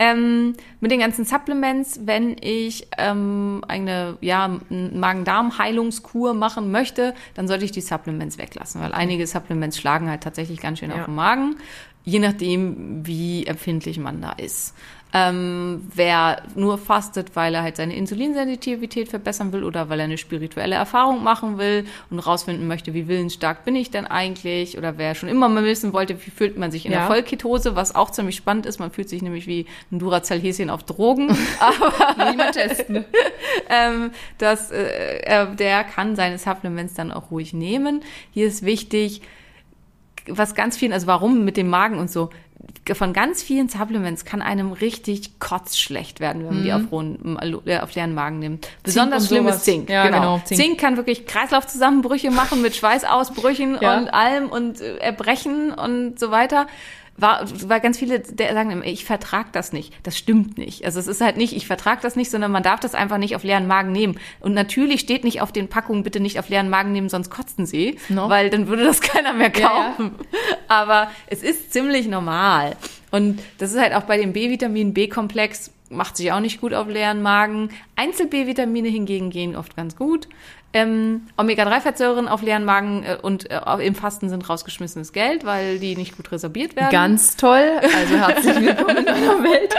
Ähm, 0.00 0.54
mit 0.78 0.92
den 0.92 1.00
ganzen 1.00 1.24
Supplements, 1.24 2.00
wenn 2.04 2.36
ich 2.40 2.86
ähm, 2.98 3.62
eine 3.66 4.16
ja, 4.20 4.48
Magen-Darm-Heilungskur 4.70 6.34
machen 6.34 6.70
möchte, 6.70 7.14
dann 7.34 7.48
sollte 7.48 7.64
ich 7.64 7.72
die 7.72 7.80
Supplements 7.80 8.38
weglassen, 8.38 8.80
weil 8.80 8.92
einige 8.92 9.26
Supplements 9.26 9.76
schlagen 9.76 10.08
halt 10.08 10.22
tatsächlich 10.22 10.60
ganz 10.60 10.78
schön 10.78 10.90
Ja. 10.90 10.98
auf 11.00 11.04
den 11.06 11.14
Magen, 11.16 11.56
je 12.04 12.20
nachdem, 12.20 13.04
wie 13.06 13.44
empfindlich 13.46 13.98
man 13.98 14.20
da 14.20 14.32
ist. 14.32 14.74
Ähm, 15.14 15.90
wer 15.94 16.42
nur 16.54 16.76
fastet, 16.76 17.34
weil 17.34 17.54
er 17.54 17.62
halt 17.62 17.76
seine 17.76 17.96
Insulinsensitivität 17.96 19.08
verbessern 19.08 19.52
will 19.52 19.64
oder 19.64 19.88
weil 19.88 20.00
er 20.00 20.04
eine 20.04 20.18
spirituelle 20.18 20.74
Erfahrung 20.74 21.24
machen 21.24 21.56
will 21.56 21.86
und 22.10 22.18
rausfinden 22.18 22.66
möchte, 22.66 22.92
wie 22.92 23.08
willensstark 23.08 23.64
bin 23.64 23.74
ich 23.74 23.90
denn 23.90 24.06
eigentlich 24.06 24.76
oder 24.76 24.98
wer 24.98 25.14
schon 25.14 25.30
immer 25.30 25.48
mal 25.48 25.64
wissen 25.64 25.94
wollte, 25.94 26.14
wie 26.26 26.30
fühlt 26.30 26.58
man 26.58 26.70
sich 26.70 26.84
in 26.84 26.92
Ja. 26.92 26.98
der 26.98 27.06
Vollketose, 27.06 27.74
was 27.74 27.94
auch 27.94 28.10
ziemlich 28.10 28.36
spannend 28.36 28.66
ist. 28.66 28.80
Man 28.80 28.90
fühlt 28.90 29.08
sich 29.08 29.22
nämlich 29.22 29.46
wie 29.46 29.64
ein 29.90 29.98
Duracell-Häschen 29.98 30.68
auf 30.68 30.82
Drogen. 30.82 31.34
Aber 31.58 32.30
Niemand 32.30 32.52
testen. 32.52 33.06
ähm, 33.70 34.10
dass 34.36 34.70
äh, 34.70 35.20
äh, 35.20 35.54
der 35.56 35.84
kann 35.84 36.16
seine 36.16 36.36
Supplements 36.36 36.92
dann 36.92 37.12
auch 37.12 37.30
ruhig 37.30 37.54
nehmen. 37.54 38.02
Hier 38.32 38.46
ist 38.46 38.62
wichtig, 38.62 39.22
was 40.26 40.54
ganz 40.54 40.76
vielen, 40.76 40.92
also 40.92 41.06
warum 41.06 41.46
mit 41.46 41.56
dem 41.56 41.68
Magen 41.68 41.98
und 41.98 42.10
so, 42.10 42.28
von 42.94 43.12
ganz 43.12 43.42
vielen 43.42 43.68
Supplements 43.68 44.24
kann 44.24 44.40
einem 44.42 44.72
richtig 44.72 45.38
kotzschlecht 45.38 46.20
werden, 46.20 46.46
wenn 46.48 46.54
man 46.54 46.64
die 46.64 46.72
auf, 46.72 46.90
rohen, 46.90 47.38
äh, 47.66 47.78
auf 47.78 47.94
leeren 47.94 48.14
Magen 48.14 48.38
nimmt. 48.38 48.68
Besonders 48.82 49.26
schlimm 49.26 49.44
sowas. 49.44 49.56
ist 49.58 49.64
Zink. 49.64 49.90
Ja, 49.90 50.06
genau, 50.06 50.40
Zink. 50.44 50.60
Zink. 50.60 50.78
kann 50.80 50.96
wirklich 50.96 51.26
Kreislaufzusammenbrüche 51.26 52.30
machen 52.30 52.62
mit 52.62 52.74
Schweißausbrüchen 52.76 53.78
Ja. 53.80 53.98
und 53.98 54.08
allem 54.08 54.48
und 54.48 54.80
äh, 54.80 54.96
Erbrechen 54.98 55.72
und 55.72 56.18
so 56.18 56.30
weiter. 56.30 56.66
War, 57.20 57.44
weil 57.68 57.80
ganz 57.80 57.98
viele 57.98 58.20
der 58.20 58.54
sagen, 58.54 58.80
ich 58.84 59.04
vertrag 59.04 59.52
das 59.52 59.72
nicht. 59.72 59.92
Das 60.04 60.16
stimmt 60.16 60.56
nicht. 60.56 60.84
Also 60.84 61.00
es 61.00 61.08
ist 61.08 61.20
halt 61.20 61.36
nicht, 61.36 61.54
ich 61.54 61.66
vertrag 61.66 62.00
das 62.00 62.14
nicht, 62.16 62.30
sondern 62.30 62.52
man 62.52 62.62
darf 62.62 62.78
das 62.80 62.94
einfach 62.94 63.18
nicht 63.18 63.34
auf 63.34 63.42
leeren 63.42 63.66
Magen 63.66 63.90
nehmen. 63.92 64.18
Und 64.40 64.54
natürlich 64.54 65.00
steht 65.00 65.24
nicht 65.24 65.40
auf 65.40 65.50
den 65.50 65.68
Packungen, 65.68 66.04
bitte 66.04 66.20
nicht 66.20 66.38
auf 66.38 66.48
leeren 66.48 66.70
Magen 66.70 66.92
nehmen, 66.92 67.08
sonst 67.08 67.28
kotzen 67.30 67.66
sie, 67.66 67.98
No. 68.08 68.28
weil 68.28 68.50
dann 68.50 68.68
würde 68.68 68.84
das 68.84 69.00
keiner 69.02 69.32
mehr 69.32 69.50
Ja, 69.54 69.60
ja. 69.60 69.68
kaufen. 69.68 70.14
Aber 70.68 71.10
es 71.26 71.42
ist 71.42 71.72
ziemlich 71.72 72.06
normal. 72.06 72.76
Und 73.10 73.40
das 73.58 73.72
ist 73.72 73.80
halt 73.80 73.94
auch 73.94 74.02
bei 74.02 74.16
dem 74.18 74.32
B-Vitamin 74.32 74.94
B-Komplex, 74.94 75.72
macht 75.90 76.16
sich 76.18 76.30
auch 76.32 76.40
nicht 76.40 76.60
gut 76.60 76.74
auf 76.74 76.86
leeren 76.86 77.22
Magen. 77.22 77.70
Einzel-B-Vitamine 77.96 78.88
hingegen 78.88 79.30
gehen 79.30 79.56
oft 79.56 79.74
ganz 79.76 79.96
gut. 79.96 80.28
Ähm, 80.74 81.22
Omega-3-Fettsäuren 81.38 82.28
auf 82.28 82.42
leeren 82.42 82.64
Magen 82.66 83.02
äh, 83.02 83.16
und 83.22 83.50
äh, 83.50 83.58
im 83.86 83.94
Fasten 83.94 84.28
sind 84.28 84.46
rausgeschmissenes 84.48 85.12
Geld, 85.12 85.46
weil 85.46 85.78
die 85.78 85.96
nicht 85.96 86.14
gut 86.16 86.30
resorbiert 86.30 86.76
werden. 86.76 86.90
Ganz 86.90 87.36
toll. 87.36 87.64
Also 87.82 88.16
herzlich 88.16 88.60
willkommen 88.60 88.98
in 88.98 89.04
meiner 89.06 89.42
Welt. 89.44 89.74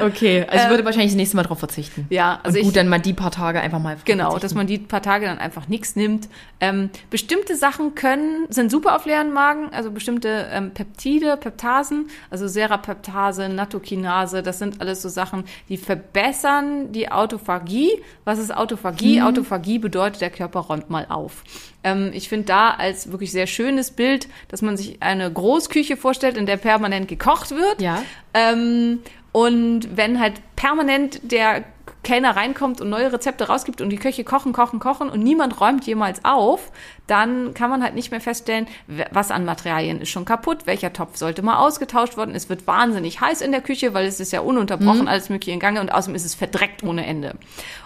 Okay, 0.00 0.44
also 0.48 0.64
ich 0.64 0.70
würde 0.70 0.84
wahrscheinlich 0.84 1.12
das 1.12 1.16
nächste 1.16 1.36
Mal 1.36 1.44
drauf 1.44 1.60
verzichten. 1.60 2.06
Ja, 2.10 2.40
also 2.42 2.58
und 2.58 2.64
gut, 2.64 2.72
ich- 2.72 2.74
dann 2.74 2.88
mal 2.88 2.98
die 2.98 3.12
paar 3.12 3.30
Tage 3.30 3.60
einfach 3.60 3.78
mal 3.78 3.96
Genau, 4.04 4.36
dass 4.38 4.52
man 4.54 4.66
die 4.66 4.78
paar 4.78 5.00
Tage 5.02 5.26
dann 5.26 5.38
einfach 5.38 5.68
nichts 5.68 5.94
nimmt. 5.94 6.28
Ähm, 6.58 6.90
bestimmte 7.08 7.54
Sachen 7.54 7.94
können, 7.94 8.46
sind 8.48 8.70
super 8.72 8.96
auf 8.96 9.06
leeren 9.06 9.32
Magen, 9.32 9.68
also 9.72 9.92
bestimmte 9.92 10.48
ähm, 10.52 10.72
Peptide, 10.72 11.36
Peptasen, 11.36 12.08
also 12.30 12.48
Serapeptase, 12.48 13.48
Nattokinase, 13.48 14.42
das 14.42 14.58
sind 14.58 14.80
alles 14.80 15.02
so 15.02 15.08
Sachen, 15.08 15.44
die 15.68 15.76
verbessern 15.76 16.90
die 16.90 17.10
Autophagie. 17.12 17.90
Was 18.24 18.38
ist 18.40 18.54
Autophagie? 18.54 19.20
Mhm. 19.20 19.26
Autophagie 19.26 19.78
bedeutet, 19.78 20.20
der 20.20 20.31
Körper 20.32 20.60
räumt 20.60 20.90
mal 20.90 21.06
auf. 21.08 21.44
Ähm, 21.84 22.10
ich 22.12 22.28
finde 22.28 22.46
da 22.46 22.70
als 22.70 23.12
wirklich 23.12 23.30
sehr 23.30 23.46
schönes 23.46 23.92
Bild, 23.92 24.28
dass 24.48 24.62
man 24.62 24.76
sich 24.76 25.02
eine 25.02 25.32
Großküche 25.32 25.96
vorstellt, 25.96 26.36
in 26.36 26.46
der 26.46 26.56
permanent 26.56 27.06
gekocht 27.06 27.52
wird. 27.52 27.80
Ja. 27.80 28.02
Ähm, 28.34 29.00
und 29.32 29.96
wenn 29.96 30.20
halt 30.20 30.34
permanent 30.62 31.18
der 31.24 31.64
Kellner 32.04 32.36
reinkommt 32.36 32.80
und 32.80 32.88
neue 32.88 33.12
Rezepte 33.12 33.48
rausgibt 33.48 33.80
und 33.80 33.90
die 33.90 33.96
Köche 33.96 34.22
kochen, 34.22 34.52
kochen, 34.52 34.78
kochen 34.78 35.08
und 35.08 35.20
niemand 35.20 35.60
räumt 35.60 35.86
jemals 35.86 36.24
auf, 36.24 36.70
dann 37.08 37.52
kann 37.52 37.68
man 37.68 37.82
halt 37.82 37.94
nicht 37.94 38.10
mehr 38.10 38.20
feststellen, 38.20 38.66
was 39.10 39.30
an 39.30 39.44
Materialien 39.44 40.00
ist 40.00 40.10
schon 40.10 40.24
kaputt, 40.24 40.66
welcher 40.66 40.92
Topf 40.92 41.16
sollte 41.16 41.42
mal 41.42 41.58
ausgetauscht 41.58 42.16
worden. 42.16 42.34
Es 42.34 42.48
wird 42.48 42.66
wahnsinnig 42.66 43.20
heiß 43.20 43.40
in 43.40 43.50
der 43.50 43.60
Küche, 43.60 43.92
weil 43.92 44.06
es 44.06 44.20
ist 44.20 44.32
ja 44.32 44.40
ununterbrochen 44.40 45.08
alles 45.08 45.28
mögliche 45.28 45.52
in 45.52 45.60
Gange 45.60 45.80
und 45.80 45.92
außerdem 45.92 46.14
ist 46.14 46.24
es 46.24 46.34
verdreckt 46.34 46.84
ohne 46.84 47.04
Ende. 47.04 47.34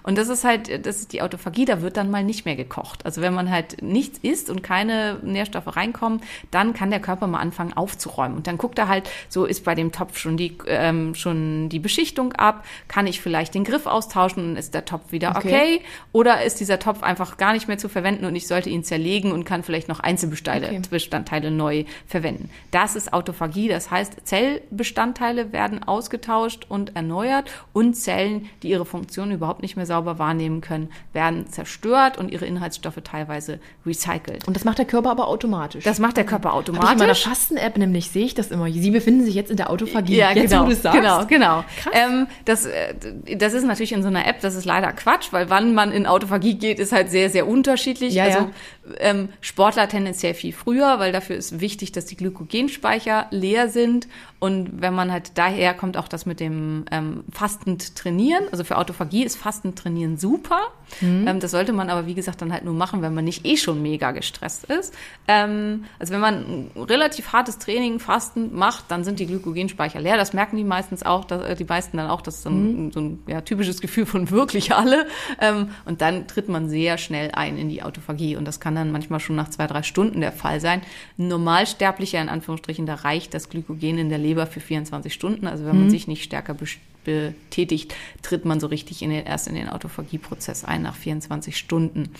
Und 0.02 0.18
das 0.18 0.28
ist 0.28 0.44
halt, 0.44 0.86
das 0.86 0.98
ist 0.98 1.12
die 1.12 1.22
Autophagie, 1.22 1.64
da 1.64 1.80
wird 1.82 1.96
dann 1.96 2.10
mal 2.10 2.22
nicht 2.22 2.44
mehr 2.44 2.56
gekocht. 2.56 3.04
Also 3.04 3.22
wenn 3.22 3.34
man 3.34 3.50
halt 3.50 3.82
nichts 3.82 4.18
isst 4.18 4.50
und 4.50 4.62
keine 4.62 5.18
Nährstoffe 5.22 5.74
reinkommen, 5.76 6.20
dann 6.50 6.74
kann 6.74 6.90
der 6.90 7.00
Körper 7.00 7.26
mal 7.26 7.40
anfangen 7.40 7.72
aufzuräumen. 7.72 8.36
Und 8.36 8.46
dann 8.46 8.58
guckt 8.58 8.78
er 8.78 8.88
halt, 8.88 9.10
so 9.28 9.46
ist 9.46 9.64
bei 9.64 9.74
dem 9.74 9.92
Topf 9.92 10.18
schon 10.18 10.36
die, 10.36 10.56
ähm, 10.66 11.14
schon 11.14 11.68
die 11.68 11.80
Beschichtung 11.80 12.34
ab, 12.34 12.64
kann 12.88 13.06
ich 13.06 13.20
vielleicht 13.20 13.54
den 13.54 13.64
Griff 13.64 13.86
austauschen 13.86 14.50
und 14.50 14.56
ist 14.56 14.74
der 14.74 14.84
Topf 14.84 15.12
wieder 15.12 15.30
okay. 15.36 15.46
Okay. 15.48 15.80
Oder 16.12 16.42
ist 16.42 16.60
dieser 16.60 16.78
Topf 16.78 17.02
einfach 17.02 17.36
gar 17.36 17.52
nicht 17.52 17.68
mehr 17.68 17.78
zu 17.78 17.88
verwenden 17.88 18.24
und 18.24 18.36
ich 18.36 18.46
sollte 18.46 18.70
ihn 18.70 18.84
zerlegen 18.84 19.32
und 19.32 19.44
kann 19.44 19.62
vielleicht 19.62 19.88
noch 19.88 20.00
Einzelbestandteile 20.00 21.46
Okay. 21.46 21.50
Neu 21.50 21.84
verwenden. 22.06 22.50
Das 22.70 22.96
ist 22.96 23.12
Autophagie, 23.12 23.68
das 23.68 23.90
heißt, 23.90 24.26
Zellbestandteile 24.26 25.52
werden 25.52 25.82
ausgetauscht 25.82 26.66
und 26.68 26.96
erneuert 26.96 27.50
und 27.72 27.94
Zellen, 27.94 28.48
die 28.62 28.70
ihre 28.70 28.84
Funktion 28.84 29.30
überhaupt 29.30 29.62
nicht 29.62 29.76
mehr 29.76 29.86
sauber 29.86 30.18
wahrnehmen 30.18 30.60
können, 30.60 30.90
werden 31.12 31.48
zerstört 31.48 32.18
und 32.18 32.30
ihre 32.30 32.46
Inhaltsstoffe 32.46 32.98
teilweise 33.04 33.60
recycelt. 33.84 34.46
Und 34.46 34.54
das 34.56 34.64
macht 34.64 34.78
der 34.78 34.84
Körper 34.84 35.10
aber 35.10 35.28
automatisch. 35.28 35.84
Das 35.84 35.98
macht 35.98 36.16
der 36.16 36.24
Körper 36.24 36.52
Hab 36.52 36.62
ich 36.62 36.68
in 36.68 36.74
meiner 36.74 36.90
automatisch. 36.90 37.24
Fasten-App 37.24 37.78
nämlich, 37.78 38.10
sehe 38.10 38.26
ich 38.26 38.34
das 38.34 38.48
immer. 38.50 38.70
Sie 38.70 38.90
befinden 38.90 39.24
sich 39.24 39.34
jetzt 39.34 39.50
in 39.50 39.56
der 39.56 39.70
Autophagie. 39.70 40.16
Ja, 40.16 40.32
jetzt, 40.32 40.50
genau, 40.50 40.64
wo 40.64 40.68
du 40.70 40.74
sagst. 40.74 40.98
genau, 40.98 41.26
genau. 41.26 41.64
Krass. 41.82 41.92
Ähm, 41.92 42.26
das, 42.56 42.66
äh, 42.66 43.36
das 43.36 43.52
ist 43.52 43.64
natürlich 43.64 43.92
in 43.92 44.02
so 44.02 44.08
einer 44.08 44.26
App, 44.26 44.40
das 44.40 44.54
ist 44.54 44.64
leider 44.64 44.92
Quatsch, 44.92 45.28
weil 45.32 45.50
wann 45.50 45.74
man 45.74 45.92
in 45.92 46.06
Autophagie 46.06 46.54
geht, 46.54 46.78
ist 46.78 46.92
halt 46.92 47.10
sehr, 47.10 47.30
sehr 47.30 47.46
unterschiedlich. 47.46 48.14
Ja, 48.14 48.24
also 48.24 48.38
ja. 48.38 48.50
Ähm, 48.98 49.30
Sportler 49.40 49.88
tendenziell 49.88 50.34
viel 50.34 50.52
früher, 50.52 50.98
weil 50.98 51.12
dafür 51.12 51.36
ist 51.36 51.60
wichtig, 51.60 51.92
dass 51.92 52.06
die 52.06 52.16
Glykogenspeicher 52.16 53.26
leer 53.30 53.68
sind. 53.68 54.08
Und 54.38 54.82
wenn 54.82 54.94
man 54.94 55.10
halt 55.10 55.32
daher 55.38 55.74
kommt 55.74 55.96
auch 55.96 56.08
das 56.08 56.26
mit 56.26 56.40
dem 56.40 56.84
ähm, 56.90 57.24
fastend 57.32 57.96
trainieren. 57.96 58.44
Also 58.52 58.64
für 58.64 58.76
Autophagie 58.76 59.24
ist 59.24 59.36
fastend 59.36 59.78
trainieren 59.78 60.18
super. 60.18 60.60
Mhm. 61.00 61.26
Ähm, 61.26 61.40
das 61.40 61.50
sollte 61.50 61.72
man 61.72 61.90
aber, 61.90 62.06
wie 62.06 62.14
gesagt, 62.14 62.42
dann 62.42 62.52
halt 62.52 62.64
nur 62.64 62.74
machen, 62.74 63.02
wenn 63.02 63.14
man 63.14 63.24
nicht 63.24 63.46
eh 63.46 63.56
schon 63.56 63.82
mega 63.82 64.12
gestresst 64.12 64.64
ist. 64.64 64.94
Ähm, 65.26 65.86
also 65.98 66.12
wenn 66.12 66.20
man 66.20 66.34
ein 66.34 66.70
relativ 66.76 67.32
hartes 67.32 67.58
Training 67.58 67.98
fastend 67.98 68.54
macht, 68.54 68.84
dann 68.88 69.04
sind 69.04 69.18
die 69.18 69.26
Glykogenspeicher 69.26 70.00
leer. 70.00 70.16
Das 70.16 70.32
merken 70.32 70.56
die 70.56 70.64
meistens 70.64 71.02
auch, 71.02 71.24
dass, 71.24 71.42
äh, 71.42 71.56
die 71.56 71.64
meisten 71.64 71.96
dann 71.96 72.08
auch. 72.08 72.20
Das 72.20 72.36
ist 72.36 72.42
so 72.42 72.50
ein, 72.50 72.92
so 72.92 73.00
ein 73.00 73.22
ja, 73.26 73.40
typisches 73.40 73.80
Gefühl 73.80 74.06
von 74.06 74.30
wirklich 74.30 74.74
alle. 74.74 75.06
Ähm, 75.40 75.70
und 75.86 76.02
dann 76.02 76.28
tritt 76.28 76.48
man 76.48 76.68
sehr 76.68 76.98
schnell 76.98 77.30
ein 77.32 77.56
in 77.56 77.68
die 77.68 77.82
Autophagie. 77.82 78.36
Und 78.36 78.44
das 78.44 78.60
kann 78.60 78.75
dann 78.76 78.92
manchmal 78.92 79.18
schon 79.18 79.34
nach 79.36 79.50
zwei, 79.50 79.66
drei 79.66 79.82
Stunden 79.82 80.20
der 80.20 80.32
Fall 80.32 80.60
sein. 80.60 80.82
Ein 81.18 81.28
Normalsterblicher, 81.28 82.20
in 82.20 82.28
Anführungsstrichen, 82.28 82.86
da 82.86 82.94
reicht 82.94 83.34
das 83.34 83.48
Glykogen 83.48 83.98
in 83.98 84.08
der 84.08 84.18
Leber 84.18 84.46
für 84.46 84.60
24 84.60 85.12
Stunden. 85.12 85.46
Also 85.48 85.64
wenn 85.64 85.78
man 85.78 85.90
sich 85.90 86.06
nicht 86.06 86.22
stärker 86.22 86.56
betätigt, 87.04 87.94
tritt 88.22 88.44
man 88.44 88.60
so 88.60 88.68
richtig 88.68 89.02
in 89.02 89.10
den, 89.10 89.26
erst 89.26 89.48
in 89.48 89.54
den 89.54 89.68
Autophagieprozess 89.68 90.64
ein 90.64 90.82
nach 90.82 90.94
24 90.94 91.56
Stunden. 91.56 92.10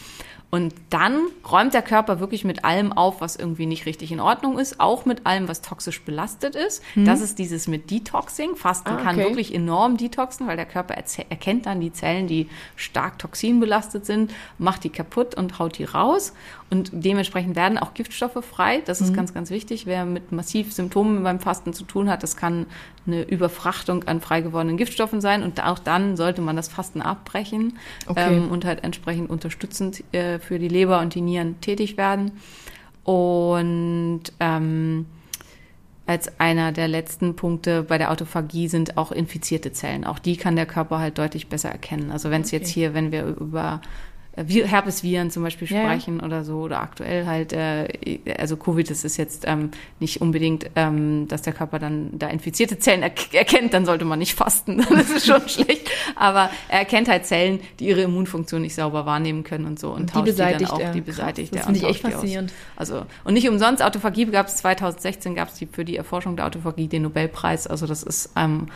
Und 0.49 0.75
dann 0.91 1.23
räumt 1.51 1.75
der 1.75 1.83
Körper 1.83 2.21
wirklich 2.21 2.45
mit 2.45 2.65
allem 2.65 2.93
auf, 2.93 3.21
was 3.21 3.35
irgendwie 3.35 3.67
nicht 3.67 3.85
richtig 3.85 4.13
in 4.13 4.21
Ordnung 4.21 4.59
ist, 4.59 4.79
auch 4.81 5.05
mit 5.05 5.27
allem, 5.27 5.49
was 5.49 5.61
toxisch 5.61 6.01
belastet 6.03 6.55
ist. 6.55 6.83
Das 6.95 7.21
ist 7.21 7.39
dieses 7.41 7.67
mit 7.67 7.91
Detoxing. 7.91 8.55
Fasten 8.55 8.91
Ah, 8.91 8.97
kann 9.03 9.17
okay. 9.17 9.25
wirklich 9.29 9.53
enorm 9.53 9.97
detoxen, 9.97 10.47
weil 10.47 10.57
der 10.57 10.65
Körper 10.65 10.95
erkennt 10.95 11.67
dann 11.67 11.81
die 11.81 11.93
Zellen, 11.93 12.29
die 12.29 12.49
stark 12.77 13.19
toxinbelastet 13.19 14.07
sind, 14.07 14.33
macht 14.59 14.85
die 14.85 14.91
kaputt 14.91 15.35
und 15.35 15.59
haut 15.59 15.79
die 15.79 15.85
raus. 15.85 16.33
Und 16.71 16.91
dementsprechend 16.93 17.55
werden 17.57 17.77
auch 17.79 17.95
Giftstoffe 17.95 18.45
frei. 18.45 18.83
Das 18.87 19.01
Mhm. 19.01 19.07
ist 19.07 19.15
ganz, 19.15 19.35
ganz 19.35 19.51
wichtig. 19.51 19.87
Wer 19.87 20.05
mit 20.05 20.33
massiv 20.33 20.73
Symptomen 20.73 21.23
beim 21.23 21.39
Fasten 21.41 21.73
zu 21.75 21.85
tun 21.85 22.09
hat, 22.09 22.23
das 22.23 22.37
kann 22.37 22.67
eine 23.07 23.23
Überfrachtung 23.23 24.03
an 24.05 24.21
frei 24.21 24.41
gewordenen 24.41 24.77
Giftstoffen 24.77 25.21
sein. 25.21 25.45
Und 25.45 25.63
auch 25.63 25.79
dann 25.79 26.17
sollte 26.17 26.41
man 26.43 26.57
das 26.57 26.67
Fasten 26.69 27.03
abbrechen 27.03 27.79
Okay. 28.07 28.37
ähm, 28.37 28.51
und 28.51 28.65
halt 28.65 28.83
entsprechend 28.83 29.31
unterstützend 29.31 30.03
äh, 30.13 30.36
für 30.41 30.59
die 30.59 30.68
Leber 30.68 31.01
und 31.01 31.14
die 31.14 31.20
Nieren 31.20 31.61
tätig 31.61 31.97
werden. 31.97 32.32
Und 33.05 34.22
ähm, 34.41 35.07
als 36.07 36.39
einer 36.39 36.72
der 36.72 36.89
letzten 36.89 37.34
Punkte 37.34 37.82
bei 37.82 37.99
der 37.99 38.11
Autophagie 38.11 38.68
sind 38.68 38.97
auch 38.97 39.11
infizierte 39.11 39.72
Zellen. 39.72 40.05
Auch 40.05 40.18
die 40.18 40.37
kann 40.37 40.57
der 40.57 40.66
Körper 40.66 40.99
halt 40.99 41.18
deutlich 41.18 41.49
besser 41.49 41.70
erkennen. 41.70 42.11
Also 42.11 42.30
wenn 42.30 42.43
es 42.43 42.53
jetzt 42.53 42.68
hier, 42.68 42.95
wenn 42.95 43.12
wir 43.12 43.24
über 43.24 43.80
Herpesviren 44.37 45.30
zum 45.30 45.43
Beispiel 45.43 45.68
Ja, 45.68 45.78
ja. 45.78 45.84
sprechen 45.84 46.20
oder 46.20 46.45
so 46.45 46.59
oder 46.61 46.80
aktuell 46.80 47.26
halt, 47.26 47.53
äh, 47.53 47.87
also 48.37 48.57
Covid, 48.57 48.89
das 48.91 49.05
ist 49.05 49.16
jetzt 49.16 49.45
ähm, 49.47 49.70
nicht 49.99 50.20
unbedingt, 50.20 50.70
ähm, 50.76 51.26
dass 51.28 51.43
der 51.43 51.55
Körper 51.55 51.78
dann 51.78 52.18
da 52.18 52.28
infizierte 52.28 52.78
Zellen 52.78 53.03
er 53.03 53.12
erkennt, 53.32 53.72
dann 53.72 53.87
sollte 53.87 54.05
man 54.05 54.18
nicht 54.18 54.34
fasten, 54.34 54.78
das 54.91 55.11
ist 55.11 55.26
schon 55.26 55.49
schlecht, 55.49 55.91
aber 56.16 56.51
er 56.68 56.80
erkennt 56.80 57.09
halt 57.09 57.24
Zellen, 57.24 57.61
die 57.80 57.87
ihre 57.87 58.03
Immunfunktion 58.03 58.62
nicht 58.62 58.74
sauber 58.74 59.07
wahrnehmen 59.07 59.43
können 59.43 59.64
und 59.64 59.78
so 59.78 59.91
und, 59.91 60.01
Und 60.01 60.11
die 60.11 60.12
tauscht 60.12 60.26
die 60.28 60.37
dann 60.37 60.49
beseitigt 60.53 60.70
auch, 60.70 60.80
er. 60.80 60.93
die 60.93 61.01
Krass, 61.01 61.16
beseitigt 61.16 61.55
das 61.55 61.61
er 61.61 61.64
finde 61.64 61.80
ich 61.80 61.87
echt 61.87 62.03
tauscht 62.03 62.14
faszinierend. 62.14 62.53
Also 62.76 63.07
und 63.24 63.34
nicht 63.34 63.49
umsonst 63.49 63.82
Autophagie 63.82 64.26
gab 64.26 64.49
es 64.49 64.57
2016 64.57 65.34
gab 65.34 65.49
es 65.49 65.55
die 65.55 65.66
für 65.66 65.84
die 65.84 65.97
Erforschung 65.97 66.37
der 66.37 66.47
Autophagie 66.47 66.89
den 66.89 67.03
Nobelpreis. 67.03 67.66
Also 67.66 67.87
das 67.87 68.03
ist 68.03 68.30
ähm, 68.37 68.66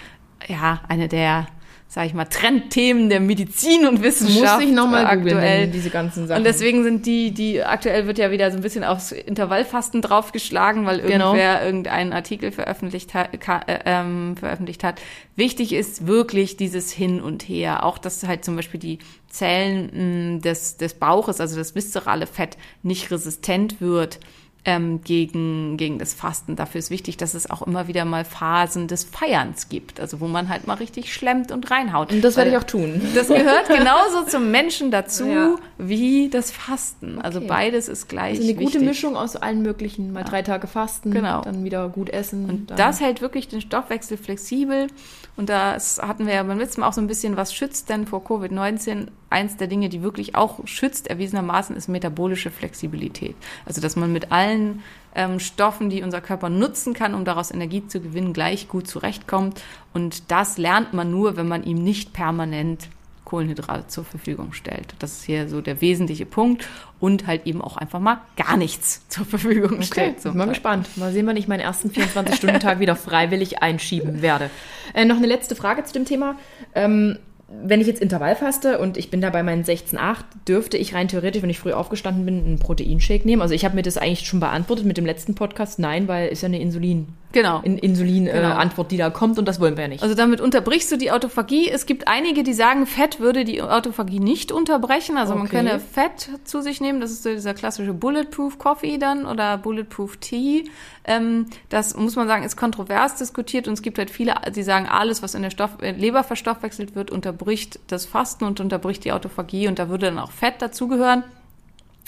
ja 0.48 0.80
eine 0.88 1.08
der 1.08 1.46
sage 1.92 2.06
ich 2.06 2.14
mal 2.14 2.24
Trendthemen 2.26 3.10
der 3.10 3.18
Medizin 3.18 3.84
und 3.84 4.00
Wissenschaft 4.00 4.60
Muss 4.60 4.68
ich 4.68 4.72
nochmal 4.72 5.06
aktuell. 5.06 5.34
googeln, 5.34 5.72
diese 5.72 5.90
ganzen 5.90 6.28
Sachen. 6.28 6.38
Und 6.38 6.44
deswegen 6.44 6.84
sind 6.84 7.04
die, 7.04 7.32
die 7.32 7.64
aktuell 7.64 8.06
wird 8.06 8.16
ja 8.16 8.30
wieder 8.30 8.48
so 8.52 8.58
ein 8.58 8.62
bisschen 8.62 8.84
aufs 8.84 9.10
Intervallfasten 9.10 10.00
draufgeschlagen, 10.00 10.86
weil 10.86 11.00
Genau. 11.00 11.32
irgendwer 11.34 11.64
irgendeinen 11.66 12.12
Artikel 12.12 12.52
veröffentlicht 12.52 13.12
hat, 13.14 13.30
äh, 13.66 13.80
ähm, 13.86 14.36
veröffentlicht 14.38 14.84
hat. 14.84 15.00
Wichtig 15.34 15.72
ist 15.72 16.06
wirklich 16.06 16.56
dieses 16.56 16.92
Hin 16.92 17.20
und 17.20 17.42
Her. 17.42 17.84
Auch, 17.84 17.98
dass 17.98 18.22
halt 18.24 18.44
zum 18.44 18.54
Beispiel 18.54 18.78
die 18.78 19.00
Zellen 19.28 20.34
mh, 20.36 20.40
des, 20.42 20.76
des 20.76 20.94
Bauches, 20.94 21.40
also 21.40 21.56
das 21.56 21.74
viszerale 21.74 22.28
Fett, 22.28 22.56
nicht 22.84 23.10
resistent 23.10 23.80
wird 23.80 24.20
ähm, 24.64 25.02
gegen, 25.02 25.76
gegen 25.76 25.98
das 25.98 26.12
Fasten. 26.14 26.54
Dafür 26.56 26.78
ist 26.80 26.90
wichtig, 26.90 27.16
dass 27.16 27.34
es 27.34 27.50
auch 27.50 27.62
immer 27.62 27.88
wieder 27.88 28.04
mal 28.04 28.24
Phasen 28.24 28.88
des 28.88 29.04
Feierns 29.04 29.68
gibt. 29.70 30.00
Also 30.00 30.20
wo 30.20 30.28
man 30.28 30.48
halt 30.48 30.66
mal 30.66 30.74
richtig 30.74 31.14
schlemmt 31.14 31.50
und 31.50 31.70
reinhaut. 31.70 32.12
Und 32.12 32.22
das 32.22 32.36
werde 32.36 32.50
ich 32.50 32.56
auch 32.58 32.64
tun. 32.64 33.00
das 33.14 33.28
gehört 33.28 33.68
genauso 33.68 34.24
zum 34.28 34.50
Menschen 34.50 34.90
dazu 34.90 35.26
Ja. 35.26 35.54
wie 35.78 36.28
das 36.28 36.50
Fasten. 36.50 37.20
Also 37.20 37.38
Okay. 37.38 37.48
beides 37.48 37.88
ist 37.88 38.08
gleich 38.08 38.38
Also 38.38 38.42
eine 38.42 38.54
gute 38.54 38.66
wichtig. 38.74 38.82
Mischung 38.88 39.16
aus 39.16 39.36
allen 39.36 39.62
möglichen. 39.62 40.12
Mal 40.12 40.24
drei 40.24 40.42
Tage 40.42 40.66
fasten, 40.66 41.10
Genau. 41.10 41.40
dann 41.42 41.64
wieder 41.64 41.88
gut 41.88 42.10
essen. 42.10 42.48
Und 42.50 42.70
das 42.78 43.00
hält 43.00 43.20
wirklich 43.22 43.48
den 43.48 43.60
Stoffwechsel 43.60 44.18
flexibel. 44.18 44.88
Und 45.36 45.48
das 45.48 46.00
hatten 46.02 46.26
wir 46.26 46.34
ja 46.34 46.42
beim 46.42 46.58
letzten 46.58 46.82
Mal 46.82 46.88
auch 46.88 46.92
so 46.92 47.00
ein 47.00 47.06
bisschen, 47.06 47.36
was 47.36 47.54
schützt 47.54 47.88
denn 47.88 48.06
vor 48.06 48.22
Covid-19? 48.24 49.06
Eins 49.30 49.56
der 49.56 49.68
Dinge, 49.68 49.88
die 49.88 50.02
wirklich 50.02 50.34
auch 50.34 50.58
schützt, 50.66 51.06
erwiesenermaßen, 51.08 51.76
ist 51.76 51.88
metabolische 51.88 52.50
Flexibilität. 52.50 53.36
Also, 53.64 53.80
dass 53.80 53.94
man 53.94 54.12
mit 54.12 54.32
allen 54.32 54.82
ähm, 55.14 55.38
Stoffen, 55.40 55.88
die 55.88 56.02
unser 56.02 56.20
Körper 56.20 56.48
nutzen 56.48 56.94
kann, 56.94 57.14
um 57.14 57.24
daraus 57.24 57.50
Energie 57.52 57.86
zu 57.86 58.00
gewinnen, 58.00 58.32
gleich 58.32 58.68
gut 58.68 58.88
zurechtkommt. 58.88 59.62
Und 59.94 60.30
das 60.32 60.58
lernt 60.58 60.92
man 60.94 61.10
nur, 61.10 61.36
wenn 61.36 61.48
man 61.48 61.62
ihm 61.62 61.82
nicht 61.82 62.12
permanent 62.12 62.88
Kohlenhydrate 63.24 63.86
zur 63.86 64.04
Verfügung 64.04 64.52
stellt. 64.52 64.94
Das 64.98 65.12
ist 65.12 65.24
hier 65.24 65.48
so 65.48 65.60
der 65.60 65.80
wesentliche 65.80 66.26
Punkt. 66.26 66.66
Und 66.98 67.26
halt 67.28 67.46
eben 67.46 67.62
auch 67.62 67.76
einfach 67.76 68.00
mal 68.00 68.20
gar 68.36 68.56
nichts 68.56 69.02
zur 69.08 69.24
Verfügung 69.24 69.74
Okay, 69.74 69.84
stellt. 69.84 70.22
bin 70.24 70.36
mal 70.36 70.48
gespannt. 70.48 70.88
Mal 70.96 71.12
sehen, 71.12 71.26
wann 71.26 71.36
ich 71.36 71.46
meinen 71.46 71.60
ersten 71.60 71.90
24-Stunden-Tag 71.90 72.80
wieder 72.80 72.96
freiwillig 72.96 73.62
einschieben 73.62 74.22
werde. 74.22 74.50
Äh, 74.92 75.04
noch 75.04 75.16
eine 75.16 75.28
letzte 75.28 75.54
Frage 75.54 75.84
zu 75.84 75.92
dem 75.92 76.04
Thema. 76.04 76.34
Ähm, 76.74 77.16
wenn 77.50 77.80
ich 77.80 77.86
jetzt 77.88 78.00
Intervall 78.00 78.36
faste 78.36 78.78
und 78.78 78.96
ich 78.96 79.10
bin 79.10 79.20
da 79.20 79.30
bei 79.30 79.42
meinen 79.42 79.64
16,8, 79.64 80.16
dürfte 80.46 80.76
ich 80.76 80.94
rein 80.94 81.08
theoretisch, 81.08 81.42
wenn 81.42 81.50
ich 81.50 81.58
früh 81.58 81.72
aufgestanden 81.72 82.24
bin, 82.24 82.44
einen 82.44 82.58
Proteinshake 82.58 83.26
nehmen? 83.26 83.42
Also 83.42 83.54
ich 83.54 83.64
habe 83.64 83.74
mir 83.74 83.82
das 83.82 83.98
eigentlich 83.98 84.26
schon 84.26 84.40
beantwortet 84.40 84.86
mit 84.86 84.96
dem 84.96 85.06
letzten 85.06 85.34
Podcast. 85.34 85.78
Nein, 85.78 86.06
weil 86.06 86.28
ist 86.28 86.42
ja 86.42 86.46
eine 86.46 86.60
Insulin, 86.60 87.08
Genau. 87.32 87.60
in 87.62 87.78
Insulin 87.78 88.26
äh, 88.26 88.32
Genau. 88.32 88.54
Antwort, 88.54 88.90
die 88.90 88.96
da 88.96 89.10
kommt 89.10 89.38
und 89.38 89.46
das 89.46 89.60
wollen 89.60 89.76
wir 89.76 89.82
ja 89.82 89.88
nicht. 89.88 90.02
Also 90.02 90.14
damit 90.14 90.40
unterbrichst 90.40 90.90
du 90.90 90.96
die 90.96 91.12
Autophagie. 91.12 91.68
Es 91.68 91.86
gibt 91.86 92.08
einige, 92.08 92.42
die 92.42 92.52
sagen, 92.52 92.86
Fett 92.86 93.20
würde 93.20 93.44
die 93.44 93.62
Autophagie 93.62 94.18
nicht 94.20 94.50
unterbrechen. 94.52 95.16
Also 95.16 95.34
man 95.34 95.46
Okay. 95.46 95.56
könne 95.56 95.80
Fett 95.80 96.28
zu 96.44 96.60
sich 96.60 96.80
nehmen. 96.80 97.00
Das 97.00 97.10
ist 97.10 97.22
so 97.22 97.30
dieser 97.30 97.54
klassische 97.54 97.92
Bulletproof 97.92 98.58
Coffee 98.58 98.98
dann 98.98 99.26
oder 99.26 99.58
Bulletproof 99.58 100.16
Tea. 100.16 100.64
Ähm, 101.04 101.46
das 101.68 101.96
muss 101.96 102.16
man 102.16 102.26
sagen, 102.28 102.42
ist 102.42 102.56
kontrovers 102.56 103.16
diskutiert 103.16 103.68
und 103.68 103.74
es 103.74 103.82
gibt 103.82 103.98
halt 103.98 104.10
viele, 104.10 104.34
die 104.54 104.62
sagen, 104.62 104.86
alles, 104.88 105.22
was 105.22 105.34
in 105.34 105.42
der 105.42 105.50
Stoff 105.50 105.70
äh, 105.80 105.92
Leber 105.92 106.24
verstoffwechselt 106.24 106.94
wird, 106.94 107.10
unterbricht 107.10 107.78
das 107.86 108.06
Fasten 108.06 108.44
und 108.44 108.60
unterbricht 108.60 109.04
die 109.04 109.12
Autophagie 109.12 109.68
und 109.68 109.78
da 109.78 109.88
würde 109.88 110.06
dann 110.06 110.18
auch 110.18 110.30
Fett 110.30 110.60
dazugehören. 110.60 111.24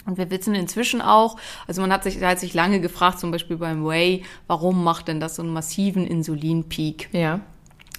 Und 0.05 0.17
wir 0.17 0.29
wissen 0.29 0.55
inzwischen 0.55 1.01
auch, 1.01 1.37
also 1.67 1.81
man 1.81 1.91
hat 1.91 2.03
sich, 2.03 2.21
hat 2.21 2.39
sich 2.39 2.53
lange 2.53 2.81
gefragt, 2.81 3.19
zum 3.19 3.31
Beispiel 3.31 3.57
beim 3.57 3.85
Whey, 3.85 4.23
warum 4.47 4.83
macht 4.83 5.07
denn 5.07 5.19
das 5.19 5.35
so 5.35 5.41
einen 5.43 5.53
massiven 5.53 6.05
Insulinpeak? 6.05 7.09
ja. 7.13 7.39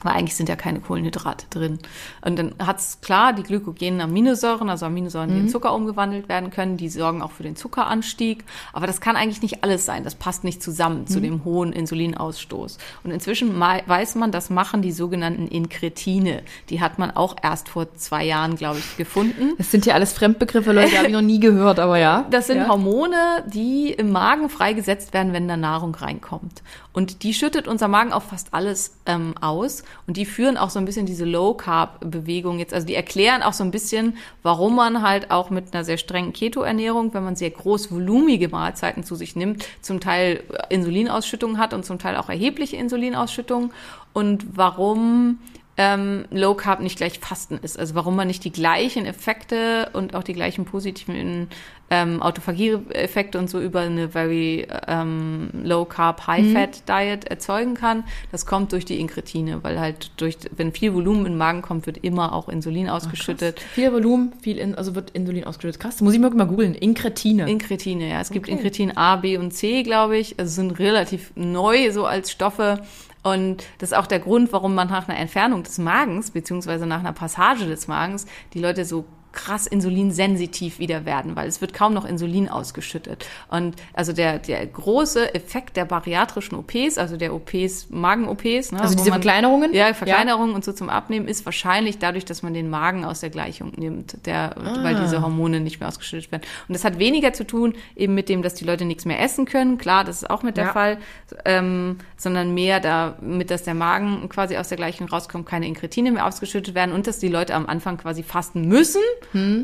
Weil 0.05 0.13
eigentlich 0.13 0.37
sind 0.37 0.49
ja 0.49 0.55
keine 0.55 0.81
Kohlenhydrate 0.81 1.47
drin. 1.51 1.79
Und 2.25 2.39
dann 2.39 2.55
hat's 2.65 3.01
klar 3.01 3.33
die 3.33 3.43
glykogenen 3.43 4.01
Aminosäuren, 4.01 4.71
also 4.71 4.87
Aminosäuren, 4.87 5.31
die 5.31 5.41
in 5.41 5.49
Zucker 5.49 5.75
umgewandelt 5.75 6.29
werden 6.29 6.51
können, 6.51 6.77
die 6.77 6.89
sorgen 6.89 7.23
auch 7.23 7.33
für 7.33 7.43
den 7.43 7.57
Zuckeranstieg. 7.57 8.45
Aber 8.73 8.87
das 8.87 9.01
kann 9.01 9.17
eigentlich 9.17 9.43
nicht 9.43 9.65
alles 9.65 9.85
sein. 9.85 10.05
Das 10.05 10.15
passt 10.15 10.45
nicht 10.45 10.63
zusammen 10.63 11.07
zu 11.07 11.21
dem 11.21 11.45
hohen 11.45 11.73
Insulinausstoß. 11.73 12.79
Und 13.03 13.11
inzwischen 13.11 13.59
weiß 13.59 14.15
man, 14.15 14.31
das 14.31 14.51
machen 14.51 14.83
die 14.83 14.93
sogenannten 14.93 15.49
Inkretine. 15.49 16.43
Die 16.69 16.81
hat 16.81 16.99
man 16.99 17.11
auch 17.11 17.37
erst 17.43 17.69
vor 17.69 17.95
zwei 17.95 18.25
Jahren, 18.25 18.57
glaube 18.57 18.79
ich, 18.79 18.97
gefunden. 18.97 19.55
Das 19.59 19.71
sind 19.71 19.87
ja 19.87 19.95
alles 19.95 20.13
Fremdbegriffe, 20.13 20.73
Leute, 20.73 20.97
habe 20.99 21.07
ich 21.07 21.13
noch 21.13 21.23
nie 21.23 21.41
gehört, 21.41 21.79
aber 21.79 21.99
ja. 21.99 22.27
Das 22.31 22.47
sind 22.47 22.59
ja. 22.59 22.69
Hormone, 22.69 23.45
die 23.47 23.91
im 23.91 24.13
Magen 24.13 24.51
freigesetzt 24.51 25.15
werden, 25.15 25.33
wenn 25.33 25.49
da 25.49 25.57
Nahrung 25.57 25.95
reinkommt. 25.95 26.63
Und 26.95 27.25
die 27.25 27.35
schüttet 27.35 27.67
unser 27.67 27.89
Magen 27.89 28.13
auf 28.13 28.23
fast 28.23 28.55
alles 28.55 28.97
ähm, 29.05 29.35
aus. 29.41 29.83
Und 30.07 30.17
die 30.17 30.25
führen 30.25 30.57
auch 30.57 30.71
so 30.71 30.79
ein 30.79 30.85
bisschen 30.85 31.07
diese 31.07 31.25
Low-Carb-Bewegung 31.25 32.61
jetzt. 32.61 32.73
Also 32.73 32.87
die 32.87 32.95
erklären 32.95 33.43
auch 33.43 33.53
so 33.53 33.65
ein 33.65 33.73
bisschen, 33.73 34.17
warum 34.45 34.77
man 34.77 35.03
halt 35.03 35.33
auch 35.33 35.51
mit 35.51 35.75
einer 35.75 35.85
sehr 35.85 35.99
strengen 35.99 36.33
Keto-Ernährung, 36.33 37.13
wenn 37.13 37.25
man 37.25 37.35
sehr 37.35 37.51
groß 37.51 37.91
volumige 37.91 38.49
Mahlzeiten 38.49 39.03
zu 39.03 39.17
sich 39.17 39.35
nimmt, 39.35 39.67
zum 39.83 39.99
Teil 39.99 40.45
äh, 40.53 40.73
Insulinausschüttung 40.73 41.59
hat 41.59 41.75
und 41.75 41.85
zum 41.85 41.99
Teil 41.99 42.17
auch 42.17 42.29
erhebliche 42.29 42.77
Insulinausschüttung. 42.77 43.73
Und 44.13 44.57
warum 44.57 45.41
ähm, 45.77 46.27
Low 46.31 46.55
Carb 46.55 46.81
nicht 46.81 46.99
gleich 46.99 47.19
Fasten 47.19 47.59
ist. 47.61 47.79
Also 47.79 47.95
warum 47.95 48.15
man 48.17 48.29
nicht 48.29 48.45
die 48.45 48.53
gleichen 48.53 49.07
Effekte 49.07 49.91
und 49.93 50.15
auch 50.15 50.23
die 50.23 50.33
gleichen 50.33 50.65
positiven 50.65 51.49
ähm, 51.91 52.23
Autophagie-Effekte 52.23 53.39
und 53.39 53.51
so 53.51 53.61
über 53.61 53.81
eine 53.81 54.09
very 54.09 54.67
ähm, 54.87 55.51
Low 55.63 55.85
Carb 55.85 56.27
High 56.27 56.53
Fat 56.53 56.89
Diet 56.89 57.25
erzeugen 57.27 57.75
kann. 57.75 58.05
Das 58.33 58.47
kommt 58.47 58.73
durch 58.73 58.85
die 58.85 59.01
Inkretine, 59.01 59.63
weil 59.63 59.79
halt 59.79 60.13
durch, 60.17 60.37
wenn 60.57 60.73
viel 60.73 60.95
Volumen 60.95 61.27
in 61.27 61.33
den 61.33 61.39
Magen 61.39 61.61
kommt, 61.61 61.87
wird 61.87 61.99
immer 61.99 62.33
auch 62.33 62.49
Insulin 62.49 62.89
ausgeschüttet. 62.89 63.61
Viel 63.61 63.93
Volumen, 63.93 64.33
viel, 64.41 64.59
in, 64.59 64.75
also 64.75 64.95
wird 64.95 65.11
Insulin 65.11 65.45
ausgeschüttet. 65.45 65.81
Krass, 65.81 66.01
muss 66.01 66.15
ich 66.15 66.21
mir 66.21 66.31
mal 66.31 66.47
googeln. 66.47 66.75
Inkretine. 66.75 67.49
Inkretine, 67.51 68.09
ja. 68.09 68.21
Es 68.21 68.31
gibt 68.31 68.45
Okay. 68.45 68.53
Inkretin 68.53 68.97
A, 68.97 69.17
B 69.17 69.39
und 69.39 69.53
C, 69.53 69.83
glaube 69.83 70.19
ich. 70.19 70.39
Also 70.39 70.55
sind 70.55 70.79
relativ 70.79 71.33
neu 71.35 71.91
so 71.93 72.05
als 72.05 72.31
Stoffe. 72.31 72.83
Und 73.25 73.65
das 73.79 73.91
ist 73.91 73.97
auch 73.97 74.07
der 74.07 74.21
Grund, 74.21 74.53
warum 74.53 74.75
man 74.75 74.89
nach 74.89 75.09
einer 75.09 75.19
Entfernung 75.19 75.63
des 75.63 75.79
Magens, 75.79 76.31
beziehungsweise 76.31 76.87
nach 76.87 77.01
einer 77.01 77.15
Passage 77.15 77.67
des 77.67 77.89
Magens, 77.89 78.27
die 78.53 78.61
Leute 78.61 78.85
so 78.85 79.07
krass 79.35 79.67
insulinsensitiv 79.67 80.79
wieder 80.79 81.05
werden, 81.05 81.37
weil 81.37 81.49
es 81.49 81.61
wird 81.61 81.75
kaum 81.75 81.93
noch 81.93 82.05
Insulin 82.05 82.49
ausgeschüttet. 82.49 83.27
Und 83.49 83.77
also 83.93 84.13
der, 84.13 84.39
der 84.39 84.65
große 84.67 85.35
Effekt 85.35 85.77
der 85.77 85.85
bariatrischen 85.85 86.57
OPs, 86.57 86.99
also 86.99 87.17
der 87.17 87.35
OPs, 87.35 87.89
Magen-OPs, 87.91 88.73
ne, 88.73 88.81
Also 88.81 88.95
diese 88.95 89.11
man- 89.11 89.21
Verkleinerungen? 89.21 89.75
Ja, 89.75 89.93
Verkleinerungen 89.95 90.55
und 90.55 90.65
so 90.65 90.73
zum 90.73 90.89
Abnehmen 90.89 91.29
ist 91.29 91.45
wahrscheinlich 91.45 91.99
dadurch, 91.99 92.25
dass 92.25 92.43
man 92.43 92.55
den 92.55 92.71
Magen 92.71 93.05
aus 93.05 93.21
der 93.21 93.31
Gleichung 93.31 93.73
nimmt, 93.77 94.25
der, 94.27 94.55
weil 94.83 94.95
diese 94.97 95.21
Hormone 95.23 95.61
nicht 95.61 95.81
mehr 95.81 95.89
ausgeschüttet 95.89 96.31
werden. 96.33 96.43
Und 96.69 96.75
das 96.75 96.85
hat 96.85 96.99
weniger 96.99 97.33
zu 97.33 97.45
tun 97.47 97.75
eben 97.97 98.15
mit 98.15 98.29
dem, 98.29 98.43
dass 98.43 98.55
die 98.55 98.65
Leute 98.65 98.85
nichts 98.85 99.05
mehr 99.05 99.21
essen 99.21 99.45
können. 99.45 99.79
Klar, 99.79 100.05
das 100.05 100.23
ist 100.23 100.31
auch 100.31 100.43
mit 100.43 100.57
der 100.57 100.67
Ja. 100.67 100.73
Fall, 100.73 100.99
ähm, 101.45 101.99
sondern 102.17 102.55
mehr 102.55 102.81
damit, 102.81 103.51
dass 103.51 103.65
der 103.65 103.75
Magen 103.75 104.29
quasi 104.29 104.57
aus 104.57 104.69
der 104.69 104.77
Gleichung 104.77 105.09
rauskommt, 105.09 105.47
keine 105.47 105.67
Inkretine 105.67 106.13
mehr 106.13 106.27
ausgeschüttet 106.27 106.75
werden 106.75 106.93
und 106.95 107.07
dass 107.07 107.19
die 107.19 107.29
Leute 107.29 107.55
am 107.55 107.67
Anfang 107.67 107.97
quasi 107.97 108.23
fasten 108.23 108.69
müssen, 108.69 109.03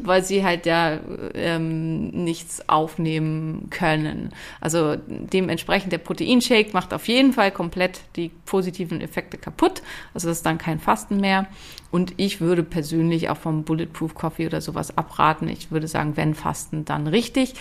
weil 0.05 0.25
sie 0.25 0.45
halt 0.45 0.67
ja 0.67 0.99
ähm, 1.35 2.09
nichts 2.09 2.69
aufnehmen 2.69 3.69
können. 3.71 4.31
Also 4.61 4.97
dementsprechend 5.09 5.93
der 5.93 5.99
Proteinshake 5.99 6.73
macht 6.73 6.93
auf 6.95 7.09
jeden 7.09 7.33
Fall 7.33 7.51
komplett 7.51 8.01
die 8.17 8.31
positiven 8.47 9.01
Effekte 9.01 9.39
kaputt. 9.39 9.83
Also 10.15 10.29
das 10.29 10.39
ist 10.39 10.47
dann 10.47 10.59
kein 10.59 10.79
Fasten 10.79 11.19
mehr. 11.21 11.47
Und 11.91 12.15
ich 12.17 12.41
würde 12.41 12.63
persönlich 12.63 13.31
auch 13.31 13.37
vom 13.37 13.65
Bulletproof 13.65 14.15
Coffee 14.15 14.47
oder 14.47 14.61
sowas 14.61 14.97
abraten. 14.97 15.49
Ich 15.49 15.71
würde 15.71 15.89
sagen, 15.89 16.17
wenn 16.17 16.35
Fasten, 16.35 16.85
dann 16.85 17.07
richtig. 17.07 17.55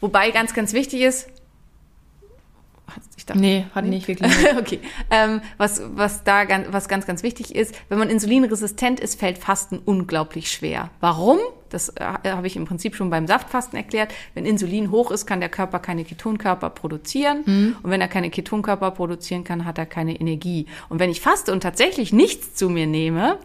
Wobei 0.00 0.30
ganz, 0.30 0.54
ganz 0.54 0.72
wichtig 0.72 1.02
ist, 1.02 1.28
ich 3.16 3.26
dachte, 3.26 3.40
Nee, 3.40 3.66
hat 3.74 3.84
nicht 3.84 4.06
wirklich. 4.08 4.32
okay. 4.58 4.80
Ähm, 5.10 5.40
was, 5.56 5.82
was 5.94 6.24
da 6.24 6.44
ganz, 6.44 6.68
was 6.70 6.88
ganz, 6.88 7.06
ganz 7.06 7.22
wichtig 7.22 7.54
ist, 7.54 7.74
wenn 7.88 7.98
man 7.98 8.10
insulinresistent 8.10 9.00
ist, 9.00 9.18
fällt 9.18 9.38
Fasten 9.38 9.78
unglaublich 9.84 10.50
schwer. 10.50 10.90
Warum? 11.00 11.38
Das 11.70 11.88
äh, 11.90 12.04
habe 12.04 12.46
ich 12.46 12.56
im 12.56 12.64
Prinzip 12.64 12.94
schon 12.94 13.10
beim 13.10 13.26
Saftfasten 13.26 13.76
erklärt. 13.76 14.14
Wenn 14.34 14.46
Insulin 14.46 14.90
hoch 14.90 15.10
ist, 15.10 15.26
kann 15.26 15.40
der 15.40 15.48
Körper 15.48 15.80
keine 15.80 16.04
Ketonkörper 16.04 16.70
produzieren. 16.70 17.76
Und 17.82 17.90
wenn 17.90 18.00
er 18.00 18.08
keine 18.08 18.30
Ketonkörper 18.30 18.92
produzieren 18.92 19.42
kann, 19.42 19.64
hat 19.64 19.78
er 19.78 19.86
keine 19.86 20.18
Energie. 20.18 20.66
Und 20.88 21.00
wenn 21.00 21.10
ich 21.10 21.20
faste 21.20 21.52
und 21.52 21.62
tatsächlich 21.62 22.12
nichts 22.12 22.54
zu 22.54 22.70
mir 22.70 22.86
nehme, 22.86 23.38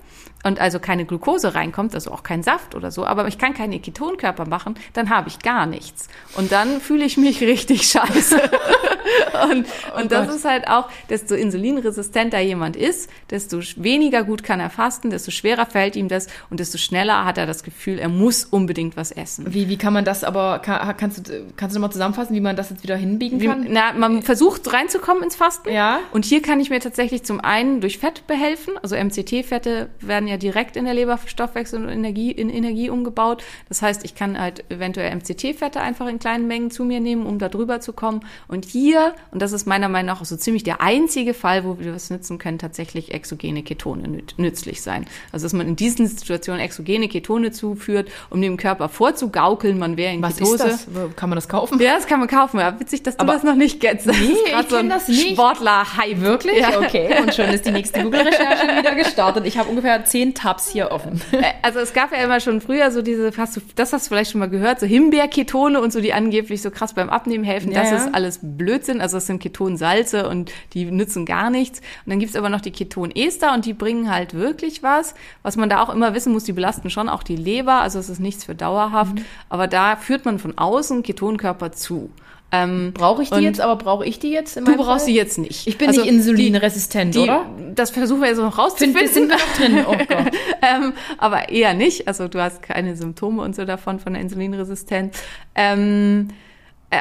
und 0.43 0.59
also 0.59 0.80
keine 0.80 1.05
Glucose 1.05 1.53
reinkommt, 1.53 1.93
also 1.93 2.11
auch 2.11 2.24
kein 2.24 2.43
Saft 2.43 2.76
oder 2.76 2.91
so, 2.91 3.05
aber 3.05 3.28
ich 3.28 3.38
kann 3.38 3.53
keine 3.53 3.80
Ketonkörper 3.80 4.47
machen, 4.47 4.76
dann 4.93 5.09
habe 5.09 5.30
ich 5.30 5.39
gar 5.39 5.65
nichts. 5.65 6.07
Und 6.36 6.51
dann 6.51 6.82
fühle 6.82 7.05
ich 7.05 7.17
mich 7.17 7.41
richtig 7.41 7.84
scheiße. 7.84 8.41
und 9.51 9.65
Oh 9.95 9.99
und 9.99 10.11
das 10.11 10.28
Gott. 10.28 10.36
ist 10.36 10.45
halt 10.45 10.67
auch, 10.67 10.89
desto 11.09 11.36
insulinresistenter 11.36 12.39
jemand 12.39 12.76
ist, 12.76 13.09
desto 13.30 13.59
weniger 13.76 14.24
gut 14.24 14.43
kann 14.43 14.59
er 14.59 14.69
fasten, 14.69 15.09
desto 15.09 15.32
schwerer 15.32 15.65
fällt 15.65 15.95
ihm 15.95 16.07
das 16.07 16.28
und 16.49 16.59
desto 16.59 16.78
schneller 16.78 17.26
hat 17.26 17.38
er 17.38 17.45
das 17.45 17.63
Gefühl, 17.63 17.99
er 17.99 18.09
muss 18.09 18.45
unbedingt 18.45 18.97
was 18.97 19.11
essen. 19.11 19.53
Wie, 19.53 19.69
wie 19.69 19.78
kann 19.78 19.93
man 19.93 20.05
das 20.05 20.24
aber, 20.24 20.59
kann, 20.59 20.95
kannst 20.97 21.28
du, 21.30 21.45
kannst 21.55 21.76
du 21.76 21.80
nochmal 21.80 21.91
zusammenfassen, 21.91 22.36
wie 22.36 22.41
man 22.41 22.55
das 22.55 22.69
jetzt 22.69 22.84
wieder 22.84 22.95
hinbiegen 22.95 23.39
Wie, 23.41 23.47
kann? 23.47 23.67
na, 23.69 23.93
man 23.93 24.22
versucht 24.24 24.72
reinzukommen 24.72 25.24
ins 25.24 25.36
Fasten. 25.36 25.69
Ja. 25.72 25.99
Und 26.11 26.26
hier 26.26 26.41
kann 26.41 26.59
ich 26.59 26.69
mir 26.69 26.80
tatsächlich 26.80 27.24
zum 27.24 27.39
einen 27.41 27.82
durch 27.82 27.97
Fett 27.99 28.26
behelfen. 28.28 28.74
Also 28.82 28.95
MCT-Fette 28.95 29.89
werden 30.12 30.28
ja 30.28 30.38
direkt 30.38 30.76
in 30.76 30.86
der 30.86 30.93
Leber 30.93 31.18
für 31.18 31.28
Stoffwechsel 31.30 31.82
und 31.82 31.89
Energie, 31.89 32.30
in 32.32 32.51
Energie 32.51 32.91
umgebaut. 32.91 33.43
Das 33.70 33.82
heißt, 33.82 34.05
ich 34.05 34.14
kann 34.14 34.38
halt 34.39 34.64
eventuell 34.70 35.09
MCT-Fette 35.16 35.82
einfach 35.82 36.05
in 36.07 36.20
kleinen 36.20 36.47
Mengen 36.47 36.70
zu 36.70 36.84
mir 36.84 36.99
nehmen, 36.99 37.26
um 37.26 37.39
da 37.39 37.49
drüber 37.49 37.80
zu 37.80 37.93
kommen. 37.93 38.20
Und 38.47 38.66
hier, 38.66 39.14
und 39.32 39.41
das 39.41 39.53
ist 39.53 39.66
meiner 39.66 39.89
Meinung 39.89 40.07
nach 40.18 40.24
so 40.26 40.36
ziemlich 40.36 40.64
der 40.64 40.82
einzige 40.82 41.34
Fall, 41.34 41.64
wo 41.64 41.80
wir 41.80 41.91
das 41.93 42.09
nutzen 42.12 42.38
können, 42.38 42.59
tatsächlich 42.59 43.14
exogene 43.14 43.64
Ketone 43.64 44.03
nüt- 44.07 44.34
nützlich 44.38 44.82
sein. 44.82 45.05
Also 45.32 45.45
dass 45.45 45.53
man 45.53 45.68
in 45.68 45.76
diesen 45.78 46.05
Situationen 46.07 46.62
exogene 46.62 47.07
Ketone 47.07 47.51
zuführt, 47.51 48.12
um 48.30 48.41
dem 48.41 48.57
Körper 48.57 48.89
vorzugaukeln, 48.89 49.80
man 49.80 49.95
wäre 49.97 50.14
in 50.14 50.22
Was 50.22 50.36
Ketose. 50.38 50.68
ist 50.68 50.88
das? 50.93 51.16
Kann 51.16 51.30
man 51.30 51.38
das 51.38 51.47
kaufen? 51.47 51.80
Ja, 51.80 51.95
das 51.95 52.05
kann 52.05 52.20
man 52.20 52.28
kaufen. 52.28 52.59
Ja, 52.59 52.80
witzig, 52.80 53.03
dass 53.03 53.16
du 53.16 53.22
Aber- 53.22 53.34
das 53.34 53.43
noch 53.43 53.55
nicht 53.55 53.80
kennst. 53.80 54.07
Das 54.07 54.18
Nee, 54.20 54.34
ich 54.34 54.70
so 54.70 54.82
das 54.84 55.07
nicht. 55.07 55.32
Sportler-Hype. 55.32 56.20
Wirklich? 56.20 56.59
Ja. 56.59 56.78
Okay. 56.80 57.09
Und 57.22 57.34
schon 57.34 57.45
ist 57.45 57.66
die 57.66 57.72
nächste 57.72 58.03
Google-Recherche 58.03 58.68
wieder 58.78 58.95
gestartet. 58.95 59.45
Ich 59.45 59.57
habe 59.57 59.70
ungefähr 59.70 60.01
zehn 60.06 60.34
Tabs 60.34 60.70
hier 60.70 60.91
offen. 60.91 61.22
Äh, 61.32 61.43
Also 61.64 61.80
es 61.80 61.93
gab 61.93 62.12
ja 62.12 62.18
immer 62.24 62.39
schon 62.39 62.60
früher 62.60 62.91
so 62.91 63.02
diese, 63.02 63.32
hast 63.38 63.56
du, 63.56 63.62
das 63.76 63.93
hast 63.93 64.06
du 64.06 64.10
vielleicht 64.10 64.32
schon 64.32 64.39
mal 64.39 64.49
gehört, 64.49 64.80
so 64.80 64.86
Himbeerketone 64.86 65.80
und 65.80 65.93
so, 65.93 66.02
die 66.02 66.14
angeblich 66.14 66.62
so 66.62 66.72
krass 66.72 66.93
beim 66.93 67.10
Abnehmen 67.10 67.43
helfen. 67.43 67.72
Ja, 67.72 67.82
das 67.82 67.91
ja. 67.91 67.97
ist 67.97 68.16
alles 68.16 68.39
Blödsinn. 68.41 68.99
Also 68.99 69.18
das 69.18 69.28
sind 69.28 69.41
Ketonsalze 69.41 70.28
und 70.28 70.52
die 70.74 70.86
nützen 70.86 71.26
gar 71.26 71.49
nichts. 71.49 71.80
Und 72.06 72.12
dann 72.12 72.20
gibt's 72.20 72.36
aber 72.36 72.49
noch 72.49 72.62
die 72.62 72.72
Ketonester 72.72 73.54
und 73.54 73.66
die 73.66 73.74
bringen 73.74 74.12
halt 74.12 74.34
wirklich 74.34 74.84
was. 74.84 75.14
Was 75.43 75.56
man 75.56 75.70
da 75.70 75.82
auch 75.82 75.89
immer 75.89 76.14
wissen 76.14 76.34
muss, 76.34 76.43
die 76.43 76.54
belasten 76.54 76.89
schon 76.89 77.10
auch 77.10 77.24
die 77.24 77.36
Leber. 77.36 77.82
Also 77.82 77.99
es 77.99 78.10
ist 78.10 78.20
nichts 78.20 78.43
für 78.43 78.56
dauerhaft. 78.56 79.16
Mhm. 79.16 79.26
Aber 79.49 79.68
da 79.68 79.95
führt 79.95 80.26
man 80.26 80.39
von 80.39 80.58
außen 80.58 81.04
Ketonkörper 81.04 81.72
zu. 81.72 82.10
Ähm, 82.54 82.91
Brauche 82.93 83.24
ich 83.24 83.30
die 83.30 83.39
jetzt, 83.39 83.62
aber 83.62 83.78
brauche 83.78 84.06
ich 84.06 84.20
die 84.20 84.30
jetzt 84.30 84.58
du 84.58 84.76
brauchst 84.76 85.06
sie 85.06 85.16
jetzt 85.16 85.38
nicht. 85.38 85.68
Ich 85.68 85.78
bin 85.78 85.88
Also 85.88 86.02
nicht 86.02 86.10
insulinresistent, 86.10 87.16
die, 87.16 87.20
oder? 87.20 87.45
Das 87.74 87.91
versuchen 87.91 88.22
wir 88.22 88.28
jetzt 88.28 88.39
noch 88.39 88.58
rauszufinden. 88.58 89.08
sind 89.08 89.30
wir 89.30 89.38
noch 89.38 89.54
drin? 89.56 89.86
Oh 89.88 89.95
Gott. 89.97 90.34
ähm, 90.62 90.93
aber 91.18 91.49
eher 91.49 91.74
nicht. 91.74 92.10
Also 92.10 92.28
du 92.28 92.41
hast 92.41 92.62
keine 92.62 92.97
Symptome 92.97 93.41
und 93.41 93.56
so 93.56 93.64
davon 93.64 93.99
von 93.99 94.14
der 94.14 94.22
Insulinresistenz. 94.22 95.24
Ähm, 95.56 96.28
äh, 96.30 96.34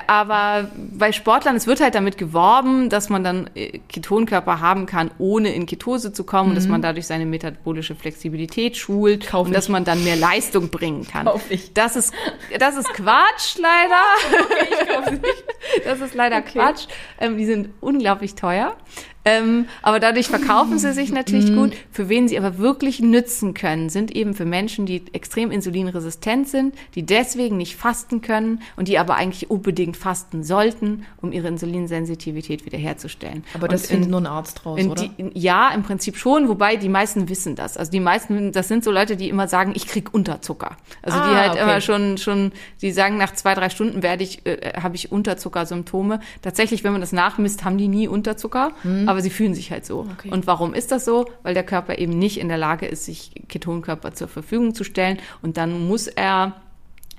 aber 0.06 0.70
bei 0.76 1.10
Sportlern, 1.10 1.56
es 1.56 1.66
wird 1.66 1.80
halt 1.80 1.94
damit 1.96 2.16
geworben, 2.16 2.88
dass 2.88 3.08
man 3.08 3.24
dann 3.24 3.50
äh, 3.54 3.80
Ketonkörper 3.88 4.60
haben 4.60 4.86
kann, 4.86 5.10
ohne 5.18 5.52
in 5.52 5.66
Ketose 5.66 6.12
zu 6.12 6.22
kommen 6.24 6.50
und 6.50 6.54
dass 6.54 6.68
man 6.68 6.80
dadurch 6.80 7.06
seine 7.06 7.26
metabolische 7.26 7.96
Flexibilität 7.96 8.76
schult 8.76 9.26
Kauf 9.26 9.48
und 9.48 9.52
dass 9.52 9.68
man 9.68 9.84
dann 9.84 10.04
mehr 10.04 10.16
Leistung 10.16 10.68
bringen 10.68 11.06
kann. 11.08 11.26
Kauf 11.26 11.50
ich. 11.50 11.72
Das 11.72 11.96
ist, 11.96 12.14
das 12.58 12.76
ist 12.76 12.88
Quatsch, 12.94 13.58
leider. 13.58 15.20
Das 15.84 16.00
ist 16.00 16.14
leider 16.14 16.42
Quatsch. 16.42 16.86
Ähm, 17.20 17.36
die 17.36 17.46
sind 17.46 17.70
unglaublich 17.80 18.34
teuer. 18.34 18.76
Ähm, 19.24 19.66
aber 19.82 20.00
dadurch 20.00 20.28
verkaufen 20.28 20.78
sie 20.78 20.92
sich 20.94 21.12
natürlich 21.12 21.54
gut. 21.54 21.72
Für 21.92 22.08
wen 22.08 22.26
sie 22.26 22.38
aber 22.38 22.56
wirklich 22.56 23.00
nützen 23.00 23.52
können, 23.52 23.90
sind 23.90 24.16
eben 24.16 24.32
für 24.32 24.46
Menschen, 24.46 24.86
die 24.86 25.02
extrem 25.12 25.50
insulinresistent 25.50 26.48
sind, 26.48 26.74
die 26.94 27.02
deswegen 27.04 27.58
nicht 27.58 27.76
fasten 27.76 28.22
können 28.22 28.62
und 28.76 28.88
die 28.88 28.98
aber 28.98 29.16
eigentlich 29.16 29.50
unbedingt 29.50 29.98
fasten 29.98 30.42
sollten, 30.42 31.04
um 31.20 31.32
ihre 31.32 31.48
Insulinsensitivität 31.48 32.64
wiederherzustellen. 32.64 33.44
Aber 33.54 33.68
das 33.68 33.82
in- 33.84 33.88
findet 33.88 34.10
nur 34.10 34.20
ein 34.22 34.26
Arzt 34.26 34.64
raus, 34.64 34.80
in 34.80 34.90
oder? 34.90 35.02
die, 35.18 35.30
ja, 35.38 35.70
im 35.74 35.82
Prinzip 35.82 36.16
schon, 36.16 36.48
wobei 36.48 36.76
die 36.76 36.88
meisten 36.88 37.28
wissen 37.28 37.56
das. 37.56 37.76
Also 37.76 37.90
die 37.90 38.00
meisten, 38.00 38.52
das 38.52 38.68
sind 38.68 38.84
so 38.84 38.90
Leute, 38.90 39.16
die 39.16 39.28
immer 39.28 39.48
sagen, 39.48 39.72
ich 39.74 39.86
krieg 39.86 40.14
Unterzucker. 40.14 40.76
Also 41.02 41.18
die 41.18 41.24
Ah, 41.24 41.36
halt 41.40 41.52
okay. 41.52 41.62
immer 41.62 41.80
schon, 41.82 42.16
schon, 42.18 42.52
die 42.80 42.90
sagen, 42.92 43.18
nach 43.18 43.34
zwei, 43.34 43.54
drei 43.54 43.68
Stunden 43.68 44.02
werde 44.02 44.22
ich, 44.24 44.46
äh, 44.46 44.72
habe 44.80 44.96
ich 44.96 45.12
Unterzuckersymptome. 45.12 46.20
Tatsächlich, 46.42 46.84
wenn 46.84 46.92
man 46.92 47.00
das 47.02 47.12
nachmisst, 47.12 47.64
haben 47.64 47.76
die 47.78 47.88
nie 47.88 48.08
Unterzucker, 48.08 48.72
aber 49.10 49.22
sie 49.22 49.30
fühlen 49.30 49.54
sich 49.54 49.70
halt 49.70 49.84
so. 49.84 50.06
Okay. 50.12 50.30
Und 50.30 50.46
warum 50.46 50.74
ist 50.74 50.90
das 50.92 51.04
so? 51.04 51.26
Weil 51.42 51.54
der 51.54 51.64
Körper 51.64 51.98
eben 51.98 52.18
nicht 52.18 52.38
in 52.38 52.48
der 52.48 52.58
Lage 52.58 52.86
ist, 52.86 53.04
sich 53.04 53.32
Ketonkörper 53.48 54.14
zur 54.14 54.28
Verfügung 54.28 54.74
zu 54.74 54.84
stellen 54.84 55.18
und 55.42 55.56
dann 55.56 55.86
muss 55.88 56.06
er 56.06 56.54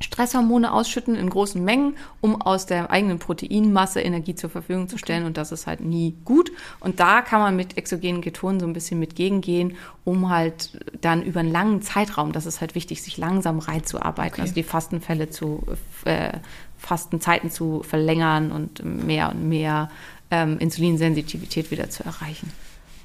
Stresshormone 0.03 0.73
ausschütten 0.73 1.15
in 1.15 1.29
großen 1.29 1.63
Mengen, 1.63 1.95
um 2.21 2.41
aus 2.41 2.65
der 2.65 2.91
eigenen 2.91 3.19
Proteinmasse 3.19 4.01
Energie 4.01 4.35
zur 4.35 4.49
Verfügung 4.49 4.87
zu 4.87 4.97
stellen. 4.97 5.25
Und 5.25 5.37
das 5.37 5.51
ist 5.51 5.67
halt 5.67 5.81
nie 5.81 6.15
gut. 6.25 6.51
Und 6.79 6.99
da 6.99 7.21
kann 7.21 7.39
man 7.39 7.55
mit 7.55 7.77
exogenen 7.77 8.21
Ketonen 8.21 8.59
so 8.59 8.65
ein 8.65 8.73
bisschen 8.73 8.99
mit 8.99 9.15
gegengehen, 9.15 9.77
um 10.03 10.29
halt 10.29 10.79
dann 11.01 11.21
über 11.21 11.41
einen 11.41 11.51
langen 11.51 11.81
Zeitraum, 11.81 12.31
das 12.31 12.45
ist 12.45 12.61
halt 12.61 12.75
wichtig, 12.75 13.01
sich 13.03 13.17
langsam 13.17 13.59
reinzuarbeiten, 13.59 14.33
Okay. 14.33 14.41
also 14.41 14.53
die 14.53 14.63
Fastenfälle 14.63 15.29
zu, 15.29 15.63
äh, 16.05 16.31
Fastenzeiten 16.77 17.51
zu 17.51 17.83
verlängern 17.83 18.51
und 18.51 18.83
mehr 18.83 19.29
und 19.31 19.47
mehr 19.47 19.91
ähm, 20.31 20.57
Insulinsensitivität 20.59 21.69
wieder 21.71 21.89
zu 21.89 22.03
erreichen. 22.03 22.51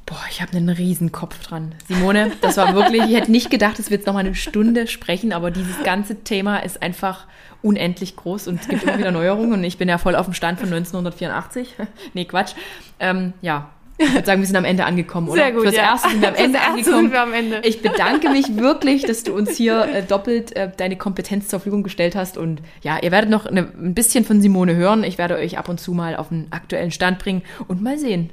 Boah, 0.07 0.23
ich 0.31 0.41
habe 0.41 0.57
einen 0.57 0.69
riesen 0.69 1.11
Kopf 1.11 1.45
dran. 1.45 1.75
Simone, 1.89 2.31
das 2.41 2.57
war 2.57 2.75
wirklich, 2.75 3.03
ich 3.03 3.17
hätte 3.17 3.33
nicht 3.33 3.51
gedacht, 3.51 3.79
dass 3.79 3.91
wir 3.91 3.97
jetzt 3.97 4.07
noch 4.07 4.15
mal 4.15 4.21
eine 4.21 4.37
Stunde 4.37 4.87
sprechen, 4.87 5.33
aber 5.33 5.51
dieses 5.51 5.83
ganze 5.83 6.23
Thema 6.23 6.59
ist 6.59 6.81
einfach 6.81 7.27
unendlich 7.61 8.15
groß 8.15 8.47
und 8.47 8.61
es 8.61 8.69
gibt 8.69 8.85
immer 8.85 8.99
wieder 8.99 9.11
Neuerungen 9.11 9.55
und 9.55 9.65
ich 9.65 9.79
bin 9.79 9.89
ja 9.89 9.99
voll 9.99 10.15
auf 10.15 10.27
dem 10.27 10.35
Stand 10.35 10.61
von 10.61 10.69
1984. 10.73 11.75
nee, 12.15 12.25
Quatsch. 12.25 12.53
Ähm, 13.01 13.33
ja, 13.43 13.71
ich 13.99 14.13
würde 14.13 14.27
sagen, 14.27 14.41
wir 14.41 14.47
sind 14.47 14.57
am 14.57 14.65
Ende 14.65 14.85
angekommen, 14.85 15.29
oder? 15.29 15.43
Sehr 15.43 15.53
gut, 15.53 15.63
Fürs 15.63 15.77
ja. 15.77 15.83
Erste 15.85 16.11
sind 16.11 16.21
wir 16.21 16.29
am 16.29 16.35
Ende 16.35 16.61
angekommen. 16.61 17.01
sind 17.03 17.13
wir 17.13 17.23
am 17.23 17.33
Ende. 17.33 17.61
Ich 17.65 17.81
bedanke 17.81 18.29
mich 18.29 18.57
wirklich, 18.57 19.03
dass 19.03 19.23
du 19.23 19.35
uns 19.35 19.57
hier 19.57 19.87
äh, 19.87 20.03
doppelt 20.03 20.55
äh, 20.55 20.71
deine 20.77 20.97
Kompetenz 20.97 21.49
zur 21.49 21.61
Verfügung 21.61 21.83
gestellt 21.83 22.15
hast 22.15 22.37
und 22.37 22.61
ja, 22.83 22.99
ihr 23.03 23.11
werdet 23.11 23.31
noch 23.31 23.47
eine, 23.47 23.61
ein 23.61 23.95
bisschen 23.95 24.25
von 24.25 24.41
Simone 24.41 24.77
hören. 24.77 25.03
Ich 25.03 25.17
werde 25.19 25.37
euch 25.37 25.59
ab 25.59 25.69
und 25.69 25.81
zu 25.81 25.93
mal 25.93 26.17
auf 26.17 26.29
den 26.29 26.49
aktuellen 26.51 26.91
Stand 26.91 27.19
bringen 27.19 27.43
und 27.69 27.83
mal 27.83 27.99
sehen, 27.99 28.31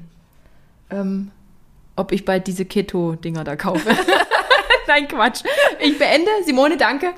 ähm, 0.90 1.32
ob 1.96 2.12
ich 2.12 2.26
bald 2.26 2.48
diese 2.48 2.66
Keto-Dinger 2.66 3.44
da 3.44 3.56
kaufe. 3.56 3.90
Nein, 4.88 5.08
Quatsch. 5.08 5.44
Ich 5.80 5.98
beende. 5.98 6.30
Simone, 6.46 6.78
danke. 6.78 7.12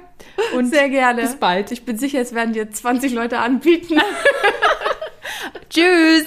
Und 0.56 0.70
Sehr 0.70 0.90
gerne. 0.90 1.22
bis 1.22 1.36
bald. 1.36 1.72
Ich 1.72 1.84
bin 1.84 1.98
sicher, 1.98 2.20
es 2.20 2.34
werden 2.34 2.54
dir 2.54 2.70
20 2.70 3.14
Leute 3.14 3.40
anbieten. 3.40 4.00
Tschüss. 5.70 6.26